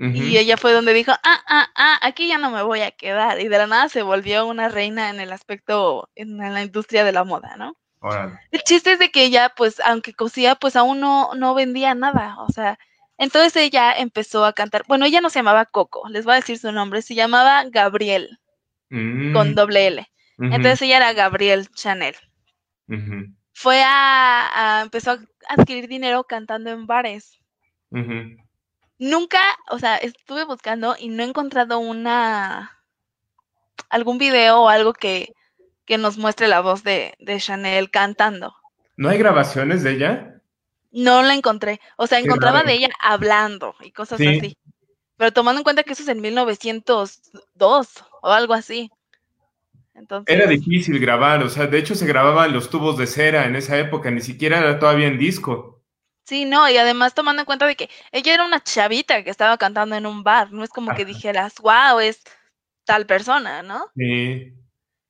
Y 0.00 0.38
ella 0.38 0.56
fue 0.56 0.72
donde 0.72 0.92
dijo, 0.92 1.10
ah, 1.10 1.42
ah, 1.48 1.66
ah, 1.74 1.98
aquí 2.02 2.28
ya 2.28 2.38
no 2.38 2.52
me 2.52 2.62
voy 2.62 2.82
a 2.82 2.92
quedar. 2.92 3.40
Y 3.40 3.48
de 3.48 3.58
la 3.58 3.66
nada 3.66 3.88
se 3.88 4.02
volvió 4.02 4.46
una 4.46 4.68
reina 4.68 5.10
en 5.10 5.18
el 5.18 5.32
aspecto, 5.32 6.08
en, 6.14 6.38
la 6.38 6.62
industria 6.62 7.02
de 7.02 7.10
la 7.10 7.24
moda, 7.24 7.56
¿no? 7.56 7.76
El 8.50 8.62
chiste 8.62 8.92
es 8.92 8.98
de 8.98 9.10
que 9.10 9.24
ella, 9.24 9.52
pues, 9.56 9.80
aunque 9.80 10.14
cosía, 10.14 10.54
pues 10.54 10.76
aún 10.76 11.00
no, 11.00 11.34
no 11.34 11.54
vendía 11.54 11.94
nada. 11.94 12.36
O 12.40 12.50
sea, 12.50 12.78
entonces 13.18 13.56
ella 13.56 13.92
empezó 13.92 14.44
a 14.44 14.52
cantar. 14.52 14.84
Bueno, 14.86 15.04
ella 15.04 15.20
no 15.20 15.30
se 15.30 15.40
llamaba 15.40 15.66
Coco, 15.66 16.08
les 16.08 16.24
voy 16.24 16.34
a 16.34 16.36
decir 16.36 16.58
su 16.58 16.70
nombre, 16.70 17.02
se 17.02 17.14
llamaba 17.14 17.64
Gabriel, 17.64 18.38
con 18.88 19.50
mm. 19.50 19.54
doble 19.54 19.86
L. 19.88 20.08
Entonces 20.38 20.82
ella 20.82 20.98
era 20.98 21.12
Gabriel 21.12 21.68
Chanel. 21.74 22.14
Fue 23.52 23.82
a, 23.84 24.80
empezó 24.84 25.12
a 25.12 25.18
adquirir 25.48 25.88
dinero 25.88 26.24
cantando 26.24 26.70
en 26.70 26.86
bares. 26.86 27.40
Nunca, 28.98 29.40
o 29.70 29.78
sea, 29.78 29.96
estuve 29.96 30.44
buscando 30.44 30.94
y 30.98 31.08
no 31.08 31.22
he 31.22 31.26
encontrado 31.26 31.80
una 31.80 32.78
algún 33.90 34.18
video 34.18 34.62
o 34.62 34.68
algo 34.68 34.92
que, 34.92 35.32
nos 35.96 36.18
muestre 36.18 36.48
la 36.48 36.60
voz 36.60 36.82
de, 36.82 37.16
Chanel 37.38 37.90
cantando. 37.90 38.54
¿No 38.96 39.08
hay 39.08 39.16
grabaciones 39.16 39.82
de 39.82 39.92
ella? 39.92 40.42
No 40.90 41.22
la 41.22 41.34
encontré. 41.34 41.80
O 41.96 42.06
sea, 42.06 42.18
encontraba 42.18 42.62
de 42.62 42.74
ella 42.74 42.88
hablando 43.00 43.74
y 43.80 43.92
cosas 43.92 44.20
así. 44.20 44.58
Pero 45.16 45.32
tomando 45.32 45.60
en 45.60 45.64
cuenta 45.64 45.82
que 45.82 45.92
eso 45.92 46.02
es 46.02 46.08
en 46.08 46.20
1902 46.20 47.88
o 48.20 48.28
algo 48.28 48.54
así. 48.54 48.90
Era 50.26 50.46
difícil 50.46 50.98
grabar, 51.00 51.42
o 51.42 51.48
sea, 51.48 51.66
de 51.66 51.78
hecho 51.78 51.94
se 51.94 52.06
grababan 52.06 52.52
los 52.52 52.70
tubos 52.70 52.96
de 52.96 53.06
cera 53.06 53.46
en 53.46 53.56
esa 53.56 53.78
época, 53.78 54.10
ni 54.10 54.20
siquiera 54.20 54.58
era 54.58 54.78
todavía 54.78 55.08
en 55.08 55.18
disco. 55.18 55.82
Sí, 56.24 56.44
no, 56.44 56.68
y 56.68 56.76
además 56.76 57.14
tomando 57.14 57.42
en 57.42 57.46
cuenta 57.46 57.66
de 57.66 57.74
que 57.74 57.90
ella 58.12 58.34
era 58.34 58.44
una 58.44 58.62
chavita 58.62 59.24
que 59.24 59.30
estaba 59.30 59.56
cantando 59.56 59.96
en 59.96 60.06
un 60.06 60.22
bar, 60.22 60.52
no 60.52 60.62
es 60.62 60.70
como 60.70 60.94
que 60.94 61.04
dijeras, 61.04 61.54
wow, 61.60 61.98
es 62.00 62.22
tal 62.84 63.06
persona, 63.06 63.62
¿no? 63.62 63.86
Sí. 63.96 64.52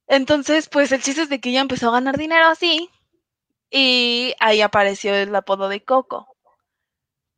Entonces, 0.09 0.69
pues 0.69 0.91
el 0.91 1.03
chiste 1.03 1.23
es 1.23 1.29
de 1.29 1.39
que 1.39 1.51
ella 1.51 1.61
empezó 1.61 1.89
a 1.89 1.93
ganar 1.93 2.17
dinero 2.17 2.47
así, 2.47 2.91
y 3.71 4.35
ahí 4.41 4.63
apareció 4.63 5.15
el 5.15 5.35
apodo 5.35 5.69
de 5.69 5.85
Coco. 5.85 6.27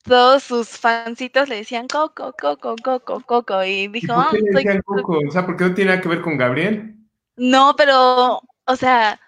Todos 0.05 0.45
sus 0.45 0.68
fancitos 0.68 1.49
le 1.49 1.57
decían 1.57 1.89
Coco, 1.89 2.33
Coco, 2.41 2.77
Coco, 2.83 3.21
Coco, 3.21 3.64
y 3.64 3.89
dijo, 3.89 4.14
por 4.14 4.31
qué 4.31 4.41
le 4.41 4.51
decían 4.53 4.83
Coco? 4.83 5.18
O 5.29 5.31
sea, 5.31 5.45
¿por 5.45 5.57
qué 5.57 5.64
no 5.64 5.75
tiene 5.75 5.91
nada 5.91 6.01
que 6.01 6.09
ver 6.09 6.23
con 6.23 6.39
Gabriel? 6.39 6.97
No, 7.37 7.75
pero, 7.77 8.41
o 8.64 8.77
sea, 8.77 9.21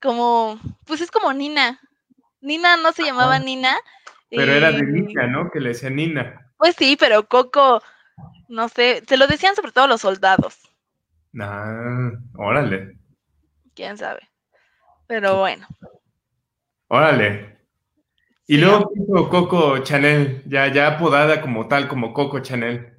como, 0.00 0.58
pues 0.86 1.02
es 1.02 1.10
como 1.10 1.32
Nina. 1.32 1.80
Nina 2.40 2.76
no 2.78 2.92
se 2.92 3.02
llamaba 3.04 3.38
Nina. 3.38 3.76
Pero 4.30 4.52
era 4.52 4.72
de 4.72 4.82
Nina, 4.82 5.26
¿no? 5.26 5.50
Que 5.50 5.60
le 5.60 5.70
decía 5.70 5.90
Nina. 5.90 6.52
Pues 6.56 6.74
sí, 6.76 6.96
pero 6.98 7.28
Coco, 7.28 7.82
no 8.48 8.68
sé, 8.68 9.02
se 9.06 9.16
lo 9.16 9.26
decían 9.26 9.54
sobre 9.54 9.72
todo 9.72 9.86
los 9.86 10.00
soldados. 10.00 10.67
Ah, 11.40 12.10
órale. 12.36 12.98
Quién 13.74 13.96
sabe. 13.96 14.28
Pero 15.06 15.38
bueno. 15.38 15.66
Órale. 16.88 17.58
Y 18.46 18.56
luego 18.56 19.28
Coco 19.28 19.78
Chanel, 19.78 20.42
ya, 20.46 20.68
ya 20.72 20.86
apodada 20.86 21.42
como 21.42 21.68
tal, 21.68 21.86
como 21.86 22.14
Coco 22.14 22.40
Chanel. 22.40 22.96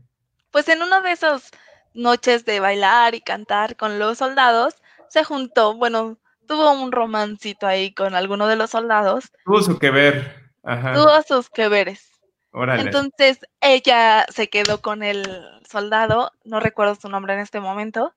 Pues 0.51 0.69
en 0.69 0.81
uno 0.81 1.01
de 1.01 1.11
esos 1.11 1.49
noches 1.93 2.45
de 2.45 2.59
bailar 2.59 3.15
y 3.15 3.21
cantar 3.21 3.75
con 3.75 3.97
los 3.97 4.19
soldados, 4.19 4.75
se 5.09 5.23
juntó, 5.23 5.75
bueno, 5.75 6.19
tuvo 6.47 6.71
un 6.71 6.91
romancito 6.91 7.65
ahí 7.65 7.93
con 7.93 8.13
alguno 8.13 8.47
de 8.47 8.55
los 8.55 8.69
soldados. 8.69 9.31
Tuvo 9.43 9.61
su 9.61 9.79
que 9.79 9.89
ver. 9.89 10.51
Ajá. 10.63 10.93
Tuvo 10.93 11.21
sus 11.23 11.49
que 11.49 11.67
veres. 11.67 12.08
Entonces 12.51 13.39
ella 13.61 14.25
se 14.29 14.49
quedó 14.49 14.81
con 14.81 15.03
el 15.03 15.23
soldado, 15.69 16.31
no 16.43 16.59
recuerdo 16.59 16.95
su 16.95 17.07
nombre 17.07 17.33
en 17.33 17.39
este 17.39 17.59
momento, 17.59 18.13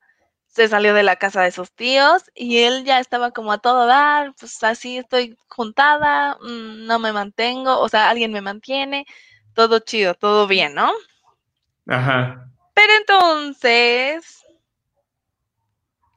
se 0.47 0.67
salió 0.67 0.93
de 0.93 1.03
la 1.03 1.15
casa 1.15 1.41
de 1.41 1.51
sus 1.51 1.71
tíos 1.71 2.23
y 2.35 2.59
él 2.59 2.83
ya 2.83 2.99
estaba 2.99 3.31
como 3.31 3.51
a 3.51 3.59
todo 3.59 3.85
dar, 3.85 4.33
pues 4.39 4.63
así 4.63 4.97
estoy 4.97 5.37
juntada, 5.47 6.37
mm, 6.41 6.85
no 6.85 6.99
me 6.99 7.13
mantengo, 7.13 7.79
o 7.79 7.89
sea, 7.89 8.09
alguien 8.09 8.31
me 8.31 8.41
mantiene, 8.41 9.05
todo 9.53 9.79
chido, 9.79 10.15
todo 10.15 10.47
bien, 10.47 10.73
¿no? 10.73 10.91
Ajá. 11.87 12.49
Pero 12.73 12.93
entonces, 12.93 14.43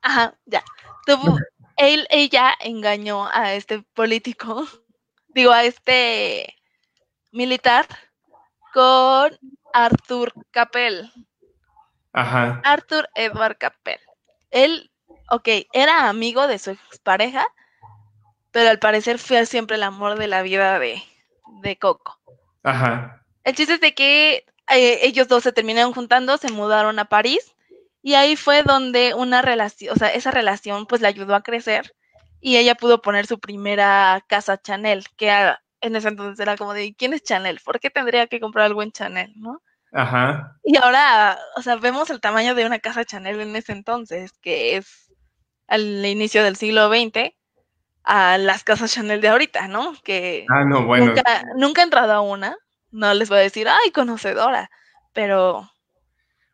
ajá, 0.00 0.34
ya, 0.46 0.62
tuvo, 1.06 1.38
él, 1.76 2.06
ella 2.10 2.54
engañó 2.60 3.28
a 3.30 3.54
este 3.54 3.82
político, 3.94 4.66
digo, 5.28 5.52
a 5.52 5.64
este 5.64 6.56
militar 7.30 7.86
con 8.76 9.38
Arthur 9.72 10.34
Capel. 10.50 11.10
Ajá. 12.12 12.60
Arthur 12.62 13.08
Edward 13.14 13.56
Capel. 13.56 13.98
Él, 14.50 14.90
ok, 15.30 15.48
era 15.72 16.10
amigo 16.10 16.46
de 16.46 16.58
su 16.58 16.72
expareja, 16.72 17.46
pero 18.50 18.68
al 18.68 18.78
parecer 18.78 19.18
fue 19.18 19.46
siempre 19.46 19.76
el 19.76 19.82
amor 19.82 20.18
de 20.18 20.26
la 20.26 20.42
vida 20.42 20.78
de, 20.78 21.02
de 21.62 21.78
Coco. 21.78 22.20
Ajá. 22.64 23.24
El 23.44 23.54
chiste 23.54 23.74
es 23.74 23.80
de 23.80 23.94
que 23.94 24.44
eh, 24.68 24.98
ellos 25.00 25.26
dos 25.26 25.42
se 25.44 25.52
terminaron 25.52 25.94
juntando, 25.94 26.36
se 26.36 26.52
mudaron 26.52 26.98
a 26.98 27.06
París 27.06 27.54
y 28.02 28.12
ahí 28.12 28.36
fue 28.36 28.62
donde 28.62 29.14
una 29.14 29.40
relación, 29.40 29.94
o 29.94 29.96
sea, 29.96 30.08
esa 30.08 30.32
relación 30.32 30.84
pues 30.84 31.00
le 31.00 31.08
ayudó 31.08 31.34
a 31.34 31.42
crecer 31.42 31.94
y 32.42 32.58
ella 32.58 32.74
pudo 32.74 33.00
poner 33.00 33.26
su 33.26 33.40
primera 33.40 34.22
casa 34.28 34.60
Chanel, 34.60 35.06
que 35.16 35.30
en 35.86 35.96
ese 35.96 36.08
entonces 36.08 36.38
era 36.40 36.56
como 36.56 36.74
de, 36.74 36.94
¿quién 36.96 37.12
es 37.12 37.22
Chanel? 37.22 37.60
¿Por 37.64 37.80
qué 37.80 37.90
tendría 37.90 38.26
que 38.26 38.40
comprar 38.40 38.66
algo 38.66 38.82
en 38.82 38.92
Chanel, 38.92 39.32
no? 39.36 39.62
Ajá. 39.92 40.56
Y 40.64 40.76
ahora, 40.76 41.38
o 41.56 41.62
sea, 41.62 41.76
vemos 41.76 42.10
el 42.10 42.20
tamaño 42.20 42.54
de 42.54 42.66
una 42.66 42.78
casa 42.78 43.04
Chanel 43.04 43.40
en 43.40 43.56
ese 43.56 43.72
entonces, 43.72 44.32
que 44.42 44.76
es 44.76 45.12
al 45.68 46.04
inicio 46.04 46.44
del 46.44 46.56
siglo 46.56 46.88
XX, 46.88 47.32
a 48.04 48.38
las 48.38 48.62
casas 48.62 48.92
Chanel 48.92 49.20
de 49.20 49.28
ahorita, 49.28 49.68
¿no? 49.68 49.94
Que 50.04 50.44
ah, 50.48 50.64
no, 50.64 50.86
bueno. 50.86 51.06
nunca, 51.06 51.42
nunca 51.56 51.80
he 51.80 51.84
entrado 51.84 52.12
a 52.12 52.20
una, 52.20 52.56
no 52.90 53.12
les 53.14 53.28
voy 53.28 53.38
a 53.38 53.42
decir, 53.42 53.68
ay, 53.68 53.90
conocedora, 53.90 54.70
pero... 55.12 55.70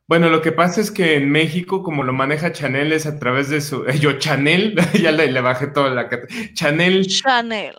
Bueno, 0.08 0.28
lo 0.28 0.42
que 0.42 0.52
pasa 0.52 0.80
es 0.80 0.90
que 0.90 1.16
en 1.16 1.30
México, 1.30 1.82
como 1.82 2.02
lo 2.02 2.12
maneja 2.12 2.52
Chanel, 2.52 2.92
es 2.92 3.06
a 3.06 3.18
través 3.18 3.48
de 3.48 3.60
su... 3.60 3.84
Yo, 4.00 4.18
Chanel, 4.18 4.74
ya 5.00 5.12
le, 5.12 5.40
bajé 5.40 5.68
toda 5.68 5.90
la... 5.90 6.08
Chanel... 6.54 7.06
Chanel. 7.06 7.76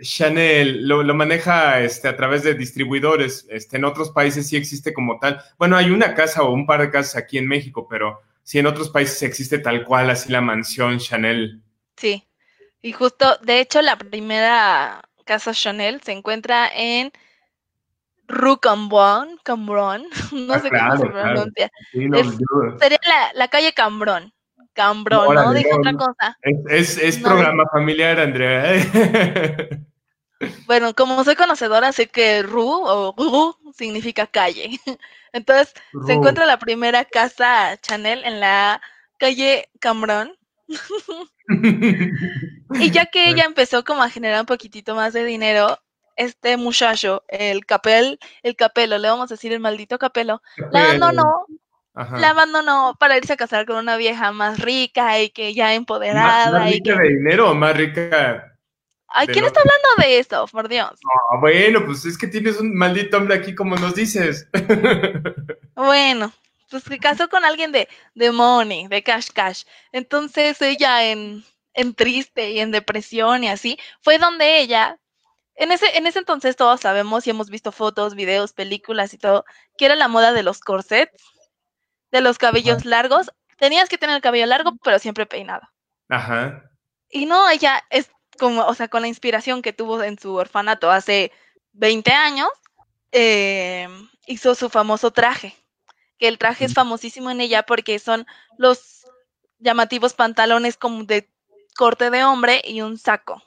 Chanel 0.00 0.86
lo, 0.86 1.02
maneja 1.14 1.80
este, 1.80 2.08
a 2.08 2.16
través 2.16 2.42
de 2.42 2.54
distribuidores. 2.54 3.46
Este, 3.50 3.76
en 3.76 3.84
otros 3.84 4.10
países 4.10 4.48
sí 4.48 4.56
existe 4.56 4.92
como 4.92 5.18
tal. 5.18 5.40
Bueno, 5.58 5.76
hay 5.76 5.90
una 5.90 6.14
casa 6.14 6.42
o 6.42 6.52
un 6.52 6.66
par 6.66 6.80
de 6.80 6.90
casas 6.90 7.16
aquí 7.16 7.38
en 7.38 7.48
México, 7.48 7.86
pero 7.88 8.20
sí 8.42 8.58
en 8.58 8.66
otros 8.66 8.90
países 8.90 9.22
existe 9.22 9.58
tal 9.58 9.84
cual, 9.84 10.10
así 10.10 10.30
la 10.30 10.40
mansión 10.40 10.98
Chanel. 10.98 11.62
Sí, 11.96 12.26
y 12.82 12.92
justo, 12.92 13.36
de 13.42 13.60
hecho, 13.60 13.82
la 13.82 13.96
primera 13.96 15.02
casa 15.24 15.52
Chanel 15.52 16.00
se 16.02 16.12
encuentra 16.12 16.68
en 16.72 17.10
Rue 18.28 18.58
Cambron, 18.60 19.38
Cambron, 19.42 20.04
no 20.32 20.54
ah, 20.54 20.60
sé 20.60 20.70
cómo 20.70 20.96
se 20.96 21.06
pronuncia. 21.06 21.70
sería 22.78 22.98
la, 23.34 23.48
calle 23.48 23.72
Cambron. 23.72 24.32
Cambron, 24.76 25.34
¿no? 25.34 25.52
Dije 25.52 25.70
otra 25.72 25.92
cosa. 25.94 26.38
Es, 26.68 27.18
programa 27.18 27.64
familiar, 27.72 28.20
Andrea. 28.20 28.76
¿eh? 28.76 29.80
Bueno, 30.66 30.94
como 30.94 31.24
soy 31.24 31.34
conocedora, 31.34 31.92
sé 31.92 32.08
que 32.08 32.42
Ru 32.42 32.68
o 32.68 33.14
Ru 33.16 33.56
significa 33.72 34.26
calle. 34.26 34.78
Entonces, 35.32 35.72
se 36.06 36.12
encuentra 36.12 36.44
la 36.44 36.58
primera 36.58 37.06
casa 37.06 37.78
Chanel 37.80 38.22
en 38.22 38.40
la 38.40 38.82
calle 39.18 39.70
Cambron. 39.80 40.36
y 42.74 42.90
ya 42.90 43.06
que 43.06 43.30
ella 43.30 43.44
empezó 43.44 43.82
como 43.82 44.02
a 44.02 44.10
generar 44.10 44.40
un 44.40 44.46
poquitito 44.46 44.94
más 44.94 45.14
de 45.14 45.24
dinero, 45.24 45.78
este 46.16 46.58
muchacho, 46.58 47.24
el 47.28 47.64
capel, 47.64 48.18
el 48.42 48.56
capelo, 48.56 48.98
le 48.98 49.08
vamos 49.08 49.30
a 49.30 49.34
decir 49.36 49.54
el 49.54 49.60
maldito 49.60 49.98
capelo, 49.98 50.42
la 50.70 50.84
abandonó, 50.84 51.46
la 51.96 52.30
abandonó 52.30 52.94
para 53.00 53.16
irse 53.16 53.32
a 53.32 53.36
casar 53.36 53.64
con 53.64 53.76
una 53.76 53.96
vieja 53.96 54.30
más 54.30 54.58
rica 54.58 55.18
y 55.20 55.30
que 55.30 55.54
ya 55.54 55.74
empoderada. 55.74 56.58
¿Más, 56.58 56.70
rica 56.70 56.94
de 56.94 57.08
dinero 57.08 57.50
o 57.50 57.54
más 57.54 57.74
rica? 57.74 58.58
Ay, 59.08 59.28
¿quién 59.28 59.46
está 59.46 59.60
hablando 59.60 59.88
de 59.98 60.18
eso, 60.18 60.46
por 60.48 60.68
Dios? 60.68 60.90
Ah, 60.90 61.38
bueno, 61.40 61.86
pues 61.86 62.04
es 62.04 62.18
que 62.18 62.26
tienes 62.26 62.60
un 62.60 62.76
maldito 62.76 63.16
hombre 63.16 63.36
aquí 63.36 63.54
como 63.54 63.76
nos 63.76 63.94
dices. 63.94 64.46
bueno, 65.74 66.32
pues 66.70 66.82
se 66.82 66.98
casó 66.98 67.30
con 67.30 67.44
alguien 67.46 67.72
de, 67.72 67.88
de 68.14 68.30
money, 68.30 68.88
de 68.88 69.02
cash 69.02 69.28
cash. 69.32 69.64
Entonces 69.92 70.60
ella 70.60 71.04
en, 71.04 71.44
en 71.72 71.94
triste 71.94 72.50
y 72.50 72.60
en 72.60 72.72
depresión 72.72 73.44
y 73.44 73.48
así, 73.48 73.78
fue 74.02 74.18
donde 74.18 74.58
ella 74.58 74.98
en 75.56 75.72
ese, 75.72 75.96
en 75.96 76.06
ese 76.06 76.18
entonces 76.18 76.54
todos 76.54 76.82
sabemos 76.82 77.26
y 77.26 77.30
hemos 77.30 77.48
visto 77.48 77.72
fotos, 77.72 78.14
videos, 78.14 78.52
películas 78.52 79.14
y 79.14 79.18
todo, 79.18 79.44
que 79.78 79.86
era 79.86 79.96
la 79.96 80.08
moda 80.08 80.32
de 80.32 80.42
los 80.42 80.60
corsets, 80.60 81.12
de 82.16 82.22
los 82.22 82.38
cabellos 82.38 82.84
largos. 82.84 83.30
Tenías 83.58 83.88
que 83.88 83.98
tener 83.98 84.16
el 84.16 84.22
cabello 84.22 84.46
largo, 84.46 84.76
pero 84.82 84.98
siempre 84.98 85.26
peinado. 85.26 85.62
Ajá. 86.08 86.70
Y 87.10 87.26
no, 87.26 87.48
ella 87.48 87.84
es, 87.90 88.10
como, 88.38 88.64
o 88.64 88.74
sea, 88.74 88.88
con 88.88 89.02
la 89.02 89.08
inspiración 89.08 89.62
que 89.62 89.72
tuvo 89.72 90.02
en 90.02 90.18
su 90.18 90.34
orfanato 90.34 90.90
hace 90.90 91.32
20 91.72 92.10
años, 92.12 92.48
eh, 93.12 93.88
hizo 94.26 94.54
su 94.54 94.68
famoso 94.68 95.10
traje, 95.10 95.54
que 96.18 96.28
el 96.28 96.38
traje 96.38 96.64
es 96.64 96.74
famosísimo 96.74 97.30
en 97.30 97.40
ella 97.40 97.62
porque 97.64 97.98
son 97.98 98.26
los 98.58 99.06
llamativos 99.58 100.14
pantalones 100.14 100.76
como 100.76 101.04
de 101.04 101.30
corte 101.76 102.10
de 102.10 102.24
hombre 102.24 102.62
y 102.64 102.80
un 102.80 102.98
saco. 102.98 103.42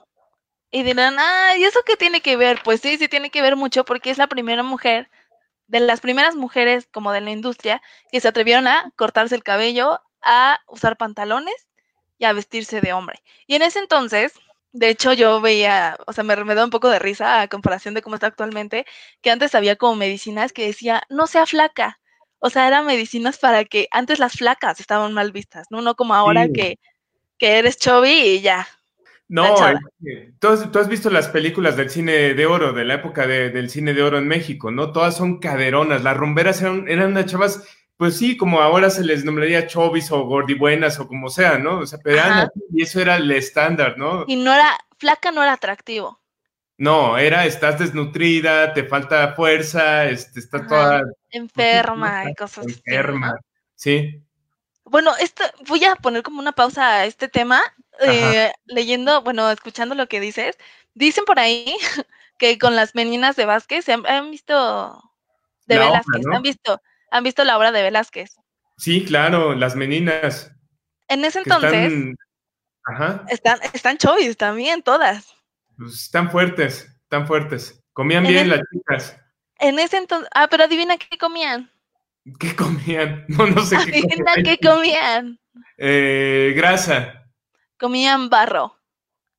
Y 0.72 0.84
dirán, 0.84 1.18
ah, 1.18 1.58
¿y 1.58 1.64
eso 1.64 1.80
qué 1.86 1.96
tiene 1.98 2.22
que 2.22 2.38
ver? 2.38 2.62
Pues 2.64 2.82
sí, 2.82 2.98
sí 2.98 3.08
tiene 3.08 3.32
que 3.32 3.42
ver 3.42 3.56
mucho 3.56 3.84
porque 3.84 4.12
es 4.12 4.20
la 4.20 4.28
primera 4.28 4.62
mujer, 4.62 5.10
de 5.70 5.80
las 5.80 6.02
primeras 6.02 6.36
mujeres 6.36 6.88
como 6.92 7.12
de 7.12 7.22
la 7.22 7.32
industria, 7.32 7.82
que 8.12 8.20
se 8.20 8.28
atrevieron 8.28 8.68
a 8.68 8.92
cortarse 8.96 9.36
el 9.36 9.44
cabello, 9.44 10.02
a 10.22 10.60
usar 10.68 10.98
pantalones 10.98 11.68
y 12.18 12.26
a 12.26 12.34
vestirse 12.34 12.82
de 12.82 12.92
hombre. 12.92 13.22
Y 13.48 13.56
en 13.56 13.62
ese 13.62 13.80
entonces, 13.80 14.34
de 14.72 14.90
hecho, 14.90 15.14
yo 15.14 15.42
veía, 15.42 15.98
o 16.08 16.14
sea, 16.14 16.24
me, 16.24 16.36
me 16.44 16.56
da 16.56 16.66
un 16.66 16.72
poco 16.72 16.90
de 16.90 17.00
risa 17.00 17.42
a 17.42 17.48
comparación 17.48 17.94
de 17.94 18.02
cómo 18.02 18.16
está 18.16 18.28
actualmente, 18.28 18.86
que 19.22 19.32
antes 19.32 19.56
había 19.56 19.76
como 19.76 19.96
medicinas 19.96 20.54
que 20.54 20.66
decía, 20.66 21.04
no 21.10 21.28
sea 21.28 21.46
flaca. 21.46 22.00
O 22.40 22.50
sea, 22.50 22.68
eran 22.68 22.86
medicinas 22.86 23.38
para 23.38 23.66
que 23.66 23.88
antes 23.92 24.20
las 24.20 24.34
flacas 24.34 24.80
estaban 24.80 25.14
mal 25.14 25.32
vistas, 25.32 25.68
¿no? 25.70 25.82
No 25.82 25.96
como 25.96 26.16
ahora 26.16 26.50
que, 26.50 26.80
que 27.38 27.60
eres 27.60 27.78
chubby 27.78 28.12
y 28.12 28.42
ya, 28.42 28.68
no, 29.30 29.56
¿tú 30.40 30.48
has, 30.48 30.72
tú 30.72 30.80
has, 30.80 30.88
visto 30.88 31.12
las 31.12 31.30
películas 31.30 31.78
del 31.78 31.92
cine 31.92 32.34
de 32.34 32.46
oro, 32.48 32.74
de 32.74 32.84
la 32.84 32.96
época 32.96 33.28
del 33.28 33.70
cine 33.70 33.94
de 33.94 34.02
oro 34.02 34.18
en 34.18 34.28
México, 34.28 34.72
¿no? 34.72 34.92
Todas 34.92 35.16
son 35.16 35.40
caderonas, 35.40 36.04
las 36.04 36.18
rumberas 36.18 36.60
eran, 36.64 36.90
eran 36.90 37.12
unas 37.12 37.28
chavas, 37.28 37.64
pues 37.96 38.18
sí, 38.18 38.38
como 38.38 38.60
ahora 38.60 38.90
se 38.90 39.04
les 39.04 39.24
nombraría 39.24 39.68
chovis 39.68 40.12
o 40.12 40.26
gordibuenas 40.26 41.00
o 41.00 41.08
como 41.08 41.30
sea, 41.30 41.60
¿no? 41.60 41.78
O 41.78 41.86
sea, 41.86 42.00
pero 42.04 42.24
y 42.74 42.82
eso 42.82 43.00
era 43.02 43.18
el 43.18 43.30
estándar, 43.30 44.00
¿no? 44.00 44.26
Y 44.28 44.36
no 44.36 44.52
era, 44.52 44.76
flaca 44.98 45.32
no 45.32 45.44
era 45.44 45.54
atractivo. 45.54 46.20
No, 46.78 47.20
era, 47.20 47.46
estás 47.46 47.78
desnutrida, 47.78 48.74
te 48.74 48.84
falta 48.84 49.34
fuerza, 49.36 50.06
este, 50.06 50.40
está 50.40 50.66
toda... 50.66 51.04
Enferma 51.30 52.32
y 52.32 52.34
cosas 52.36 52.66
enferma. 52.66 53.28
así. 53.28 53.36
Enferma, 53.36 53.40
sí. 53.76 54.24
Bueno, 54.86 55.12
esto, 55.22 55.44
voy 55.68 55.86
a 55.86 55.96
poner 55.98 56.24
como 56.24 56.40
una 56.40 56.54
pausa 56.54 57.02
a 57.02 57.06
este 57.06 57.28
tema 57.28 57.62
eh, 58.00 58.52
leyendo, 58.66 59.22
bueno, 59.22 59.50
escuchando 59.52 59.96
lo 59.96 60.08
que 60.08 60.20
dices, 60.20 60.58
dicen 60.94 61.26
por 61.26 61.40
ahí 61.40 61.76
que 62.38 62.58
con 62.58 62.76
las 62.76 62.96
meninas 62.96 63.36
de 63.36 63.46
Vázquez, 63.46 63.88
¿han, 63.90 64.32
visto 64.32 65.02
de 65.66 65.78
Velázquez? 65.78 66.26
¿Han 66.34 66.42
visto? 66.42 66.82
¿Han 67.12 67.24
visto 67.24 67.44
la 67.44 67.58
obra 67.58 67.72
de 67.72 67.82
Velázquez? 67.82 68.36
Sí, 68.78 69.04
claro, 69.04 69.56
las 69.56 69.76
meninas. 69.76 70.52
En 71.08 71.26
ese 71.26 71.40
entonces 71.40 71.92
están, 71.92 72.16
Ajá. 72.86 73.26
están, 73.30 73.60
están 73.74 73.98
chovis 73.98 74.38
también, 74.38 74.84
todas. 74.84 75.36
Pues 75.78 75.94
están 75.94 76.32
fuertes, 76.32 76.88
están 77.04 77.28
fuertes. 77.28 77.84
Comían 77.94 78.24
bien 78.24 78.50
las 78.50 78.62
chicas. 78.72 79.18
En 79.58 79.80
ese 79.80 79.98
entonces, 79.98 80.30
ah, 80.34 80.48
pero 80.50 80.64
adivina 80.64 80.98
qué 80.98 81.18
comían. 81.18 81.70
¿Qué 82.40 82.56
comían? 82.56 83.26
No, 83.28 83.48
no 83.48 83.66
sé 83.66 83.76
qué 83.78 84.00
Adivina 84.00 84.34
qué 84.44 84.58
comían. 84.60 85.40
Eh, 85.78 86.54
grasa 86.56 87.19
comían 87.80 88.30
barro. 88.30 88.76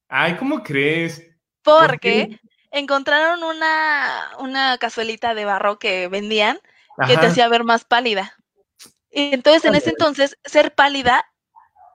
Ay, 0.09 0.37
¿cómo 0.37 0.62
crees? 0.62 1.23
Porque 1.62 2.41
encontraron 2.71 3.43
una, 3.43 4.31
una 4.39 4.79
cazuelita 4.79 5.35
de 5.35 5.45
barro 5.45 5.79
que 5.79 6.09
vendían 6.09 6.59
que 7.07 7.17
te 7.17 7.27
hacía 7.27 7.49
ver 7.49 7.65
más 7.65 7.85
pálida. 7.85 8.37
Y 9.11 9.35
entonces 9.35 9.65
en 9.65 9.75
ese 9.75 9.91
entonces 9.91 10.39
ser 10.45 10.75
pálida 10.75 11.25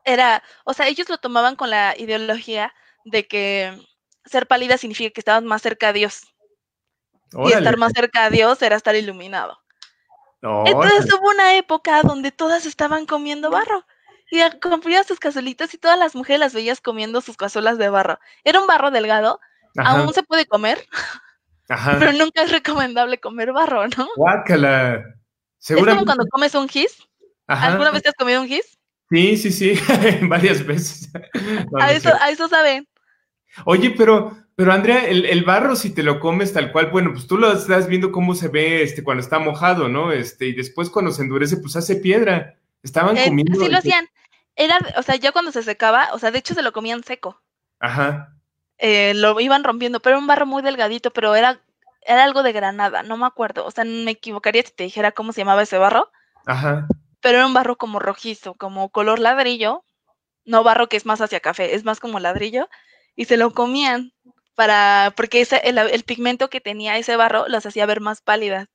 era, 0.04 0.44
o 0.64 0.74
sea, 0.74 0.88
ellos 0.88 1.10
lo 1.10 1.18
tomaban 1.18 1.56
con 1.56 1.70
la 1.70 1.96
ideología 1.98 2.74
de 3.04 3.28
que 3.28 3.78
ser 4.26 4.48
pálida 4.48 4.78
significa 4.78 5.12
que 5.12 5.22
estabas 5.22 5.44
más 5.44 5.62
cerca 5.62 5.90
a 5.90 5.94
Dios. 5.94 6.24
Y 7.46 7.52
estar 7.52 7.78
más 7.78 7.92
cerca 7.94 8.26
a 8.26 8.30
Dios 8.30 8.62
era 8.62 8.76
estar 8.76 8.96
iluminado. 8.96 9.60
Entonces 10.42 11.12
hubo 11.14 11.30
una 11.30 11.56
época 11.56 12.02
donde 12.04 12.32
todas 12.32 12.66
estaban 12.66 13.06
comiendo 13.06 13.50
barro 13.50 13.86
y 14.36 14.60
comprabas 14.60 15.08
sus 15.08 15.20
cazuelitas 15.20 15.74
y 15.74 15.78
todas 15.78 15.98
las 15.98 16.16
mujeres 16.16 16.40
las 16.40 16.54
veías 16.54 16.82
comiendo 16.82 17.22
sus 17.22 17.38
cazuelas 17.38 17.78
de 17.78 17.90
barro. 17.90 18.20
Era 18.44 18.60
un 18.60 18.68
barro 18.68 18.92
delgado, 18.92 19.40
aún 19.78 20.14
se 20.14 20.24
puede 20.24 20.46
comer, 20.46 20.86
pero 21.68 22.14
nunca 22.14 22.44
es 22.44 22.52
recomendable 22.52 23.20
comer 23.20 23.54
barro, 23.54 23.88
¿no? 23.88 24.08
Guácala. 24.16 25.04
Es 25.60 25.76
como 25.76 26.06
cuando 26.06 26.26
comes 26.28 26.54
un 26.56 26.70
gis. 26.70 26.98
¿Alguna 27.48 27.92
vez 27.92 28.04
te 28.04 28.10
has 28.10 28.16
comido 28.16 28.42
un 28.42 28.48
gis? 28.48 28.78
Sí, 29.10 29.38
sí, 29.38 29.52
sí, 29.52 29.80
varias 30.24 30.66
veces. 30.66 31.10
a, 31.80 31.92
eso, 31.92 32.10
a 32.20 32.30
eso 32.30 32.48
saben. 32.48 32.88
Oye, 33.66 33.92
pero, 33.92 34.38
pero 34.56 34.74
Andrea, 34.74 35.06
el, 35.06 35.26
el, 35.26 35.44
barro, 35.44 35.76
si 35.76 35.92
te 35.92 36.04
lo 36.04 36.20
comes 36.20 36.54
tal 36.54 36.72
cual, 36.72 36.90
bueno, 36.92 37.14
pues 37.14 37.28
tú 37.28 37.38
lo 37.38 37.54
estás 37.54 37.88
viendo 37.88 38.12
cómo 38.12 38.36
se 38.36 38.48
ve 38.48 38.82
este, 38.82 39.04
cuando 39.04 39.22
está 39.22 39.40
mojado, 39.40 39.88
¿no? 39.88 40.12
Este, 40.12 40.48
y 40.48 40.54
después 40.54 40.90
cuando 40.90 41.12
se 41.12 41.22
endurece, 41.22 41.58
pues 41.58 41.76
hace 41.76 41.96
piedra. 41.98 42.56
Estaban 42.84 43.18
eh, 43.18 43.26
comiendo. 43.26 43.60
Sí, 43.60 43.70
lo 43.70 43.78
hacían. 43.78 44.08
Era, 44.56 44.80
o 44.98 45.04
sea, 45.04 45.16
ya 45.16 45.32
cuando 45.32 45.52
se 45.52 45.64
secaba, 45.64 46.10
o 46.14 46.20
sea, 46.20 46.32
de 46.32 46.40
hecho 46.40 46.54
se 46.54 46.62
lo 46.62 46.72
comían 46.72 47.04
seco. 47.04 47.42
Ajá. 47.80 48.34
Eh, 48.78 49.14
lo 49.16 49.40
iban 49.40 49.64
rompiendo, 49.64 50.00
pero 50.02 50.16
era 50.16 50.22
un 50.22 50.28
barro 50.28 50.46
muy 50.46 50.62
delgadito, 50.62 51.12
pero 51.12 51.36
era, 51.36 51.60
era 52.02 52.24
algo 52.24 52.44
de 52.44 52.54
granada, 52.54 53.04
no 53.04 53.18
me 53.18 53.26
acuerdo. 53.26 53.66
O 53.66 53.72
sea, 53.72 53.84
me 53.86 54.12
equivocaría 54.12 54.64
si 54.64 54.72
te 54.72 54.84
dijera 54.84 55.12
cómo 55.12 55.34
se 55.34 55.42
llamaba 55.42 55.64
ese 55.64 55.78
barro. 55.78 56.12
Ajá. 56.46 56.88
Pero 57.22 57.38
era 57.38 57.48
un 57.48 57.54
barro 57.54 57.78
como 57.78 58.00
rojizo, 58.00 58.54
como 58.54 58.90
color 58.90 59.20
ladrillo. 59.20 59.84
No 60.46 60.64
barro 60.64 60.88
que 60.88 60.98
es 60.98 61.06
más 61.06 61.22
hacia 61.22 61.40
café, 61.40 61.76
es 61.76 61.84
más 61.84 62.00
como 62.00 62.20
ladrillo. 62.20 62.70
Y 63.16 63.26
se 63.26 63.38
lo 63.38 63.52
comían 63.52 64.14
para, 64.56 65.14
porque 65.16 65.42
ese, 65.42 65.58
el, 65.64 65.78
el 65.78 66.04
pigmento 66.04 66.50
que 66.50 66.62
tenía 66.62 66.98
ese 66.98 67.16
barro 67.16 67.48
los 67.48 67.66
hacía 67.66 67.86
ver 67.86 68.00
más 68.00 68.22
pálidas. 68.22 68.68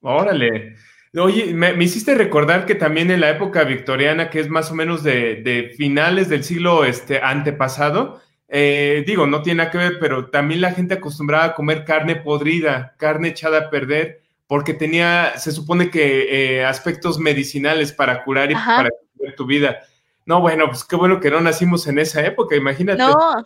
Órale. 0.00 0.76
Oye, 1.14 1.54
me, 1.54 1.72
hiciste 1.82 2.14
recordar 2.14 2.66
que 2.66 2.74
también 2.74 3.10
en 3.10 3.20
la 3.20 3.30
época 3.30 3.64
victoriana, 3.64 4.28
que 4.28 4.40
es 4.40 4.48
más 4.48 4.70
o 4.70 4.74
menos 4.74 5.02
de, 5.02 5.72
finales 5.76 6.28
del 6.28 6.44
siglo 6.44 6.84
este, 6.84 7.20
antepasado, 7.22 8.20
eh, 8.48 9.02
digo, 9.06 9.26
no 9.26 9.42
tiene 9.42 9.58
nada 9.58 9.70
que 9.70 9.78
ver, 9.78 9.98
pero 9.98 10.28
también 10.30 10.60
la 10.60 10.72
gente 10.72 10.94
acostumbraba 10.94 11.44
a 11.44 11.54
comer 11.54 11.84
carne 11.84 12.16
podrida, 12.16 12.94
carne 12.98 13.28
echada 13.28 13.58
a 13.58 13.70
perder, 13.70 14.20
porque 14.46 14.74
tenía, 14.74 15.32
se 15.38 15.52
supone 15.52 15.90
que 15.90 16.58
eh, 16.58 16.64
aspectos 16.64 17.18
medicinales 17.18 17.92
para 17.92 18.22
curar 18.22 18.50
y 18.50 18.54
para 18.54 18.90
curar 19.16 19.34
tu 19.34 19.46
vida. 19.46 19.80
No, 20.24 20.40
bueno, 20.40 20.66
pues 20.66 20.84
qué 20.84 20.96
bueno 20.96 21.20
que 21.20 21.30
no 21.30 21.40
nacimos 21.40 21.86
en 21.86 21.98
esa 21.98 22.24
época, 22.24 22.56
imagínate. 22.56 23.02
No, 23.02 23.44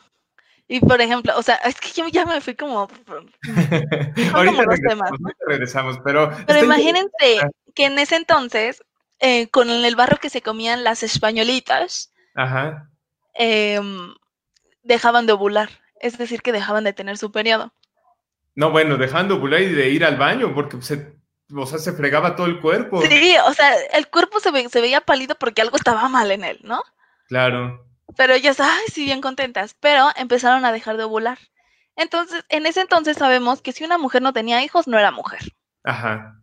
y 0.72 0.78
por 0.78 1.01
ejemplo, 1.01 1.32
o 1.36 1.42
sea, 1.42 1.56
es 1.56 1.80
que 1.80 1.90
yo 1.90 2.06
ya 2.06 2.24
me 2.24 2.40
fui 2.40 2.55
como. 2.55 2.88
ahorita, 4.34 4.62
regresamos, 4.62 5.10
regresamos, 5.44 5.98
pero. 6.05 6.30
Pero 6.47 6.62
imagínense 6.64 7.40
que 7.74 7.86
en 7.86 7.98
ese 7.98 8.14
entonces, 8.14 8.80
eh, 9.18 9.48
con 9.48 9.68
el 9.68 9.97
barro 9.97 10.18
que 10.18 10.30
se 10.30 10.42
comían 10.42 10.84
las 10.84 11.02
españolitas, 11.02 12.12
em, 13.34 14.14
dejaban 14.84 15.26
de 15.26 15.32
ovular. 15.32 15.70
Es 16.01 16.18
decir, 16.18 16.40
que 16.40 16.52
dejaban 16.52 16.84
de 16.84 16.92
tener 16.92 17.18
su 17.18 17.32
periodo. 17.32 17.72
No, 18.55 18.70
bueno, 18.70 18.97
dejando 18.97 19.34
de 19.34 19.40
ovular 19.40 19.62
y 19.62 19.72
de 19.72 19.88
ir 19.88 20.05
al 20.05 20.18
baño, 20.18 20.55
porque 20.55 20.80
se, 20.82 21.16
o 21.52 21.66
sea, 21.66 21.80
se 21.80 21.94
fregaba 21.94 22.36
todo 22.36 22.47
el 22.47 22.60
cuerpo. 22.60 23.02
Sí, 23.02 23.34
o 23.44 23.52
sea, 23.55 23.74
el 23.92 24.06
cuerpo 24.06 24.38
se, 24.38 24.68
se 24.68 24.80
veía 24.80 25.01
pálido 25.01 25.34
porque 25.34 25.62
algo 25.62 25.76
estaba 25.76 26.09
mal 26.09 26.30
en 26.30 26.44
él, 26.44 26.60
¿no? 26.62 26.80
Claro. 27.26 27.89
Pero 28.16 28.35
ellas, 28.35 28.61
ay, 28.61 28.85
sí, 28.93 29.05
bien 29.05 29.20
contentas, 29.20 29.77
pero 29.81 30.09
empezaron 30.16 30.65
a 30.65 30.73
dejar 30.73 30.97
de 30.97 31.05
ovular. 31.05 31.39
Entonces, 31.97 32.45
en 32.49 32.66
ese 32.66 32.81
entonces 32.81 33.16
sabemos 33.16 33.62
que 33.62 33.73
si 33.73 33.85
una 33.85 33.99
mujer 33.99 34.23
no 34.23 34.32
tenía 34.32 34.62
hijos, 34.62 34.87
no 34.89 34.99
era 34.99 35.11
mujer. 35.11 35.41
Ajá. 35.85 36.35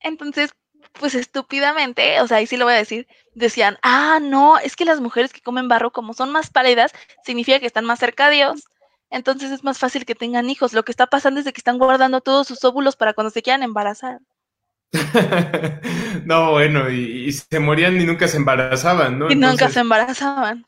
Entonces, 0.00 0.54
pues 0.92 1.14
estúpidamente, 1.14 2.20
o 2.20 2.26
sea, 2.26 2.38
ahí 2.38 2.46
sí 2.46 2.56
lo 2.56 2.64
voy 2.64 2.74
a 2.74 2.78
decir, 2.78 3.06
decían, 3.34 3.78
ah, 3.82 4.18
no, 4.20 4.58
es 4.58 4.76
que 4.76 4.84
las 4.84 5.00
mujeres 5.00 5.32
que 5.32 5.40
comen 5.40 5.68
barro, 5.68 5.92
como 5.92 6.14
son 6.14 6.30
más 6.32 6.50
pálidas, 6.50 6.92
significa 7.24 7.60
que 7.60 7.66
están 7.66 7.84
más 7.84 7.98
cerca 7.98 8.28
de 8.28 8.36
Dios, 8.36 8.64
entonces 9.10 9.50
es 9.50 9.64
más 9.64 9.78
fácil 9.78 10.04
que 10.04 10.14
tengan 10.14 10.48
hijos. 10.48 10.72
Lo 10.72 10.84
que 10.84 10.92
está 10.92 11.06
pasando 11.06 11.40
es 11.40 11.46
que 11.46 11.52
están 11.56 11.78
guardando 11.78 12.20
todos 12.20 12.46
sus 12.46 12.64
óvulos 12.64 12.96
para 12.96 13.12
cuando 13.12 13.30
se 13.30 13.42
quieran 13.42 13.62
embarazar. 13.62 14.20
no, 16.24 16.52
bueno, 16.52 16.90
y, 16.90 17.26
y, 17.26 17.32
se 17.32 17.60
morían 17.60 18.00
y 18.00 18.04
nunca 18.04 18.26
se 18.28 18.36
embarazaban, 18.36 19.18
¿no? 19.18 19.30
Y 19.30 19.36
nunca 19.36 19.68
se 19.68 19.80
embarazaban. 19.80 20.64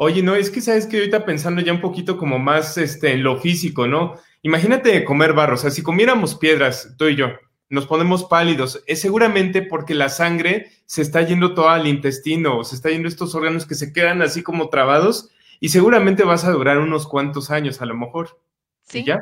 Oye, 0.00 0.22
no, 0.22 0.36
es 0.36 0.48
que 0.48 0.60
sabes 0.60 0.86
que 0.86 0.96
ahorita 0.96 1.24
pensando 1.24 1.60
ya 1.60 1.72
un 1.72 1.80
poquito 1.80 2.18
como 2.18 2.38
más 2.38 2.78
este, 2.78 3.14
en 3.14 3.24
lo 3.24 3.40
físico, 3.40 3.88
¿no? 3.88 4.14
Imagínate 4.42 5.04
comer 5.04 5.32
barro, 5.32 5.54
o 5.54 5.56
sea, 5.56 5.72
si 5.72 5.82
comiéramos 5.82 6.36
piedras, 6.36 6.94
tú 6.96 7.06
y 7.06 7.16
yo, 7.16 7.30
nos 7.68 7.86
ponemos 7.86 8.22
pálidos, 8.22 8.80
es 8.86 9.00
seguramente 9.00 9.60
porque 9.60 9.96
la 9.96 10.08
sangre 10.08 10.70
se 10.86 11.02
está 11.02 11.22
yendo 11.22 11.52
todo 11.52 11.68
al 11.68 11.88
intestino, 11.88 12.62
se 12.62 12.76
está 12.76 12.90
yendo 12.90 13.08
estos 13.08 13.34
órganos 13.34 13.66
que 13.66 13.74
se 13.74 13.92
quedan 13.92 14.22
así 14.22 14.44
como 14.44 14.68
trabados 14.68 15.30
y 15.58 15.70
seguramente 15.70 16.22
vas 16.22 16.44
a 16.44 16.52
durar 16.52 16.78
unos 16.78 17.08
cuantos 17.08 17.50
años 17.50 17.82
a 17.82 17.86
lo 17.86 17.96
mejor. 17.96 18.40
Sí. 18.84 19.02
ya? 19.02 19.20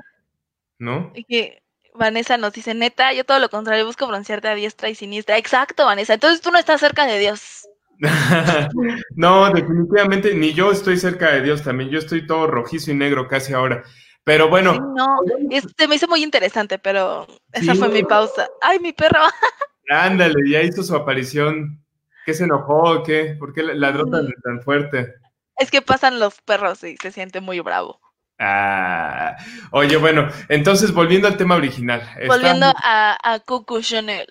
¿No? 0.78 1.10
Y 1.14 1.24
que 1.24 1.62
Vanessa 1.94 2.36
nos 2.36 2.52
dice, 2.52 2.74
neta, 2.74 3.14
yo 3.14 3.24
todo 3.24 3.38
lo 3.38 3.48
contrario, 3.48 3.86
busco 3.86 4.06
broncearte 4.06 4.48
a 4.48 4.54
diestra 4.54 4.90
y 4.90 4.94
siniestra. 4.94 5.38
Exacto, 5.38 5.86
Vanessa. 5.86 6.12
Entonces 6.12 6.42
tú 6.42 6.50
no 6.50 6.58
estás 6.58 6.82
cerca 6.82 7.06
de 7.06 7.18
Dios. 7.18 7.65
no, 9.16 9.50
definitivamente, 9.50 10.34
ni 10.34 10.52
yo 10.52 10.70
estoy 10.70 10.96
cerca 10.96 11.32
de 11.32 11.42
Dios 11.42 11.62
también. 11.62 11.90
Yo 11.90 11.98
estoy 11.98 12.26
todo 12.26 12.46
rojizo 12.46 12.90
y 12.90 12.94
negro 12.94 13.28
casi 13.28 13.52
ahora. 13.52 13.82
Pero 14.24 14.48
bueno. 14.48 14.74
no, 14.74 15.06
este 15.50 15.86
me 15.86 15.94
hizo 15.94 16.08
muy 16.08 16.22
interesante, 16.22 16.78
pero 16.78 17.26
esa 17.52 17.74
fue 17.74 17.88
mi 17.88 18.02
pausa. 18.02 18.48
¡Ay, 18.60 18.80
mi 18.80 18.92
perro! 18.92 19.20
Ándale, 19.88 20.34
ya 20.50 20.62
hizo 20.62 20.82
su 20.82 20.96
aparición. 20.96 21.82
¿Qué 22.24 22.34
se 22.34 22.44
enojó 22.44 22.90
o 22.90 23.02
qué? 23.04 23.36
¿Por 23.38 23.52
qué 23.52 23.62
ladró 23.62 24.04
tan, 24.06 24.26
tan 24.42 24.60
fuerte? 24.62 25.14
Es 25.58 25.70
que 25.70 25.80
pasan 25.80 26.18
los 26.18 26.40
perros 26.40 26.82
y 26.82 26.96
se 26.96 27.12
siente 27.12 27.40
muy 27.40 27.60
bravo. 27.60 28.00
Ah, 28.38 29.36
oye, 29.70 29.96
bueno, 29.96 30.28
entonces 30.48 30.92
volviendo 30.92 31.28
al 31.28 31.36
tema 31.36 31.54
original. 31.54 32.02
Volviendo 32.26 32.66
a, 32.66 33.16
a 33.22 33.40
Coco 33.40 33.80
Chanel. 33.80 34.26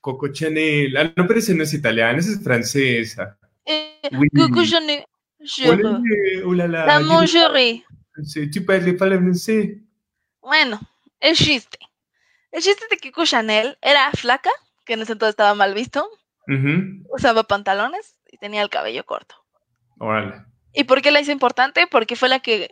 Coco 0.00 0.28
Chanel. 0.28 0.96
Ah, 0.96 1.12
no, 1.16 1.26
pero 1.26 1.38
ese 1.38 1.54
no 1.54 1.62
es 1.62 1.74
italiano, 1.74 2.18
ese 2.18 2.32
es 2.32 2.42
francesa. 2.42 3.38
Eh, 3.64 4.00
Coco 4.36 4.64
Chanel. 4.64 5.04
La. 5.38 6.84
Sí, 8.24 8.50
tu 8.50 8.64
parles 8.64 8.98
francés. 8.98 9.78
Bueno, 10.40 10.80
el 11.20 11.36
chiste. 11.36 11.78
El 12.52 12.62
chiste 12.62 12.84
de 12.90 12.96
que 12.96 13.12
Coco 13.12 13.26
Chanel 13.26 13.78
era 13.80 14.10
flaca, 14.12 14.50
que 14.84 14.94
en 14.94 15.02
ese 15.02 15.12
entonces 15.12 15.32
estaba 15.32 15.54
mal 15.54 15.74
visto. 15.74 16.08
Usaba 17.10 17.44
pantalones 17.44 18.16
y 18.28 18.36
tenía 18.38 18.62
el 18.62 18.70
cabello 18.70 19.04
corto. 19.06 19.36
Órale. 19.98 20.44
¿Y 20.72 20.84
por 20.84 21.00
qué 21.00 21.12
la 21.12 21.20
hizo 21.20 21.30
importante? 21.30 21.86
Porque 21.86 22.16
fue 22.16 22.28
la 22.28 22.40
que 22.40 22.70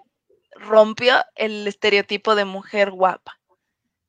rompió 0.56 1.14
el 1.36 1.66
estereotipo 1.66 2.34
de 2.34 2.44
mujer 2.44 2.90
guapa, 2.90 3.38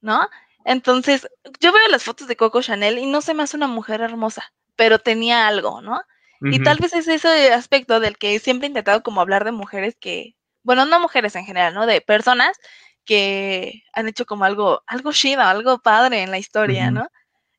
¿no? 0.01 0.27
Entonces, 0.65 1.27
yo 1.59 1.71
veo 1.71 1.87
las 1.89 2.03
fotos 2.03 2.27
de 2.27 2.35
Coco 2.35 2.61
Chanel 2.61 2.97
y 2.97 3.05
no 3.05 3.21
se 3.21 3.33
me 3.33 3.43
hace 3.43 3.57
una 3.57 3.67
mujer 3.67 4.01
hermosa, 4.01 4.53
pero 4.75 4.99
tenía 4.99 5.47
algo, 5.47 5.81
¿no? 5.81 6.01
Y 6.41 6.63
tal 6.63 6.77
vez 6.77 6.93
es 6.93 7.09
ese 7.09 7.51
aspecto 7.51 7.99
del 7.99 8.17
que 8.17 8.39
siempre 8.39 8.67
he 8.67 8.69
intentado 8.69 9.03
como 9.03 9.19
hablar 9.19 9.43
de 9.43 9.51
mujeres 9.51 9.97
que, 9.99 10.37
bueno, 10.63 10.85
no 10.85 11.01
mujeres 11.01 11.35
en 11.35 11.43
general, 11.43 11.73
¿no? 11.73 11.85
De 11.85 11.99
personas 11.99 12.57
que 13.03 13.83
han 13.91 14.07
hecho 14.07 14.25
como 14.25 14.45
algo, 14.45 14.81
algo 14.87 15.11
chido, 15.11 15.41
algo 15.41 15.79
padre 15.79 16.21
en 16.21 16.31
la 16.31 16.37
historia, 16.37 16.91
¿no? 16.91 17.09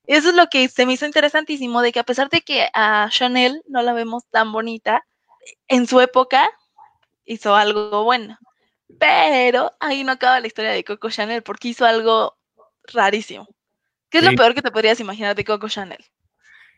Eso 0.07 0.31
es 0.31 0.35
lo 0.35 0.47
que 0.47 0.69
se 0.69 0.87
me 0.87 0.95
hizo 0.95 1.05
interesantísimo, 1.05 1.83
de 1.83 1.93
que 1.93 2.01
a 2.01 2.05
pesar 2.05 2.31
de 2.31 2.41
que 2.41 2.71
a 2.73 3.09
Chanel 3.11 3.63
no 3.69 3.83
la 3.83 3.93
vemos 3.93 4.25
tan 4.31 4.51
bonita, 4.51 5.05
en 5.69 5.87
su 5.87 6.01
época 6.01 6.49
hizo 7.25 7.55
algo 7.55 8.05
bueno. 8.05 8.39
Pero 8.99 9.73
ahí 9.79 10.05
no 10.05 10.13
acaba 10.13 10.41
la 10.41 10.47
historia 10.47 10.71
de 10.71 10.85
Coco 10.85 11.11
Chanel 11.11 11.43
porque 11.43 11.69
hizo 11.69 11.85
algo 11.85 12.37
rarísimo. 12.93 13.49
¿Qué 14.09 14.19
es 14.19 14.25
lo 14.25 14.33
peor 14.33 14.55
que 14.55 14.63
te 14.63 14.73
podrías 14.73 14.99
imaginar 15.01 15.37
de 15.37 15.45
Coco 15.45 15.69
Chanel? 15.69 16.05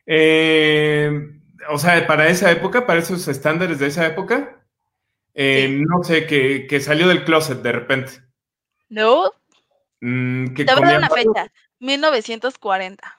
Eh, 0.07 1.11
o 1.69 1.79
sea, 1.79 2.07
para 2.07 2.29
esa 2.29 2.51
época, 2.51 2.87
para 2.87 3.01
esos 3.01 3.27
estándares 3.29 3.79
de 3.79 3.87
esa 3.87 4.07
época, 4.07 4.63
eh, 5.35 5.81
no 5.81 6.05
sé, 6.05 6.27
que, 6.27 6.81
salió 6.81 7.09
del 7.09 7.25
closet 7.25 7.63
de 7.63 7.73
repente. 7.73 8.13
No. 8.89 9.33
Mm, 10.01 10.55
te 10.55 10.65
voy 10.65 10.85
a 10.85 10.87
dar 10.87 10.99
una 10.99 11.09
fecha, 11.09 11.53
1940. 11.79 13.19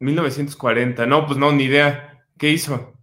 1940, 0.00 1.06
no, 1.06 1.26
pues 1.26 1.38
no, 1.38 1.52
ni 1.52 1.64
idea. 1.64 2.24
¿Qué 2.38 2.50
hizo? 2.50 2.94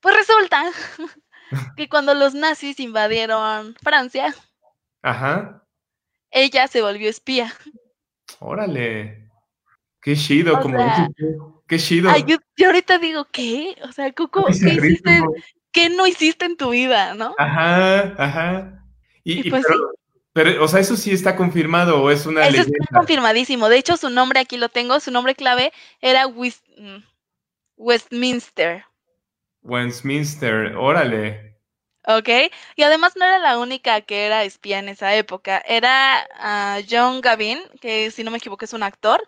Pues 0.00 0.16
resulta 0.16 0.64
que 1.76 1.88
cuando 1.88 2.14
los 2.14 2.34
nazis 2.34 2.80
invadieron 2.80 3.76
Francia, 3.82 4.34
Ajá. 5.02 5.64
ella 6.30 6.66
se 6.66 6.82
volvió 6.82 7.08
espía. 7.08 7.54
Órale. 8.44 9.30
Qué 10.00 10.16
chido, 10.16 10.60
como 10.60 10.78
qué 11.68 11.78
chido. 11.78 12.10
yo, 12.26 12.66
ahorita 12.66 12.98
digo, 12.98 13.26
¿qué? 13.30 13.76
O 13.84 13.92
sea, 13.92 14.12
Coco, 14.12 14.46
¿qué 14.46 14.68
hiciste? 14.68 15.22
¿Qué 15.70 15.88
no 15.88 16.06
hiciste 16.06 16.44
en 16.44 16.56
tu 16.56 16.70
vida, 16.70 17.14
no? 17.14 17.34
Ajá, 17.38 18.14
ajá. 18.18 18.84
Y, 19.24 19.48
pues 19.48 19.64
pero, 20.34 20.64
o 20.64 20.68
sea, 20.68 20.80
eso 20.80 20.96
sí 20.96 21.12
está 21.12 21.36
confirmado 21.36 22.02
o 22.02 22.10
es 22.10 22.26
una 22.26 22.48
Eso 22.48 22.62
está 22.62 22.98
confirmadísimo. 22.98 23.68
De 23.68 23.76
hecho, 23.76 23.96
su 23.96 24.08
nombre 24.08 24.40
aquí 24.40 24.56
lo 24.56 24.70
tengo, 24.70 24.98
su 24.98 25.10
nombre 25.10 25.34
clave 25.34 25.72
era 26.00 26.26
mm, 26.26 27.04
Westminster. 27.76 28.84
Westminster, 29.62 30.74
órale. 30.76 31.51
Ok, 32.06 32.28
y 32.74 32.82
además 32.82 33.14
no 33.16 33.24
era 33.24 33.38
la 33.38 33.58
única 33.58 34.00
que 34.00 34.26
era 34.26 34.42
espía 34.42 34.80
en 34.80 34.88
esa 34.88 35.14
época, 35.14 35.62
era 35.66 36.26
ah, 36.36 36.80
John 36.88 37.20
Gavin, 37.20 37.60
que 37.80 38.10
si 38.10 38.24
no 38.24 38.30
me 38.32 38.38
equivoco 38.38 38.64
es 38.64 38.72
un 38.72 38.82
actor. 38.82 39.22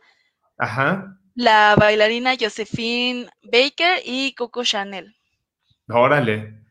Ajá. 0.58 1.18
La 1.36 1.76
bailarina 1.76 2.34
Josephine 2.38 3.28
Baker 3.42 4.00
y 4.04 4.34
Coco 4.34 4.64
Chanel. 4.64 5.14
Órale. 5.88 6.64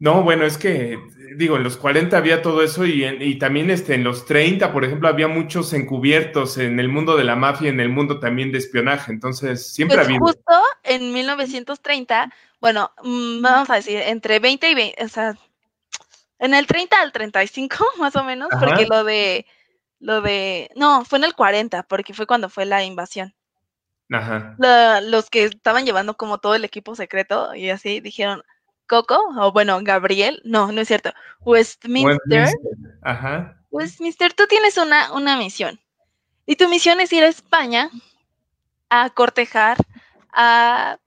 No, 0.00 0.22
bueno, 0.22 0.46
es 0.46 0.56
que, 0.56 0.98
digo, 1.36 1.56
en 1.56 1.62
los 1.62 1.76
40 1.76 2.16
había 2.16 2.40
todo 2.40 2.62
eso 2.62 2.86
y, 2.86 3.04
y 3.04 3.38
también 3.38 3.70
este, 3.70 3.94
en 3.94 4.02
los 4.02 4.24
30, 4.24 4.72
por 4.72 4.82
ejemplo, 4.82 5.08
había 5.08 5.28
muchos 5.28 5.74
encubiertos 5.74 6.56
en 6.56 6.80
el 6.80 6.88
mundo 6.88 7.18
de 7.18 7.24
la 7.24 7.36
mafia, 7.36 7.68
en 7.68 7.80
el 7.80 7.90
mundo 7.90 8.18
también 8.18 8.50
de 8.50 8.56
espionaje, 8.56 9.12
entonces 9.12 9.74
siempre 9.74 9.98
pues 9.98 10.06
había... 10.06 10.18
Justo 10.18 10.54
en 10.84 11.12
1930, 11.12 12.32
bueno, 12.62 12.90
mm, 13.04 13.42
vamos 13.42 13.68
a 13.68 13.74
decir, 13.74 13.98
entre 13.98 14.38
20 14.38 14.70
y 14.70 14.74
20, 14.74 15.04
o 15.04 15.08
sea, 15.08 15.36
en 16.40 16.54
el 16.54 16.66
30 16.66 17.00
al 17.00 17.12
35, 17.12 17.76
más 17.98 18.16
o 18.16 18.24
menos, 18.24 18.48
porque 18.58 18.86
lo 18.90 19.04
de, 19.04 19.46
lo 20.00 20.20
de, 20.22 20.70
no, 20.74 21.04
fue 21.04 21.18
en 21.18 21.24
el 21.24 21.34
40, 21.34 21.84
porque 21.84 22.14
fue 22.14 22.26
cuando 22.26 22.48
fue 22.48 22.64
la 22.64 22.82
invasión. 22.82 23.34
Ajá. 24.12 24.56
los 25.02 25.30
que 25.30 25.44
estaban 25.44 25.86
llevando 25.86 26.16
como 26.16 26.38
todo 26.38 26.56
el 26.56 26.64
equipo 26.64 26.96
secreto 26.96 27.54
y 27.54 27.70
así 27.70 28.00
dijeron, 28.00 28.42
Coco, 28.88 29.20
o 29.38 29.52
bueno, 29.52 29.78
Gabriel, 29.82 30.42
no, 30.44 30.72
no 30.72 30.80
es 30.80 30.88
cierto, 30.88 31.12
Westminster. 31.38 32.48
Ajá. 33.02 33.56
Westminster, 33.70 34.32
tú 34.32 34.48
tienes 34.48 34.76
una, 34.78 35.12
una 35.12 35.36
misión. 35.36 35.78
Y 36.44 36.56
tu 36.56 36.68
misión 36.68 37.00
es 37.00 37.12
ir 37.12 37.22
a 37.22 37.28
España 37.28 37.88
a 38.88 39.10
cortejar 39.10 39.76
a, 40.32 40.98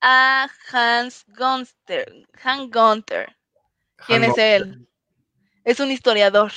a 0.00 0.48
Hans 0.72 1.24
Gunter. 1.28 2.26
Hans 2.42 2.68
Gunther. 2.72 3.36
¿Quién 4.06 4.24
es 4.24 4.38
él? 4.38 4.88
Es 5.64 5.80
un 5.80 5.90
historiador. 5.90 6.52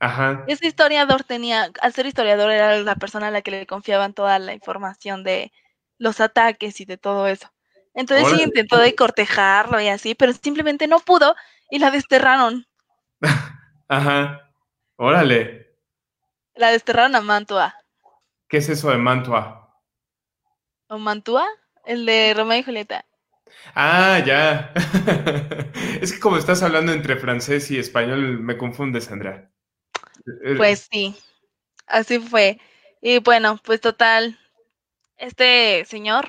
Ajá. 0.00 0.44
Ese 0.48 0.66
historiador 0.66 1.22
tenía, 1.22 1.70
al 1.80 1.92
ser 1.92 2.06
historiador 2.06 2.50
era 2.50 2.78
la 2.78 2.96
persona 2.96 3.28
a 3.28 3.30
la 3.30 3.42
que 3.42 3.52
le 3.52 3.66
confiaban 3.66 4.14
toda 4.14 4.38
la 4.38 4.52
información 4.52 5.22
de 5.22 5.52
los 5.98 6.20
ataques 6.20 6.80
y 6.80 6.84
de 6.84 6.96
todo 6.96 7.28
eso. 7.28 7.52
Entonces 7.94 8.26
sí 8.28 8.42
intentó 8.42 8.78
de 8.78 8.94
cortejarlo 8.94 9.80
y 9.80 9.88
así, 9.88 10.14
pero 10.14 10.32
simplemente 10.32 10.88
no 10.88 10.98
pudo 10.98 11.36
y 11.70 11.78
la 11.78 11.90
desterraron. 11.90 12.66
Ajá. 13.88 14.50
Órale. 14.96 15.78
La 16.54 16.70
desterraron 16.70 17.14
a 17.14 17.20
Mantua. 17.20 17.74
¿Qué 18.48 18.58
es 18.58 18.68
eso 18.68 18.90
de 18.90 18.98
Mantua? 18.98 19.80
¿O 20.88 20.98
Mantua? 20.98 21.46
El 21.84 22.06
de 22.06 22.34
Romeo 22.36 22.58
y 22.58 22.62
Julieta. 22.62 23.04
Ah, 23.74 24.22
ya. 24.24 24.72
es 26.00 26.12
que 26.12 26.20
como 26.20 26.36
estás 26.36 26.62
hablando 26.62 26.92
entre 26.92 27.16
francés 27.16 27.70
y 27.70 27.78
español, 27.78 28.40
me 28.40 28.56
confundes, 28.56 29.10
Andrea. 29.10 29.50
Eh, 30.44 30.54
pues 30.56 30.88
sí, 30.90 31.16
así 31.86 32.18
fue. 32.18 32.60
Y 33.00 33.18
bueno, 33.18 33.60
pues 33.64 33.80
total, 33.80 34.38
este 35.16 35.84
señor 35.86 36.28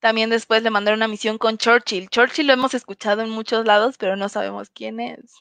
también 0.00 0.30
después 0.30 0.62
le 0.62 0.70
mandaron 0.70 0.98
una 0.98 1.08
misión 1.08 1.38
con 1.38 1.58
Churchill. 1.58 2.08
Churchill 2.10 2.46
lo 2.46 2.52
hemos 2.52 2.74
escuchado 2.74 3.22
en 3.22 3.30
muchos 3.30 3.64
lados, 3.66 3.96
pero 3.98 4.16
no 4.16 4.28
sabemos 4.28 4.70
quién 4.70 5.00
es. 5.00 5.34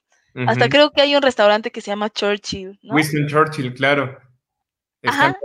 Hasta 0.48 0.68
creo 0.68 0.92
que 0.92 1.02
hay 1.02 1.16
un 1.16 1.22
restaurante 1.22 1.72
que 1.72 1.80
se 1.80 1.92
llama 1.92 2.10
Churchill. 2.10 2.78
¿no? 2.82 2.96
Winston 2.96 3.28
Churchill, 3.28 3.74
claro. 3.74 4.20
Ajá, 5.04 5.38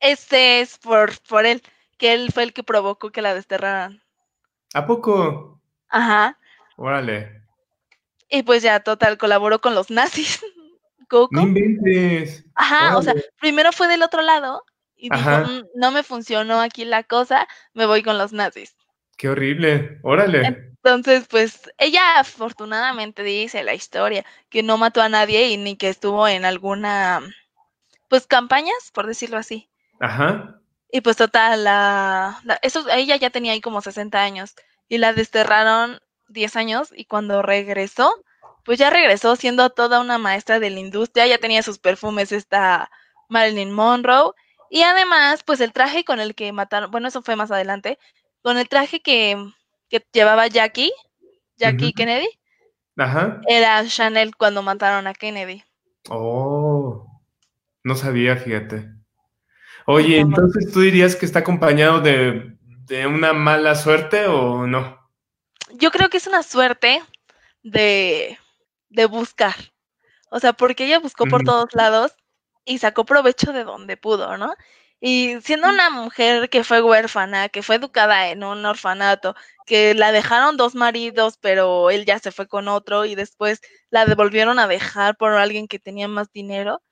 este 0.00 0.60
es 0.60 0.78
por, 0.78 1.18
por 1.28 1.46
él, 1.46 1.62
que 1.96 2.12
él 2.12 2.30
fue 2.32 2.42
el 2.42 2.52
que 2.52 2.62
provocó 2.62 3.10
que 3.10 3.22
la 3.22 3.34
desterraran. 3.34 4.01
¿A 4.74 4.86
poco? 4.86 5.60
Ajá. 5.88 6.38
Órale. 6.76 7.42
Y 8.28 8.42
pues 8.42 8.62
ya, 8.62 8.80
total, 8.80 9.18
colaboró 9.18 9.60
con 9.60 9.74
los 9.74 9.90
nazis. 9.90 10.40
Coco. 11.08 11.28
No 11.32 11.42
inventes. 11.42 12.46
Ajá, 12.54 12.96
o 12.96 13.02
sea, 13.02 13.14
primero 13.38 13.70
fue 13.72 13.86
del 13.86 14.02
otro 14.02 14.22
lado 14.22 14.64
y 14.96 15.10
dijo, 15.10 15.30
mm, 15.30 15.62
no 15.74 15.90
me 15.90 16.02
funcionó 16.02 16.60
aquí 16.60 16.86
la 16.86 17.02
cosa, 17.02 17.46
me 17.74 17.84
voy 17.84 18.02
con 18.02 18.16
los 18.16 18.32
nazis. 18.32 18.74
Qué 19.18 19.28
horrible, 19.28 19.98
órale. 20.02 20.72
Entonces, 20.84 21.26
pues 21.28 21.70
ella 21.76 22.18
afortunadamente 22.18 23.22
dice 23.22 23.62
la 23.62 23.74
historia 23.74 24.24
que 24.48 24.62
no 24.62 24.78
mató 24.78 25.02
a 25.02 25.08
nadie 25.08 25.48
y 25.48 25.56
ni 25.58 25.76
que 25.76 25.90
estuvo 25.90 26.26
en 26.26 26.44
alguna, 26.46 27.20
pues 28.08 28.26
campañas, 28.26 28.90
por 28.94 29.06
decirlo 29.06 29.36
así. 29.36 29.68
Ajá. 30.00 30.61
Y 30.94 31.00
pues 31.00 31.16
total, 31.16 31.64
la, 31.64 32.42
eso, 32.60 32.84
ella 32.90 33.16
ya 33.16 33.30
tenía 33.30 33.52
ahí 33.52 33.62
como 33.62 33.80
60 33.80 34.22
años 34.22 34.54
y 34.88 34.98
la 34.98 35.14
desterraron 35.14 36.00
10 36.28 36.54
años 36.56 36.90
y 36.94 37.06
cuando 37.06 37.40
regresó, 37.40 38.14
pues 38.62 38.78
ya 38.78 38.90
regresó 38.90 39.34
siendo 39.34 39.70
toda 39.70 40.00
una 40.02 40.18
maestra 40.18 40.60
de 40.60 40.68
la 40.68 40.80
industria, 40.80 41.26
ya 41.26 41.38
tenía 41.38 41.62
sus 41.62 41.78
perfumes 41.78 42.30
esta 42.30 42.90
Marilyn 43.30 43.72
Monroe 43.72 44.32
y 44.68 44.82
además 44.82 45.42
pues 45.44 45.62
el 45.62 45.72
traje 45.72 46.04
con 46.04 46.20
el 46.20 46.34
que 46.34 46.52
mataron, 46.52 46.90
bueno 46.90 47.08
eso 47.08 47.22
fue 47.22 47.36
más 47.36 47.50
adelante, 47.50 47.98
con 48.42 48.58
el 48.58 48.68
traje 48.68 49.00
que 49.00 49.36
que 49.88 50.06
llevaba 50.12 50.46
Jackie, 50.46 50.92
Jackie 51.56 51.92
Kennedy, 51.92 52.28
Ajá. 52.98 53.40
era 53.46 53.86
Chanel 53.86 54.36
cuando 54.36 54.62
mataron 54.62 55.06
a 55.06 55.14
Kennedy. 55.14 55.64
Oh, 56.08 57.06
no 57.82 57.94
sabía, 57.94 58.36
fíjate. 58.36 59.01
Oye, 59.86 60.18
entonces 60.18 60.72
tú 60.72 60.80
dirías 60.80 61.16
que 61.16 61.26
está 61.26 61.40
acompañado 61.40 62.00
de, 62.00 62.56
de 62.86 63.06
una 63.06 63.32
mala 63.32 63.74
suerte 63.74 64.26
o 64.26 64.66
no? 64.66 64.98
Yo 65.74 65.90
creo 65.90 66.08
que 66.08 66.18
es 66.18 66.26
una 66.26 66.42
suerte 66.42 67.02
de, 67.62 68.38
de 68.88 69.06
buscar. 69.06 69.54
O 70.30 70.40
sea, 70.40 70.52
porque 70.52 70.86
ella 70.86 70.98
buscó 70.98 71.26
por 71.26 71.44
todos 71.44 71.68
lados 71.74 72.12
y 72.64 72.78
sacó 72.78 73.04
provecho 73.04 73.52
de 73.52 73.64
donde 73.64 73.96
pudo, 73.96 74.36
¿no? 74.38 74.54
Y 75.00 75.40
siendo 75.40 75.68
una 75.68 75.90
mujer 75.90 76.48
que 76.48 76.62
fue 76.62 76.80
huérfana, 76.80 77.48
que 77.48 77.62
fue 77.62 77.76
educada 77.76 78.28
en 78.28 78.44
un 78.44 78.64
orfanato, 78.64 79.34
que 79.66 79.94
la 79.94 80.12
dejaron 80.12 80.56
dos 80.56 80.74
maridos, 80.76 81.38
pero 81.40 81.90
él 81.90 82.04
ya 82.04 82.18
se 82.20 82.30
fue 82.30 82.46
con 82.46 82.68
otro 82.68 83.04
y 83.04 83.14
después 83.16 83.60
la 83.90 84.06
devolvieron 84.06 84.58
a 84.58 84.68
dejar 84.68 85.16
por 85.16 85.32
alguien 85.32 85.66
que 85.66 85.80
tenía 85.80 86.06
más 86.06 86.30
dinero, 86.32 86.82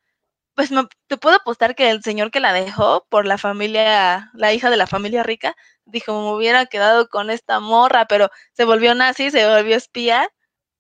pues 0.61 0.71
te 1.07 1.17
puedo 1.17 1.37
apostar 1.37 1.75
que 1.75 1.89
el 1.89 2.03
señor 2.03 2.31
que 2.31 2.39
la 2.39 2.53
dejó 2.53 3.07
por 3.09 3.25
la 3.25 3.39
familia, 3.39 4.31
la 4.35 4.53
hija 4.53 4.69
de 4.69 4.77
la 4.77 4.87
familia 4.87 5.23
rica, 5.23 5.57
dijo, 5.87 6.13
me 6.13 6.37
hubiera 6.37 6.67
quedado 6.67 7.09
con 7.09 7.31
esta 7.31 7.61
morra, 7.61 8.05
pero 8.05 8.29
se 8.53 8.67
volvió 8.67 8.95
nazi, 8.95 9.31
se 9.31 9.49
volvió 9.49 9.75
espía 9.75 10.29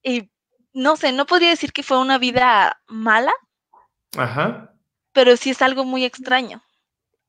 y 0.03 0.31
no 0.75 0.97
sé, 0.97 1.13
no 1.13 1.25
podría 1.25 1.49
decir 1.49 1.73
que 1.73 1.83
fue 1.83 1.99
una 1.99 2.19
vida 2.19 2.79
mala. 2.89 3.33
Ajá. 4.19 4.75
Pero 5.13 5.35
sí 5.39 5.49
es 5.49 5.63
algo 5.63 5.87
muy 5.87 6.05
extraño. 6.05 6.63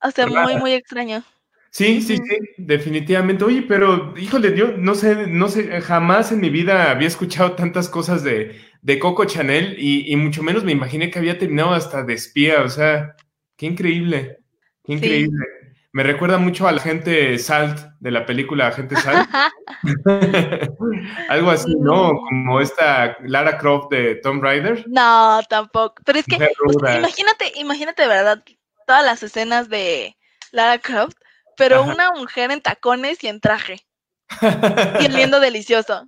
O 0.03 0.11
sea, 0.11 0.27
muy, 0.27 0.57
muy 0.57 0.73
extraño. 0.73 1.23
Sí, 1.71 2.01
sí, 2.01 2.17
sí, 2.17 2.37
definitivamente. 2.57 3.45
Oye, 3.45 3.61
pero 3.61 4.13
híjole, 4.17 4.55
yo 4.57 4.77
no 4.77 4.93
sé, 4.93 5.27
no 5.27 5.47
sé, 5.47 5.81
jamás 5.81 6.31
en 6.33 6.41
mi 6.41 6.49
vida 6.49 6.91
había 6.91 7.07
escuchado 7.07 7.53
tantas 7.53 7.87
cosas 7.87 8.23
de, 8.23 8.59
de 8.81 8.99
Coco 8.99 9.23
Chanel 9.23 9.77
y, 9.79 10.13
mucho 10.17 10.43
menos 10.43 10.65
me 10.65 10.73
imaginé 10.73 11.09
que 11.09 11.19
había 11.19 11.39
terminado 11.39 11.71
hasta 11.71 12.03
de 12.03 12.13
espía. 12.13 12.61
O 12.63 12.69
sea, 12.69 13.15
qué 13.55 13.67
increíble, 13.67 14.39
qué 14.83 14.93
increíble. 14.93 15.47
Me 15.93 16.03
recuerda 16.03 16.37
mucho 16.37 16.67
a 16.67 16.73
la 16.73 16.81
gente 16.81 17.37
Salt 17.37 17.79
de 17.99 18.11
la 18.11 18.25
película 18.25 18.67
Agente 18.67 18.97
Salt. 18.97 19.29
Algo 21.29 21.51
así, 21.51 21.73
¿no? 21.79 22.11
Como 22.11 22.59
esta 22.59 23.17
Lara 23.21 23.57
Croft 23.57 23.89
de 23.91 24.15
Tomb 24.15 24.43
Raider. 24.43 24.85
No, 24.87 25.39
tampoco. 25.49 25.95
Pero 26.05 26.19
es 26.19 26.25
que, 26.25 26.35
imagínate, 26.35 27.51
imagínate, 27.55 28.01
de 28.01 28.07
verdad, 28.09 28.43
todas 28.87 29.05
las 29.05 29.23
escenas 29.23 29.69
de 29.69 30.17
Lara 30.51 30.79
Croft, 30.79 31.17
pero 31.57 31.83
una 31.83 32.11
mujer 32.11 32.51
en 32.51 32.61
tacones 32.61 33.23
y 33.23 33.27
en 33.27 33.39
traje. 33.39 33.85
y 35.01 35.05
oliendo 35.05 35.39
delicioso. 35.39 36.07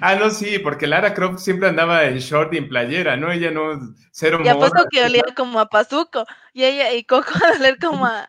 Ah, 0.00 0.16
no, 0.16 0.30
sí, 0.30 0.58
porque 0.58 0.86
Lara 0.86 1.14
Croft 1.14 1.38
siempre 1.38 1.68
andaba 1.68 2.04
en 2.04 2.18
short 2.18 2.52
y 2.52 2.56
en 2.56 2.68
playera, 2.68 3.16
¿no? 3.16 3.30
Ella 3.30 3.50
no, 3.52 3.78
cero 4.10 4.40
Y 4.44 4.48
apuesto 4.48 4.84
que 4.90 5.04
olía 5.04 5.22
como 5.36 5.60
a 5.60 5.66
pazuco, 5.66 6.26
y 6.52 6.64
ella 6.64 6.92
y 6.92 7.04
Coco 7.04 7.30
a 7.44 7.56
oler 7.56 7.78
como 7.78 8.04
a, 8.04 8.28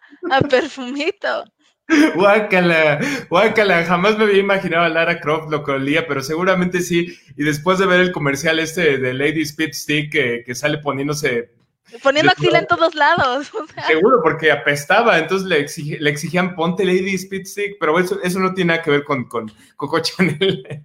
perfumito. 0.50 1.46
Guácala, 2.16 3.00
guácala, 3.30 3.84
jamás 3.84 4.18
me 4.18 4.24
había 4.24 4.38
imaginado 4.38 4.86
a 4.86 4.90
Lara 4.90 5.20
Croft 5.20 5.50
lo 5.50 5.64
que 5.64 5.72
olía, 5.72 6.08
pero 6.08 6.22
seguramente 6.22 6.82
sí. 6.82 7.18
Y 7.36 7.44
después 7.44 7.80
de 7.80 7.88
ver 7.88 8.00
el 8.00 8.12
comercial 8.12 8.60
este 8.60 8.98
de 8.98 9.14
Lady 9.14 9.42
Speed 9.42 9.74
Stick 9.74 10.12
que, 10.12 10.44
que 10.46 10.56
sale 10.56 10.78
poniéndose 10.78 11.52
Poniendo 12.04 12.32
axila 12.32 12.60
en 12.60 12.68
todos 12.68 12.96
lados. 12.96 13.52
Seguro, 13.88 14.22
porque 14.24 14.52
apestaba, 14.52 15.18
entonces 15.20 15.48
le, 15.48 16.00
le 16.00 16.10
exigían 16.10 16.56
ponte 16.56 16.86
Lady 16.86 17.16
Speed 17.16 17.46
Stick, 17.46 17.78
pero 17.80 18.00
eso, 18.00 18.20
eso 18.24 18.40
no 18.40 18.54
tiene 18.54 18.74
nada 18.74 18.84
que 18.84 18.92
ver 18.92 19.04
con, 19.04 19.26
con 19.26 19.52
Coco 19.76 20.00
Chanel. 20.02 20.84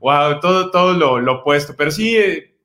wow, 0.00 0.40
todo, 0.40 0.70
todo 0.70 0.92
lo, 0.92 1.18
lo 1.18 1.40
opuesto. 1.40 1.74
Pero 1.76 1.90
sí, 1.90 2.16
eh, 2.16 2.56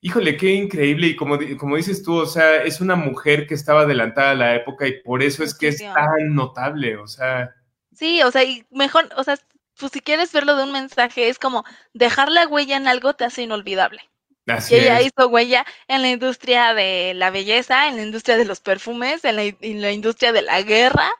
híjole, 0.00 0.36
qué 0.36 0.52
increíble. 0.54 1.08
Y 1.08 1.16
como, 1.16 1.38
como 1.58 1.76
dices 1.76 2.02
tú, 2.02 2.14
o 2.14 2.26
sea, 2.26 2.62
es 2.62 2.80
una 2.80 2.96
mujer 2.96 3.46
que 3.46 3.54
estaba 3.54 3.82
adelantada 3.82 4.30
a 4.30 4.36
la 4.36 4.54
época 4.54 4.86
y 4.86 5.02
por 5.02 5.22
eso 5.22 5.44
es 5.44 5.54
que 5.54 5.68
es 5.68 5.78
tan 5.78 6.34
notable, 6.34 6.96
o 6.96 7.06
sea. 7.06 7.54
Sí, 7.94 8.22
o 8.22 8.30
sea, 8.30 8.44
y 8.44 8.66
mejor, 8.70 9.08
o 9.16 9.24
sea, 9.24 9.38
pues 9.78 9.92
si 9.92 10.00
quieres 10.00 10.32
verlo 10.32 10.56
de 10.56 10.64
un 10.64 10.72
mensaje, 10.72 11.28
es 11.28 11.38
como 11.38 11.64
dejar 11.92 12.30
la 12.30 12.46
huella 12.46 12.76
en 12.76 12.88
algo 12.88 13.14
te 13.14 13.24
hace 13.24 13.42
inolvidable 13.42 14.00
y 14.46 14.74
ella 14.74 15.00
hizo 15.02 15.28
huella 15.28 15.66
en 15.88 16.02
la 16.02 16.10
industria 16.10 16.72
de 16.72 17.14
la 17.14 17.30
belleza, 17.30 17.88
en 17.88 17.96
la 17.96 18.02
industria 18.02 18.36
de 18.36 18.44
los 18.44 18.60
perfumes, 18.60 19.24
en 19.24 19.36
la, 19.36 19.90
industria 19.90 20.32
de 20.32 20.42
la 20.42 20.62
guerra 20.62 21.10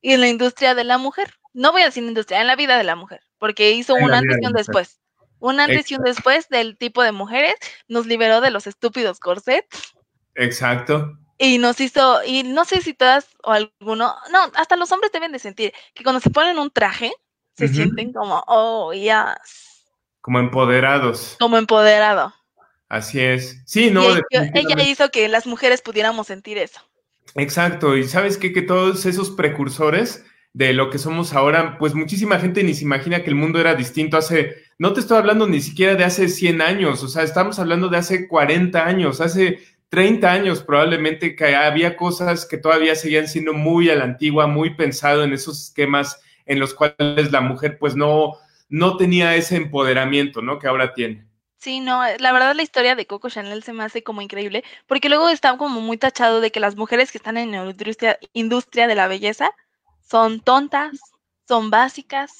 y 0.00 0.12
en 0.12 0.20
la 0.20 0.28
industria 0.28 0.74
de 0.74 0.84
la 0.84 0.98
mujer. 0.98 1.34
No 1.52 1.70
voy 1.70 1.82
a 1.82 1.86
decir 1.86 2.02
industria, 2.02 2.40
en 2.40 2.48
la 2.48 2.56
vida 2.56 2.76
de 2.76 2.84
la 2.84 2.96
mujer, 2.96 3.20
porque 3.38 3.70
hizo 3.70 3.94
un 3.94 4.12
antes 4.12 4.38
y 4.40 4.46
un 4.46 4.52
después. 4.52 4.98
Un 5.38 5.60
antes 5.60 5.90
y 5.90 5.96
un 5.96 6.02
después 6.02 6.48
del 6.48 6.76
tipo 6.76 7.02
de 7.02 7.12
mujeres, 7.12 7.54
nos 7.88 8.06
liberó 8.06 8.40
de 8.40 8.50
los 8.50 8.66
estúpidos 8.66 9.20
corsets. 9.20 9.94
Exacto. 10.34 11.18
Y 11.38 11.58
nos 11.58 11.80
hizo, 11.80 12.22
y 12.24 12.42
no 12.42 12.64
sé 12.64 12.80
si 12.80 12.94
todas 12.94 13.28
o 13.42 13.52
alguno, 13.52 14.14
no, 14.30 14.38
hasta 14.54 14.76
los 14.76 14.90
hombres 14.92 15.12
deben 15.12 15.32
de 15.32 15.38
sentir 15.38 15.72
que 15.94 16.04
cuando 16.04 16.20
se 16.20 16.30
ponen 16.30 16.58
un 16.58 16.70
traje, 16.70 17.12
se 17.56 17.68
sienten 17.68 18.12
como, 18.12 18.42
oh, 18.46 18.92
yes. 18.92 19.84
Como 20.20 20.38
empoderados. 20.38 21.36
Como 21.38 21.58
empoderado. 21.58 22.32
Así 22.92 23.20
es. 23.20 23.62
Sí, 23.64 23.90
no. 23.90 24.02
ella 24.30 24.82
hizo 24.86 25.10
que 25.10 25.26
las 25.26 25.46
mujeres 25.46 25.80
pudiéramos 25.80 26.26
sentir 26.26 26.58
eso. 26.58 26.78
Exacto. 27.36 27.96
Y 27.96 28.04
sabes 28.04 28.36
qué? 28.36 28.52
que 28.52 28.60
todos 28.60 29.06
esos 29.06 29.30
precursores 29.30 30.26
de 30.52 30.74
lo 30.74 30.90
que 30.90 30.98
somos 30.98 31.32
ahora, 31.32 31.78
pues 31.78 31.94
muchísima 31.94 32.38
gente 32.38 32.62
ni 32.62 32.74
se 32.74 32.84
imagina 32.84 33.24
que 33.24 33.30
el 33.30 33.36
mundo 33.36 33.58
era 33.58 33.74
distinto 33.74 34.18
hace, 34.18 34.56
no 34.76 34.92
te 34.92 35.00
estoy 35.00 35.16
hablando 35.16 35.48
ni 35.48 35.62
siquiera 35.62 35.94
de 35.94 36.04
hace 36.04 36.28
100 36.28 36.60
años, 36.60 37.02
o 37.02 37.08
sea, 37.08 37.22
estamos 37.22 37.58
hablando 37.58 37.88
de 37.88 37.96
hace 37.96 38.28
40 38.28 38.84
años, 38.86 39.22
hace 39.22 39.60
30 39.88 40.30
años 40.30 40.62
probablemente 40.62 41.34
que 41.34 41.56
había 41.56 41.96
cosas 41.96 42.44
que 42.44 42.58
todavía 42.58 42.94
seguían 42.94 43.26
siendo 43.26 43.54
muy 43.54 43.88
a 43.88 43.94
la 43.94 44.04
antigua, 44.04 44.46
muy 44.46 44.74
pensado 44.74 45.24
en 45.24 45.32
esos 45.32 45.68
esquemas 45.68 46.20
en 46.44 46.60
los 46.60 46.74
cuales 46.74 47.32
la 47.32 47.40
mujer 47.40 47.78
pues 47.78 47.96
no, 47.96 48.34
no 48.68 48.98
tenía 48.98 49.34
ese 49.34 49.56
empoderamiento, 49.56 50.42
¿no? 50.42 50.58
Que 50.58 50.68
ahora 50.68 50.92
tiene. 50.92 51.31
Sí, 51.62 51.78
no, 51.78 52.04
eh, 52.04 52.16
la 52.18 52.32
verdad 52.32 52.56
la 52.56 52.64
historia 52.64 52.96
de 52.96 53.06
Coco 53.06 53.28
Chanel 53.28 53.62
se 53.62 53.72
me 53.72 53.84
hace 53.84 54.02
como 54.02 54.20
increíble, 54.20 54.64
porque 54.88 55.08
luego 55.08 55.28
está 55.28 55.56
como 55.56 55.80
muy 55.80 55.96
tachado 55.96 56.40
de 56.40 56.50
que 56.50 56.58
las 56.58 56.74
mujeres 56.74 57.12
que 57.12 57.18
están 57.18 57.36
en 57.36 57.52
la 57.52 57.64
industria, 57.64 58.18
industria 58.32 58.88
de 58.88 58.96
la 58.96 59.06
belleza 59.06 59.48
son 60.00 60.40
tontas, 60.40 60.98
son 61.46 61.70
básicas, 61.70 62.32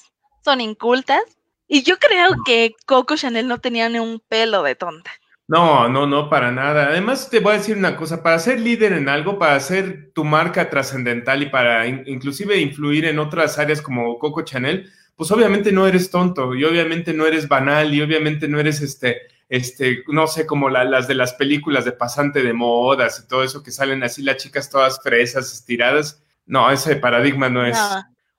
son 0.44 0.60
incultas, 0.60 1.22
y 1.68 1.84
yo 1.84 1.98
creo 2.00 2.30
que 2.44 2.74
Coco 2.84 3.14
Chanel 3.14 3.46
no 3.46 3.58
tenía 3.58 3.88
ni 3.88 4.00
un 4.00 4.18
pelo 4.18 4.64
de 4.64 4.74
tonta. 4.74 5.12
No, 5.46 5.88
no, 5.88 6.04
no, 6.04 6.28
para 6.28 6.50
nada. 6.50 6.86
Además, 6.86 7.30
te 7.30 7.38
voy 7.38 7.52
a 7.52 7.58
decir 7.58 7.76
una 7.76 7.94
cosa, 7.94 8.24
para 8.24 8.40
ser 8.40 8.58
líder 8.58 8.92
en 8.92 9.08
algo, 9.08 9.38
para 9.38 9.60
ser 9.60 10.10
tu 10.14 10.24
marca 10.24 10.68
trascendental 10.68 11.44
y 11.44 11.46
para 11.46 11.86
inclusive 11.86 12.60
influir 12.60 13.04
en 13.04 13.20
otras 13.20 13.56
áreas 13.60 13.82
como 13.82 14.18
Coco 14.18 14.42
Chanel, 14.42 14.90
pues 15.16 15.30
obviamente 15.30 15.72
no 15.72 15.86
eres 15.86 16.10
tonto 16.10 16.54
y 16.54 16.64
obviamente 16.64 17.12
no 17.12 17.26
eres 17.26 17.48
banal 17.48 17.92
y 17.94 18.02
obviamente 18.02 18.48
no 18.48 18.58
eres 18.58 18.80
este, 18.80 19.22
este, 19.48 20.02
no 20.08 20.26
sé, 20.26 20.46
como 20.46 20.70
las 20.70 21.06
de 21.06 21.14
las 21.14 21.34
películas 21.34 21.84
de 21.84 21.92
pasante 21.92 22.42
de 22.42 22.54
modas 22.54 23.22
y 23.22 23.28
todo 23.28 23.44
eso 23.44 23.62
que 23.62 23.70
salen 23.70 24.02
así 24.02 24.22
las 24.22 24.38
chicas 24.38 24.70
todas 24.70 25.00
fresas, 25.02 25.52
estiradas. 25.52 26.22
No, 26.46 26.70
ese 26.70 26.96
paradigma 26.96 27.50
no 27.50 27.66
es. 27.66 27.78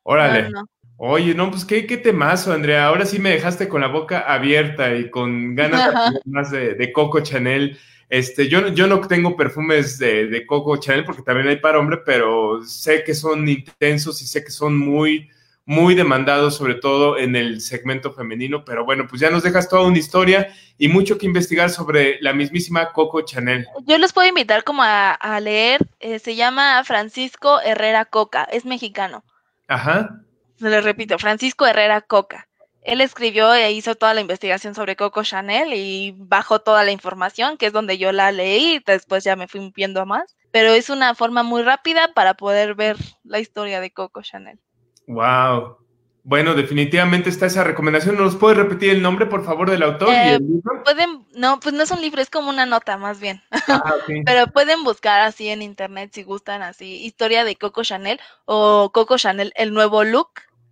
Órale. 0.01 0.49
Oye, 0.97 1.35
no, 1.35 1.51
pues 1.51 1.65
qué, 1.65 1.85
qué 1.85 1.97
temazo, 1.97 2.51
Andrea. 2.51 2.87
Ahora 2.87 3.05
sí 3.05 3.19
me 3.19 3.29
dejaste 3.29 3.67
con 3.67 3.81
la 3.81 3.87
boca 3.87 4.21
abierta 4.21 4.95
y 4.95 5.09
con 5.09 5.53
ganas 5.53 5.93
más 6.25 6.49
de, 6.49 6.91
Coco 6.91 7.19
Chanel. 7.19 7.77
Este, 8.09 8.47
yo, 8.47 8.69
yo 8.69 8.87
no 8.87 8.99
tengo 9.01 9.35
perfumes 9.35 9.99
de, 9.99 10.27
de 10.27 10.45
Coco 10.47 10.77
Chanel 10.77 11.05
porque 11.05 11.21
también 11.21 11.47
hay 11.47 11.57
para 11.57 11.77
hombre, 11.77 11.99
pero 12.05 12.63
sé 12.63 13.03
que 13.03 13.13
son 13.13 13.47
intensos 13.47 14.21
y 14.21 14.25
sé 14.25 14.43
que 14.43 14.51
son 14.51 14.77
muy, 14.77 15.29
muy 15.65 15.95
demandado, 15.95 16.51
sobre 16.51 16.75
todo 16.75 17.17
en 17.17 17.35
el 17.35 17.61
segmento 17.61 18.11
femenino, 18.11 18.65
pero 18.65 18.83
bueno, 18.85 19.07
pues 19.07 19.21
ya 19.21 19.29
nos 19.29 19.43
dejas 19.43 19.69
toda 19.69 19.83
una 19.83 19.97
historia 19.97 20.53
y 20.77 20.89
mucho 20.89 21.17
que 21.17 21.25
investigar 21.25 21.69
sobre 21.69 22.17
la 22.21 22.33
mismísima 22.33 22.91
Coco 22.91 23.21
Chanel. 23.21 23.67
Yo 23.85 23.97
les 23.97 24.11
puedo 24.11 24.27
invitar 24.27 24.63
como 24.63 24.83
a, 24.83 25.39
leer, 25.41 25.81
eh, 25.99 26.19
se 26.19 26.35
llama 26.35 26.83
Francisco 26.83 27.61
Herrera 27.61 28.05
Coca, 28.05 28.43
es 28.43 28.65
mexicano. 28.65 29.23
Ajá. 29.67 30.19
Se 30.59 30.69
le 30.69 30.81
repito, 30.81 31.17
Francisco 31.17 31.65
Herrera 31.65 32.01
Coca. 32.01 32.47
Él 32.81 32.99
escribió 32.99 33.53
e 33.53 33.71
hizo 33.71 33.95
toda 33.95 34.13
la 34.13 34.19
investigación 34.19 34.75
sobre 34.75 34.97
Coco 34.97 35.23
Chanel 35.23 35.73
y 35.73 36.13
bajó 36.17 36.59
toda 36.59 36.83
la 36.83 36.91
información, 36.91 37.57
que 37.57 37.67
es 37.67 37.73
donde 37.73 37.97
yo 37.97 38.11
la 38.11 38.33
leí, 38.33 38.75
y 38.75 38.83
después 38.85 39.23
ya 39.23 39.37
me 39.37 39.47
fui 39.47 39.71
viendo 39.73 40.05
más, 40.05 40.35
pero 40.51 40.73
es 40.73 40.89
una 40.89 41.15
forma 41.15 41.43
muy 41.43 41.63
rápida 41.63 42.13
para 42.13 42.33
poder 42.33 42.75
ver 42.75 42.97
la 43.23 43.39
historia 43.39 43.79
de 43.79 43.91
Coco 43.91 44.21
Chanel. 44.21 44.59
Wow. 45.07 45.77
Bueno, 46.25 46.53
definitivamente 46.53 47.29
está 47.29 47.47
esa 47.47 47.65
recomendación. 47.65 48.15
¿Nos 48.15 48.37
puede 48.37 48.55
repetir 48.55 48.91
el 48.91 49.01
nombre, 49.01 49.25
por 49.25 49.43
favor, 49.43 49.69
del 49.69 49.83
autor 49.83 50.07
y 50.07 50.29
el 50.29 50.35
eh, 50.35 50.39
libro? 50.39 50.83
Pueden, 50.85 51.25
no, 51.35 51.59
pues 51.59 51.75
no 51.75 51.83
es 51.83 51.91
un 51.91 51.99
libro, 51.99 52.21
es 52.21 52.29
como 52.29 52.49
una 52.49 52.65
nota 52.65 52.97
más 52.97 53.19
bien. 53.19 53.41
Ah, 53.67 53.95
Pero 54.25 54.47
pueden 54.47 54.85
buscar 54.85 55.19
así 55.19 55.49
en 55.49 55.61
internet 55.61 56.11
si 56.13 56.23
gustan 56.23 56.61
así, 56.61 57.03
historia 57.05 57.43
de 57.43 57.57
Coco 57.57 57.83
Chanel 57.83 58.21
o 58.45 58.91
Coco 58.93 59.17
Chanel, 59.17 59.51
el 59.57 59.73
nuevo 59.73 60.05
look, 60.05 60.29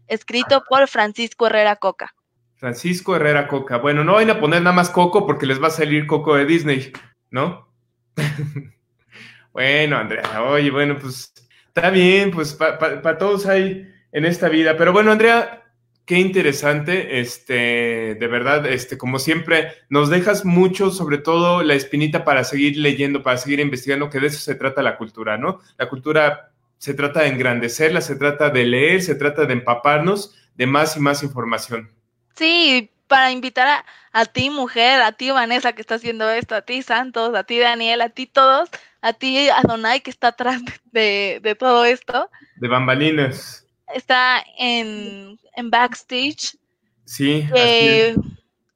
escrito 0.07 0.63
por 0.69 0.87
Francisco 0.87 1.47
Herrera 1.47 1.75
Coca. 1.75 2.15
Francisco 2.55 3.17
Herrera 3.17 3.49
Coca. 3.49 3.77
Bueno, 3.77 4.05
no 4.05 4.13
vayan 4.13 4.37
a 4.37 4.39
poner 4.39 4.61
nada 4.61 4.75
más 4.75 4.89
Coco 4.89 5.25
porque 5.25 5.47
les 5.47 5.61
va 5.61 5.67
a 5.67 5.71
salir 5.71 6.07
Coco 6.07 6.35
de 6.35 6.45
Disney, 6.45 6.93
¿no? 7.29 7.67
bueno, 9.51 9.97
Andrea, 9.97 10.43
oye, 10.43 10.71
bueno, 10.71 10.97
pues 10.97 11.33
está 11.67 11.89
bien, 11.89 12.31
pues 12.31 12.53
para 12.53 13.17
todos 13.17 13.45
hay 13.47 13.90
en 14.11 14.25
esta 14.25 14.49
vida. 14.49 14.77
Pero 14.77 14.93
bueno, 14.93 15.11
Andrea, 15.11 15.63
qué 16.05 16.19
interesante, 16.19 17.19
este, 17.19 18.15
de 18.15 18.27
verdad, 18.27 18.65
este, 18.65 18.97
como 18.97 19.19
siempre, 19.19 19.73
nos 19.89 20.09
dejas 20.09 20.45
mucho, 20.45 20.91
sobre 20.91 21.17
todo 21.17 21.63
la 21.63 21.73
espinita 21.73 22.23
para 22.23 22.43
seguir 22.43 22.77
leyendo, 22.77 23.23
para 23.23 23.37
seguir 23.37 23.59
investigando, 23.59 24.09
que 24.09 24.19
de 24.19 24.27
eso 24.27 24.39
se 24.39 24.55
trata 24.55 24.81
la 24.81 24.97
cultura, 24.97 25.37
¿no? 25.37 25.59
La 25.77 25.89
cultura 25.89 26.51
se 26.77 26.93
trata 26.93 27.21
de 27.21 27.29
engrandecerla, 27.29 28.01
se 28.01 28.15
trata 28.15 28.49
de 28.49 28.65
leer, 28.65 29.01
se 29.01 29.15
trata 29.15 29.45
de 29.45 29.53
empaparnos 29.53 30.35
de 30.55 30.65
más 30.65 30.97
y 30.97 30.99
más 30.99 31.23
información. 31.23 31.89
Sí, 32.35 32.91
para 33.07 33.31
invitar 33.31 33.85
a, 34.11 34.25
ti, 34.25 34.49
mujer, 34.49 35.01
a 35.01 35.11
ti, 35.11 35.31
Vanessa, 35.31 35.73
que 35.73 35.81
está 35.81 35.95
haciendo 35.95 36.29
esto, 36.29 36.55
a 36.55 36.61
ti, 36.61 36.81
Santos, 36.81 37.35
a 37.35 37.43
ti, 37.43 37.59
Daniel, 37.59 38.01
a 38.01 38.09
ti, 38.09 38.25
todos, 38.25 38.69
a 39.01 39.13
ti, 39.13 39.49
Adonai, 39.49 40.01
que 40.01 40.09
está 40.09 40.29
atrás 40.29 40.61
de, 40.91 41.39
de 41.43 41.55
todo 41.55 41.85
esto. 41.85 42.29
De 42.55 42.67
bambalinas 42.67 43.60
está 43.93 44.43
en, 44.57 45.39
en 45.55 45.69
backstage. 45.69 46.57
Sí. 47.05 47.47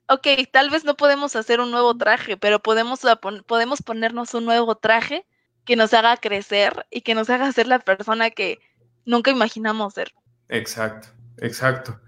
ok, 0.07 0.27
tal 0.51 0.69
vez 0.69 0.83
no 0.83 0.95
podemos 0.95 1.35
hacer 1.35 1.59
un 1.59 1.71
nuevo 1.71 1.95
traje, 1.95 2.37
pero 2.37 2.59
podemos, 2.59 3.01
podemos 3.47 3.81
ponernos 3.81 4.33
un 4.33 4.45
nuevo 4.45 4.75
traje 4.75 5.25
que 5.65 5.75
nos 5.75 5.93
haga 5.93 6.17
crecer 6.17 6.85
y 6.91 7.01
que 7.01 7.15
nos 7.15 7.29
haga 7.29 7.51
ser 7.51 7.67
la 7.67 7.79
persona 7.79 8.29
que 8.29 8.59
nunca 9.05 9.31
imaginamos 9.31 9.93
ser. 9.93 10.13
Exacto, 10.49 11.07
exacto. 11.37 11.99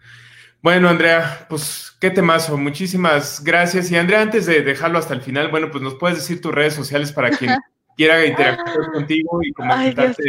Bueno, 0.61 0.89
Andrea, 0.89 1.45
pues 1.49 1.95
qué 1.99 2.09
temazo, 2.09 2.57
muchísimas 2.57 3.43
gracias. 3.43 3.91
Y 3.91 3.97
Andrea, 3.97 4.21
antes 4.21 4.45
de 4.45 4.61
dejarlo 4.61 4.99
hasta 4.99 5.13
el 5.13 5.21
final, 5.21 5.49
bueno, 5.49 5.71
pues 5.71 5.83
nos 5.83 5.95
puedes 5.95 6.17
decir 6.17 6.41
tus 6.41 6.53
redes 6.53 6.73
sociales 6.73 7.11
para 7.11 7.29
quien 7.29 7.51
quiera 7.97 8.25
interactuar 8.25 8.91
contigo 8.91 9.39
y 9.43 9.53
comentarte 9.53 10.23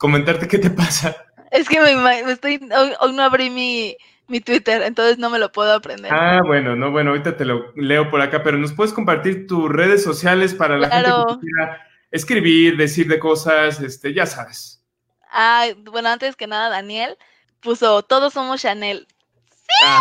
comentarte 0.00 0.48
qué 0.48 0.58
te 0.58 0.70
pasa. 0.70 1.14
Es 1.50 1.68
que 1.68 1.78
me, 1.78 2.20
estoy, 2.32 2.58
hoy, 3.00 3.12
no 3.12 3.22
abrí 3.22 3.50
mi, 3.50 3.96
Twitter, 4.40 4.82
entonces 4.82 5.18
no 5.18 5.28
me 5.28 5.38
lo 5.38 5.52
puedo 5.52 5.74
aprender. 5.74 6.10
Ah, 6.12 6.40
bueno, 6.46 6.74
no, 6.74 6.90
bueno, 6.90 7.10
ahorita 7.10 7.36
te 7.36 7.44
lo 7.44 7.72
leo 7.76 8.10
por 8.10 8.22
acá, 8.22 8.42
pero 8.42 8.56
nos 8.56 8.72
puedes 8.72 8.94
compartir 8.94 9.46
tus 9.46 9.68
redes 9.68 10.02
sociales 10.02 10.54
para 10.54 10.78
la 10.78 10.88
gente 10.88 11.10
que 11.10 11.40
quiera 11.40 11.86
escribir, 12.10 12.76
decir 12.76 13.08
de 13.08 13.18
cosas, 13.18 13.80
este, 13.80 14.14
ya 14.14 14.24
sabes. 14.24 14.82
Ah, 15.30 15.66
bueno, 15.90 16.08
antes 16.08 16.34
que 16.34 16.46
nada, 16.46 16.70
Daniel 16.70 17.18
puso, 17.60 18.02
todos 18.02 18.32
somos 18.32 18.62
Chanel. 18.62 19.06
Sí, 19.50 19.84
ah, 19.84 19.98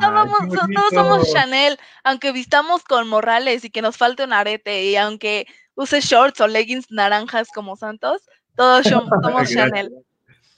todos, 0.00 0.90
somos 0.94 1.30
Chanel, 1.30 1.78
aunque 2.04 2.32
vistamos 2.32 2.84
con 2.84 3.06
morrales 3.06 3.64
y 3.64 3.70
que 3.70 3.82
nos 3.82 3.98
falte 3.98 4.24
un 4.24 4.32
arete 4.32 4.84
y 4.84 4.96
aunque 4.96 5.46
use 5.74 6.00
shorts 6.00 6.40
o 6.40 6.46
leggings 6.46 6.90
naranjas 6.90 7.48
como 7.54 7.76
Santos, 7.76 8.22
todos 8.56 8.86
somos 8.86 9.50
Chanel. 9.50 9.90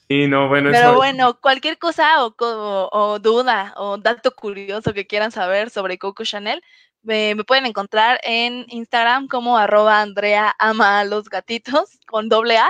no, 0.09 0.47
bueno, 0.47 0.69
Pero 0.71 0.95
bueno, 0.95 1.39
cualquier 1.39 1.77
cosa 1.77 2.25
o, 2.25 3.19
duda 3.19 3.73
o 3.77 3.97
dato 3.97 4.35
curioso 4.35 4.93
que 4.93 5.07
quieran 5.07 5.31
saber 5.31 5.69
sobre 5.69 5.97
Coco 5.97 6.23
Chanel, 6.23 6.61
me, 7.03 7.35
pueden 7.45 7.65
encontrar 7.65 8.19
en 8.23 8.65
Instagram 8.69 9.27
como 9.27 9.57
arroba 9.57 10.01
Andrea 10.01 10.55
ama 10.57 10.99
a 10.99 11.05
los 11.05 11.29
gatitos 11.29 11.99
con 12.07 12.29
doble 12.29 12.57
A 12.57 12.69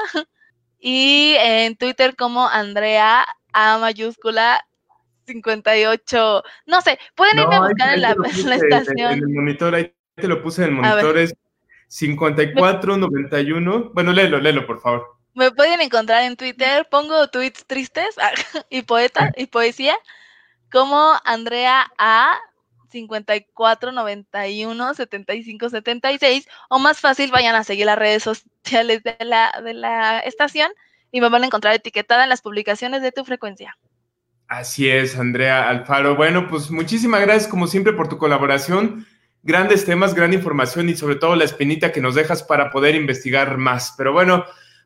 y 0.79 1.35
en 1.39 1.77
Twitter 1.77 2.15
como 2.15 2.47
Andrea 2.47 3.25
A 3.53 3.77
mayúscula 3.77 4.65
58, 5.25 6.43
no 6.67 6.81
sé, 6.81 6.99
pueden 7.15 7.39
irme 7.39 7.55
a 7.55 7.61
buscar 7.61 7.95
en, 7.95 8.01
la, 8.01 8.11
estación. 8.55 9.13
En 9.13 9.19
el 9.19 9.29
monitor, 9.29 9.73
ahí 9.73 9.91
te 10.15 10.27
lo 10.27 10.43
puse 10.43 10.63
en 10.63 10.69
el 10.69 10.75
monitor, 10.75 11.17
es 11.17 11.33
5491. 11.87 13.91
Bueno, 13.93 14.13
léelo, 14.13 14.39
léelo, 14.39 14.65
por 14.65 14.81
favor. 14.81 15.14
Me 15.35 15.51
pueden 15.51 15.81
encontrar 15.81 16.23
en 16.23 16.37
Twitter, 16.37 16.87
pongo 16.89 17.27
tweets 17.27 17.65
tristes 17.65 18.15
y 18.69 18.83
poeta 18.83 19.31
y 19.35 19.47
poesía 19.47 19.95
como 20.71 21.13
Andrea 21.25 21.91
A 21.97 22.37
5491 22.89 24.93
7576 24.93 26.47
o 26.69 26.79
más 26.79 26.99
fácil 26.99 27.31
vayan 27.31 27.55
a 27.55 27.65
seguir 27.65 27.85
las 27.85 27.99
redes 27.99 28.23
sociales 28.23 29.03
de 29.03 29.17
la, 29.19 29.61
de 29.63 29.73
la 29.73 30.19
estación 30.19 30.71
y 31.11 31.19
me 31.19 31.29
van 31.29 31.43
a 31.43 31.47
encontrar 31.47 31.75
etiquetada 31.75 32.23
en 32.23 32.29
las 32.29 32.41
publicaciones 32.41 33.01
de 33.01 33.11
tu 33.11 33.25
frecuencia. 33.25 33.77
Así 34.47 34.89
es, 34.89 35.17
Andrea 35.17 35.69
Alfaro. 35.69 36.15
Bueno, 36.15 36.47
pues 36.47 36.71
muchísimas 36.71 37.21
gracias 37.21 37.49
como 37.49 37.67
siempre 37.67 37.93
por 37.93 38.07
tu 38.07 38.17
colaboración. 38.17 39.05
Grandes 39.43 39.85
temas, 39.85 40.13
gran 40.13 40.33
información 40.33 40.87
y 40.87 40.95
sobre 40.95 41.15
todo 41.15 41.35
la 41.35 41.43
espinita 41.43 41.91
que 41.91 42.01
nos 42.01 42.15
dejas 42.15 42.43
para 42.43 42.69
poder 42.69 42.95
investigar 42.95 43.57
más. 43.57 43.93
Pero 43.97 44.13
bueno, 44.13 44.45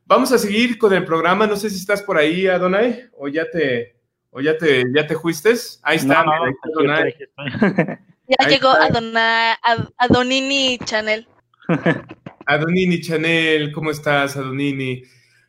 Vamos 0.10 0.31
a 0.31 0.40
seguir 0.40 0.80
con 0.80 0.91
el 0.91 1.06
programa. 1.06 1.45
No 1.45 1.56
sé 1.56 1.69
si 1.69 1.76
estás 1.76 2.02
por 2.02 2.18
ahí, 2.18 2.48
Adonai, 2.48 3.03
o 3.15 3.27
ya 3.27 3.45
te, 3.48 3.95
o 4.31 4.41
ya 4.41 4.57
te, 4.57 4.84
ya 4.91 5.06
te 5.06 5.15
fuiste. 5.15 5.53
Ahí 5.84 5.98
está. 5.98 6.26
Adonai. 6.64 7.15
Ya 8.27 8.48
llegó 8.48 8.69
Adonai, 8.69 9.56
Adonini 9.98 10.80
Chanel. 10.84 11.27
Adonini 12.48 13.02
Chanel, 13.02 13.72
¿cómo 13.72 13.91
estás, 13.91 14.36
Adonini? 14.36 15.03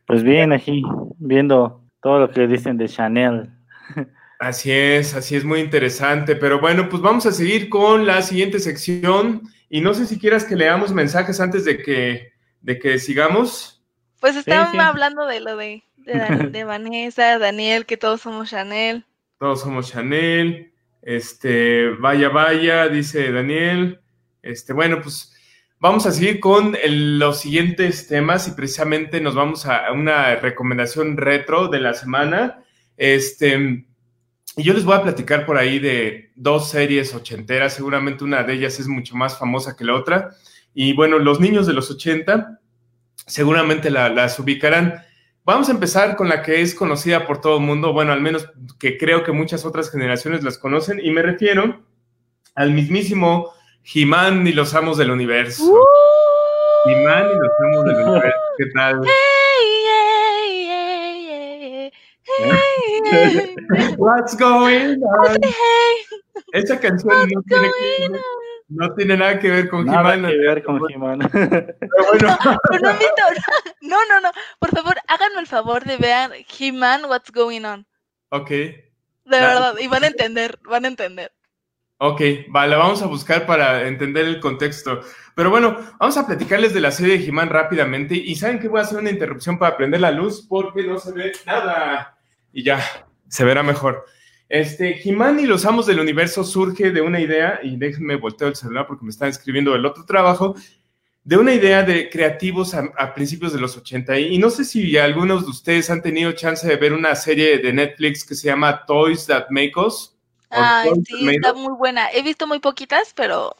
Pues 0.06 0.22
bien, 0.22 0.52
aquí, 0.52 0.82
viendo 1.16 1.82
todo 2.02 2.18
lo 2.18 2.30
que 2.30 2.46
dicen 2.46 2.76
de 2.76 2.86
Chanel. 2.86 3.50
Así 4.38 4.72
es, 4.72 5.14
así 5.14 5.36
es 5.36 5.44
muy 5.44 5.60
interesante. 5.60 6.36
Pero 6.36 6.60
bueno, 6.60 6.86
pues 6.90 7.00
vamos 7.00 7.24
a 7.24 7.32
seguir 7.32 7.70
con 7.70 8.06
la 8.06 8.20
siguiente 8.20 8.58
sección. 8.58 9.40
Y 9.70 9.80
no 9.80 9.94
sé 9.94 10.04
si 10.04 10.18
quieras 10.18 10.44
que 10.44 10.56
leamos 10.56 10.92
mensajes 10.92 11.40
antes 11.40 11.64
de 11.64 11.82
que, 11.82 12.32
de 12.60 12.78
que 12.78 12.98
sigamos. 12.98 13.79
Pues 14.20 14.36
estábamos 14.36 14.78
hablando 14.78 15.26
de 15.26 15.40
lo 15.40 15.56
de, 15.56 15.82
de, 16.50 16.64
Vanessa, 16.64 17.38
Daniel, 17.38 17.86
que 17.86 17.96
todos 17.96 18.20
somos 18.20 18.50
Chanel. 18.50 19.04
Todos 19.38 19.62
somos 19.62 19.90
Chanel. 19.90 20.72
Este, 21.00 21.88
vaya, 21.98 22.28
vaya, 22.28 22.88
dice 22.88 23.32
Daniel. 23.32 24.00
Este, 24.42 24.74
bueno, 24.74 25.00
pues 25.00 25.34
vamos 25.78 26.04
a 26.04 26.12
seguir 26.12 26.38
con 26.38 26.76
los 26.84 27.40
siguientes 27.40 28.06
temas 28.08 28.46
y 28.46 28.52
precisamente 28.52 29.22
nos 29.22 29.34
vamos 29.34 29.64
a 29.64 29.90
una 29.92 30.36
recomendación 30.36 31.16
retro 31.16 31.68
de 31.68 31.80
la 31.80 31.94
semana. 31.94 32.62
Este, 32.98 33.86
y 34.56 34.62
yo 34.62 34.74
les 34.74 34.84
voy 34.84 34.96
a 34.96 35.02
platicar 35.02 35.46
por 35.46 35.56
ahí 35.56 35.78
de 35.78 36.32
dos 36.36 36.68
series 36.68 37.14
ochenteras, 37.14 37.72
seguramente 37.72 38.24
una 38.24 38.42
de 38.42 38.52
ellas 38.52 38.78
es 38.78 38.86
mucho 38.86 39.16
más 39.16 39.38
famosa 39.38 39.76
que 39.76 39.84
la 39.84 39.94
otra. 39.94 40.36
Y 40.74 40.92
bueno, 40.92 41.18
los 41.18 41.40
niños 41.40 41.66
de 41.66 41.72
los 41.72 41.90
ochenta 41.90 42.59
seguramente 43.26 43.90
las 43.90 44.38
ubicarán. 44.38 45.02
Vamos 45.44 45.68
a 45.68 45.72
empezar 45.72 46.16
con 46.16 46.28
la 46.28 46.42
que 46.42 46.60
es 46.60 46.74
conocida 46.74 47.26
por 47.26 47.40
todo 47.40 47.56
el 47.58 47.64
mundo, 47.64 47.92
bueno, 47.92 48.12
al 48.12 48.20
menos 48.20 48.48
que 48.78 48.98
creo 48.98 49.24
que 49.24 49.32
muchas 49.32 49.64
otras 49.64 49.90
generaciones 49.90 50.44
las 50.44 50.58
conocen, 50.58 51.00
y 51.02 51.10
me 51.10 51.22
refiero 51.22 51.82
al 52.54 52.72
mismísimo 52.72 53.52
He-Man 53.94 54.46
y 54.46 54.52
los 54.52 54.74
Amos 54.74 54.98
del 54.98 55.10
Universo. 55.10 55.64
Uh. 55.64 55.78
He-Man 56.90 57.26
y 57.34 57.38
los 57.38 57.50
Amos 57.58 57.84
del 57.84 57.96
Universo, 57.96 58.38
¿qué 58.58 58.66
tal? 58.74 59.00
What's 63.98 64.36
going 64.36 65.02
on? 65.02 65.38
Esa 66.52 66.78
canción 66.78 67.28
no 67.32 67.42
tiene 67.42 67.68
que 67.78 68.20
no 68.70 68.94
tiene 68.94 69.16
nada 69.16 69.38
que 69.38 69.50
ver 69.50 69.68
con 69.68 69.84
Nada 69.84 70.14
que 70.14 70.36
ver 70.36 70.62
con 70.62 70.80
He-Man. 70.88 71.18
No, 73.82 73.98
no, 74.08 74.20
no, 74.20 74.30
Por 74.58 74.70
favor, 74.70 74.96
háganme 75.08 75.40
el 75.40 75.46
favor 75.46 75.84
de 75.84 75.96
ver 75.96 76.46
He-Man, 76.58 77.04
What's 77.06 77.32
Going 77.32 77.64
On. 77.64 77.86
Ok. 78.28 78.50
De 78.50 78.78
verdad, 79.24 79.74
y 79.80 79.88
van 79.88 80.04
a 80.04 80.06
entender, 80.06 80.58
van 80.64 80.84
a 80.84 80.88
entender. 80.88 81.32
Ok, 81.98 82.20
vale, 82.48 82.76
vamos 82.76 83.02
a 83.02 83.06
buscar 83.06 83.44
para 83.44 83.86
entender 83.86 84.24
el 84.24 84.40
contexto. 84.40 85.00
Pero 85.34 85.50
bueno, 85.50 85.76
vamos 85.98 86.16
a 86.16 86.26
platicarles 86.26 86.72
de 86.72 86.80
la 86.80 86.92
serie 86.92 87.18
de 87.18 87.24
He-Man 87.26 87.50
rápidamente. 87.50 88.14
Y 88.14 88.36
saben 88.36 88.58
que 88.58 88.68
voy 88.68 88.80
a 88.80 88.84
hacer 88.84 88.98
una 88.98 89.10
interrupción 89.10 89.58
para 89.58 89.76
prender 89.76 90.00
la 90.00 90.10
luz 90.10 90.46
porque 90.48 90.84
no 90.84 90.98
se 90.98 91.12
ve 91.12 91.32
nada. 91.44 92.16
Y 92.52 92.62
ya, 92.62 92.80
se 93.28 93.44
verá 93.44 93.62
mejor. 93.62 94.06
Este, 94.50 94.94
Jimán 94.94 95.38
y 95.38 95.46
los 95.46 95.64
amos 95.64 95.86
del 95.86 96.00
universo 96.00 96.42
surge 96.42 96.90
de 96.90 97.00
una 97.00 97.20
idea, 97.20 97.60
y 97.62 97.76
déjenme 97.76 98.16
volteo 98.16 98.48
el 98.48 98.56
celular 98.56 98.84
porque 98.88 99.04
me 99.04 99.12
están 99.12 99.28
escribiendo 99.28 99.76
el 99.76 99.86
otro 99.86 100.04
trabajo, 100.04 100.56
de 101.22 101.36
una 101.36 101.54
idea 101.54 101.84
de 101.84 102.10
creativos 102.10 102.74
a, 102.74 103.14
principios 103.14 103.52
de 103.52 103.60
los 103.60 103.76
80. 103.76 104.18
Y, 104.18 104.38
no 104.38 104.50
sé 104.50 104.64
si 104.64 104.98
algunos 104.98 105.44
de 105.44 105.50
ustedes 105.50 105.88
han 105.88 106.02
tenido 106.02 106.32
chance 106.32 106.66
de 106.66 106.74
ver 106.74 106.92
una 106.92 107.14
serie 107.14 107.58
de 107.58 107.72
Netflix 107.72 108.24
que 108.24 108.34
se 108.34 108.48
llama 108.48 108.84
Toys 108.86 109.24
That 109.26 109.50
Make 109.50 109.74
Us. 109.76 110.16
Ay, 110.50 110.90
sí, 111.06 111.28
está 111.28 111.54
muy 111.54 111.74
buena. 111.74 112.10
He 112.12 112.24
visto 112.24 112.48
muy 112.48 112.58
poquitas, 112.58 113.12
pero... 113.14 113.54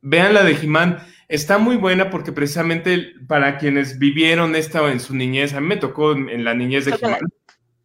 Vean 0.00 0.32
la 0.32 0.42
de 0.42 0.54
Jimán. 0.54 1.06
Está 1.28 1.58
muy 1.58 1.76
buena 1.76 2.08
porque 2.08 2.32
precisamente 2.32 3.12
para 3.28 3.58
quienes 3.58 3.98
vivieron 3.98 4.56
esta 4.56 4.90
en 4.90 5.00
su 5.00 5.14
niñez, 5.14 5.52
a 5.52 5.60
mí 5.60 5.66
me 5.66 5.76
tocó 5.76 6.12
en 6.12 6.44
la 6.44 6.54
niñez 6.54 6.86
de 6.86 6.96
Jimán. 6.96 7.20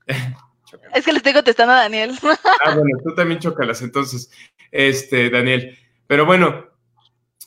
Es 0.93 1.05
que 1.05 1.11
le 1.11 1.17
estoy 1.17 1.33
contestando 1.33 1.73
a 1.73 1.81
Daniel. 1.81 2.17
Ah, 2.65 2.73
bueno, 2.75 2.97
tú 3.03 3.13
también 3.13 3.39
chócalas, 3.39 3.81
entonces, 3.81 4.31
este, 4.71 5.29
Daniel. 5.29 5.77
Pero 6.07 6.25
bueno, 6.25 6.65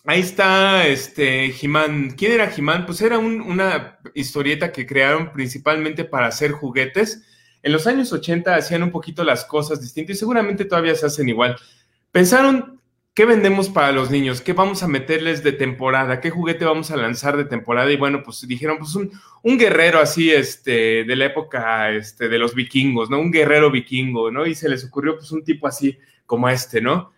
ahí 0.05 0.21
está, 0.21 0.87
este, 0.87 1.51
Jimán. 1.51 2.11
¿Quién 2.13 2.33
era 2.33 2.49
Jimán? 2.49 2.87
Pues 2.87 3.01
era 3.01 3.19
una 3.19 3.99
historieta 4.15 4.71
que 4.71 4.87
crearon 4.87 5.33
principalmente 5.33 6.05
para 6.05 6.29
hacer 6.29 6.53
juguetes. 6.53 7.25
En 7.63 7.73
los 7.73 7.87
años 7.87 8.13
80 8.13 8.55
hacían 8.55 8.83
un 8.83 8.91
poquito 8.91 9.25
las 9.25 9.45
cosas 9.45 9.81
distintas 9.81 10.17
y 10.17 10.19
seguramente 10.19 10.65
todavía 10.65 10.95
se 10.95 11.07
hacen 11.07 11.29
igual. 11.29 11.57
Pensaron 12.13 12.78
¿Qué 13.19 13.25
vendemos 13.25 13.69
para 13.69 13.91
los 13.91 14.13
niños? 14.13 14.41
¿Qué 14.41 14.53
vamos 14.53 14.85
a 14.85 14.87
meterles 14.87 15.43
de 15.43 15.51
temporada? 15.51 16.21
¿Qué 16.21 16.31
juguete 16.31 16.65
vamos 16.65 16.93
a 16.93 16.97
lanzar 16.97 17.37
de 17.37 17.45
temporada? 17.45 17.91
Y 17.91 17.97
bueno, 17.97 18.23
pues 18.23 18.47
dijeron, 18.47 18.79
pues 18.79 18.95
un, 18.95 19.11
un 19.43 19.59
guerrero 19.59 19.99
así, 19.99 20.31
este, 20.31 21.03
de 21.03 21.17
la 21.17 21.25
época, 21.25 21.91
este, 21.91 22.29
de 22.29 22.39
los 22.39 22.55
vikingos, 22.55 23.11
¿no? 23.11 23.19
Un 23.19 23.33
guerrero 23.33 23.73
vikingo, 23.73 24.31
¿no? 24.31 24.47
Y 24.47 24.55
se 24.55 24.69
les 24.69 24.85
ocurrió, 24.85 25.17
pues, 25.17 25.33
un 25.33 25.43
tipo 25.43 25.67
así 25.67 25.99
como 26.27 26.49
este, 26.49 26.81
¿no? 26.81 27.11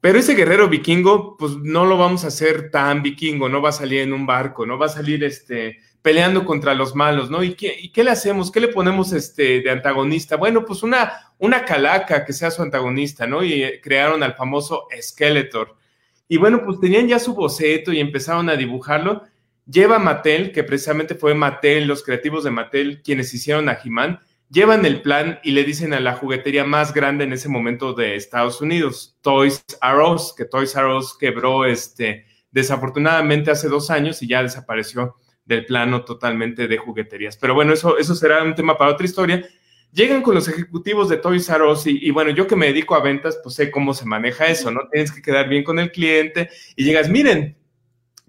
Pero 0.00 0.18
ese 0.18 0.34
guerrero 0.34 0.70
vikingo, 0.70 1.36
pues, 1.36 1.58
no 1.58 1.84
lo 1.84 1.98
vamos 1.98 2.24
a 2.24 2.28
hacer 2.28 2.70
tan 2.70 3.02
vikingo, 3.02 3.50
no 3.50 3.60
va 3.60 3.68
a 3.68 3.72
salir 3.72 4.00
en 4.00 4.14
un 4.14 4.24
barco, 4.24 4.64
no 4.64 4.78
va 4.78 4.86
a 4.86 4.88
salir, 4.88 5.22
este, 5.22 5.80
peleando 6.02 6.44
contra 6.44 6.74
los 6.74 6.94
malos, 6.94 7.30
¿no? 7.30 7.42
¿Y 7.42 7.54
qué, 7.54 7.90
qué 7.94 8.04
le 8.04 8.10
hacemos? 8.10 8.50
¿Qué 8.50 8.60
le 8.60 8.68
ponemos 8.68 9.12
este, 9.12 9.60
de 9.60 9.70
antagonista? 9.70 10.36
Bueno, 10.36 10.64
pues 10.64 10.82
una, 10.82 11.32
una 11.38 11.64
calaca 11.64 12.24
que 12.24 12.32
sea 12.32 12.50
su 12.50 12.60
antagonista, 12.60 13.26
¿no? 13.26 13.44
Y 13.44 13.62
eh, 13.62 13.80
crearon 13.80 14.22
al 14.22 14.34
famoso 14.34 14.88
Skeletor. 15.00 15.76
Y 16.28 16.38
bueno, 16.38 16.62
pues 16.64 16.80
tenían 16.80 17.06
ya 17.06 17.18
su 17.18 17.34
boceto 17.34 17.92
y 17.92 18.00
empezaron 18.00 18.50
a 18.50 18.56
dibujarlo. 18.56 19.22
Lleva 19.64 20.00
Mattel, 20.00 20.50
que 20.50 20.64
precisamente 20.64 21.14
fue 21.14 21.34
Mattel, 21.34 21.86
los 21.86 22.02
creativos 22.02 22.42
de 22.42 22.50
Mattel, 22.50 23.00
quienes 23.02 23.32
hicieron 23.32 23.68
a 23.68 23.78
He-Man, 23.82 24.18
llevan 24.50 24.84
el 24.84 25.02
plan 25.02 25.38
y 25.44 25.52
le 25.52 25.62
dicen 25.62 25.94
a 25.94 26.00
la 26.00 26.14
juguetería 26.14 26.64
más 26.64 26.92
grande 26.92 27.24
en 27.24 27.32
ese 27.32 27.48
momento 27.48 27.94
de 27.94 28.16
Estados 28.16 28.60
Unidos, 28.60 29.16
Toys 29.22 29.64
R 29.80 30.02
Us, 30.02 30.34
que 30.36 30.44
Toys 30.44 30.74
R 30.74 30.94
Us 30.94 31.16
quebró 31.16 31.64
este, 31.64 32.26
desafortunadamente 32.50 33.50
hace 33.50 33.68
dos 33.68 33.90
años 33.90 34.20
y 34.22 34.28
ya 34.28 34.42
desapareció 34.42 35.16
del 35.44 35.66
plano 35.66 36.04
totalmente 36.04 36.68
de 36.68 36.76
jugueterías. 36.78 37.36
Pero 37.36 37.54
bueno, 37.54 37.72
eso, 37.72 37.98
eso 37.98 38.14
será 38.14 38.42
un 38.42 38.54
tema 38.54 38.78
para 38.78 38.92
otra 38.92 39.06
historia. 39.06 39.44
Llegan 39.92 40.22
con 40.22 40.34
los 40.34 40.48
ejecutivos 40.48 41.08
de 41.08 41.18
Toys 41.18 41.48
R 41.48 41.64
Us 41.64 41.86
y, 41.86 42.10
bueno, 42.10 42.30
yo 42.30 42.46
que 42.46 42.56
me 42.56 42.66
dedico 42.66 42.94
a 42.94 43.02
ventas, 43.02 43.38
pues 43.42 43.56
sé 43.56 43.70
cómo 43.70 43.92
se 43.92 44.06
maneja 44.06 44.46
eso, 44.46 44.70
¿no? 44.70 44.88
Tienes 44.90 45.12
que 45.12 45.20
quedar 45.20 45.48
bien 45.48 45.64
con 45.64 45.78
el 45.78 45.92
cliente 45.92 46.48
y 46.76 46.84
llegas, 46.84 47.10
miren, 47.10 47.58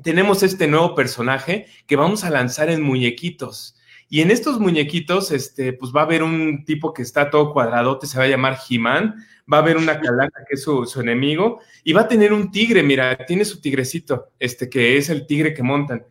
tenemos 0.02 0.44
este 0.44 0.68
nuevo 0.68 0.94
personaje 0.94 1.68
que 1.88 1.95
vamos 1.95 2.26
a 2.26 2.30
lanzar 2.30 2.69
en 2.69 2.81
muñequitos. 2.81 3.77
Y 4.10 4.22
en 4.22 4.30
estos 4.30 4.60
muñequitos, 4.60 5.31
este, 5.31 5.73
pues 5.73 5.94
va 5.95 6.02
a 6.02 6.03
haber 6.03 6.22
un 6.22 6.65
tipo 6.65 6.94
que 6.94 7.02
está 7.02 7.30
todo 7.30 7.53
cuadradote, 7.53 8.07
se 8.07 8.18
va 8.18 8.26
a 8.26 8.27
llamar 8.27 8.60
He-Man, 8.69 9.15
va 9.52 9.57
a 9.57 9.61
haber 9.61 9.77
una 9.77 9.99
calaca 9.99 10.44
que 10.48 10.56
es 10.56 10.64
su, 10.64 10.85
su, 10.85 11.02
enemigo, 11.02 11.61
y 11.84 11.94
va 11.94 12.02
a 12.02 12.07
tener 12.07 12.34
un 12.34 12.52
tigre, 12.52 12.84
mira, 12.84 13.26
tiene 13.26 13.45
su 13.45 13.60
tigrecito, 13.61 14.31
este, 14.38 14.69
que 14.69 14.98
es 14.98 15.10
el 15.10 15.26
tigre 15.26 15.53
que 15.53 15.64
montan. 15.64 16.06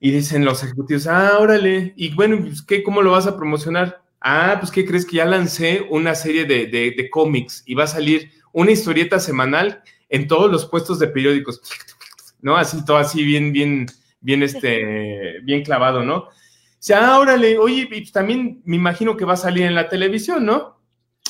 Y 0.00 0.10
dicen 0.12 0.46
los 0.46 0.64
ejecutivos, 0.64 1.06
ah, 1.06 1.36
órale, 1.38 1.92
y 1.94 2.14
bueno, 2.14 2.38
pues, 2.40 2.62
¿qué, 2.62 2.82
¿cómo 2.82 3.02
lo 3.02 3.10
vas 3.10 3.26
a 3.26 3.36
promocionar? 3.36 4.02
Ah, 4.20 4.56
pues 4.58 4.72
¿qué 4.72 4.86
crees 4.86 5.04
que 5.04 5.16
ya 5.16 5.26
lancé 5.26 5.86
una 5.90 6.14
serie 6.14 6.46
de, 6.46 6.66
de, 6.66 7.10
cómics 7.10 7.62
y 7.66 7.74
va 7.74 7.84
a 7.84 7.86
salir 7.86 8.30
una 8.52 8.70
historieta 8.70 9.20
semanal 9.20 9.82
en 10.08 10.26
todos 10.26 10.50
los 10.50 10.66
puestos 10.66 10.98
de 10.98 11.08
periódicos, 11.08 11.60
¿no? 12.40 12.56
Así, 12.56 12.84
todo 12.84 12.96
así 12.96 13.22
bien, 13.24 13.52
bien, 13.52 13.86
bien, 14.20 14.42
este, 14.42 15.40
bien 15.42 15.62
clavado, 15.62 16.02
¿no? 16.02 16.16
O 16.16 16.32
sea, 16.78 17.14
ah, 17.14 17.18
órale, 17.18 17.58
oye, 17.58 17.86
pues 17.86 18.10
también 18.10 18.62
me 18.64 18.76
imagino 18.76 19.16
que 19.16 19.26
va 19.26 19.34
a 19.34 19.36
salir 19.36 19.64
en 19.64 19.74
la 19.74 19.88
televisión, 19.88 20.46
¿no? 20.46 20.80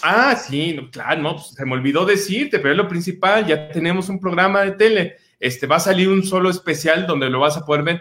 Ah, 0.02 0.36
sí, 0.36 0.78
claro, 0.92 1.20
no, 1.20 1.34
pues 1.34 1.48
se 1.48 1.66
me 1.66 1.74
olvidó 1.74 2.06
decirte, 2.06 2.58
pero 2.58 2.70
es 2.70 2.76
lo 2.76 2.88
principal, 2.88 3.46
ya 3.46 3.68
tenemos 3.68 4.08
un 4.08 4.20
programa 4.20 4.62
de 4.62 4.72
tele, 4.72 5.16
este, 5.40 5.66
va 5.66 5.76
a 5.76 5.80
salir 5.80 6.08
un 6.08 6.22
solo 6.22 6.50
especial 6.50 7.06
donde 7.06 7.28
lo 7.28 7.40
vas 7.40 7.56
a 7.56 7.64
poder 7.66 7.82
ver 7.82 8.00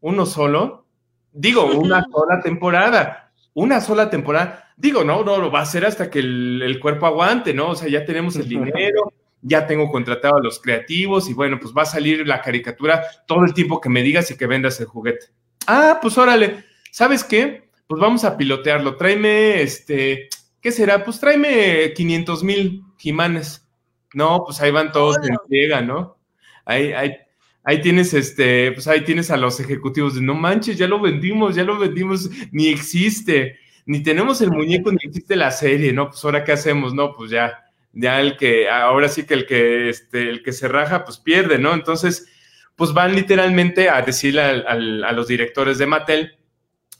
uno 0.00 0.26
solo. 0.26 0.86
Digo, 1.32 1.64
una 1.66 2.04
sola 2.10 2.40
temporada, 2.42 3.32
una 3.54 3.80
sola 3.80 4.10
temporada. 4.10 4.72
Digo, 4.76 5.04
no, 5.04 5.24
no, 5.24 5.38
lo 5.38 5.50
va 5.50 5.60
a 5.60 5.62
hacer 5.62 5.84
hasta 5.84 6.10
que 6.10 6.20
el, 6.20 6.78
cuerpo 6.80 7.06
aguante, 7.06 7.52
¿no? 7.54 7.70
O 7.70 7.74
sea, 7.74 7.88
ya 7.88 8.04
tenemos 8.04 8.36
el 8.36 8.48
dinero, 8.48 9.12
ya 9.42 9.66
tengo 9.66 9.90
contratado 9.90 10.36
a 10.36 10.42
los 10.42 10.60
creativos 10.60 11.28
y 11.28 11.34
bueno, 11.34 11.58
pues 11.60 11.74
va 11.76 11.82
a 11.82 11.86
salir 11.86 12.26
la 12.26 12.40
caricatura 12.40 13.02
todo 13.26 13.44
el 13.44 13.54
tiempo 13.54 13.80
que 13.80 13.88
me 13.88 14.02
digas 14.02 14.30
y 14.30 14.36
que 14.36 14.46
vendas 14.46 14.80
el 14.80 14.86
juguete. 14.86 15.26
Ah, 15.66 15.98
pues 16.00 16.16
órale, 16.16 16.64
¿sabes 16.90 17.24
qué? 17.24 17.68
Pues 17.86 18.00
vamos 18.00 18.24
a 18.24 18.36
pilotearlo. 18.36 18.96
Tráeme, 18.96 19.62
este, 19.62 20.28
¿qué 20.60 20.72
será? 20.72 21.04
Pues 21.04 21.20
tráeme 21.20 21.92
500 21.94 22.44
mil 22.44 22.82
jimanes. 22.96 23.66
No, 24.14 24.42
pues 24.44 24.60
ahí 24.60 24.70
van 24.70 24.92
todos 24.92 25.16
en 25.18 25.36
ciega, 25.48 25.82
¿no? 25.82 26.16
Ahí, 26.64 26.92
ahí, 26.92 27.16
ahí 27.68 27.82
tienes 27.82 28.14
este, 28.14 28.72
pues 28.72 28.88
ahí 28.88 29.02
tienes 29.02 29.30
a 29.30 29.36
los 29.36 29.60
ejecutivos 29.60 30.14
de 30.14 30.22
no 30.22 30.32
manches, 30.32 30.78
ya 30.78 30.88
lo 30.88 30.98
vendimos, 31.00 31.54
ya 31.54 31.64
lo 31.64 31.78
vendimos, 31.78 32.30
ni 32.50 32.68
existe, 32.68 33.58
ni 33.84 34.02
tenemos 34.02 34.40
el 34.40 34.50
muñeco, 34.50 34.90
ni 34.90 34.96
existe 35.02 35.36
la 35.36 35.50
serie, 35.50 35.92
¿no? 35.92 36.08
Pues 36.08 36.24
ahora 36.24 36.44
qué 36.44 36.52
hacemos, 36.52 36.94
no, 36.94 37.12
pues 37.12 37.30
ya, 37.30 37.66
ya 37.92 38.22
el 38.22 38.38
que, 38.38 38.70
ahora 38.70 39.10
sí 39.10 39.26
que 39.26 39.34
el 39.34 39.44
que, 39.44 39.90
este, 39.90 40.30
el 40.30 40.42
que 40.42 40.54
se 40.54 40.66
raja, 40.66 41.04
pues 41.04 41.18
pierde, 41.18 41.58
¿no? 41.58 41.74
Entonces, 41.74 42.26
pues 42.74 42.94
van 42.94 43.14
literalmente 43.14 43.90
a 43.90 44.00
decirle 44.00 44.40
a 44.40 45.12
los 45.12 45.28
directores 45.28 45.76
de 45.76 45.84
Mattel, 45.84 46.38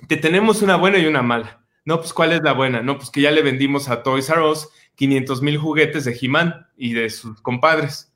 que 0.07 0.19
tenemos 0.19 0.61
una 0.61 0.77
buena 0.77 0.99
y 0.99 1.07
una 1.07 1.23
mala. 1.23 1.65
No, 1.87 1.99
pues 1.99 2.13
¿cuál 2.13 2.33
es 2.33 2.43
la 2.43 2.53
buena? 2.53 2.83
No, 2.83 2.99
pues 2.99 3.09
que 3.09 3.23
ya 3.23 3.31
le 3.31 3.41
vendimos 3.41 3.89
a 3.89 4.03
Toys 4.03 4.29
R 4.29 4.43
Us 4.43 4.69
500 4.97 5.41
mil 5.41 5.57
juguetes 5.57 6.05
de 6.05 6.15
He-Man 6.21 6.67
y 6.77 6.93
de 6.93 7.09
sus 7.09 7.41
compadres. 7.41 8.13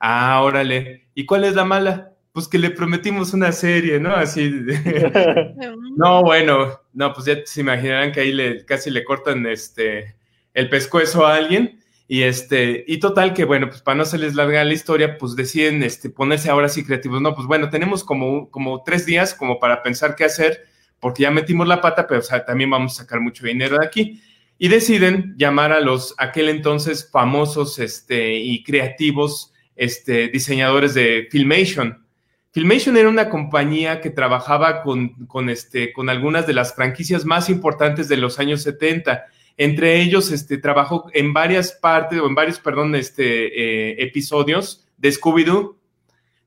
Ah, 0.00 0.42
órale. 0.42 1.08
¿Y 1.14 1.26
cuál 1.26 1.44
es 1.44 1.54
la 1.54 1.64
mala? 1.64 2.14
Pues 2.32 2.48
que 2.48 2.58
le 2.58 2.70
prometimos 2.70 3.34
una 3.34 3.52
serie, 3.52 4.00
¿no? 4.00 4.14
Así. 4.14 4.50
no, 5.96 6.22
bueno, 6.22 6.80
no, 6.94 7.12
pues 7.12 7.26
ya 7.26 7.36
se 7.44 7.60
imaginarán 7.60 8.10
que 8.10 8.20
ahí 8.20 8.32
le, 8.32 8.64
casi 8.64 8.90
le 8.90 9.04
cortan 9.04 9.46
este 9.46 10.16
el 10.54 10.68
pescuezo 10.70 11.26
a 11.26 11.34
alguien. 11.36 11.80
Y 12.08 12.22
este, 12.22 12.84
y 12.88 12.98
total 12.98 13.34
que 13.34 13.44
bueno, 13.44 13.68
pues 13.68 13.82
para 13.82 13.98
no 13.98 14.04
se 14.04 14.18
les 14.18 14.34
larga 14.34 14.64
la 14.64 14.72
historia, 14.72 15.16
pues 15.16 15.36
deciden 15.36 15.82
este, 15.84 16.10
ponerse 16.10 16.50
ahora 16.50 16.68
sí 16.68 16.84
creativos. 16.84 17.20
No, 17.20 17.34
pues 17.36 17.46
bueno, 17.46 17.70
tenemos 17.70 18.02
como, 18.02 18.50
como 18.50 18.82
tres 18.82 19.06
días 19.06 19.32
como 19.32 19.60
para 19.60 19.82
pensar 19.82 20.16
qué 20.16 20.24
hacer, 20.24 20.66
porque 20.98 21.22
ya 21.22 21.30
metimos 21.30 21.68
la 21.68 21.80
pata, 21.80 22.08
pero 22.08 22.22
también 22.44 22.70
vamos 22.70 22.94
a 22.94 23.02
sacar 23.02 23.20
mucho 23.20 23.46
dinero 23.46 23.78
de 23.78 23.86
aquí. 23.86 24.20
Y 24.58 24.68
deciden 24.68 25.34
llamar 25.36 25.72
a 25.72 25.80
los 25.80 26.14
aquel 26.18 26.48
entonces 26.48 27.08
famosos 27.08 27.78
este, 27.78 28.34
y 28.34 28.64
creativos 28.64 29.52
este, 29.80 30.28
diseñadores 30.28 30.92
de 30.92 31.26
Filmation. 31.30 32.04
Filmation 32.52 32.98
era 32.98 33.08
una 33.08 33.30
compañía 33.30 34.02
que 34.02 34.10
trabajaba 34.10 34.82
con, 34.82 35.48
este, 35.48 35.94
algunas 36.06 36.46
de 36.46 36.52
las 36.52 36.74
franquicias 36.74 37.24
más 37.24 37.48
importantes 37.48 38.06
de 38.06 38.18
los 38.18 38.38
años 38.38 38.62
70. 38.62 39.24
Entre 39.56 40.02
ellos, 40.02 40.32
este, 40.32 40.58
trabajó 40.58 41.06
en 41.14 41.32
varias 41.32 41.72
partes, 41.72 42.20
o 42.20 42.26
en 42.26 42.34
varios, 42.34 42.58
perdón, 42.60 42.94
este, 42.94 43.46
eh, 43.46 44.02
episodios 44.02 44.86
de 44.98 45.08
Scooby-Doo. 45.08 45.76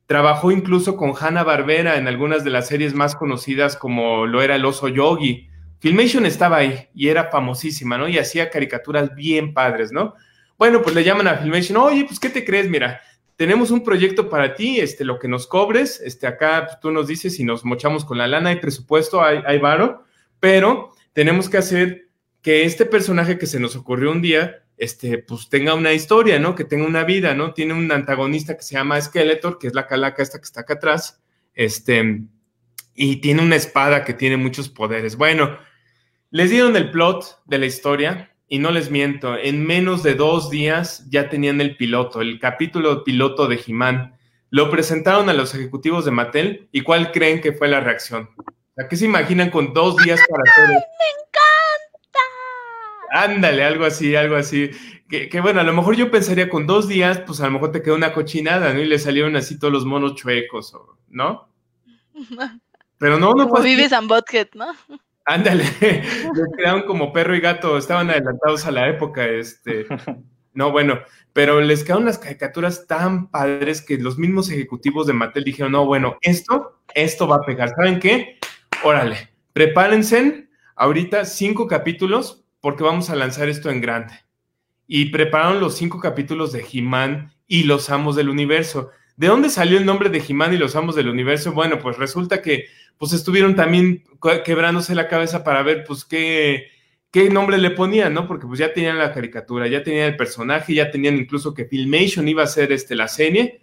Trabajó 0.05 0.51
incluso 0.51 0.95
con 0.95 1.13
Hanna 1.19 1.41
Barbera 1.41 1.97
en 1.97 2.07
algunas 2.07 2.43
de 2.43 2.51
las 2.51 2.67
series 2.67 2.93
más 2.93 3.15
conocidas, 3.15 3.75
como 3.75 4.27
lo 4.27 4.43
era 4.43 4.57
El 4.57 4.65
Oso 4.65 4.89
Yogi. 4.89 5.49
Filmation 5.79 6.27
estaba 6.27 6.57
ahí 6.57 6.87
y 6.93 7.07
era 7.07 7.31
famosísima, 7.31 7.97
¿no? 7.97 8.07
Y 8.07 8.19
hacía 8.19 8.51
caricaturas 8.51 9.15
bien 9.15 9.55
padres, 9.55 9.91
¿no? 9.91 10.13
Bueno, 10.55 10.83
pues 10.83 10.93
le 10.93 11.03
llaman 11.03 11.27
a 11.27 11.37
Filmation, 11.37 11.77
oye, 11.77 12.05
pues, 12.05 12.19
¿qué 12.19 12.29
te 12.29 12.45
crees? 12.45 12.69
Mira, 12.69 13.01
tenemos 13.35 13.71
un 13.71 13.83
proyecto 13.83 14.29
para 14.29 14.55
ti, 14.55 14.79
este, 14.79 15.05
lo 15.05 15.19
que 15.19 15.27
nos 15.27 15.47
cobres, 15.47 16.01
este, 16.01 16.27
acá 16.27 16.65
pues, 16.67 16.79
tú 16.79 16.91
nos 16.91 17.07
dices 17.07 17.35
si 17.35 17.43
nos 17.43 17.65
mochamos 17.65 18.05
con 18.05 18.17
la 18.17 18.27
lana, 18.27 18.51
hay 18.51 18.57
presupuesto, 18.57 19.23
hay, 19.23 19.41
hay 19.45 19.59
varo, 19.59 20.03
pero 20.39 20.91
tenemos 21.13 21.49
que 21.49 21.57
hacer 21.57 22.09
que 22.41 22.65
este 22.65 22.85
personaje 22.85 23.37
que 23.37 23.47
se 23.47 23.59
nos 23.59 23.75
ocurrió 23.75 24.11
un 24.11 24.21
día, 24.21 24.63
este, 24.77 25.17
pues 25.17 25.49
tenga 25.49 25.73
una 25.73 25.93
historia, 25.93 26.39
¿no? 26.39 26.55
Que 26.55 26.65
tenga 26.65 26.85
una 26.85 27.03
vida, 27.03 27.33
¿no? 27.33 27.53
Tiene 27.53 27.73
un 27.73 27.91
antagonista 27.91 28.57
que 28.57 28.63
se 28.63 28.75
llama 28.75 28.99
Skeletor, 28.99 29.57
que 29.57 29.67
es 29.67 29.73
la 29.73 29.87
calaca 29.87 30.21
esta 30.21 30.39
que 30.39 30.45
está 30.45 30.61
acá 30.61 30.73
atrás, 30.73 31.21
este, 31.53 32.23
y 32.93 33.15
tiene 33.17 33.41
una 33.41 33.55
espada 33.55 34.03
que 34.03 34.13
tiene 34.13 34.37
muchos 34.37 34.69
poderes. 34.69 35.15
Bueno, 35.15 35.57
les 36.31 36.49
dieron 36.49 36.75
el 36.75 36.91
plot 36.91 37.43
de 37.45 37.57
la 37.59 37.65
historia, 37.65 38.32
y 38.53 38.59
no 38.59 38.69
les 38.69 38.91
miento, 38.91 39.35
en 39.35 39.65
menos 39.65 40.03
de 40.03 40.13
dos 40.13 40.51
días 40.51 41.09
ya 41.09 41.27
tenían 41.27 41.59
el 41.59 41.75
piloto, 41.75 42.21
el 42.21 42.39
capítulo 42.39 43.03
piloto 43.03 43.47
de 43.47 43.57
Jimán. 43.57 44.15
Lo 44.51 44.69
presentaron 44.69 45.27
a 45.27 45.33
los 45.33 45.55
ejecutivos 45.55 46.05
de 46.05 46.11
Mattel 46.11 46.69
y 46.71 46.81
¿cuál 46.81 47.11
creen 47.11 47.41
que 47.41 47.53
fue 47.53 47.67
la 47.67 47.79
reacción? 47.79 48.29
¿A 48.77 48.87
qué 48.87 48.95
se 48.95 49.05
imaginan 49.05 49.49
con 49.49 49.73
dos 49.73 49.97
días 50.03 50.19
para 50.29 50.43
hacer? 50.43 50.67
¡Me 50.67 50.75
encanta! 50.75 52.19
Ándale, 53.33 53.63
algo 53.63 53.85
así, 53.85 54.15
algo 54.15 54.35
así. 54.35 54.69
Que, 55.09 55.29
que, 55.29 55.41
bueno, 55.41 55.59
a 55.59 55.63
lo 55.63 55.73
mejor 55.73 55.95
yo 55.95 56.11
pensaría 56.11 56.47
con 56.47 56.67
dos 56.67 56.87
días, 56.87 57.21
pues 57.25 57.41
a 57.41 57.45
lo 57.45 57.53
mejor 57.53 57.71
te 57.71 57.81
quedó 57.81 57.95
una 57.95 58.13
cochinada, 58.13 58.71
¿no? 58.71 58.81
Y 58.81 58.85
le 58.85 58.99
salieron 58.99 59.35
así 59.35 59.57
todos 59.57 59.73
los 59.73 59.83
monos 59.83 60.13
chuecos, 60.13 60.77
¿no? 61.09 61.49
Pero 62.99 63.17
no, 63.17 63.33
no 63.33 63.49
Como 63.49 63.63
Vives 63.63 63.93
and 63.93 64.07
Butthead, 64.07 64.49
¿no? 64.53 64.67
Ándale, 65.25 65.63
les 65.81 66.57
quedaron 66.57 66.83
como 66.83 67.13
perro 67.13 67.35
y 67.35 67.39
gato, 67.39 67.77
estaban 67.77 68.09
adelantados 68.09 68.65
a 68.65 68.71
la 68.71 68.87
época, 68.89 69.25
este. 69.25 69.85
No, 70.55 70.71
bueno, 70.71 70.99
pero 71.33 71.61
les 71.61 71.83
quedaron 71.83 72.03
unas 72.03 72.19
caricaturas 72.19 72.85
tan 72.85 73.31
padres 73.31 73.81
que 73.81 73.97
los 73.97 74.19
mismos 74.19 74.51
ejecutivos 74.51 75.07
de 75.07 75.13
Mattel 75.13 75.43
dijeron, 75.43 75.71
no, 75.71 75.83
bueno, 75.87 76.17
esto, 76.21 76.79
esto 76.93 77.27
va 77.27 77.37
a 77.37 77.41
pegar. 77.41 77.69
¿Saben 77.69 77.99
qué? 77.99 78.37
Órale, 78.83 79.31
prepárense 79.51 80.47
ahorita 80.75 81.25
cinco 81.25 81.67
capítulos 81.67 82.45
porque 82.61 82.83
vamos 82.83 83.09
a 83.09 83.15
lanzar 83.15 83.49
esto 83.49 83.71
en 83.71 83.81
grande. 83.81 84.13
Y 84.85 85.05
prepararon 85.05 85.59
los 85.59 85.75
cinco 85.75 85.99
capítulos 85.99 86.51
de 86.51 86.63
He-Man 86.71 87.33
y 87.47 87.63
los 87.63 87.89
Amos 87.89 88.15
del 88.15 88.29
Universo. 88.29 88.91
¿De 89.15 89.27
dónde 89.27 89.49
salió 89.49 89.77
el 89.77 89.85
nombre 89.85 90.09
de 90.09 90.23
He-Man 90.27 90.53
y 90.53 90.57
los 90.57 90.75
Amos 90.75 90.95
del 90.95 91.09
Universo? 91.09 91.53
Bueno, 91.53 91.79
pues 91.79 91.97
resulta 91.97 92.41
que 92.41 92.65
pues 92.97 93.13
estuvieron 93.13 93.55
también 93.55 94.03
quebrándose 94.45 94.95
la 94.95 95.07
cabeza 95.07 95.43
para 95.43 95.63
ver 95.63 95.83
pues 95.85 96.05
qué, 96.05 96.67
qué 97.11 97.29
nombre 97.29 97.57
le 97.57 97.71
ponían, 97.71 98.13
¿no? 98.13 98.27
Porque 98.27 98.47
pues 98.47 98.59
ya 98.59 98.73
tenían 98.73 98.97
la 98.97 99.13
caricatura, 99.13 99.67
ya 99.67 99.83
tenían 99.83 100.07
el 100.07 100.17
personaje, 100.17 100.73
ya 100.73 100.89
tenían 100.89 101.15
incluso 101.15 101.53
que 101.53 101.65
Filmation 101.65 102.27
iba 102.27 102.43
a 102.43 102.47
ser 102.47 102.71
este, 102.71 102.95
la 102.95 103.07
serie. 103.07 103.61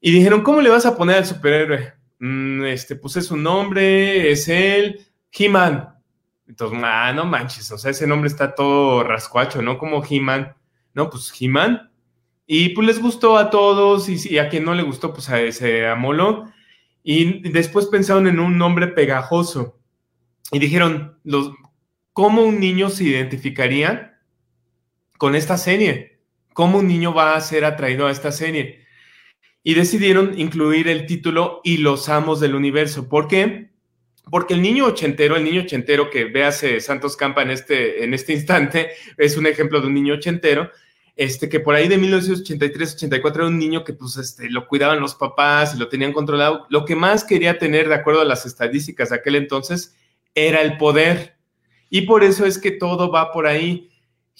Y 0.00 0.10
dijeron, 0.10 0.42
¿cómo 0.42 0.60
le 0.60 0.70
vas 0.70 0.86
a 0.86 0.96
poner 0.96 1.16
al 1.16 1.26
superhéroe? 1.26 1.92
Mm, 2.18 2.64
este, 2.64 2.96
pues 2.96 3.16
es 3.16 3.30
un 3.30 3.42
nombre, 3.42 4.30
es 4.30 4.48
él, 4.48 5.00
He-Man. 5.32 5.88
Entonces, 6.46 6.78
ah, 6.82 7.12
no 7.14 7.24
manches, 7.24 7.70
o 7.72 7.78
sea, 7.78 7.90
ese 7.90 8.06
nombre 8.06 8.28
está 8.28 8.54
todo 8.54 9.04
rascuacho, 9.04 9.62
¿no? 9.62 9.78
Como 9.78 10.04
He-Man. 10.04 10.54
No, 10.94 11.10
pues 11.10 11.32
He-Man. 11.38 11.90
Y 12.46 12.70
pues 12.70 12.86
les 12.86 13.00
gustó 13.00 13.36
a 13.38 13.50
todos 13.50 14.08
y, 14.08 14.38
a 14.38 14.48
quien 14.48 14.64
no 14.64 14.74
le 14.74 14.82
gustó, 14.82 15.12
pues 15.12 15.28
a, 15.30 15.50
se 15.52 15.86
amoló. 15.86 16.52
Y 17.02 17.48
después 17.50 17.86
pensaron 17.86 18.26
en 18.26 18.38
un 18.38 18.58
nombre 18.58 18.88
pegajoso. 18.88 19.78
Y 20.50 20.58
dijeron, 20.58 21.18
los, 21.24 21.52
¿cómo 22.12 22.42
un 22.42 22.60
niño 22.60 22.90
se 22.90 23.04
identificaría 23.04 24.20
con 25.18 25.34
esta 25.34 25.56
serie? 25.56 26.20
¿Cómo 26.52 26.78
un 26.78 26.88
niño 26.88 27.14
va 27.14 27.34
a 27.34 27.40
ser 27.40 27.64
atraído 27.64 28.06
a 28.06 28.10
esta 28.12 28.32
serie? 28.32 28.84
Y 29.64 29.74
decidieron 29.74 30.38
incluir 30.38 30.88
el 30.88 31.06
título 31.06 31.60
Y 31.64 31.78
los 31.78 32.08
amos 32.08 32.40
del 32.40 32.54
universo. 32.54 33.08
¿Por 33.08 33.28
qué? 33.28 33.70
Porque 34.30 34.54
el 34.54 34.62
niño 34.62 34.86
ochentero, 34.86 35.36
el 35.36 35.44
niño 35.44 35.62
ochentero 35.62 36.10
que 36.10 36.24
véase 36.24 36.80
Santos 36.80 37.16
Campa 37.16 37.42
en 37.42 37.50
este, 37.50 38.04
en 38.04 38.14
este 38.14 38.32
instante, 38.32 38.90
es 39.16 39.36
un 39.36 39.46
ejemplo 39.46 39.80
de 39.80 39.88
un 39.88 39.94
niño 39.94 40.14
ochentero, 40.14 40.70
este, 41.16 41.48
que 41.48 41.60
por 41.60 41.74
ahí 41.74 41.88
de 41.88 41.98
1983-84 41.98 43.34
era 43.34 43.46
un 43.46 43.58
niño 43.58 43.84
que 43.84 43.92
pues 43.92 44.16
este, 44.16 44.48
lo 44.50 44.66
cuidaban 44.66 45.00
los 45.00 45.14
papás 45.14 45.74
y 45.74 45.78
lo 45.78 45.88
tenían 45.88 46.12
controlado. 46.12 46.66
Lo 46.70 46.84
que 46.84 46.96
más 46.96 47.24
quería 47.24 47.58
tener, 47.58 47.88
de 47.88 47.94
acuerdo 47.94 48.22
a 48.22 48.26
las 48.26 48.46
estadísticas 48.46 49.10
de 49.10 49.16
aquel 49.16 49.36
entonces, 49.36 49.96
era 50.34 50.62
el 50.62 50.78
poder. 50.78 51.36
Y 51.90 52.02
por 52.02 52.24
eso 52.24 52.46
es 52.46 52.58
que 52.58 52.70
todo 52.70 53.10
va 53.10 53.32
por 53.32 53.46
ahí. 53.46 53.90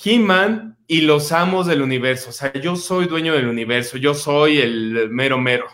He-Man 0.02 0.78
y 0.86 1.02
los 1.02 1.32
amos 1.32 1.66
del 1.66 1.82
universo. 1.82 2.30
O 2.30 2.32
sea, 2.32 2.52
yo 2.54 2.76
soy 2.76 3.06
dueño 3.06 3.34
del 3.34 3.46
universo, 3.46 3.98
yo 3.98 4.14
soy 4.14 4.58
el 4.58 5.10
mero 5.10 5.38
mero. 5.38 5.66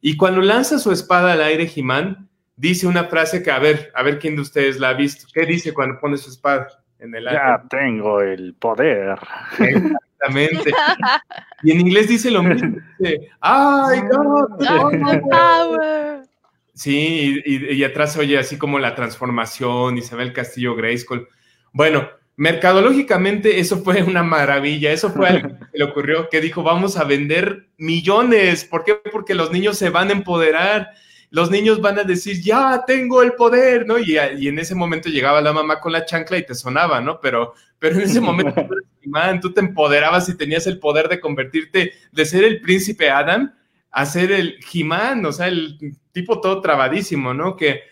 Y 0.00 0.16
cuando 0.16 0.40
lanza 0.42 0.78
su 0.78 0.92
espada 0.92 1.32
al 1.32 1.42
aire, 1.42 1.70
He-Man 1.74 2.28
dice 2.56 2.86
una 2.86 3.04
frase 3.04 3.42
que, 3.42 3.50
a 3.50 3.58
ver, 3.58 3.90
a 3.94 4.02
ver 4.02 4.18
quién 4.18 4.36
de 4.36 4.42
ustedes 4.42 4.78
la 4.78 4.90
ha 4.90 4.94
visto. 4.94 5.26
¿Qué 5.32 5.46
dice 5.46 5.72
cuando 5.72 5.98
pone 5.98 6.16
su 6.16 6.30
espada 6.30 6.68
en 6.98 7.14
el 7.14 7.26
aire? 7.28 7.40
Ya 7.40 7.64
tengo 7.68 8.20
el 8.20 8.54
poder. 8.54 9.18
Exactamente. 10.22 10.72
Y 11.62 11.70
en 11.72 11.80
inglés 11.80 12.08
dice 12.08 12.30
lo 12.30 12.42
mismo. 12.42 12.78
Dice, 12.98 13.30
¡Ay, 13.40 14.00
power! 15.30 16.22
Sí, 16.74 17.42
y, 17.44 17.84
atrás 17.84 18.16
oye 18.16 18.38
así 18.38 18.56
como 18.56 18.78
la 18.78 18.94
transformación 18.94 19.98
y 19.98 20.02
se 20.02 20.16
ve 20.16 20.22
el 20.24 20.32
castillo 20.32 20.74
Grayskull. 20.74 21.28
Bueno, 21.72 22.08
mercadológicamente 22.36 23.60
eso 23.60 23.82
fue 23.82 24.02
una 24.02 24.22
maravilla. 24.22 24.92
Eso 24.92 25.10
fue 25.10 25.28
algo 25.28 25.48
que 25.72 25.78
le 25.78 25.84
ocurrió, 25.84 26.28
que 26.28 26.40
dijo, 26.40 26.62
vamos 26.62 26.96
a 26.96 27.04
vender 27.04 27.68
millones. 27.76 28.64
¿Por 28.64 28.84
qué? 28.84 28.94
Porque 29.12 29.34
los 29.34 29.52
niños 29.52 29.78
se 29.78 29.90
van 29.90 30.08
a 30.08 30.12
empoderar 30.12 30.90
los 31.32 31.50
niños 31.50 31.80
van 31.80 31.98
a 31.98 32.04
decir, 32.04 32.42
ya 32.42 32.84
tengo 32.86 33.22
el 33.22 33.32
poder, 33.32 33.86
¿no? 33.86 33.98
Y, 33.98 34.18
en 34.18 34.58
ese 34.58 34.74
momento 34.74 35.08
llegaba 35.08 35.40
la 35.40 35.54
mamá 35.54 35.80
con 35.80 35.90
la 35.90 36.04
chancla 36.04 36.36
y 36.36 36.44
te 36.44 36.54
sonaba, 36.54 37.00
¿no? 37.00 37.20
Pero, 37.20 37.54
pero 37.78 37.96
en 37.96 38.02
ese 38.02 38.20
momento 38.20 38.54
tú, 39.02 39.10
tú 39.40 39.52
te 39.52 39.60
empoderabas 39.60 40.28
y 40.28 40.36
tenías 40.36 40.66
el 40.66 40.78
poder 40.78 41.08
de 41.08 41.20
convertirte, 41.20 41.92
de 42.10 42.24
ser 42.24 42.44
el 42.44 42.60
príncipe 42.60 43.10
Adam 43.10 43.52
a 43.90 44.06
ser 44.06 44.32
el 44.32 44.58
He-Man, 44.72 45.24
o 45.26 45.32
sea, 45.32 45.48
el 45.48 45.78
tipo 46.12 46.40
todo 46.40 46.60
trabadísimo, 46.60 47.34
¿no? 47.34 47.56
Que 47.56 47.82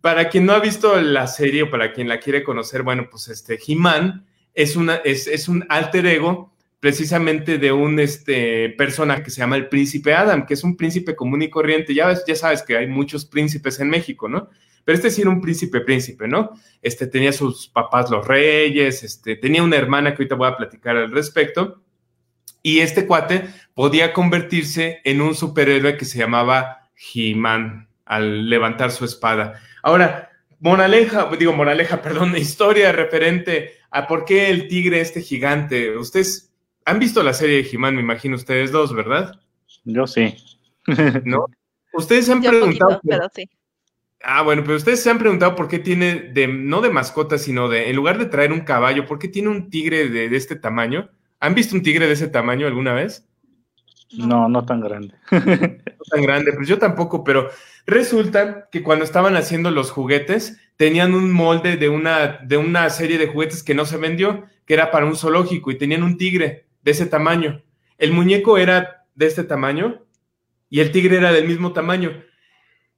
para 0.00 0.28
quien 0.28 0.46
no 0.46 0.54
ha 0.54 0.60
visto 0.60 0.98
la 1.00 1.26
serie 1.26 1.64
o 1.64 1.70
para 1.70 1.92
quien 1.92 2.08
la 2.08 2.18
quiere 2.18 2.42
conocer, 2.42 2.82
bueno, 2.82 3.08
pues 3.10 3.28
este 3.28 3.58
He-Man 3.66 4.24
es, 4.54 4.76
una, 4.76 4.96
es, 4.96 5.26
es 5.26 5.48
un 5.48 5.66
alter 5.68 6.06
ego 6.06 6.50
precisamente 6.80 7.58
de 7.58 7.72
un 7.72 8.00
este, 8.00 8.70
persona 8.70 9.22
que 9.22 9.30
se 9.30 9.40
llama 9.40 9.56
el 9.56 9.68
príncipe 9.68 10.14
Adam, 10.14 10.46
que 10.46 10.54
es 10.54 10.64
un 10.64 10.78
príncipe 10.78 11.14
común 11.14 11.42
y 11.42 11.50
corriente. 11.50 11.94
Ya, 11.94 12.06
ves, 12.06 12.24
ya 12.26 12.34
sabes 12.34 12.62
que 12.62 12.76
hay 12.76 12.86
muchos 12.86 13.26
príncipes 13.26 13.78
en 13.80 13.90
México, 13.90 14.28
¿no? 14.28 14.48
Pero 14.90 14.98
este 14.98 15.12
sí 15.12 15.20
era 15.20 15.30
un 15.30 15.40
príncipe 15.40 15.82
príncipe, 15.82 16.26
¿no? 16.26 16.50
Este 16.82 17.06
tenía 17.06 17.32
sus 17.32 17.68
papás 17.68 18.10
los 18.10 18.26
reyes, 18.26 19.04
este, 19.04 19.36
tenía 19.36 19.62
una 19.62 19.76
hermana 19.76 20.10
que 20.10 20.24
ahorita 20.24 20.34
voy 20.34 20.48
a 20.48 20.56
platicar 20.56 20.96
al 20.96 21.12
respecto. 21.12 21.80
Y 22.60 22.80
este 22.80 23.06
cuate 23.06 23.44
podía 23.72 24.12
convertirse 24.12 25.00
en 25.04 25.20
un 25.20 25.36
superhéroe 25.36 25.96
que 25.96 26.04
se 26.04 26.18
llamaba 26.18 26.90
He-Man 27.14 27.88
al 28.04 28.50
levantar 28.50 28.90
su 28.90 29.04
espada. 29.04 29.60
Ahora, 29.84 30.32
moraleja, 30.58 31.30
digo 31.38 31.52
moraleja, 31.52 32.02
perdón, 32.02 32.36
historia 32.36 32.90
referente 32.90 33.74
a 33.92 34.08
por 34.08 34.24
qué 34.24 34.50
el 34.50 34.66
tigre 34.66 35.00
este 35.00 35.22
gigante. 35.22 35.96
Ustedes 35.96 36.52
han 36.84 36.98
visto 36.98 37.22
la 37.22 37.32
serie 37.32 37.62
de 37.62 37.68
He-Man, 37.70 37.94
me 37.94 38.02
imagino 38.02 38.34
ustedes 38.34 38.72
dos, 38.72 38.92
¿verdad? 38.92 39.40
Yo 39.84 40.08
sí. 40.08 40.34
¿No? 41.24 41.46
Ustedes 41.92 42.26
se 42.26 42.32
han 42.32 42.42
preguntado. 42.42 43.00
pero 43.04 43.28
sí. 43.32 43.48
Ah, 44.22 44.42
bueno, 44.42 44.62
pero 44.62 44.76
ustedes 44.76 45.02
se 45.02 45.10
han 45.10 45.18
preguntado 45.18 45.56
por 45.56 45.68
qué 45.68 45.78
tiene, 45.78 46.14
de, 46.16 46.46
no 46.46 46.80
de 46.82 46.90
mascota, 46.90 47.38
sino 47.38 47.68
de, 47.68 47.88
en 47.88 47.96
lugar 47.96 48.18
de 48.18 48.26
traer 48.26 48.52
un 48.52 48.60
caballo, 48.60 49.06
¿por 49.06 49.18
qué 49.18 49.28
tiene 49.28 49.48
un 49.48 49.70
tigre 49.70 50.08
de, 50.08 50.36
este 50.36 50.56
tamaño? 50.56 51.10
¿Han 51.40 51.54
visto 51.54 51.74
un 51.74 51.82
tigre 51.82 52.06
de 52.06 52.12
ese 52.12 52.28
tamaño 52.28 52.66
alguna 52.66 52.92
vez? 52.92 53.26
No, 54.12 54.48
no 54.48 54.66
tan 54.66 54.80
grande. 54.80 55.14
no 55.30 56.04
tan 56.10 56.22
grande, 56.22 56.52
pues 56.52 56.68
yo 56.68 56.78
tampoco, 56.78 57.24
pero 57.24 57.48
resulta 57.86 58.68
que 58.70 58.82
cuando 58.82 59.04
estaban 59.04 59.36
haciendo 59.36 59.70
los 59.70 59.90
juguetes, 59.90 60.60
tenían 60.76 61.14
un 61.14 61.32
molde 61.32 61.76
de 61.76 61.88
una, 61.88 62.40
de 62.44 62.58
una 62.58 62.90
serie 62.90 63.16
de 63.16 63.28
juguetes 63.28 63.62
que 63.62 63.74
no 63.74 63.86
se 63.86 63.96
vendió, 63.96 64.44
que 64.66 64.74
era 64.74 64.90
para 64.90 65.06
un 65.06 65.16
zoológico, 65.16 65.70
y 65.70 65.78
tenían 65.78 66.02
un 66.02 66.18
tigre 66.18 66.66
de 66.82 66.90
ese 66.90 67.06
tamaño. 67.06 67.62
El 67.96 68.12
muñeco 68.12 68.58
era 68.58 69.06
de 69.14 69.26
este 69.26 69.44
tamaño 69.44 70.02
y 70.68 70.80
el 70.80 70.92
tigre 70.92 71.16
era 71.16 71.32
del 71.32 71.46
mismo 71.46 71.72
tamaño. 71.72 72.22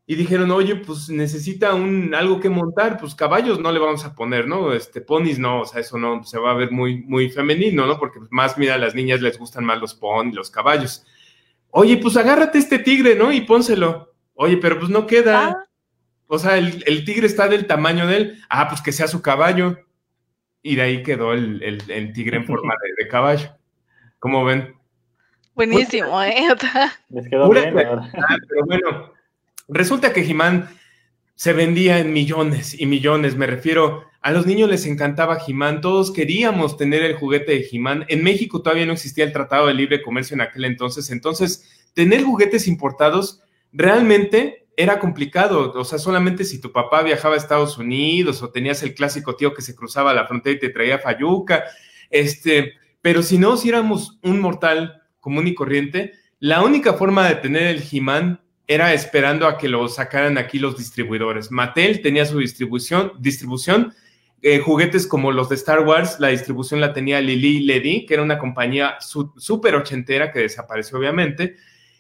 Y 0.04 0.16
dijeron, 0.16 0.50
oye, 0.50 0.76
pues 0.76 1.08
necesita 1.08 1.74
un 1.74 2.14
algo 2.14 2.40
que 2.40 2.48
montar, 2.48 2.98
pues 2.98 3.14
caballos 3.14 3.60
no 3.60 3.70
le 3.70 3.78
vamos 3.78 4.04
a 4.04 4.14
poner, 4.14 4.48
¿no? 4.48 4.72
Este, 4.72 5.00
ponis 5.00 5.38
no, 5.38 5.60
o 5.60 5.64
sea, 5.64 5.80
eso 5.80 5.96
no 5.96 6.24
se 6.24 6.38
va 6.38 6.50
a 6.50 6.54
ver 6.54 6.72
muy, 6.72 7.02
muy 7.02 7.30
femenino, 7.30 7.86
¿no? 7.86 7.98
Porque 7.98 8.18
más, 8.30 8.58
mira, 8.58 8.74
a 8.74 8.78
las 8.78 8.94
niñas 8.96 9.20
les 9.20 9.38
gustan 9.38 9.64
más 9.64 9.78
los 9.78 9.94
ponis, 9.94 10.34
los 10.34 10.50
caballos. 10.50 11.06
Oye, 11.70 11.96
pues 11.98 12.16
agárrate 12.16 12.58
este 12.58 12.78
tigre, 12.78 13.14
¿no? 13.14 13.32
Y 13.32 13.42
pónselo. 13.42 14.12
Oye, 14.34 14.56
pero 14.56 14.78
pues 14.78 14.90
no 14.90 15.06
queda. 15.06 15.48
Ah. 15.48 15.66
O 16.26 16.38
sea, 16.38 16.58
el, 16.58 17.04
tigre 17.04 17.26
está 17.26 17.46
del 17.48 17.66
tamaño 17.66 18.06
de 18.06 18.16
él. 18.16 18.42
Ah, 18.48 18.68
pues 18.68 18.82
que 18.82 18.92
sea 18.92 19.06
su 19.06 19.22
caballo. 19.22 19.78
Y 20.62 20.76
de 20.76 20.82
ahí 20.82 21.02
quedó 21.02 21.32
el, 21.32 22.12
tigre 22.12 22.38
en 22.38 22.46
forma 22.46 22.74
de 22.98 23.08
caballo. 23.08 23.56
¿Cómo 24.18 24.44
ven? 24.44 24.74
Buenísimo, 25.54 26.22
¿eh? 26.22 26.48
Les 27.10 27.28
quedó 27.28 27.48
bien, 27.50 27.74
pero 27.74 28.02
bueno, 28.66 29.12
resulta 29.72 30.12
que 30.12 30.24
Jimán 30.24 30.68
se 31.34 31.52
vendía 31.52 31.98
en 31.98 32.12
millones 32.12 32.78
y 32.78 32.86
millones, 32.86 33.36
me 33.36 33.46
refiero, 33.46 34.04
a 34.20 34.30
los 34.30 34.46
niños 34.46 34.70
les 34.70 34.86
encantaba 34.86 35.40
Jimán, 35.40 35.80
todos 35.80 36.12
queríamos 36.12 36.76
tener 36.76 37.02
el 37.02 37.16
juguete 37.16 37.52
de 37.52 37.62
Jimán. 37.64 38.04
En 38.08 38.22
México 38.22 38.62
todavía 38.62 38.86
no 38.86 38.92
existía 38.92 39.24
el 39.24 39.32
Tratado 39.32 39.66
de 39.66 39.74
Libre 39.74 40.02
Comercio 40.02 40.34
en 40.34 40.42
aquel 40.42 40.64
entonces, 40.64 41.10
entonces 41.10 41.88
tener 41.94 42.22
juguetes 42.22 42.68
importados 42.68 43.42
realmente 43.72 44.66
era 44.76 44.98
complicado, 44.98 45.72
o 45.74 45.84
sea, 45.84 45.98
solamente 45.98 46.44
si 46.44 46.60
tu 46.60 46.72
papá 46.72 47.02
viajaba 47.02 47.34
a 47.34 47.38
Estados 47.38 47.76
Unidos 47.76 48.42
o 48.42 48.50
tenías 48.50 48.82
el 48.82 48.94
clásico 48.94 49.36
tío 49.36 49.52
que 49.52 49.60
se 49.60 49.74
cruzaba 49.74 50.14
la 50.14 50.26
frontera 50.26 50.56
y 50.56 50.60
te 50.60 50.70
traía 50.70 50.98
fayuca, 50.98 51.64
este, 52.08 52.74
pero 53.00 53.22
si 53.22 53.36
no, 53.36 53.56
si 53.56 53.68
éramos 53.68 54.18
un 54.22 54.40
mortal 54.40 55.02
común 55.20 55.46
y 55.46 55.54
corriente, 55.54 56.12
la 56.38 56.62
única 56.62 56.94
forma 56.94 57.28
de 57.28 57.36
tener 57.36 57.64
el 57.64 57.82
He-Man 57.90 58.40
era 58.74 58.92
esperando 58.94 59.46
a 59.46 59.58
que 59.58 59.68
lo 59.68 59.88
sacaran 59.88 60.38
aquí 60.38 60.58
los 60.58 60.76
distribuidores. 60.76 61.50
Mattel 61.50 62.02
tenía 62.02 62.24
su 62.24 62.38
distribución, 62.38 63.12
distribución 63.18 63.94
eh, 64.44 64.58
juguetes 64.58 65.06
como 65.06 65.30
los 65.30 65.48
de 65.48 65.54
Star 65.54 65.86
Wars, 65.86 66.16
la 66.18 66.28
distribución 66.28 66.80
la 66.80 66.92
tenía 66.92 67.20
Lily 67.20 67.60
Ledy, 67.60 68.06
que 68.06 68.14
era 68.14 68.24
una 68.24 68.40
compañía 68.40 68.96
súper 68.98 69.76
ochentera 69.76 70.32
que 70.32 70.40
desapareció 70.40 70.98
obviamente, 70.98 71.54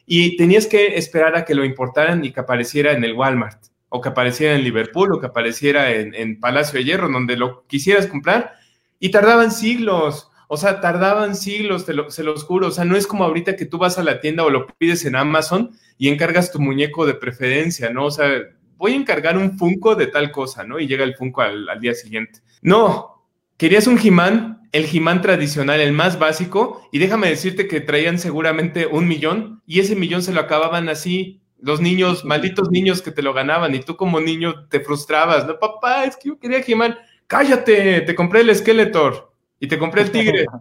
y 0.06 0.36
tenías 0.36 0.66
que 0.66 0.96
esperar 0.96 1.36
a 1.36 1.44
que 1.44 1.54
lo 1.54 1.64
importaran 1.64 2.24
y 2.24 2.32
que 2.32 2.40
apareciera 2.40 2.92
en 2.92 3.04
el 3.04 3.14
Walmart. 3.14 3.70
o 3.94 4.00
que 4.00 4.08
apareciera 4.08 4.54
en 4.54 4.64
Liverpool, 4.64 5.12
o 5.12 5.20
que 5.20 5.26
apareciera 5.26 5.92
en, 5.92 6.40
Palacio 6.40 6.78
de 6.78 6.84
Hierro, 6.86 7.10
donde 7.10 7.36
lo 7.36 7.66
quisieras 7.66 8.06
comprar, 8.06 8.54
y 8.98 9.10
tardaban 9.10 9.52
siglos. 9.52 10.30
O 10.54 10.58
sea, 10.58 10.82
tardaban 10.82 11.34
siglos, 11.34 11.86
te 11.86 11.94
lo, 11.94 12.10
se 12.10 12.22
los 12.22 12.44
juro. 12.44 12.66
O 12.66 12.70
sea, 12.70 12.84
no 12.84 12.94
es 12.94 13.06
como 13.06 13.24
ahorita 13.24 13.56
que 13.56 13.64
tú 13.64 13.78
vas 13.78 13.96
a 13.96 14.02
la 14.02 14.20
tienda 14.20 14.44
o 14.44 14.50
lo 14.50 14.66
pides 14.66 15.06
en 15.06 15.16
Amazon 15.16 15.70
y 15.96 16.08
encargas 16.08 16.52
tu 16.52 16.60
muñeco 16.60 17.06
de 17.06 17.14
preferencia, 17.14 17.88
¿no? 17.88 18.04
O 18.04 18.10
sea, 18.10 18.28
voy 18.76 18.92
a 18.92 18.96
encargar 18.96 19.38
un 19.38 19.56
Funko 19.56 19.94
de 19.94 20.08
tal 20.08 20.30
cosa, 20.30 20.62
¿no? 20.62 20.78
Y 20.78 20.86
llega 20.86 21.04
el 21.04 21.14
Funko 21.14 21.40
al, 21.40 21.68
al 21.70 21.80
día 21.80 21.94
siguiente. 21.94 22.40
No, 22.60 23.24
querías 23.56 23.86
un 23.86 23.96
Jimán 23.96 24.62
el 24.72 24.86
Jimán 24.86 25.20
tradicional, 25.20 25.80
el 25.80 25.92
más 25.92 26.18
básico, 26.18 26.88
y 26.92 26.98
déjame 26.98 27.28
decirte 27.28 27.68
que 27.68 27.80
traían 27.80 28.18
seguramente 28.18 28.86
un 28.86 29.06
millón, 29.06 29.62
y 29.66 29.80
ese 29.80 29.94
millón 29.94 30.22
se 30.22 30.32
lo 30.32 30.40
acababan 30.40 30.88
así, 30.88 31.42
los 31.60 31.80
niños, 31.80 32.24
malditos 32.26 32.70
niños 32.70 33.02
que 33.02 33.10
te 33.10 33.22
lo 33.22 33.34
ganaban, 33.34 33.74
y 33.74 33.80
tú 33.80 33.96
como 33.96 34.20
niño 34.20 34.66
te 34.68 34.80
frustrabas, 34.80 35.46
no, 35.46 35.58
papá, 35.58 36.04
es 36.04 36.16
que 36.16 36.30
yo 36.30 36.38
quería 36.38 36.62
Jimán, 36.62 36.96
cállate, 37.26 38.00
te 38.00 38.14
compré 38.14 38.40
el 38.40 38.54
Skeletor, 38.54 39.31
y 39.62 39.68
te 39.68 39.78
compré 39.78 40.02
el 40.02 40.10
tigre. 40.10 40.46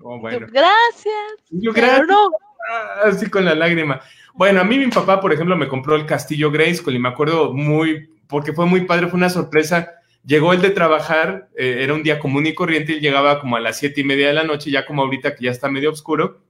Oh, 0.00 0.16
bueno. 0.20 0.46
Gracias. 0.52 1.34
Yo, 1.50 1.72
gracias. 1.72 2.06
No. 2.06 2.30
Así 3.02 3.28
con 3.28 3.44
la 3.44 3.56
lágrima. 3.56 4.00
Bueno, 4.32 4.60
a 4.60 4.64
mí 4.64 4.78
mi 4.78 4.86
papá, 4.86 5.20
por 5.20 5.32
ejemplo, 5.32 5.56
me 5.56 5.66
compró 5.66 5.96
el 5.96 6.06
Castillo 6.06 6.52
Grayskull 6.52 6.94
y 6.94 7.00
me 7.00 7.08
acuerdo 7.08 7.52
muy, 7.52 8.08
porque 8.28 8.52
fue 8.52 8.64
muy 8.66 8.82
padre, 8.82 9.08
fue 9.08 9.16
una 9.16 9.28
sorpresa 9.28 9.98
Llegó 10.28 10.52
el 10.52 10.60
de 10.60 10.70
trabajar, 10.70 11.48
eh, 11.56 11.78
era 11.80 11.94
un 11.94 12.02
día 12.02 12.18
común 12.18 12.46
y 12.46 12.54
corriente, 12.54 12.92
y 12.92 13.00
llegaba 13.00 13.40
como 13.40 13.56
a 13.56 13.60
las 13.60 13.78
siete 13.78 14.02
y 14.02 14.04
media 14.04 14.28
de 14.28 14.34
la 14.34 14.44
noche, 14.44 14.70
ya 14.70 14.84
como 14.84 15.02
ahorita 15.02 15.34
que 15.34 15.44
ya 15.44 15.50
está 15.50 15.70
medio 15.70 15.90
oscuro, 15.90 16.42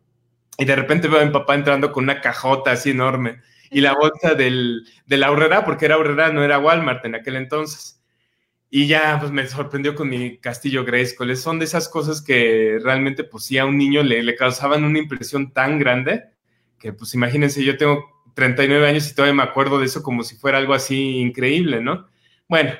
y 0.59 0.65
de 0.65 0.75
repente 0.75 1.07
veo 1.07 1.21
a 1.21 1.25
mi 1.25 1.31
papá 1.31 1.55
entrando 1.55 1.93
con 1.93 2.05
una 2.05 2.21
cajota 2.21 2.73
así 2.73 2.91
enorme 2.91 3.41
y 3.71 3.81
la 3.81 3.95
bolsa 3.95 4.35
del, 4.35 4.85
de 5.07 5.17
la 5.17 5.29
ahorrera, 5.29 5.65
porque 5.65 5.85
era 5.85 5.95
ahorrera, 5.95 6.33
no 6.33 6.43
era 6.43 6.59
Walmart 6.59 7.05
en 7.05 7.15
aquel 7.15 7.37
entonces. 7.37 7.98
Y 8.70 8.86
ya, 8.86 9.19
pues 9.19 9.32
me 9.32 9.47
sorprendió 9.47 9.95
con 9.95 10.09
mi 10.09 10.39
castillo 10.39 10.85
Grayskull. 10.85 11.35
Son 11.36 11.59
de 11.59 11.65
esas 11.65 11.89
cosas 11.89 12.20
que 12.20 12.78
realmente, 12.82 13.24
pues 13.24 13.45
sí, 13.45 13.57
a 13.59 13.65
un 13.65 13.78
niño 13.78 14.03
le, 14.03 14.35
causaban 14.36 14.85
una 14.85 14.99
impresión 14.99 15.53
tan 15.53 15.78
grande 15.78 16.24
que, 16.78 16.93
pues 16.93 17.15
imagínense, 17.15 17.65
yo 17.65 17.77
tengo 17.77 18.23
39 18.35 18.86
años 18.86 19.11
y 19.11 19.15
todavía 19.15 19.35
me 19.35 19.43
acuerdo 19.43 19.78
de 19.78 19.86
eso 19.86 20.03
como 20.03 20.23
si 20.23 20.36
fuera 20.36 20.59
algo 20.59 20.74
así 20.74 21.19
increíble, 21.19 21.81
¿no? 21.81 22.07
Bueno, 22.47 22.73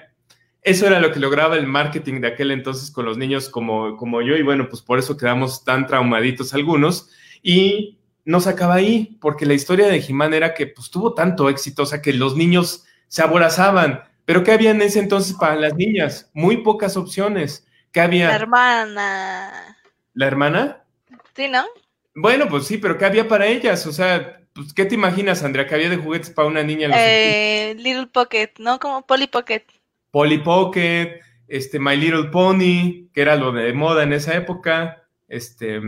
eso 0.63 0.87
era 0.87 1.01
lo 1.01 1.11
que 1.11 1.21
lograba 1.21 1.57
el 1.57 1.67
marketing 1.67 2.21
de 2.21 2.29
aquel 2.29 2.51
entonces 2.51 2.91
con 2.91 3.07
los 3.07 3.17
niños 3.17 3.49
como, 3.49 3.97
como 3.97 4.23
yo 4.23 4.37
y 4.37 4.43
bueno, 4.43 4.69
pues 4.69 4.83
por 4.83 4.99
eso 4.99 5.17
quedamos 5.17 5.65
tan 5.65 5.87
traumaditos 5.87 6.55
algunos 6.55 7.11
y 7.43 7.99
no 8.25 8.41
se 8.41 8.51
acaba 8.51 8.75
ahí, 8.75 9.17
porque 9.21 9.47
la 9.47 9.55
historia 9.55 9.89
de 9.89 10.03
Jimán 10.03 10.35
era 10.35 10.53
que 10.53 10.67
pues 10.67 10.91
tuvo 10.91 11.15
tanto 11.15 11.49
éxito, 11.49 11.85
o 11.85 11.87
sea 11.87 12.03
que 12.03 12.13
los 12.13 12.37
niños 12.37 12.85
se 13.09 13.23
aborazaban, 13.23 14.03
pero 14.29 14.45
¿qué 14.45 14.53
había 14.53 14.73
en 14.73 14.83
ese 14.83 14.99
entonces 14.99 15.35
para 15.41 15.57
las 15.57 15.75
niñas? 15.75 16.29
Muy 16.35 16.59
pocas 16.59 16.99
opciones. 16.99 17.67
¿Qué 17.91 18.01
había? 18.01 18.29
La 18.29 18.35
hermana. 18.35 19.79
¿La 20.13 20.27
hermana? 20.27 20.85
Sí, 21.35 21.49
¿no? 21.49 21.65
Bueno, 22.15 22.47
pues 22.47 22.67
sí, 22.67 22.77
pero 22.77 22.99
¿qué 22.99 23.07
había 23.07 23.27
para 23.27 23.47
ellas? 23.47 23.87
O 23.87 23.93
sea, 23.93 24.43
pues, 24.53 24.75
¿qué 24.75 24.85
te 24.85 24.97
imaginas, 24.97 25.43
Andrea? 25.43 25.67
¿Qué 25.67 25.77
había 25.77 25.89
de 25.89 25.97
juguetes 25.97 26.29
para 26.29 26.47
una 26.47 26.63
niña? 26.63 26.91
Eh, 26.93 27.75
Little 27.79 28.09
Pocket, 28.09 28.51
¿no? 28.59 28.79
Como 28.79 29.07
Polly 29.07 29.29
Pocket. 29.29 29.65
Polly 30.11 30.37
Pocket, 30.37 31.21
este, 31.47 31.79
My 31.79 31.97
Little 31.97 32.25
Pony, 32.25 33.09
que 33.15 33.23
era 33.23 33.35
lo 33.35 33.51
de 33.51 33.73
moda 33.73 34.03
en 34.03 34.13
esa 34.13 34.35
época, 34.35 35.09
este, 35.27 35.81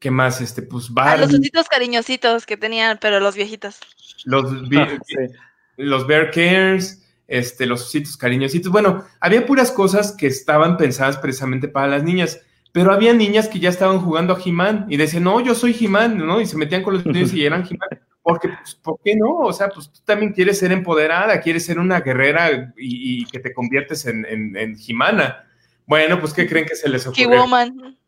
¿qué 0.00 0.10
más? 0.10 0.40
Este, 0.40 0.62
pues 0.62 0.92
Barbie. 0.92 1.26
los 1.26 1.34
ositos 1.34 1.68
cariñositos 1.68 2.44
que 2.44 2.56
tenían, 2.56 2.98
pero 3.00 3.20
los 3.20 3.36
viejitos. 3.36 3.78
Los, 4.24 4.50
ah, 4.76 4.88
los 5.76 6.08
Bear 6.08 6.32
Cares, 6.32 7.03
este, 7.26 7.66
los 7.66 7.82
ositos 7.82 8.16
cariñositos. 8.16 8.70
Bueno, 8.70 9.04
había 9.20 9.46
puras 9.46 9.70
cosas 9.70 10.12
que 10.12 10.26
estaban 10.26 10.76
pensadas 10.76 11.16
precisamente 11.18 11.68
para 11.68 11.88
las 11.88 12.02
niñas, 12.02 12.40
pero 12.72 12.92
había 12.92 13.12
niñas 13.12 13.48
que 13.48 13.60
ya 13.60 13.68
estaban 13.68 14.00
jugando 14.00 14.34
a 14.34 14.38
He-Man 14.44 14.86
y 14.88 14.96
decían, 14.96 15.24
no, 15.24 15.40
yo 15.40 15.54
soy 15.54 15.76
He-Man, 15.78 16.18
¿no? 16.18 16.40
Y 16.40 16.46
se 16.46 16.56
metían 16.56 16.82
con 16.82 16.94
los 16.94 17.06
niños 17.06 17.32
y 17.32 17.44
eran 17.44 17.62
He-Man. 17.62 18.00
Porque, 18.24 18.48
pues, 18.48 18.74
¿por 18.76 18.98
qué 19.04 19.14
no? 19.16 19.36
O 19.36 19.52
sea, 19.52 19.68
pues 19.68 19.92
tú 19.92 20.00
también 20.02 20.32
quieres 20.32 20.58
ser 20.58 20.72
empoderada, 20.72 21.40
quieres 21.42 21.66
ser 21.66 21.78
una 21.78 22.00
guerrera 22.00 22.72
y, 22.76 23.26
que 23.26 23.38
te 23.38 23.52
conviertes 23.52 24.06
en, 24.06 24.24
en, 24.56 24.76
Jimana. 24.78 25.44
Bueno, 25.86 26.18
pues, 26.18 26.32
¿qué 26.32 26.48
creen 26.48 26.64
que 26.64 26.74
se 26.74 26.88
les 26.88 27.06
ocurre? 27.06 27.38
woman. 27.38 27.98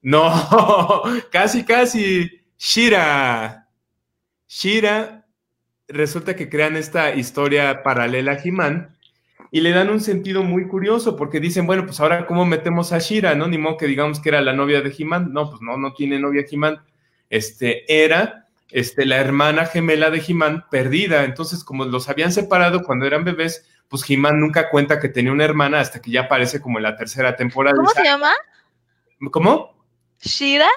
No, 0.00 1.02
casi, 1.32 1.64
casi. 1.64 2.30
Shira. 2.56 3.68
Shira, 4.46 5.23
resulta 5.88 6.36
que 6.36 6.48
crean 6.48 6.76
esta 6.76 7.14
historia 7.14 7.82
paralela 7.82 8.32
a 8.32 8.36
Jimán 8.36 8.96
y 9.50 9.60
le 9.60 9.70
dan 9.70 9.90
un 9.90 10.00
sentido 10.00 10.42
muy 10.42 10.66
curioso 10.66 11.16
porque 11.16 11.40
dicen, 11.40 11.66
bueno, 11.66 11.86
pues 11.86 12.00
ahora 12.00 12.26
cómo 12.26 12.44
metemos 12.44 12.92
a 12.92 12.98
Shira, 12.98 13.34
¿no? 13.34 13.46
Ni 13.46 13.58
modo 13.58 13.76
que 13.76 13.86
digamos 13.86 14.20
que 14.20 14.30
era 14.30 14.40
la 14.40 14.52
novia 14.52 14.80
de 14.80 14.90
Jimán. 14.90 15.32
No, 15.32 15.48
pues 15.48 15.62
no, 15.62 15.76
no 15.76 15.92
tiene 15.92 16.18
novia 16.18 16.44
Jimán. 16.48 16.82
Este, 17.30 17.84
era 18.02 18.48
este, 18.70 19.06
la 19.06 19.18
hermana 19.18 19.66
gemela 19.66 20.10
de 20.10 20.20
Jimán 20.20 20.64
perdida. 20.70 21.24
Entonces, 21.24 21.62
como 21.62 21.84
los 21.84 22.08
habían 22.08 22.32
separado 22.32 22.82
cuando 22.82 23.06
eran 23.06 23.24
bebés, 23.24 23.68
pues 23.88 24.02
Jimán 24.02 24.40
nunca 24.40 24.70
cuenta 24.70 24.98
que 24.98 25.08
tenía 25.08 25.30
una 25.30 25.44
hermana 25.44 25.78
hasta 25.78 26.02
que 26.02 26.10
ya 26.10 26.22
aparece 26.22 26.60
como 26.60 26.78
en 26.78 26.82
la 26.82 26.96
tercera 26.96 27.36
temporada. 27.36 27.76
¿Cómo 27.76 27.90
se 27.90 28.02
llama? 28.02 28.32
¿Cómo? 29.30 29.84
¿Shira? 30.20 30.68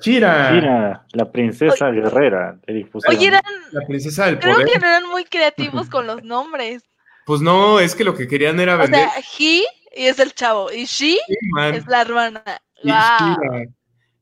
Shira. 0.00 0.52
Shira, 0.52 1.06
la 1.12 1.30
princesa 1.30 1.90
guerrera 1.90 2.58
de 2.66 2.74
difusión. 2.74 3.14
Oye, 3.14 3.28
eran, 3.28 3.42
la 3.72 3.86
princesa 3.86 4.26
del 4.26 4.38
creo 4.38 4.58
que 4.58 4.72
eran 4.74 5.08
muy 5.08 5.24
creativos 5.24 5.88
con 5.88 6.06
los 6.06 6.22
nombres. 6.22 6.82
Pues 7.24 7.40
no, 7.40 7.80
es 7.80 7.94
que 7.94 8.04
lo 8.04 8.14
que 8.14 8.28
querían 8.28 8.60
era 8.60 8.76
vender. 8.76 9.06
O 9.06 9.10
sea, 9.10 9.22
he 9.40 9.64
y 9.98 10.06
es 10.06 10.18
el 10.18 10.32
chavo, 10.34 10.70
y 10.70 10.84
she 10.84 11.16
es 11.72 11.86
la 11.86 12.02
hermana. 12.02 12.44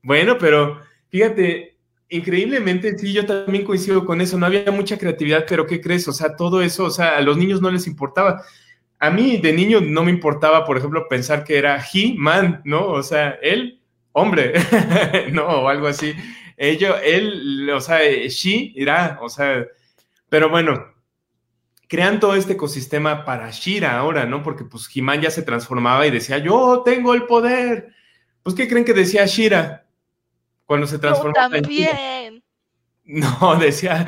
Bueno, 0.01 0.37
pero 0.37 0.79
fíjate, 1.09 1.75
Increíblemente, 2.09 2.97
sí, 2.97 3.13
yo 3.13 3.25
también 3.25 3.65
coincido 3.65 4.05
con 4.05 4.21
eso. 4.21 4.37
No 4.37 4.45
había 4.45 4.71
mucha 4.71 4.97
creatividad, 4.97 5.45
pero 5.47 5.65
¿qué 5.65 5.81
crees? 5.81 6.07
O 6.07 6.13
sea, 6.13 6.35
todo 6.35 6.61
eso, 6.61 6.85
o 6.85 6.91
sea, 6.91 7.17
a 7.17 7.21
los 7.21 7.35
niños 7.35 7.61
no 7.61 7.71
les 7.71 7.87
importaba. 7.87 8.43
A 8.99 9.09
mí 9.09 9.37
de 9.37 9.53
niño 9.53 9.81
no 9.81 10.03
me 10.03 10.11
importaba, 10.11 10.65
por 10.65 10.77
ejemplo, 10.77 11.07
pensar 11.09 11.43
que 11.43 11.57
era 11.57 11.83
he-man, 11.93 12.61
¿no? 12.63 12.87
O 12.87 13.01
sea, 13.01 13.31
él, 13.41 13.81
hombre, 14.15 14.53
no, 15.31 15.45
o 15.45 15.67
algo 15.67 15.87
así. 15.87 16.15
Ello, 16.57 16.97
él, 16.97 17.69
o 17.69 17.81
sea, 17.81 17.99
she 18.27 18.71
irá, 18.75 19.19
o 19.21 19.29
sea, 19.29 19.65
pero 20.29 20.49
bueno, 20.49 20.85
crean 21.87 22.19
todo 22.19 22.35
este 22.35 22.53
ecosistema 22.53 23.25
para 23.25 23.51
Shira 23.51 23.97
ahora, 23.97 24.25
¿no? 24.25 24.41
Porque 24.41 24.63
pues 24.63 24.89
He-Man 24.93 25.21
ya 25.21 25.31
se 25.31 25.43
transformaba 25.43 26.07
y 26.07 26.11
decía, 26.11 26.37
yo 26.37 26.81
tengo 26.83 27.13
el 27.13 27.23
poder. 27.23 27.93
Pues, 28.41 28.55
¿qué 28.55 28.67
creen 28.67 28.85
que 28.85 28.93
decía 28.93 29.25
Shira? 29.25 29.85
cuando 30.65 30.87
se 30.87 30.99
transformó. 30.99 31.33
también. 31.33 32.43
No, 33.07 33.55
decía, 33.59 34.07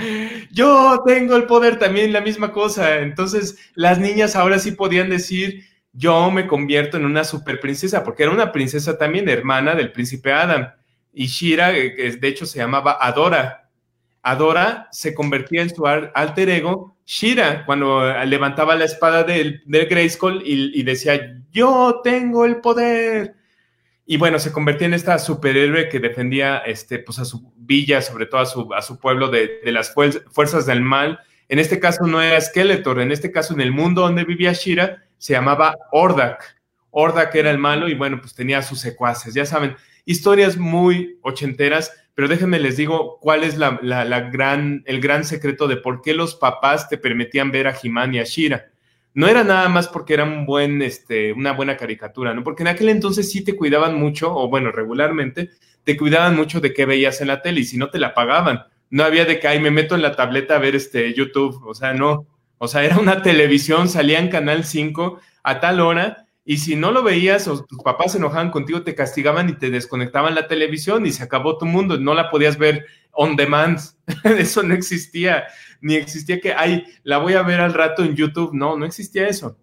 yo 0.51 1.03
tengo 1.05 1.35
el 1.35 1.43
poder 1.43 1.77
también, 1.77 2.11
la 2.11 2.19
misma 2.19 2.51
cosa. 2.51 2.97
Entonces, 2.97 3.55
las 3.75 3.99
niñas 3.99 4.35
ahora 4.35 4.57
sí 4.57 4.71
podían 4.71 5.11
decir, 5.11 5.65
yo 5.93 6.29
me 6.31 6.47
convierto 6.47 6.97
en 6.97 7.05
una 7.05 7.23
super 7.23 7.59
princesa, 7.59 8.03
porque 8.03 8.23
era 8.23 8.31
una 8.31 8.51
princesa 8.51 8.97
también, 8.97 9.29
hermana 9.29 9.75
del 9.75 9.91
príncipe 9.91 10.31
Adam. 10.31 10.71
Y 11.13 11.27
Shira, 11.27 11.75
eh, 11.75 11.95
que 11.95 12.11
de 12.11 12.27
hecho 12.27 12.45
se 12.45 12.59
llamaba 12.59 12.97
Adora. 13.01 13.69
Adora 14.21 14.87
se 14.91 15.15
convertía 15.15 15.61
en 15.61 15.73
su 15.73 15.87
alter 15.87 16.49
ego, 16.49 16.97
Shira, 17.05 17.65
cuando 17.65 18.07
eh, 18.07 18.25
levantaba 18.25 18.75
la 18.75 18.83
espada 18.83 19.23
del, 19.23 19.63
del 19.65 19.87
Grayskull 19.87 20.43
y, 20.45 20.83
decía, 20.83 21.41
yo 21.51 22.01
tengo 22.03 22.45
el 22.45 22.57
poder. 22.57 23.35
Y 24.05 24.17
bueno, 24.17 24.39
se 24.39 24.51
convertía 24.51 24.87
en 24.87 24.93
esta 24.93 25.17
superhéroe 25.17 25.89
que 25.89 25.99
defendía 25.99 26.57
este, 26.59 26.99
pues 26.99 27.19
a 27.19 27.25
su 27.25 27.53
villa, 27.55 28.01
sobre 28.01 28.25
todo 28.25 28.41
a 28.41 28.45
su, 28.45 28.73
a 28.73 28.81
su 28.81 28.99
pueblo 28.99 29.29
de, 29.29 29.61
de 29.63 29.71
las 29.71 29.93
fuerzas 29.93 30.65
del 30.65 30.81
mal. 30.81 31.19
En 31.49 31.59
este 31.59 31.79
caso 31.79 32.05
no 32.05 32.21
era 32.21 32.39
Skeletor, 32.39 32.99
en 32.99 33.11
este 33.11 33.31
caso 33.31 33.53
en 33.53 33.61
el 33.61 33.71
mundo 33.71 34.01
donde 34.01 34.25
vivía 34.25 34.51
Shira 34.51 35.06
se 35.17 35.33
llamaba 35.33 35.75
Ordak. 35.91 36.57
Ordak 36.91 37.35
era 37.35 37.51
el 37.51 37.57
malo 37.57 37.87
y 37.87 37.93
bueno, 37.93 38.19
pues 38.19 38.33
tenía 38.33 38.61
sus 38.61 38.79
secuaces, 38.79 39.33
ya 39.33 39.45
saben, 39.45 39.75
historias 40.05 40.57
muy 40.57 41.19
ochenteras, 41.21 41.91
pero 42.15 42.27
déjenme 42.27 42.59
les 42.59 42.77
digo 42.77 43.19
cuál 43.19 43.43
es 43.43 43.57
la, 43.57 43.79
la, 43.81 44.19
gran, 44.21 44.83
el 44.85 44.99
gran 44.99 45.23
secreto 45.23 45.67
de 45.67 45.77
por 45.77 46.01
qué 46.01 46.13
los 46.13 46.35
papás 46.35 46.89
te 46.89 46.97
permitían 46.97 47.51
ver 47.51 47.67
a 47.67 47.73
Jimán 47.73 48.15
y 48.15 48.19
a 48.19 48.23
Shira 48.23 48.71
no 49.17 49.27
era 49.27 49.43
nada 49.43 49.67
más 49.67 49.87
porque 49.87 50.13
era 50.13 50.25
buen, 50.45 50.79
este, 50.83 51.33
una 51.33 51.51
buena 51.51 51.75
caricatura, 51.75 52.35
¿no? 52.35 52.43
Porque 52.43 52.61
en 52.61 52.67
aquel 52.67 52.89
entonces 52.89 53.31
sí 53.31 53.43
te 53.43 53.55
cuidaban 53.55 53.95
mucho, 53.95 54.31
o 54.31 54.47
bueno, 54.47 54.71
regularmente, 54.71 55.49
te 55.83 55.97
cuidaban 55.97 56.35
mucho 56.35 56.61
de 56.61 56.71
qué 56.71 56.85
veías 56.85 57.19
en 57.19 57.29
la 57.29 57.41
tele 57.41 57.61
y 57.61 57.63
si 57.63 57.77
no 57.77 57.89
te 57.89 57.97
la 57.97 58.13
pagaban. 58.13 58.65
No 58.91 59.03
había 59.03 59.25
de 59.25 59.39
que, 59.39 59.47
ay, 59.47 59.59
me 59.59 59.71
meto 59.71 59.95
en 59.95 60.03
la 60.03 60.15
tableta 60.15 60.55
a 60.55 60.59
ver 60.59 60.75
este 60.75 61.15
YouTube, 61.15 61.65
o 61.65 61.73
sea, 61.73 61.95
no. 61.95 62.27
O 62.57 62.67
sea, 62.67 62.83
era 62.83 62.97
una 62.97 63.21
televisión, 63.21 63.89
salía 63.89 64.19
en 64.19 64.29
Canal 64.29 64.63
5 64.63 65.19
a 65.43 65.59
tal 65.59 65.79
hora 65.79 66.25
Y 66.43 66.57
si 66.57 66.75
no 66.75 66.91
lo 66.91 67.03
veías 67.03 67.47
o 67.47 67.65
tus 67.65 67.79
papás 67.83 68.13
se 68.13 68.17
enojaban 68.17 68.51
contigo, 68.51 68.83
te 68.83 68.95
castigaban 68.95 69.49
y 69.49 69.53
te 69.53 69.69
desconectaban 69.69 70.33
la 70.33 70.47
televisión 70.47 71.05
y 71.05 71.11
se 71.11 71.23
acabó 71.23 71.57
tu 71.57 71.65
mundo. 71.65 71.99
No 71.99 72.13
la 72.13 72.29
podías 72.29 72.57
ver 72.57 72.85
on 73.11 73.35
demand. 73.35 73.79
eso 74.23 74.63
no 74.63 74.73
existía. 74.73 75.45
Ni 75.81 75.95
existía 75.95 76.39
que, 76.39 76.53
ay, 76.53 76.85
la 77.03 77.17
voy 77.17 77.33
a 77.33 77.43
ver 77.43 77.59
al 77.59 77.73
rato 77.73 78.03
en 78.03 78.15
YouTube. 78.15 78.53
No, 78.53 78.77
no 78.77 78.85
existía 78.85 79.27
eso. 79.27 79.57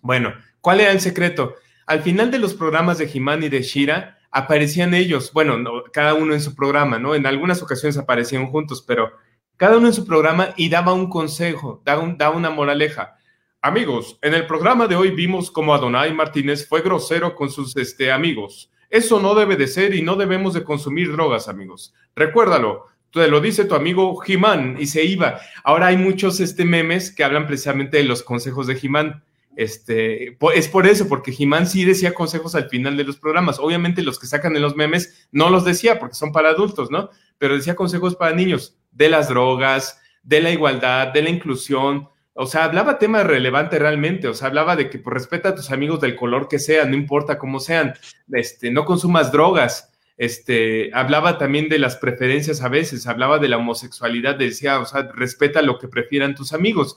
Bueno, 0.00 0.34
¿cuál 0.60 0.80
era 0.80 0.92
el 0.92 1.00
secreto? 1.00 1.56
Al 1.86 2.02
final 2.02 2.30
de 2.30 2.38
los 2.38 2.54
programas 2.54 2.98
de 2.98 3.10
He-Man 3.12 3.42
y 3.42 3.48
de 3.48 3.62
Shira, 3.62 4.18
aparecían 4.34 4.94
ellos, 4.94 5.32
bueno, 5.32 5.56
cada 5.92 6.14
uno 6.14 6.34
en 6.34 6.40
su 6.40 6.56
programa, 6.56 6.98
¿no? 6.98 7.14
En 7.14 7.24
algunas 7.24 7.62
ocasiones 7.62 7.96
aparecían 7.96 8.48
juntos, 8.48 8.82
pero 8.84 9.12
cada 9.56 9.78
uno 9.78 9.86
en 9.86 9.94
su 9.94 10.04
programa 10.04 10.52
y 10.56 10.68
daba 10.68 10.94
un 10.94 11.08
consejo, 11.08 11.80
daba, 11.84 12.02
un, 12.02 12.18
daba 12.18 12.36
una 12.36 12.50
moraleja. 12.50 13.16
Amigos, 13.62 14.18
en 14.20 14.34
el 14.34 14.46
programa 14.46 14.88
de 14.88 14.96
hoy 14.96 15.10
vimos 15.10 15.50
cómo 15.50 15.74
Adonai 15.74 16.12
Martínez 16.12 16.68
fue 16.68 16.82
grosero 16.82 17.34
con 17.34 17.50
sus 17.50 17.76
este, 17.76 18.10
amigos. 18.10 18.70
Eso 18.90 19.20
no 19.20 19.34
debe 19.34 19.56
de 19.56 19.68
ser 19.68 19.94
y 19.94 20.02
no 20.02 20.16
debemos 20.16 20.54
de 20.54 20.64
consumir 20.64 21.12
drogas, 21.12 21.48
amigos. 21.48 21.94
Recuérdalo, 22.16 22.86
te 23.12 23.28
lo 23.28 23.40
dice 23.40 23.64
tu 23.64 23.76
amigo 23.76 24.16
Jimán 24.16 24.76
y 24.78 24.86
se 24.86 25.04
iba. 25.04 25.40
Ahora 25.62 25.86
hay 25.86 25.96
muchos 25.96 26.40
este, 26.40 26.64
memes 26.64 27.14
que 27.14 27.22
hablan 27.22 27.46
precisamente 27.46 27.98
de 27.98 28.04
los 28.04 28.24
consejos 28.24 28.66
de 28.66 28.74
Jimán. 28.74 29.22
Este, 29.56 30.36
es 30.54 30.68
por 30.68 30.86
eso, 30.88 31.08
porque 31.08 31.30
Jimán 31.30 31.68
sí 31.68 31.84
decía 31.84 32.12
consejos 32.12 32.56
al 32.56 32.68
final 32.68 32.96
de 32.96 33.04
los 33.04 33.18
programas. 33.18 33.60
Obviamente 33.60 34.02
los 34.02 34.18
que 34.18 34.26
sacan 34.26 34.56
en 34.56 34.62
los 34.62 34.74
memes 34.74 35.28
no 35.30 35.48
los 35.48 35.64
decía 35.64 36.00
porque 36.00 36.16
son 36.16 36.32
para 36.32 36.50
adultos, 36.50 36.90
¿no? 36.90 37.10
Pero 37.38 37.54
decía 37.54 37.76
consejos 37.76 38.16
para 38.16 38.34
niños 38.34 38.76
de 38.94 39.08
las 39.08 39.28
drogas, 39.28 40.00
de 40.22 40.40
la 40.40 40.50
igualdad, 40.50 41.08
de 41.08 41.22
la 41.22 41.30
inclusión. 41.30 42.08
O 42.32 42.46
sea, 42.46 42.64
hablaba 42.64 42.98
temas 42.98 43.26
relevantes 43.26 43.78
realmente. 43.78 44.28
O 44.28 44.34
sea, 44.34 44.48
hablaba 44.48 44.76
de 44.76 44.88
que 44.88 44.98
pues, 44.98 45.12
respeta 45.14 45.50
a 45.50 45.54
tus 45.54 45.70
amigos 45.70 46.00
del 46.00 46.16
color 46.16 46.48
que 46.48 46.58
sean, 46.58 46.90
no 46.90 46.96
importa 46.96 47.38
cómo 47.38 47.60
sean. 47.60 47.94
Este, 48.32 48.70
no 48.70 48.84
consumas 48.84 49.30
drogas. 49.30 49.92
Este, 50.16 50.90
hablaba 50.94 51.38
también 51.38 51.68
de 51.68 51.78
las 51.78 51.96
preferencias 51.96 52.62
a 52.62 52.68
veces, 52.68 53.06
hablaba 53.08 53.38
de 53.38 53.48
la 53.48 53.56
homosexualidad, 53.56 54.36
decía, 54.36 54.78
o 54.78 54.86
sea, 54.86 55.10
respeta 55.12 55.60
lo 55.60 55.78
que 55.78 55.88
prefieran 55.88 56.36
tus 56.36 56.52
amigos 56.52 56.96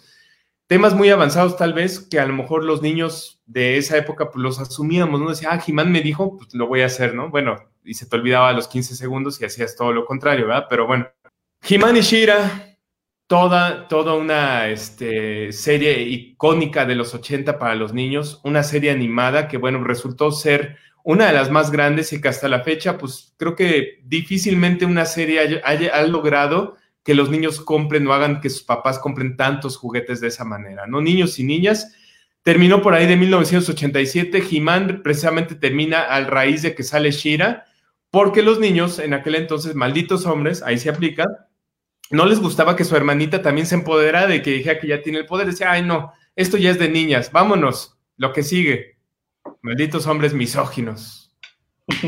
temas 0.67 0.93
muy 0.93 1.09
avanzados 1.09 1.57
tal 1.57 1.73
vez 1.73 1.99
que 1.99 2.19
a 2.19 2.25
lo 2.25 2.33
mejor 2.33 2.63
los 2.63 2.81
niños 2.81 3.41
de 3.45 3.77
esa 3.77 3.97
época 3.97 4.29
pues 4.29 4.43
los 4.43 4.59
asumíamos, 4.59 5.19
¿no? 5.19 5.29
Decía, 5.29 5.49
ah, 5.51 5.59
Jimán 5.59 5.91
me 5.91 6.01
dijo, 6.01 6.37
pues 6.37 6.53
lo 6.53 6.67
voy 6.67 6.81
a 6.81 6.87
hacer, 6.87 7.15
¿no? 7.15 7.29
Bueno, 7.29 7.57
y 7.83 7.93
se 7.93 8.05
te 8.05 8.15
olvidaba 8.17 8.49
a 8.49 8.53
los 8.53 8.67
15 8.67 8.95
segundos 8.95 9.41
y 9.41 9.45
hacías 9.45 9.75
todo 9.77 9.93
lo 9.93 10.05
contrario, 10.05 10.47
¿verdad? 10.47 10.67
Pero 10.69 10.85
bueno, 10.85 11.09
Jimán 11.67 11.97
y 11.97 11.99
Shira, 11.99 12.77
toda, 13.27 13.89
toda 13.89 14.13
una 14.13 14.69
este, 14.69 15.51
serie 15.51 16.01
icónica 16.01 16.85
de 16.85 16.95
los 16.95 17.13
80 17.13 17.59
para 17.59 17.75
los 17.75 17.91
niños, 17.91 18.39
una 18.45 18.63
serie 18.63 18.89
animada 18.89 19.49
que, 19.49 19.57
bueno, 19.57 19.83
resultó 19.83 20.31
ser 20.31 20.77
una 21.03 21.27
de 21.27 21.33
las 21.33 21.51
más 21.51 21.69
grandes 21.69 22.13
y 22.13 22.21
que 22.21 22.29
hasta 22.29 22.47
la 22.47 22.61
fecha, 22.61 22.97
pues 22.97 23.33
creo 23.35 23.57
que 23.57 23.99
difícilmente 24.05 24.85
una 24.85 25.05
serie 25.05 25.41
haya, 25.41 25.61
haya 25.65 26.01
logrado 26.07 26.77
que 27.03 27.13
los 27.13 27.29
niños 27.29 27.59
compren 27.59 28.07
o 28.07 28.13
hagan 28.13 28.39
que 28.39 28.49
sus 28.49 28.63
papás 28.63 28.97
compren 28.97 29.35
tantos 29.35 29.75
juguetes 29.75 30.21
de 30.21 30.29
esa 30.29 30.45
manera, 30.45 30.87
¿no? 30.87 31.01
Niños 31.01 31.37
y 31.37 31.43
niñas. 31.43 31.93
Terminó 32.43 32.81
por 32.81 32.93
ahí 32.93 33.07
de 33.07 33.17
1987. 33.17 34.41
He-Man 34.49 35.01
precisamente 35.03 35.55
termina 35.55 35.99
al 35.99 36.27
raíz 36.27 36.61
de 36.61 36.73
que 36.73 36.83
sale 36.83 37.11
Shira, 37.11 37.65
porque 38.09 38.41
los 38.41 38.57
niños 38.57 38.99
en 38.99 39.13
aquel 39.13 39.35
entonces, 39.35 39.75
malditos 39.75 40.25
hombres, 40.25 40.63
ahí 40.63 40.77
se 40.77 40.89
aplica, 40.89 41.46
no 42.09 42.25
les 42.25 42.39
gustaba 42.39 42.75
que 42.75 42.85
su 42.85 42.95
hermanita 42.95 43.41
también 43.41 43.67
se 43.67 43.75
empoderara 43.75 44.27
de 44.27 44.41
que 44.41 44.51
dijera 44.51 44.79
que 44.79 44.87
ya 44.87 45.01
tiene 45.01 45.19
el 45.19 45.25
poder. 45.25 45.47
Decía, 45.47 45.71
ay, 45.71 45.81
no, 45.81 46.13
esto 46.35 46.57
ya 46.57 46.69
es 46.69 46.79
de 46.79 46.89
niñas, 46.89 47.31
vámonos, 47.31 47.97
lo 48.17 48.33
que 48.33 48.43
sigue. 48.43 48.97
Malditos 49.61 50.07
hombres 50.07 50.33
misóginos. 50.33 51.35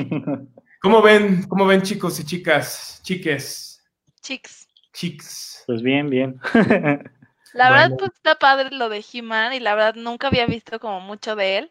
¿Cómo 0.81 1.01
ven, 1.01 1.43
cómo 1.47 1.65
ven 1.65 1.81
chicos 1.81 2.19
y 2.19 2.25
chicas, 2.25 3.01
chiques? 3.03 3.83
Chics. 4.21 4.67
Chicks. 4.93 5.63
Pues 5.67 5.81
bien, 5.81 6.09
bien. 6.09 6.39
La 7.53 7.71
verdad, 7.71 7.97
pues 7.97 8.11
está 8.13 8.35
padre 8.35 8.69
lo 8.71 8.89
de 8.89 9.03
He-Man 9.11 9.53
y 9.53 9.59
la 9.59 9.73
verdad 9.73 9.95
nunca 9.95 10.27
había 10.27 10.45
visto 10.45 10.79
como 10.79 11.01
mucho 11.01 11.35
de 11.35 11.57
él. 11.57 11.69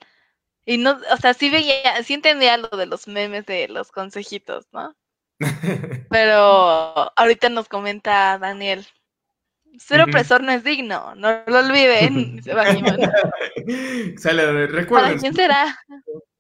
Y 0.67 0.77
no, 0.77 0.99
o 1.13 1.17
sea, 1.17 1.35
sí 1.35 1.51
veía, 1.51 2.03
sí 2.03 2.15
entendía 2.15 2.57
lo 2.57 2.69
de 2.69 2.87
los 2.87 3.07
memes 3.07 3.47
de 3.47 3.69
los 3.69 3.93
consejitos, 3.93 4.67
¿no? 4.73 4.95
Pero 6.11 7.13
ahorita 7.17 7.49
nos 7.49 7.69
comenta 7.69 8.39
Daniel. 8.39 8.87
Ser 9.79 10.01
opresor 10.01 10.43
no 10.43 10.51
es 10.51 10.65
digno, 10.65 11.15
no 11.15 11.43
lo 11.47 11.59
olviden. 11.59 12.43
Se 12.43 12.53
va 12.53 12.65
Sale, 14.17 14.67
recuerden. 14.67 15.11
¿Para 15.11 15.21
quién 15.21 15.35
será? 15.35 15.79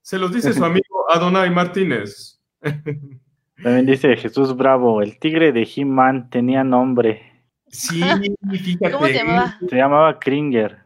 Se 0.02 0.18
los 0.18 0.32
dice 0.32 0.52
su 0.52 0.64
amigo 0.64 1.10
Adonai 1.10 1.50
Martínez. 1.50 2.40
También 3.62 3.86
dice 3.86 4.16
Jesús 4.16 4.56
Bravo, 4.56 5.02
el 5.02 5.18
tigre 5.18 5.52
de 5.52 5.68
He-Man 5.76 6.30
tenía 6.30 6.64
nombre. 6.64 7.44
Sí, 7.68 8.02
fíjate. 8.50 8.92
¿Cómo 8.92 9.06
se 9.06 9.14
llamaba? 9.14 9.58
Se 9.68 9.76
llamaba 9.76 10.18
Kringer. 10.18 10.78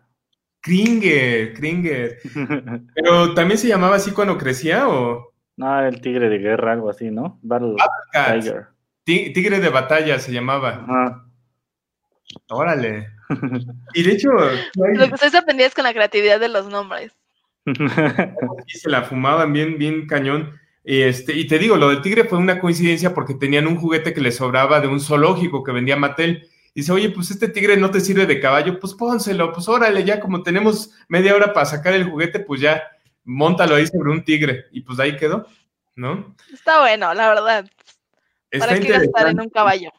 Kringer, 0.60 1.54
Kringer. 1.54 2.18
Pero 2.94 3.34
también 3.34 3.58
se 3.58 3.68
llamaba 3.68 3.96
así 3.96 4.12
cuando 4.12 4.38
crecía 4.38 4.88
o. 4.88 5.31
No, 5.56 5.80
el 5.86 6.00
tigre 6.00 6.28
de 6.28 6.38
guerra, 6.38 6.72
algo 6.72 6.90
así, 6.90 7.10
¿no? 7.10 7.38
Battle 7.42 7.76
Tiger. 8.12 8.68
Tigre 9.04 9.60
de 9.60 9.68
batalla 9.68 10.18
se 10.18 10.32
llamaba. 10.32 11.26
Órale. 12.48 13.08
Y 13.94 14.02
de 14.02 14.12
hecho. 14.12 14.28
Lo 14.74 15.08
que 15.08 15.14
estoy 15.14 15.30
sorprendido 15.30 15.66
es 15.66 15.74
con 15.74 15.84
la 15.84 15.94
creatividad 15.94 16.38
de 16.38 16.48
los 16.48 16.68
nombres. 16.68 17.12
se 18.66 18.90
la 18.90 19.02
fumaban 19.02 19.52
bien, 19.52 19.78
bien 19.78 20.06
cañón. 20.06 20.58
Y, 20.84 21.00
este, 21.00 21.32
y 21.34 21.46
te 21.46 21.58
digo, 21.58 21.76
lo 21.76 21.90
del 21.90 22.02
tigre 22.02 22.24
fue 22.24 22.38
una 22.38 22.58
coincidencia 22.58 23.14
porque 23.14 23.34
tenían 23.34 23.66
un 23.66 23.76
juguete 23.76 24.12
que 24.12 24.20
les 24.20 24.36
sobraba 24.36 24.80
de 24.80 24.88
un 24.88 25.00
zoológico 25.00 25.62
que 25.62 25.72
vendía 25.72 25.96
Mattel. 25.96 26.48
Y 26.74 26.80
dice, 26.80 26.92
oye, 26.92 27.10
pues 27.10 27.30
este 27.30 27.48
tigre 27.48 27.76
no 27.76 27.90
te 27.90 28.00
sirve 28.00 28.26
de 28.26 28.40
caballo, 28.40 28.80
pues 28.80 28.94
pónselo, 28.94 29.52
pues 29.52 29.68
órale, 29.68 30.04
ya 30.04 30.20
como 30.20 30.42
tenemos 30.42 30.90
media 31.08 31.34
hora 31.34 31.52
para 31.52 31.66
sacar 31.66 31.92
el 31.92 32.08
juguete, 32.08 32.40
pues 32.40 32.60
ya, 32.60 32.82
montalo 33.24 33.74
ahí 33.74 33.86
sobre 33.86 34.10
un 34.10 34.24
tigre. 34.24 34.66
Y 34.72 34.80
pues 34.82 34.98
ahí 34.98 35.16
quedó, 35.16 35.46
¿no? 35.94 36.34
Está 36.52 36.80
bueno, 36.80 37.14
la 37.14 37.28
verdad. 37.28 37.70
Está 38.50 38.66
¿Para 38.66 38.80
qué 38.80 38.88
gastar 38.88 39.28
en 39.28 39.40
un 39.40 39.48
caballo? 39.48 39.90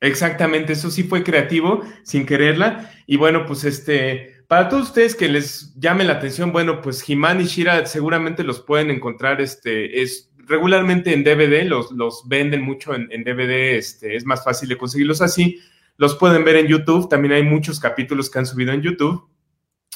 Exactamente, 0.00 0.72
eso 0.72 0.90
sí 0.90 1.02
fue 1.02 1.22
creativo, 1.22 1.82
sin 2.04 2.24
quererla. 2.24 2.90
Y 3.06 3.16
bueno, 3.16 3.44
pues 3.46 3.64
este, 3.64 4.44
para 4.48 4.68
todos 4.68 4.88
ustedes 4.88 5.14
que 5.14 5.28
les 5.28 5.74
llame 5.78 6.04
la 6.04 6.14
atención, 6.14 6.52
bueno, 6.52 6.80
pues 6.80 7.08
He-Man 7.08 7.40
y 7.40 7.44
Shira 7.44 7.86
seguramente 7.86 8.42
los 8.42 8.60
pueden 8.60 8.90
encontrar, 8.90 9.40
este, 9.40 10.02
es 10.02 10.30
regularmente 10.50 11.12
en 11.12 11.22
DVD, 11.22 11.64
los, 11.64 11.92
los 11.92 12.26
venden 12.26 12.62
mucho 12.62 12.94
en, 12.94 13.08
DVD, 13.24 13.76
este, 13.76 14.16
es 14.16 14.24
más 14.24 14.42
fácil 14.42 14.68
de 14.68 14.76
conseguirlos 14.76 15.22
así. 15.22 15.60
Los 15.96 16.16
pueden 16.16 16.44
ver 16.44 16.56
en 16.56 16.66
YouTube, 16.66 17.08
también 17.08 17.34
hay 17.34 17.44
muchos 17.44 17.78
capítulos 17.78 18.28
que 18.28 18.40
han 18.40 18.46
subido 18.46 18.72
en 18.72 18.82
YouTube. 18.82 19.29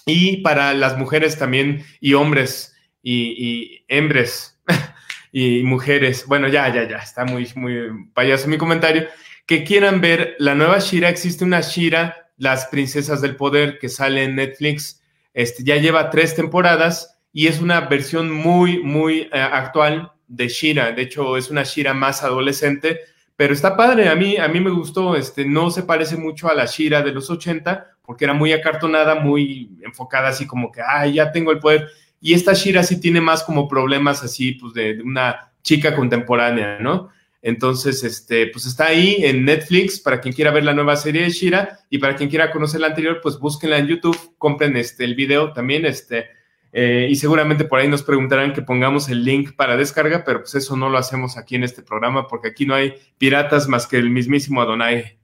Y 0.06 0.39
para 0.39 0.74
las 0.74 0.98
mujeres 0.98 1.39
también, 1.39 1.85
y 2.01 2.14
hombres, 2.14 2.76
y, 3.02 3.35
y 3.36 3.85
hembres, 3.89 4.60
y 5.32 5.62
mujeres, 5.62 6.26
bueno, 6.26 6.48
ya, 6.48 6.72
ya, 6.72 6.89
ya, 6.89 6.98
está 6.98 7.24
muy, 7.24 7.48
muy 7.55 8.09
payaso 8.12 8.48
mi 8.48 8.59
comentario, 8.59 9.09
que 9.47 9.64
quieran 9.64 10.01
ver 10.01 10.36
la 10.39 10.55
nueva 10.55 10.78
Shira, 10.78 11.09
existe 11.09 11.44
una 11.44 11.60
Shira 11.60 12.24
las 12.36 12.66
Princesas 12.66 13.20
del 13.20 13.36
Poder, 13.36 13.78
que 13.78 13.89
sale 13.89 14.24
en 14.24 14.36
Netflix. 14.36 15.02
Este, 15.32 15.64
ya 15.64 15.76
lleva 15.76 16.10
tres 16.10 16.35
temporadas 16.35 17.18
y 17.32 17.47
es 17.47 17.60
una 17.60 17.82
versión 17.82 18.31
muy, 18.31 18.82
muy 18.82 19.28
eh, 19.32 19.40
actual 19.40 20.12
de 20.28 20.48
Shira. 20.48 20.93
De 20.93 21.02
hecho, 21.02 21.36
es 21.36 21.51
una 21.51 21.64
Shira 21.64 21.94
más 21.94 22.22
adolescente, 22.22 23.01
pero 23.36 23.52
está 23.52 23.76
padre. 23.76 24.09
A 24.09 24.14
mí, 24.14 24.36
a 24.36 24.48
mí 24.48 24.60
me 24.60 24.70
gustó. 24.70 25.16
Este, 25.16 25.44
no 25.44 25.70
se 25.70 25.82
parece 25.82 26.16
mucho 26.16 26.48
a 26.48 26.55
la 26.55 26.66
Shira 26.66 27.02
de 27.02 27.12
los 27.12 27.31
80, 27.31 27.94
porque 28.05 28.24
era 28.24 28.35
muy 28.35 28.52
acartonada, 28.52 29.14
muy 29.16 29.70
enfocada 29.82 30.28
así 30.28 30.47
como 30.47 30.70
que, 30.70 30.81
ay, 30.86 31.14
ya 31.14 31.32
tengo 31.32 31.52
el 31.52 31.59
poder. 31.59 31.89
Y 32.20 32.35
esta 32.35 32.52
Shira 32.52 32.82
sí 32.82 33.01
tiene 33.01 33.20
más 33.20 33.43
como 33.43 33.68
problemas 33.68 34.22
así, 34.22 34.52
pues 34.52 34.74
de 34.74 35.01
una 35.02 35.52
chica 35.62 35.94
contemporánea, 35.94 36.78
¿no? 36.81 37.10
Entonces, 37.43 38.02
este, 38.05 38.47
pues 38.47 38.64
está 38.64 38.86
ahí 38.86 39.18
en 39.20 39.44
Netflix 39.44 40.01
para 40.01 40.20
quien 40.20 40.35
quiera 40.35 40.51
ver 40.51 40.64
la 40.64 40.72
nueva 40.72 40.97
serie 40.97 41.22
de 41.22 41.31
Shira 41.31 41.81
y 41.90 41.98
para 41.98 42.16
quien 42.16 42.31
quiera 42.31 42.51
conocer 42.51 42.81
la 42.81 42.86
anterior, 42.86 43.20
pues 43.22 43.39
búsquenla 43.39 43.78
en 43.78 43.86
YouTube, 43.86 44.18
compren 44.39 44.76
este, 44.76 45.05
el 45.05 45.14
video 45.14 45.52
también, 45.52 45.85
este, 45.85 46.26
eh, 46.72 47.06
y 47.10 47.16
seguramente 47.16 47.64
por 47.64 47.81
ahí 47.81 47.89
nos 47.89 48.02
preguntarán 48.02 48.52
que 48.52 48.62
pongamos 48.62 49.09
el 49.09 49.24
link 49.24 49.55
para 49.56 49.76
descarga, 49.76 50.24
pero 50.24 50.40
pues 50.40 50.55
eso 50.55 50.76
no 50.76 50.89
lo 50.89 50.97
hacemos 50.97 51.36
aquí 51.36 51.56
en 51.56 51.64
este 51.64 51.82
programa 51.82 52.26
porque 52.26 52.48
aquí 52.48 52.64
no 52.64 52.74
hay 52.74 52.94
piratas 53.18 53.68
más 53.68 53.86
que 53.86 53.98
el 53.98 54.10
mismísimo 54.10 54.62
Adonai. 54.62 55.18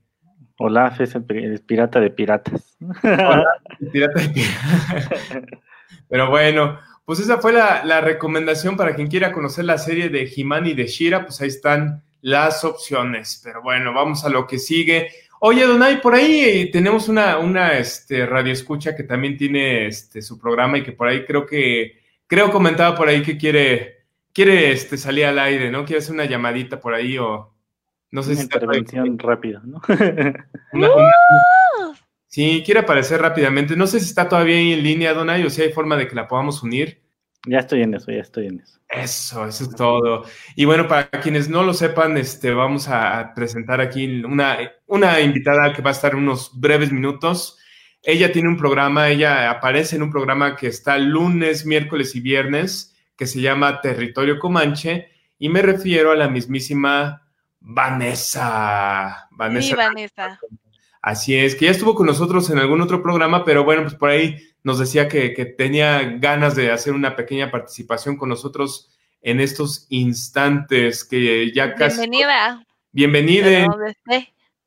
Olaf 0.61 1.01
es 1.01 1.15
el 1.15 1.23
pirata 1.65 1.99
de 1.99 2.09
piratas. 2.09 2.77
pirata 3.91 4.19
de 4.21 4.29
piratas. 4.29 5.19
Pero 6.09 6.29
bueno, 6.29 6.79
pues 7.05 7.19
esa 7.19 7.37
fue 7.37 7.53
la, 7.53 7.83
la, 7.85 8.01
recomendación 8.01 8.77
para 8.77 8.95
quien 8.95 9.07
quiera 9.07 9.31
conocer 9.31 9.65
la 9.65 9.77
serie 9.77 10.09
de 10.09 10.31
He-Man 10.35 10.67
y 10.67 10.73
de 10.73 10.87
Shira, 10.87 11.25
pues 11.25 11.41
ahí 11.41 11.47
están 11.47 12.03
las 12.21 12.63
opciones. 12.63 13.41
Pero 13.43 13.61
bueno, 13.61 13.93
vamos 13.93 14.23
a 14.25 14.29
lo 14.29 14.45
que 14.45 14.59
sigue. 14.59 15.09
Oye, 15.39 15.65
Donay, 15.65 16.01
por 16.01 16.13
ahí 16.13 16.69
tenemos 16.71 17.09
una, 17.09 17.39
una 17.39 17.77
este, 17.77 18.25
radio 18.25 18.53
escucha 18.53 18.95
que 18.95 19.03
también 19.03 19.37
tiene 19.37 19.87
este, 19.87 20.21
su 20.21 20.39
programa 20.39 20.77
y 20.77 20.83
que 20.83 20.91
por 20.91 21.07
ahí 21.07 21.25
creo 21.25 21.45
que 21.45 21.99
creo 22.27 22.49
comentaba 22.49 22.95
por 22.95 23.09
ahí 23.09 23.21
que 23.23 23.37
quiere, 23.37 24.05
quiere 24.31 24.71
este, 24.71 24.97
salir 24.97 25.25
al 25.25 25.37
aire, 25.39 25.69
¿no? 25.69 25.83
Quiere 25.83 25.99
hacer 25.99 26.13
una 26.13 26.25
llamadita 26.25 26.79
por 26.79 26.93
ahí 26.93 27.17
o 27.17 27.51
no 28.11 28.23
sé 28.23 28.33
una 28.33 28.41
intervención 28.41 29.17
rápida, 29.17 29.61
¿no? 29.63 29.81
sí, 32.27 32.61
quiere 32.65 32.81
aparecer 32.81 33.21
rápidamente. 33.21 33.75
No 33.75 33.87
sé 33.87 33.99
si 33.99 34.07
está 34.07 34.27
todavía 34.27 34.57
ahí 34.57 34.73
en 34.73 34.83
línea, 34.83 35.13
Donay, 35.13 35.45
o 35.45 35.49
si 35.49 35.61
hay 35.61 35.71
forma 35.71 35.95
de 35.95 36.07
que 36.07 36.15
la 36.15 36.27
podamos 36.27 36.61
unir. 36.61 37.01
Ya 37.47 37.59
estoy 37.59 37.81
en 37.81 37.95
eso, 37.95 38.11
ya 38.11 38.21
estoy 38.21 38.47
en 38.47 38.59
eso. 38.59 38.79
Eso, 38.87 39.47
eso 39.47 39.63
es 39.63 39.75
todo. 39.75 40.25
Y 40.55 40.65
bueno, 40.65 40.87
para 40.87 41.09
quienes 41.09 41.49
no 41.49 41.63
lo 41.63 41.73
sepan, 41.73 42.17
este, 42.17 42.53
vamos 42.53 42.87
a 42.89 43.33
presentar 43.33 43.79
aquí 43.79 44.21
una, 44.23 44.57
una 44.85 45.21
invitada 45.21 45.73
que 45.73 45.81
va 45.81 45.91
a 45.91 45.93
estar 45.93 46.15
unos 46.15 46.51
breves 46.59 46.91
minutos. 46.91 47.57
Ella 48.03 48.31
tiene 48.31 48.49
un 48.49 48.57
programa, 48.57 49.09
ella 49.09 49.49
aparece 49.49 49.95
en 49.95 50.03
un 50.03 50.11
programa 50.11 50.55
que 50.55 50.67
está 50.67 50.97
lunes, 50.97 51.65
miércoles 51.65 52.15
y 52.15 52.19
viernes, 52.19 52.95
que 53.15 53.25
se 53.25 53.39
llama 53.39 53.79
Territorio 53.81 54.37
Comanche, 54.37 55.07
y 55.39 55.49
me 55.49 55.61
refiero 55.61 56.11
a 56.11 56.15
la 56.15 56.27
mismísima 56.27 57.21
Vanessa. 57.61 59.27
Vanessa. 59.31 59.67
Sí, 59.69 59.75
Vanessa. 59.75 60.39
Así 61.01 61.35
es, 61.35 61.55
que 61.55 61.65
ya 61.65 61.71
estuvo 61.71 61.95
con 61.95 62.05
nosotros 62.05 62.49
en 62.49 62.59
algún 62.59 62.81
otro 62.81 63.01
programa, 63.01 63.43
pero 63.43 63.63
bueno, 63.63 63.83
pues 63.83 63.95
por 63.95 64.09
ahí 64.09 64.37
nos 64.63 64.77
decía 64.77 65.07
que, 65.07 65.29
tenía 65.57 66.17
ganas 66.19 66.55
de 66.55 66.71
hacer 66.71 66.93
una 66.93 67.15
pequeña 67.15 67.49
participación 67.49 68.17
con 68.17 68.29
nosotros 68.29 68.91
en 69.21 69.39
estos 69.39 69.87
instantes 69.89 71.03
que 71.03 71.51
ya 71.53 71.73
casi... 71.73 72.01
Bienvenida. 72.01 72.65
Bienvenida. 72.91 73.67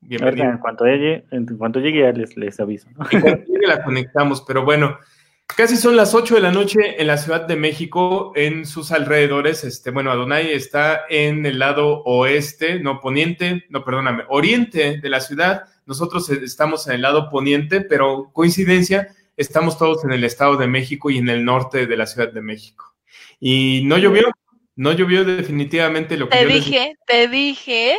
Bienvenida. 0.01 0.51
En 0.51 0.59
cuanto 0.59 0.85
llegue, 0.85 1.25
en 1.31 1.47
cuanto 1.57 1.81
llegue 1.81 2.01
ya 2.01 2.13
les, 2.13 2.37
les 2.37 2.59
aviso. 2.59 2.89
En 2.89 3.21
cuanto 3.21 3.45
llegue 3.45 3.67
la 3.67 3.85
conectamos, 3.85 4.43
pero 4.43 4.65
bueno, 4.65 4.99
casi 5.47 5.77
son 5.77 5.97
las 5.97 6.15
8 6.15 6.37
de 6.37 6.41
la 6.41 6.53
noche 6.53 7.01
en 7.01 7.07
la 7.07 7.19
Ciudad 7.19 7.47
de 7.47 7.57
México, 7.57 8.33
en 8.35 8.67
sus 8.67 8.93
alrededores. 8.93 9.65
Este, 9.65 9.91
bueno, 9.91 10.11
Adonai 10.11 10.53
está 10.53 11.03
en 11.09 11.47
el 11.47 11.59
lado 11.59 12.03
oeste, 12.05 12.81
no 12.81 13.01
poniente, 13.01 13.65
no, 13.69 13.85
perdóname, 13.85 14.25
oriente 14.29 14.99
de 15.01 15.09
la 15.09 15.21
ciudad 15.21 15.65
nosotros 15.87 16.31
estamos 16.31 16.87
en 16.87 16.95
el 16.95 17.03
lado 17.03 17.29
poniente, 17.29 17.83
pero 17.83 18.31
coincidencia, 18.33 19.09
estamos 19.37 19.77
todos 19.79 20.05
en 20.05 20.13
el 20.13 20.25
Estado 20.25 20.57
de 20.57 20.67
México 20.67 21.11
y 21.11 21.19
en 21.19 21.29
el 21.29 21.45
norte 21.45 21.87
de 21.87 21.97
la 21.97 22.07
Ciudad 22.07 22.33
de 22.33 22.41
México. 22.41 22.95
Y 23.39 23.83
no 23.85 23.99
llovió, 23.99 24.31
no 24.77 24.93
llovió 24.93 25.25
definitivamente 25.25 26.17
lo 26.17 26.29
que 26.29 26.39
te 26.39 26.47
dije, 26.47 26.97
te 27.07 27.29
dije. 27.29 27.97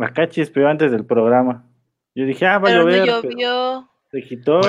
Acá 0.00 0.28
pero 0.52 0.68
antes 0.68 0.90
del 0.90 1.04
programa. 1.04 1.64
Yo 2.14 2.24
dije, 2.24 2.46
ah, 2.46 2.58
va 2.58 2.70
a 2.70 2.72
llover. 2.72 3.06
No 3.06 3.22
llovió. 3.22 3.90
Se 4.10 4.22
quitó. 4.22 4.60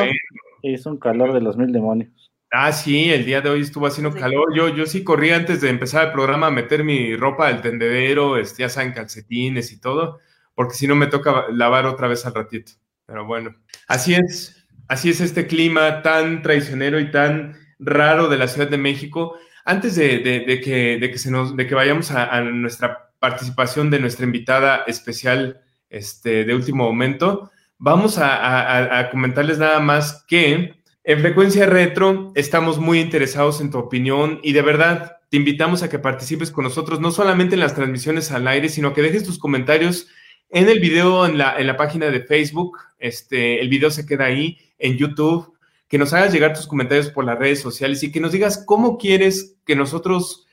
Hizo 0.73 0.91
un 0.91 0.97
calor 0.97 1.33
de 1.33 1.41
los 1.41 1.57
mil 1.57 1.71
demonios. 1.71 2.31
Ah, 2.51 2.71
sí, 2.71 3.09
el 3.11 3.25
día 3.25 3.41
de 3.41 3.49
hoy 3.49 3.61
estuvo 3.61 3.87
haciendo 3.87 4.13
calor. 4.13 4.55
Yo, 4.55 4.69
yo 4.69 4.85
sí 4.85 5.03
corrí 5.03 5.31
antes 5.31 5.61
de 5.61 5.69
empezar 5.69 6.07
el 6.07 6.13
programa 6.13 6.47
a 6.47 6.51
meter 6.51 6.83
mi 6.83 7.15
ropa 7.15 7.47
al 7.47 7.61
tendedero, 7.61 8.37
este, 8.37 8.63
ya 8.63 8.69
saben, 8.69 8.93
calcetines 8.93 9.71
y 9.73 9.81
todo 9.81 10.19
porque 10.57 10.73
si 10.73 10.87
no 10.87 10.95
me 10.95 11.05
toca 11.05 11.45
lavar 11.51 11.85
otra 11.85 12.07
vez 12.07 12.25
al 12.25 12.33
ratito. 12.33 12.71
Pero 13.05 13.27
bueno, 13.27 13.55
así 13.87 14.15
es, 14.15 14.67
así 14.87 15.11
es 15.11 15.21
este 15.21 15.45
clima 15.45 16.01
tan 16.01 16.41
traicionero 16.41 16.99
y 16.99 17.11
tan 17.11 17.55
raro 17.77 18.27
de 18.27 18.39
la 18.39 18.47
Ciudad 18.47 18.67
de 18.67 18.79
México. 18.79 19.37
Antes 19.65 19.95
de, 19.95 20.23
que, 20.63 20.97
de 20.99 21.11
que, 21.11 21.17
se 21.19 21.29
nos, 21.29 21.55
de 21.55 21.67
que 21.67 21.75
vayamos 21.75 22.09
a, 22.09 22.41
nuestra 22.41 23.11
participación 23.19 23.91
de 23.91 23.99
nuestra 23.99 24.25
invitada 24.25 24.77
especial 24.87 25.61
este, 25.91 26.43
de 26.43 26.55
último 26.55 26.85
momento, 26.85 27.51
vamos 27.77 28.17
a, 28.17 29.09
comentarles 29.11 29.57
nada 29.57 29.79
más 29.79 30.25
que 30.27 30.73
en 31.03 31.19
Frecuencia 31.21 31.65
Retro 31.65 32.31
estamos 32.35 32.79
muy 32.79 32.99
interesados 32.99 33.61
en 33.61 33.71
tu 33.71 33.77
opinión 33.77 34.39
y 34.43 34.53
de 34.53 34.61
verdad 34.61 35.17
te 35.29 35.37
invitamos 35.37 35.83
a 35.83 35.89
que 35.89 35.99
participes 35.99 36.51
con 36.51 36.63
nosotros, 36.63 36.99
no 36.99 37.11
solamente 37.11 37.55
en 37.55 37.61
las 37.61 37.75
transmisiones 37.75 38.31
al 38.31 38.47
aire, 38.47 38.69
sino 38.69 38.93
que 38.93 39.01
dejes 39.01 39.23
tus 39.23 39.39
comentarios 39.39 40.07
en 40.49 40.69
el 40.69 40.79
video, 40.79 41.25
en 41.25 41.37
la, 41.37 41.57
en 41.59 41.67
la 41.67 41.75
página 41.75 42.07
de 42.07 42.21
Facebook, 42.21 42.77
este, 42.97 43.59
el 43.59 43.67
video 43.67 43.91
se 43.91 44.05
queda 44.05 44.25
ahí, 44.25 44.57
en 44.79 44.97
YouTube, 44.97 45.53
que 45.89 45.97
nos 45.97 46.13
hagas 46.13 46.33
llegar 46.33 46.53
tus 46.53 46.67
comentarios 46.67 47.09
por 47.09 47.25
las 47.25 47.37
redes 47.37 47.59
sociales 47.59 48.03
y 48.03 48.11
que 48.11 48.19
nos 48.19 48.31
digas 48.31 48.63
cómo 48.65 48.97
quieres 48.97 49.57
que 49.65 49.75
nosotros 49.75 50.46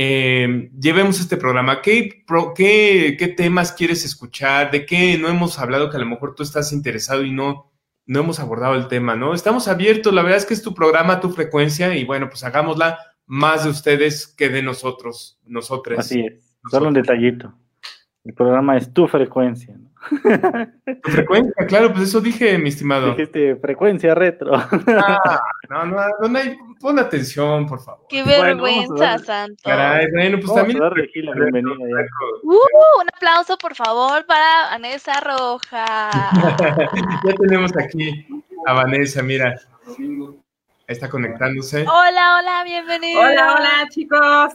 eh, 0.00 0.70
llevemos 0.80 1.18
este 1.18 1.36
programa, 1.36 1.82
¿Qué, 1.82 2.24
qué, 2.54 3.16
qué 3.18 3.28
temas 3.36 3.72
quieres 3.72 4.04
escuchar, 4.04 4.70
de 4.70 4.86
qué 4.86 5.18
no 5.18 5.28
hemos 5.28 5.58
hablado 5.58 5.90
que 5.90 5.96
a 5.96 6.00
lo 6.00 6.06
mejor 6.06 6.36
tú 6.36 6.44
estás 6.44 6.72
interesado 6.72 7.24
y 7.24 7.32
no, 7.32 7.72
no 8.06 8.20
hemos 8.20 8.38
abordado 8.38 8.76
el 8.76 8.86
tema, 8.86 9.16
¿no? 9.16 9.34
Estamos 9.34 9.66
abiertos, 9.66 10.14
la 10.14 10.22
verdad 10.22 10.38
es 10.38 10.46
que 10.46 10.54
es 10.54 10.62
tu 10.62 10.72
programa, 10.72 11.18
tu 11.18 11.30
frecuencia 11.30 11.96
y 11.96 12.04
bueno, 12.04 12.28
pues 12.28 12.44
hagámosla 12.44 12.96
más 13.26 13.64
de 13.64 13.70
ustedes 13.70 14.28
que 14.28 14.48
de 14.48 14.62
nosotros, 14.62 15.40
nosotros. 15.44 15.98
Así 15.98 16.20
es, 16.20 16.56
solo 16.70 16.86
un 16.86 16.94
detallito. 16.94 17.52
El 18.22 18.34
programa 18.34 18.76
es 18.76 18.92
tu 18.92 19.08
frecuencia. 19.08 19.76
¿no? 19.76 19.87
Frecuencia, 21.02 21.66
claro, 21.66 21.92
pues 21.92 22.04
eso 22.08 22.20
dije, 22.20 22.56
mi 22.58 22.68
estimado. 22.68 23.10
Dijiste 23.10 23.56
frecuencia 23.56 24.14
retro. 24.14 24.52
Ah, 24.54 25.40
no, 25.68 25.84
no, 25.86 26.28
no, 26.28 26.38
hay, 26.38 26.56
pon 26.80 26.98
atención, 26.98 27.66
por 27.66 27.80
favor. 27.80 28.06
Qué 28.08 28.22
vergüenza, 28.22 29.18
Santo. 29.18 29.62
Caray, 29.64 30.06
bueno, 30.12 30.38
pues 30.40 30.54
también. 30.54 30.80
Bienvenida 31.12 31.74
uh, 32.42 32.52
un 32.52 33.08
aplauso, 33.14 33.58
por 33.58 33.74
favor, 33.74 34.24
para 34.26 34.70
Vanessa 34.70 35.20
Roja. 35.20 35.84
ya 37.24 37.34
tenemos 37.40 37.76
aquí 37.76 38.26
a 38.66 38.72
Vanessa, 38.72 39.22
mira. 39.22 39.54
Está 40.86 41.10
conectándose. 41.10 41.82
Hola, 41.82 42.38
hola, 42.38 42.64
bienvenida. 42.64 43.20
Hola, 43.20 43.54
hola, 43.54 43.88
chicos. 43.90 44.54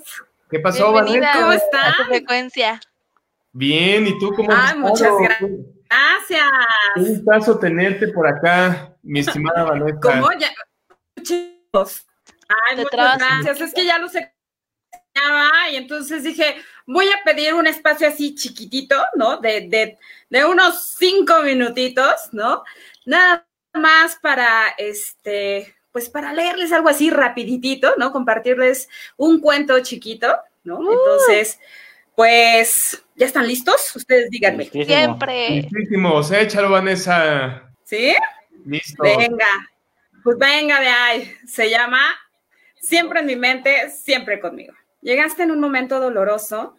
¿Qué 0.50 0.60
pasó, 0.60 0.92
Vanessa? 0.92 1.32
¿Cómo 1.36 1.52
está? 1.52 1.90
A 1.90 1.98
tu 1.98 2.04
frecuencia. 2.06 2.80
Bien, 3.54 4.06
¿y 4.08 4.20
tú 4.20 4.34
cómo 4.36 4.52
estás? 4.52 4.76
muchas 4.76 5.14
gracias. 5.20 6.50
Un 6.96 7.08
gustazo 7.08 7.60
tenerte 7.60 8.10
por 8.10 8.28
acá, 8.28 8.96
mi 9.02 9.20
estimada 9.22 9.64
Vanessa. 9.70 10.00
¿Cómo? 10.02 10.28
Ya, 10.38 10.52
chicos. 11.22 12.06
Ay, 12.50 12.78
muchas 12.78 13.18
gracias. 13.18 13.62
Es 13.62 13.74
que 13.74 13.86
ya 13.86 14.00
lo 14.00 14.10
sé 14.10 14.34
y 15.72 15.76
entonces 15.76 16.24
dije, 16.24 16.56
voy 16.86 17.08
a 17.08 17.24
pedir 17.24 17.54
un 17.54 17.68
espacio 17.68 18.08
así 18.08 18.36
chiquitito, 18.36 18.96
¿no? 19.16 19.38
De, 19.38 19.68
de, 19.70 19.98
de 20.30 20.46
unos 20.46 20.96
cinco 20.98 21.42
minutitos, 21.44 22.30
¿no? 22.32 22.64
Nada 23.06 23.48
más 23.74 24.18
para, 24.22 24.70
este, 24.78 25.76
pues 25.92 26.10
para 26.10 26.34
leerles 26.34 26.72
algo 26.72 26.90
así 26.90 27.10
rapiditito, 27.10 27.94
¿no? 27.98 28.12
Compartirles 28.12 28.90
un 29.18 29.40
cuento 29.40 29.80
chiquito, 29.82 30.36
¿no? 30.64 30.80
Uh. 30.80 30.96
Pues, 32.16 33.04
¿ya 33.16 33.26
están 33.26 33.48
listos? 33.48 33.96
Ustedes 33.96 34.30
díganme. 34.30 34.66
Siempre. 34.66 35.50
Listísimos, 35.50 36.32
échalo, 36.32 36.70
Vanessa. 36.70 37.72
¿Sí? 37.84 38.16
Listo. 38.66 39.04
Venga, 39.04 39.48
pues 40.24 40.38
venga 40.38 40.80
de 40.80 40.88
ahí. 40.88 41.32
Se 41.46 41.70
llama 41.70 42.00
Siempre 42.84 43.22
en 43.22 43.28
mi 43.28 43.38
mente, 43.38 43.90
siempre 43.90 44.42
conmigo. 44.42 44.74
Llegaste 45.02 45.44
en 45.44 45.52
un 45.52 45.62
momento 45.62 46.02
doloroso 46.02 46.76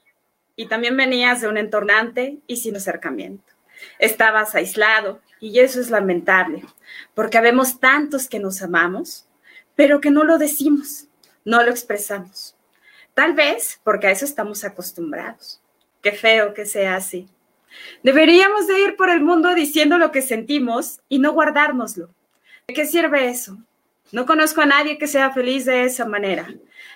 y 0.54 0.66
también 0.66 0.98
venías 0.98 1.40
de 1.40 1.48
un 1.48 1.56
entornante 1.56 2.40
y 2.46 2.56
sin 2.56 2.76
acercamiento. 2.76 3.54
Estabas 3.98 4.54
aislado 4.54 5.22
y 5.40 5.60
eso 5.60 5.80
es 5.80 5.88
lamentable, 5.88 6.62
porque 7.14 7.38
habemos 7.38 7.80
tantos 7.80 8.28
que 8.28 8.38
nos 8.38 8.60
amamos, 8.60 9.26
pero 9.76 10.02
que 10.02 10.10
no 10.10 10.24
lo 10.24 10.36
decimos, 10.36 11.06
no 11.46 11.62
lo 11.62 11.70
expresamos. 11.70 12.54
Tal 13.14 13.32
vez 13.32 13.80
porque 13.84 14.08
a 14.08 14.10
eso 14.10 14.24
estamos 14.24 14.64
acostumbrados. 14.64 15.60
Qué 16.02 16.12
feo 16.12 16.52
que 16.52 16.66
sea 16.66 16.96
así. 16.96 17.28
Deberíamos 18.02 18.66
de 18.66 18.80
ir 18.80 18.96
por 18.96 19.08
el 19.08 19.20
mundo 19.20 19.54
diciendo 19.54 19.98
lo 19.98 20.10
que 20.10 20.20
sentimos 20.20 21.00
y 21.08 21.20
no 21.20 21.32
guardárnoslo. 21.32 22.10
¿De 22.66 22.74
qué 22.74 22.86
sirve 22.86 23.28
eso? 23.28 23.58
No 24.12 24.26
conozco 24.26 24.60
a 24.60 24.66
nadie 24.66 24.98
que 24.98 25.06
sea 25.06 25.30
feliz 25.30 25.64
de 25.64 25.84
esa 25.84 26.04
manera, 26.04 26.52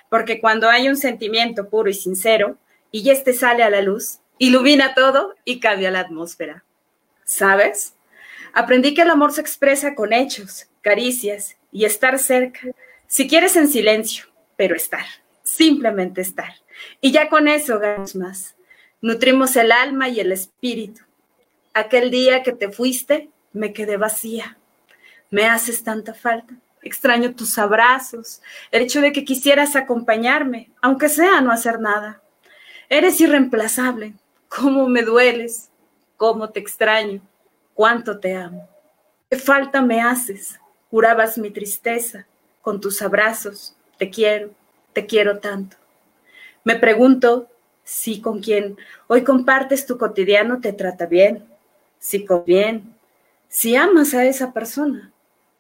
porque 0.09 0.41
cuando 0.41 0.69
hay 0.69 0.89
un 0.89 0.97
sentimiento 0.97 1.69
puro 1.69 1.89
y 1.89 1.95
sincero 1.95 2.59
y 2.91 3.09
este 3.11 3.33
sale 3.33 3.63
a 3.63 3.71
la 3.71 3.81
luz, 3.81 4.19
ilumina 4.39 4.95
todo 4.95 5.35
y 5.45 5.61
cambia 5.61 5.91
la 5.91 6.01
atmósfera. 6.01 6.65
¿Sabes? 7.25 7.95
Aprendí 8.53 8.95
que 8.95 9.03
el 9.03 9.11
amor 9.11 9.33
se 9.33 9.41
expresa 9.41 9.95
con 9.95 10.13
hechos, 10.13 10.69
caricias 10.81 11.57
y 11.73 11.85
estar 11.85 12.19
cerca, 12.19 12.61
si 13.07 13.29
quieres 13.29 13.57
en 13.57 13.69
silencio, 13.69 14.27
pero 14.57 14.75
estar 14.75 15.05
simplemente 15.49 16.21
estar. 16.21 16.53
Y 17.01 17.13
ya 17.13 17.29
con 17.29 17.49
eso 17.49 17.79
ganamos 17.79 18.15
más. 18.15 18.57
Nutrimos 19.01 19.57
el 19.57 19.73
alma 19.73 20.09
y 20.09 20.21
el 20.21 20.33
espíritu. 20.33 21.03
Aquel 21.75 22.11
día 22.11 22.43
que 22.43 22.53
te 22.53 22.71
fuiste, 22.71 23.31
me 23.53 23.73
quedé 23.73 23.97
vacía. 23.97 24.59
Me 25.31 25.47
haces 25.47 25.85
tanta 25.85 26.15
falta. 26.15 26.55
Extraño 26.83 27.35
tus 27.35 27.59
abrazos, 27.59 28.41
el 28.71 28.83
hecho 28.83 29.01
de 29.01 29.13
que 29.13 29.25
quisieras 29.25 29.75
acompañarme, 29.75 30.71
aunque 30.81 31.09
sea 31.09 31.41
no 31.41 31.51
hacer 31.51 31.81
nada. 31.81 32.23
Eres 32.89 33.21
irreemplazable. 33.21 34.15
¿Cómo 34.49 34.89
me 34.89 35.03
dueles? 35.03 35.71
¿Cómo 36.17 36.51
te 36.51 36.61
extraño? 36.61 37.21
¿Cuánto 37.75 38.19
te 38.19 38.35
amo? 38.35 38.69
¿Qué 39.29 39.37
falta 39.37 39.83
me 39.83 40.01
haces? 40.01 40.59
Curabas 40.89 41.37
mi 41.37 41.51
tristeza 41.51 42.27
con 42.63 42.81
tus 42.81 43.03
abrazos. 43.03 43.77
Te 43.99 44.09
quiero, 44.09 44.51
te 44.99 45.07
quiero 45.07 45.39
tanto. 45.39 45.77
Me 46.65 46.75
pregunto 46.75 47.47
si 47.85 48.21
con 48.21 48.41
quien 48.41 48.77
hoy 49.07 49.23
compartes 49.23 49.87
tu 49.87 49.97
cotidiano 49.97 50.61
te 50.61 50.73
trata 50.73 51.07
bien, 51.07 51.47
si 52.01 52.25
con 52.25 52.45
bien, 52.45 52.97
si 53.47 53.77
amas 53.77 54.13
a 54.13 54.25
esa 54.25 54.53
persona, 54.53 55.13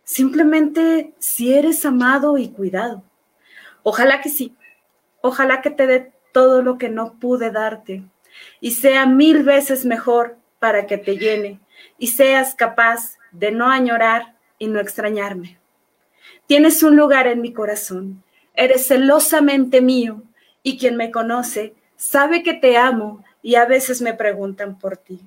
simplemente 0.02 1.12
si 1.20 1.54
eres 1.54 1.86
amado 1.86 2.36
y 2.36 2.48
cuidado. 2.48 3.04
Ojalá 3.84 4.20
que 4.20 4.28
sí, 4.28 4.56
ojalá 5.20 5.62
que 5.62 5.70
te 5.70 5.86
dé 5.86 6.12
todo 6.32 6.60
lo 6.60 6.76
que 6.76 6.88
no 6.88 7.12
pude 7.20 7.52
darte 7.52 8.02
y 8.60 8.72
sea 8.72 9.06
mil 9.06 9.44
veces 9.44 9.84
mejor 9.84 10.36
para 10.58 10.88
que 10.88 10.98
te 10.98 11.16
llene 11.16 11.60
y 11.96 12.08
seas 12.08 12.56
capaz 12.56 13.18
de 13.30 13.52
no 13.52 13.70
añorar 13.70 14.34
y 14.58 14.66
no 14.66 14.80
extrañarme. 14.80 15.60
Tienes 16.48 16.82
un 16.82 16.96
lugar 16.96 17.28
en 17.28 17.40
mi 17.40 17.52
corazón, 17.52 18.24
eres 18.58 18.88
celosamente 18.88 19.80
mío 19.80 20.24
y 20.64 20.78
quien 20.78 20.96
me 20.96 21.12
conoce 21.12 21.74
sabe 21.96 22.42
que 22.42 22.54
te 22.54 22.76
amo 22.76 23.24
y 23.40 23.54
a 23.54 23.64
veces 23.64 24.02
me 24.02 24.14
preguntan 24.14 24.78
por 24.78 24.96
ti. 24.96 25.20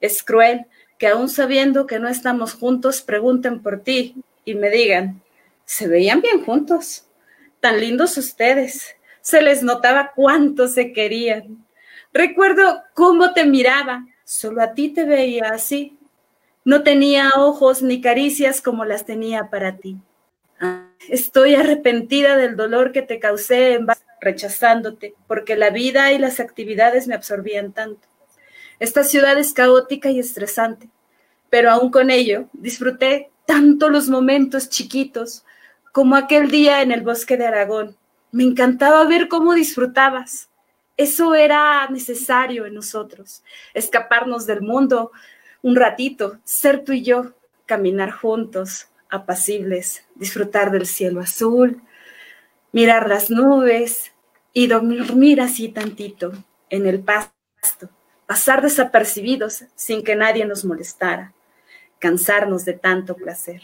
Es 0.00 0.24
cruel 0.24 0.66
que 0.98 1.06
aún 1.06 1.28
sabiendo 1.28 1.86
que 1.86 2.00
no 2.00 2.08
estamos 2.08 2.54
juntos, 2.54 3.00
pregunten 3.00 3.62
por 3.62 3.80
ti 3.80 4.16
y 4.44 4.56
me 4.56 4.70
digan, 4.70 5.22
se 5.64 5.86
veían 5.86 6.20
bien 6.20 6.44
juntos, 6.44 7.06
tan 7.60 7.80
lindos 7.80 8.18
ustedes, 8.18 8.96
se 9.20 9.40
les 9.40 9.62
notaba 9.62 10.10
cuánto 10.14 10.66
se 10.66 10.92
querían. 10.92 11.64
Recuerdo 12.12 12.82
cómo 12.92 13.32
te 13.32 13.44
miraba, 13.44 14.04
solo 14.24 14.62
a 14.62 14.74
ti 14.74 14.88
te 14.88 15.04
veía 15.04 15.50
así. 15.50 15.96
No 16.64 16.82
tenía 16.82 17.30
ojos 17.36 17.82
ni 17.82 18.00
caricias 18.00 18.60
como 18.60 18.84
las 18.84 19.06
tenía 19.06 19.48
para 19.48 19.76
ti. 19.76 19.96
Estoy 21.08 21.54
arrepentida 21.54 22.36
del 22.36 22.56
dolor 22.56 22.92
que 22.92 23.02
te 23.02 23.18
causé 23.18 23.74
en 23.74 23.86
rechazándote, 24.20 25.14
porque 25.26 25.56
la 25.56 25.70
vida 25.70 26.12
y 26.12 26.18
las 26.18 26.40
actividades 26.40 27.06
me 27.06 27.14
absorbían 27.14 27.72
tanto. 27.72 28.08
Esta 28.80 29.04
ciudad 29.04 29.38
es 29.38 29.52
caótica 29.52 30.10
y 30.10 30.18
estresante, 30.18 30.88
pero 31.50 31.70
aún 31.70 31.90
con 31.90 32.10
ello 32.10 32.48
disfruté 32.52 33.30
tanto 33.46 33.90
los 33.90 34.08
momentos 34.08 34.68
chiquitos 34.68 35.44
como 35.92 36.16
aquel 36.16 36.50
día 36.50 36.82
en 36.82 36.90
el 36.90 37.02
bosque 37.02 37.36
de 37.36 37.46
Aragón. 37.46 37.96
Me 38.32 38.42
encantaba 38.42 39.04
ver 39.04 39.28
cómo 39.28 39.54
disfrutabas. 39.54 40.48
Eso 40.96 41.34
era 41.34 41.86
necesario 41.88 42.66
en 42.66 42.74
nosotros, 42.74 43.42
escaparnos 43.74 44.46
del 44.46 44.62
mundo 44.62 45.12
un 45.64 45.76
ratito, 45.76 46.38
ser 46.44 46.84
tú 46.84 46.92
y 46.92 47.02
yo, 47.02 47.32
caminar 47.64 48.10
juntos, 48.10 48.88
apacibles, 49.14 50.04
disfrutar 50.14 50.70
del 50.70 50.86
cielo 50.86 51.20
azul, 51.20 51.82
mirar 52.72 53.08
las 53.08 53.30
nubes 53.30 54.12
y 54.52 54.66
dormir 54.66 55.40
así 55.40 55.68
tantito 55.68 56.32
en 56.68 56.86
el 56.86 57.00
pasto, 57.00 57.88
pasar 58.26 58.62
desapercibidos 58.62 59.64
sin 59.76 60.02
que 60.02 60.16
nadie 60.16 60.44
nos 60.44 60.64
molestara, 60.64 61.32
cansarnos 61.98 62.64
de 62.64 62.72
tanto 62.72 63.14
placer. 63.14 63.62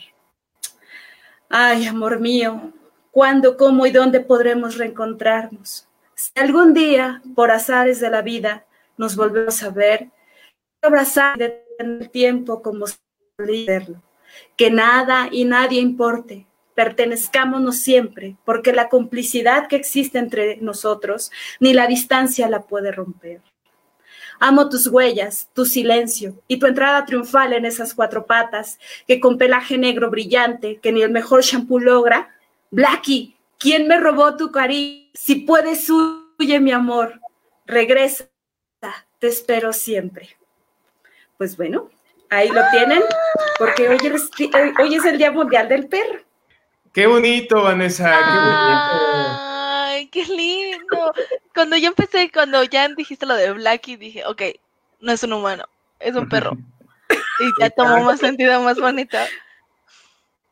Ay, 1.49 1.87
amor 1.87 2.21
mío, 2.21 2.73
¿cuándo, 3.11 3.57
cómo 3.57 3.87
y 3.87 3.91
dónde 3.91 4.21
podremos 4.21 4.79
reencontrarnos? 4.79 5.89
Si 6.15 6.31
algún 6.39 6.75
día, 6.75 7.23
por 7.35 7.51
azares 7.51 7.99
de 7.99 8.11
la 8.11 8.23
vida, 8.23 8.67
nos 8.97 9.17
volvemos 9.17 9.63
a 9.63 9.71
ver, 9.71 10.11
abrazar 10.81 11.37
el 11.79 12.11
tiempo 12.11 12.63
como 12.63 12.87
verlo 13.39 14.01
que 14.57 14.71
nada 14.71 15.29
y 15.31 15.45
nadie 15.45 15.81
importe, 15.81 16.47
pertenezcámonos 16.75 17.79
siempre, 17.79 18.37
porque 18.45 18.73
la 18.73 18.89
complicidad 18.89 19.69
que 19.69 19.77
existe 19.77 20.19
entre 20.19 20.57
nosotros, 20.59 21.31
ni 21.59 21.75
la 21.75 21.87
distancia 21.87 22.49
la 22.49 22.63
puede 22.63 22.93
romper. 22.93 23.43
Amo 24.39 24.71
tus 24.71 24.87
huellas, 24.87 25.51
tu 25.53 25.67
silencio 25.67 26.43
y 26.49 26.59
tu 26.59 26.67
entrada 26.67 27.05
triunfal 27.05 27.53
en 27.53 27.67
esas 27.67 27.93
cuatro 27.93 28.25
patas, 28.25 28.79
que 29.07 29.21
con 29.21 29.37
pelaje 29.37 29.77
negro 29.77 30.11
brillante, 30.11 30.79
que 30.81 30.93
ni 30.93 31.03
el 31.03 31.11
mejor 31.11 31.43
shampoo 31.43 31.79
logra. 31.79 32.35
Blackie, 32.71 33.37
¿quién 33.59 33.87
me 33.87 34.01
robó 34.01 34.37
tu 34.39 34.51
cariño? 34.51 35.11
Si 35.13 35.35
puedes, 35.37 35.91
huye 35.91 36.59
mi 36.59 36.73
amor. 36.73 37.21
Regresa, 37.67 38.31
te 39.19 39.27
espero 39.29 39.75
siempre. 39.75 40.39
Pues 41.37 41.59
bueno, 41.59 41.91
Ahí 42.31 42.49
lo 42.49 42.63
tienen, 42.71 43.03
porque 43.59 43.89
hoy 43.89 43.99
es, 44.03 44.31
hoy 44.81 44.95
es 44.95 45.05
el 45.05 45.19
Día 45.19 45.33
Mundial 45.33 45.69
del 45.69 45.89
Perro. 45.89 46.21
Qué 46.93 47.07
bonito, 47.09 47.63
Vanessa. 47.63 48.13
Ay, 49.89 50.07
qué 50.07 50.25
lindo. 50.25 51.13
Cuando 51.53 51.77
yo 51.77 51.89
empecé, 51.89 52.31
cuando 52.33 52.63
ya 52.63 52.89
dijiste 52.89 53.27
lo 53.27 53.35
de 53.35 53.53
Blackie, 53.53 53.97
dije, 53.97 54.25
ok, 54.27 54.43
no 55.01 55.11
es 55.11 55.23
un 55.25 55.33
humano, 55.33 55.65
es 55.99 56.15
un 56.15 56.29
perro. 56.29 56.57
Y 57.11 57.61
ya 57.61 57.71
tomó 57.71 58.05
más 58.05 58.21
sentido, 58.21 58.63
más 58.63 58.79
bonito. 58.79 59.19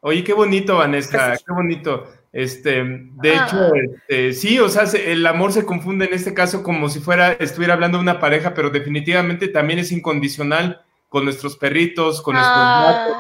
Oye, 0.01 0.25
qué 0.25 0.33
bonito, 0.33 0.79
Vanessa, 0.79 1.37
qué 1.37 1.53
bonito. 1.53 2.13
Este, 2.33 2.83
de 2.83 3.33
hecho, 3.33 3.57
ah. 3.57 3.71
este, 3.75 4.33
sí, 4.33 4.59
o 4.59 4.69
sea, 4.69 4.85
el 5.01 5.27
amor 5.27 5.53
se 5.53 5.65
confunde 5.65 6.07
en 6.07 6.15
este 6.15 6.35
caso 6.35 6.63
como 6.63 6.89
si 6.89 7.01
fuera, 7.01 7.33
estuviera 7.33 7.75
hablando 7.75 7.99
de 7.99 8.03
una 8.03 8.21
pareja, 8.21 8.53
pero 8.53 8.71
definitivamente 8.71 9.49
también 9.49 9.79
es 9.79 9.93
incondicional 9.93 10.85
con 11.09 11.25
nuestros 11.25 11.57
perritos, 11.57 12.21
con 12.23 12.35
nuestros 12.35 12.57
gatos. 12.57 13.17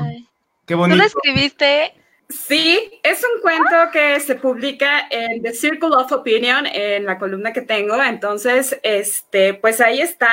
Qué 0.66 0.74
bonito. 0.74 0.96
¿Tú 0.96 1.00
lo 1.00 1.06
escribiste? 1.06 1.94
Sí, 2.28 3.00
es 3.02 3.24
un 3.24 3.40
cuento 3.40 3.90
que 3.90 4.20
se 4.20 4.34
publica 4.34 5.08
en 5.10 5.42
The 5.42 5.54
Circle 5.54 5.96
of 5.96 6.12
Opinion, 6.12 6.66
en 6.66 7.06
la 7.06 7.18
columna 7.18 7.54
que 7.54 7.62
tengo. 7.62 8.02
Entonces, 8.02 8.78
este, 8.82 9.54
pues 9.54 9.80
ahí 9.80 10.02
está. 10.02 10.30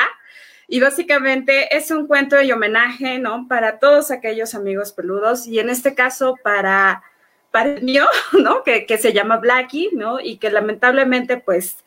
Y 0.68 0.82
básicamente 0.82 1.76
es 1.76 1.92
un 1.92 2.08
cuento 2.08 2.36
de 2.36 2.52
homenaje, 2.52 3.18
¿no? 3.20 3.48
Para 3.48 3.80
todos 3.80 4.12
aquellos 4.12 4.56
amigos 4.56 4.92
peludos 4.92 5.48
y 5.48 5.60
en 5.60 5.70
este 5.70 5.96
caso 5.96 6.36
para, 6.44 7.02
para 7.52 7.76
el 7.76 7.84
mío, 7.84 8.06
¿no? 8.34 8.64
Que, 8.64 8.86
que 8.86 8.98
se 8.98 9.14
llama 9.14 9.38
Blackie, 9.38 9.92
¿no? 9.94 10.20
Y 10.20 10.38
que 10.38 10.50
lamentablemente, 10.50 11.38
pues, 11.38 11.78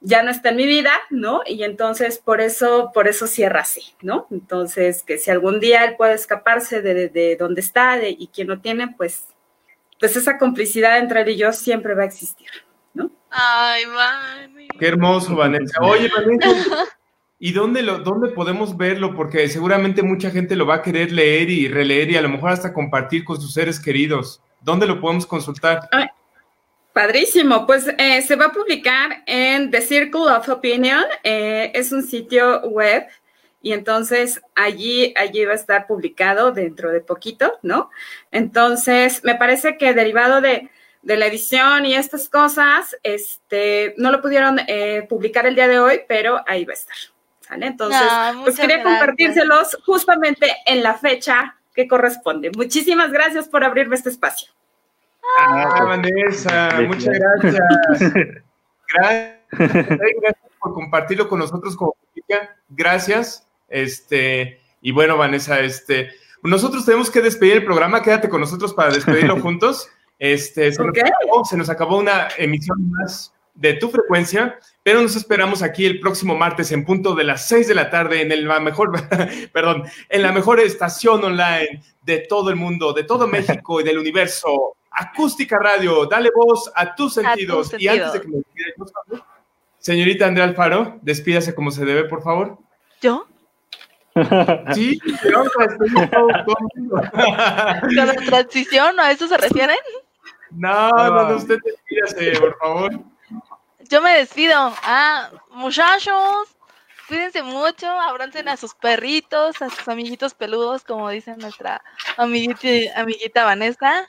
ya 0.00 0.22
no 0.22 0.30
está 0.30 0.50
en 0.50 0.56
mi 0.56 0.66
vida, 0.66 0.92
¿no? 1.10 1.42
Y 1.46 1.62
entonces 1.62 2.18
por 2.18 2.40
eso, 2.40 2.90
por 2.94 3.06
eso 3.06 3.26
cierra 3.26 3.60
así, 3.60 3.82
¿no? 4.00 4.26
Entonces, 4.30 5.02
que 5.02 5.18
si 5.18 5.30
algún 5.30 5.60
día 5.60 5.84
él 5.84 5.96
puede 5.96 6.14
escaparse 6.14 6.80
de, 6.80 7.08
de, 7.08 7.36
donde 7.36 7.60
está 7.60 7.98
y 8.08 8.26
quien 8.28 8.48
lo 8.48 8.60
tiene, 8.60 8.94
pues, 8.96 9.26
pues 9.98 10.16
esa 10.16 10.38
complicidad 10.38 10.98
entre 10.98 11.22
él 11.22 11.28
y 11.30 11.36
yo 11.36 11.52
siempre 11.52 11.94
va 11.94 12.02
a 12.02 12.06
existir, 12.06 12.48
¿no? 12.94 13.10
Ay, 13.30 13.84
mami. 13.86 14.68
Qué 14.78 14.88
hermoso, 14.88 15.36
Vanessa. 15.36 15.78
Oye, 15.82 16.10
Vanessa, 16.14 16.88
¿y 17.38 17.52
dónde, 17.52 17.82
lo, 17.82 17.98
dónde 17.98 18.30
podemos 18.30 18.76
verlo? 18.76 19.14
Porque 19.14 19.48
seguramente 19.48 20.02
mucha 20.02 20.30
gente 20.30 20.56
lo 20.56 20.66
va 20.66 20.76
a 20.76 20.82
querer 20.82 21.12
leer 21.12 21.50
y 21.50 21.68
releer 21.68 22.10
y 22.10 22.16
a 22.16 22.22
lo 22.22 22.30
mejor 22.30 22.50
hasta 22.50 22.72
compartir 22.72 23.22
con 23.22 23.38
sus 23.38 23.52
seres 23.52 23.78
queridos. 23.78 24.42
¿Dónde 24.62 24.86
lo 24.86 25.00
podemos 25.00 25.26
consultar? 25.26 25.88
Padrísimo, 26.92 27.66
pues 27.66 27.86
eh, 27.98 28.20
se 28.22 28.34
va 28.34 28.46
a 28.46 28.52
publicar 28.52 29.22
en 29.26 29.70
The 29.70 29.80
Circle 29.80 30.22
of 30.22 30.48
Opinion, 30.48 31.04
eh, 31.22 31.70
es 31.72 31.92
un 31.92 32.02
sitio 32.02 32.62
web 32.62 33.06
y 33.62 33.72
entonces 33.72 34.42
allí, 34.56 35.14
allí 35.16 35.44
va 35.44 35.52
a 35.52 35.56
estar 35.56 35.86
publicado 35.86 36.50
dentro 36.50 36.90
de 36.90 37.00
poquito, 37.00 37.58
¿no? 37.62 37.90
Entonces, 38.32 39.22
me 39.22 39.36
parece 39.36 39.76
que 39.76 39.94
derivado 39.94 40.40
de, 40.40 40.68
la 41.02 41.26
edición 41.26 41.86
y 41.86 41.94
estas 41.94 42.28
cosas, 42.28 42.96
este, 43.04 43.94
no 43.96 44.10
lo 44.10 44.20
pudieron 44.20 44.58
eh, 44.66 45.06
publicar 45.08 45.46
el 45.46 45.54
día 45.54 45.68
de 45.68 45.78
hoy, 45.78 46.00
pero 46.08 46.42
ahí 46.46 46.64
va 46.64 46.72
a 46.72 46.74
estar, 46.74 46.96
¿sale? 47.40 47.66
Entonces, 47.66 48.02
pues 48.42 48.58
quería 48.58 48.82
compartírselos 48.82 49.78
justamente 49.86 50.56
en 50.66 50.82
la 50.82 50.94
fecha 50.94 51.56
que 51.72 51.86
corresponde. 51.86 52.50
Muchísimas 52.56 53.12
gracias 53.12 53.48
por 53.48 53.62
abrirme 53.62 53.94
este 53.94 54.10
espacio. 54.10 54.50
Ah, 55.38 55.84
Vanessa, 55.84 56.80
muchas 56.86 57.18
gracias. 57.18 58.12
gracias. 58.94 60.36
por 60.60 60.74
compartirlo 60.74 61.28
con 61.28 61.38
nosotros 61.38 61.76
como 61.76 61.94
Gracias. 62.68 63.46
Este, 63.68 64.60
y 64.80 64.92
bueno, 64.92 65.16
Vanessa, 65.16 65.60
este, 65.60 66.10
nosotros 66.42 66.84
tenemos 66.84 67.10
que 67.10 67.20
despedir 67.20 67.54
el 67.54 67.64
programa. 67.64 68.02
Quédate 68.02 68.28
con 68.28 68.40
nosotros 68.40 68.74
para 68.74 68.92
despedirlo 68.92 69.40
juntos. 69.42 69.88
Este, 70.18 70.72
se, 70.72 70.82
se 71.44 71.56
nos 71.56 71.70
acabó 71.70 71.98
una 71.98 72.28
emisión 72.36 72.90
más 72.90 73.32
de 73.54 73.74
tu 73.74 73.90
frecuencia, 73.90 74.58
pero 74.82 75.02
nos 75.02 75.16
esperamos 75.16 75.62
aquí 75.62 75.84
el 75.84 76.00
próximo 76.00 76.34
martes 76.36 76.72
en 76.72 76.84
punto 76.84 77.14
de 77.14 77.24
las 77.24 77.46
6 77.48 77.68
de 77.68 77.74
la 77.74 77.90
tarde 77.90 78.22
en 78.22 78.32
el, 78.32 78.46
la 78.46 78.60
mejor, 78.60 78.92
perdón, 79.52 79.84
en 80.08 80.22
la 80.22 80.32
mejor 80.32 80.60
estación 80.60 81.24
online 81.24 81.82
de 82.02 82.18
todo 82.18 82.50
el 82.50 82.56
mundo, 82.56 82.92
de 82.92 83.04
todo 83.04 83.26
México 83.26 83.80
y 83.80 83.84
del 83.84 83.98
universo. 83.98 84.76
Acústica 84.90 85.58
Radio, 85.58 86.06
dale 86.06 86.30
voz 86.34 86.70
a 86.74 86.94
tus 86.94 87.14
sentidos. 87.14 87.72
y 87.78 87.88
antes 87.88 88.12
de 88.12 88.20
que 88.20 88.28
me 88.28 88.36
despida, 88.38 89.24
señorita 89.78 90.26
Andrea 90.26 90.46
Alfaro, 90.46 90.98
despídase 91.02 91.54
como 91.54 91.70
se 91.70 91.84
debe, 91.84 92.04
por 92.04 92.22
favor. 92.22 92.58
¿Yo? 93.00 93.26
Sí, 94.74 94.98
¿Con 97.80 97.94
la 97.94 98.12
transición? 98.14 98.98
¿A 98.98 99.12
eso 99.12 99.28
se 99.28 99.36
refieren? 99.36 99.78
No, 100.50 100.90
no, 100.90 101.28
no, 101.28 101.36
usted 101.36 101.58
despídase, 101.64 102.40
por 102.40 102.58
favor. 102.58 103.00
Yo 103.88 104.02
me 104.02 104.18
despido. 104.18 104.74
Ah, 104.82 105.30
muchachos, 105.50 106.48
cuídense 107.08 107.42
mucho, 107.42 107.86
abrancen 107.88 108.48
a 108.48 108.56
sus 108.56 108.74
perritos, 108.74 109.62
a 109.62 109.70
sus 109.70 109.88
amiguitos 109.88 110.34
peludos, 110.34 110.84
como 110.84 111.08
dice 111.10 111.36
nuestra 111.36 111.82
amiguita, 112.16 113.00
amiguita 113.00 113.44
Vanessa. 113.44 114.06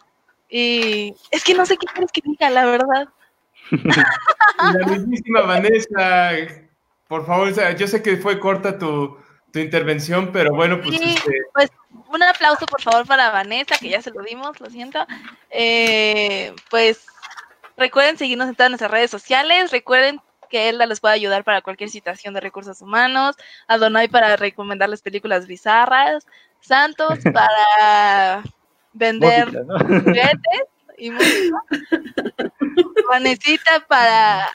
Y 0.52 1.15
es 1.32 1.44
que 1.44 1.53
no 1.53 1.65
sé 1.65 1.78
qué 1.78 1.88
quieres 1.88 2.11
que 2.11 2.22
diga, 2.23 2.49
la 2.49 2.65
verdad. 2.65 3.07
La 3.72 4.86
mismísima 4.86 5.41
Vanessa, 5.41 6.32
por 7.07 7.26
favor, 7.26 7.76
yo 7.78 7.88
sé 7.88 8.03
que 8.03 8.18
fue 8.18 8.40
corta 8.40 8.78
tu, 8.78 9.18
tu 9.52 9.60
intervención, 9.60 10.32
pero 10.32 10.53
bueno, 10.53 10.82
pues, 10.82 10.99
este... 11.02 11.41
pues 11.53 11.72
un 12.10 12.22
aplauso 12.22 12.65
por 12.65 12.82
favor 12.82 13.07
para 13.07 13.32
Vanessa, 13.32 13.78
que 13.80 13.90
ya 13.90 14.02
se 14.02 14.11
lo 14.11 14.22
dimos, 14.23 14.60
lo 14.60 14.69
siento. 14.69 15.06
Eh, 15.49 16.53
pues 16.69 17.06
recuerden 17.78 18.18
seguirnos 18.18 18.49
en 18.49 18.56
todas 18.56 18.69
nuestras 18.69 18.91
redes 18.91 19.10
sociales, 19.10 19.72
recuerden 19.72 20.19
que 20.49 20.68
Elda 20.68 20.86
les 20.86 20.99
puede 20.99 21.14
ayudar 21.14 21.45
para 21.45 21.61
cualquier 21.61 21.90
situación 21.90 22.34
de 22.34 22.41
recursos 22.41 22.82
humanos, 22.82 23.38
Adonai 23.68 24.10
para 24.10 24.36
recomendarles 24.36 25.02
películas 25.02 25.48
bizarras, 25.48 26.28
Santos 26.60 27.19
para 27.34 28.44
vender 28.93 29.49
juguetes 29.49 30.63
y 30.97 31.11
música, 31.11 31.63
Vanesita 33.09 33.85
para 33.88 34.49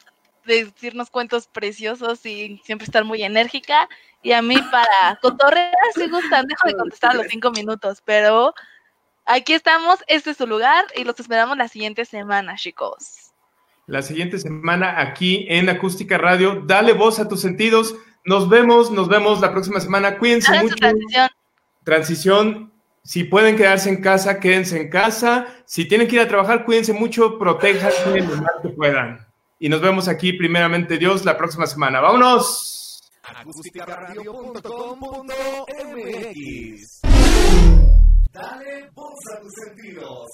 decirnos 0.45 1.11
cuentos 1.11 1.49
preciosos 1.49 2.25
y 2.25 2.61
siempre 2.65 2.85
estar 2.85 3.05
muy 3.05 3.23
enérgica, 3.23 3.89
y 4.23 4.33
a 4.33 4.43
mí 4.43 4.57
para 4.71 5.19
cotorrear 5.21 5.75
si 5.95 6.09
gustan, 6.09 6.47
dejo 6.47 6.69
de 6.69 6.75
contestar 6.75 7.13
a 7.13 7.15
los 7.15 7.27
cinco 7.27 7.51
minutos, 7.51 8.03
pero 8.05 8.55
aquí 9.25 9.55
estamos, 9.55 9.99
este 10.07 10.31
es 10.31 10.37
su 10.37 10.47
lugar 10.47 10.85
y 10.95 11.05
los 11.05 11.19
esperamos 11.19 11.57
la 11.57 11.69
siguiente 11.69 12.05
semana, 12.05 12.57
chicos. 12.57 13.33
La 13.87 14.03
siguiente 14.03 14.39
semana 14.39 15.01
aquí 15.01 15.47
en 15.49 15.69
Acústica 15.69 16.19
Radio, 16.19 16.63
dale 16.65 16.93
voz 16.93 17.21
a 17.21 17.29
tus 17.29 17.41
sentidos. 17.41 17.95
Nos 18.25 18.49
vemos, 18.49 18.91
nos 18.91 19.09
vemos 19.09 19.41
la 19.41 19.53
próxima 19.53 19.79
semana. 19.79 20.19
Cuídense 20.19 20.61
mucho. 20.61 20.75
Transición. 20.75 21.29
transición. 21.85 22.73
Si 23.07 23.23
pueden 23.23 23.57
quedarse 23.57 23.89
en 23.89 24.03
casa, 24.03 24.41
quédense 24.41 24.81
en 24.81 24.91
casa. 24.91 25.47
Si 25.65 25.85
tienen 25.85 26.09
que 26.09 26.17
ir 26.17 26.23
a 26.23 26.27
trabajar, 26.27 26.65
cuídense 26.65 26.93
mucho, 26.93 27.39
protéjanse 27.39 28.21
lo 28.21 28.35
más 28.35 28.51
que 28.61 28.71
puedan. 28.71 29.25
Y 29.61 29.69
nos 29.69 29.81
vemos 29.81 30.09
aquí, 30.09 30.33
primeramente 30.33 30.99
Dios, 30.99 31.25
la 31.25 31.39
próxima 31.39 31.69
semana. 31.69 32.01
¡Vámonos! 32.01 33.01
Dale 38.33 38.91
voz 38.93 39.15
a 39.33 39.41
tus 39.41 39.53
sentidos. 39.55 40.27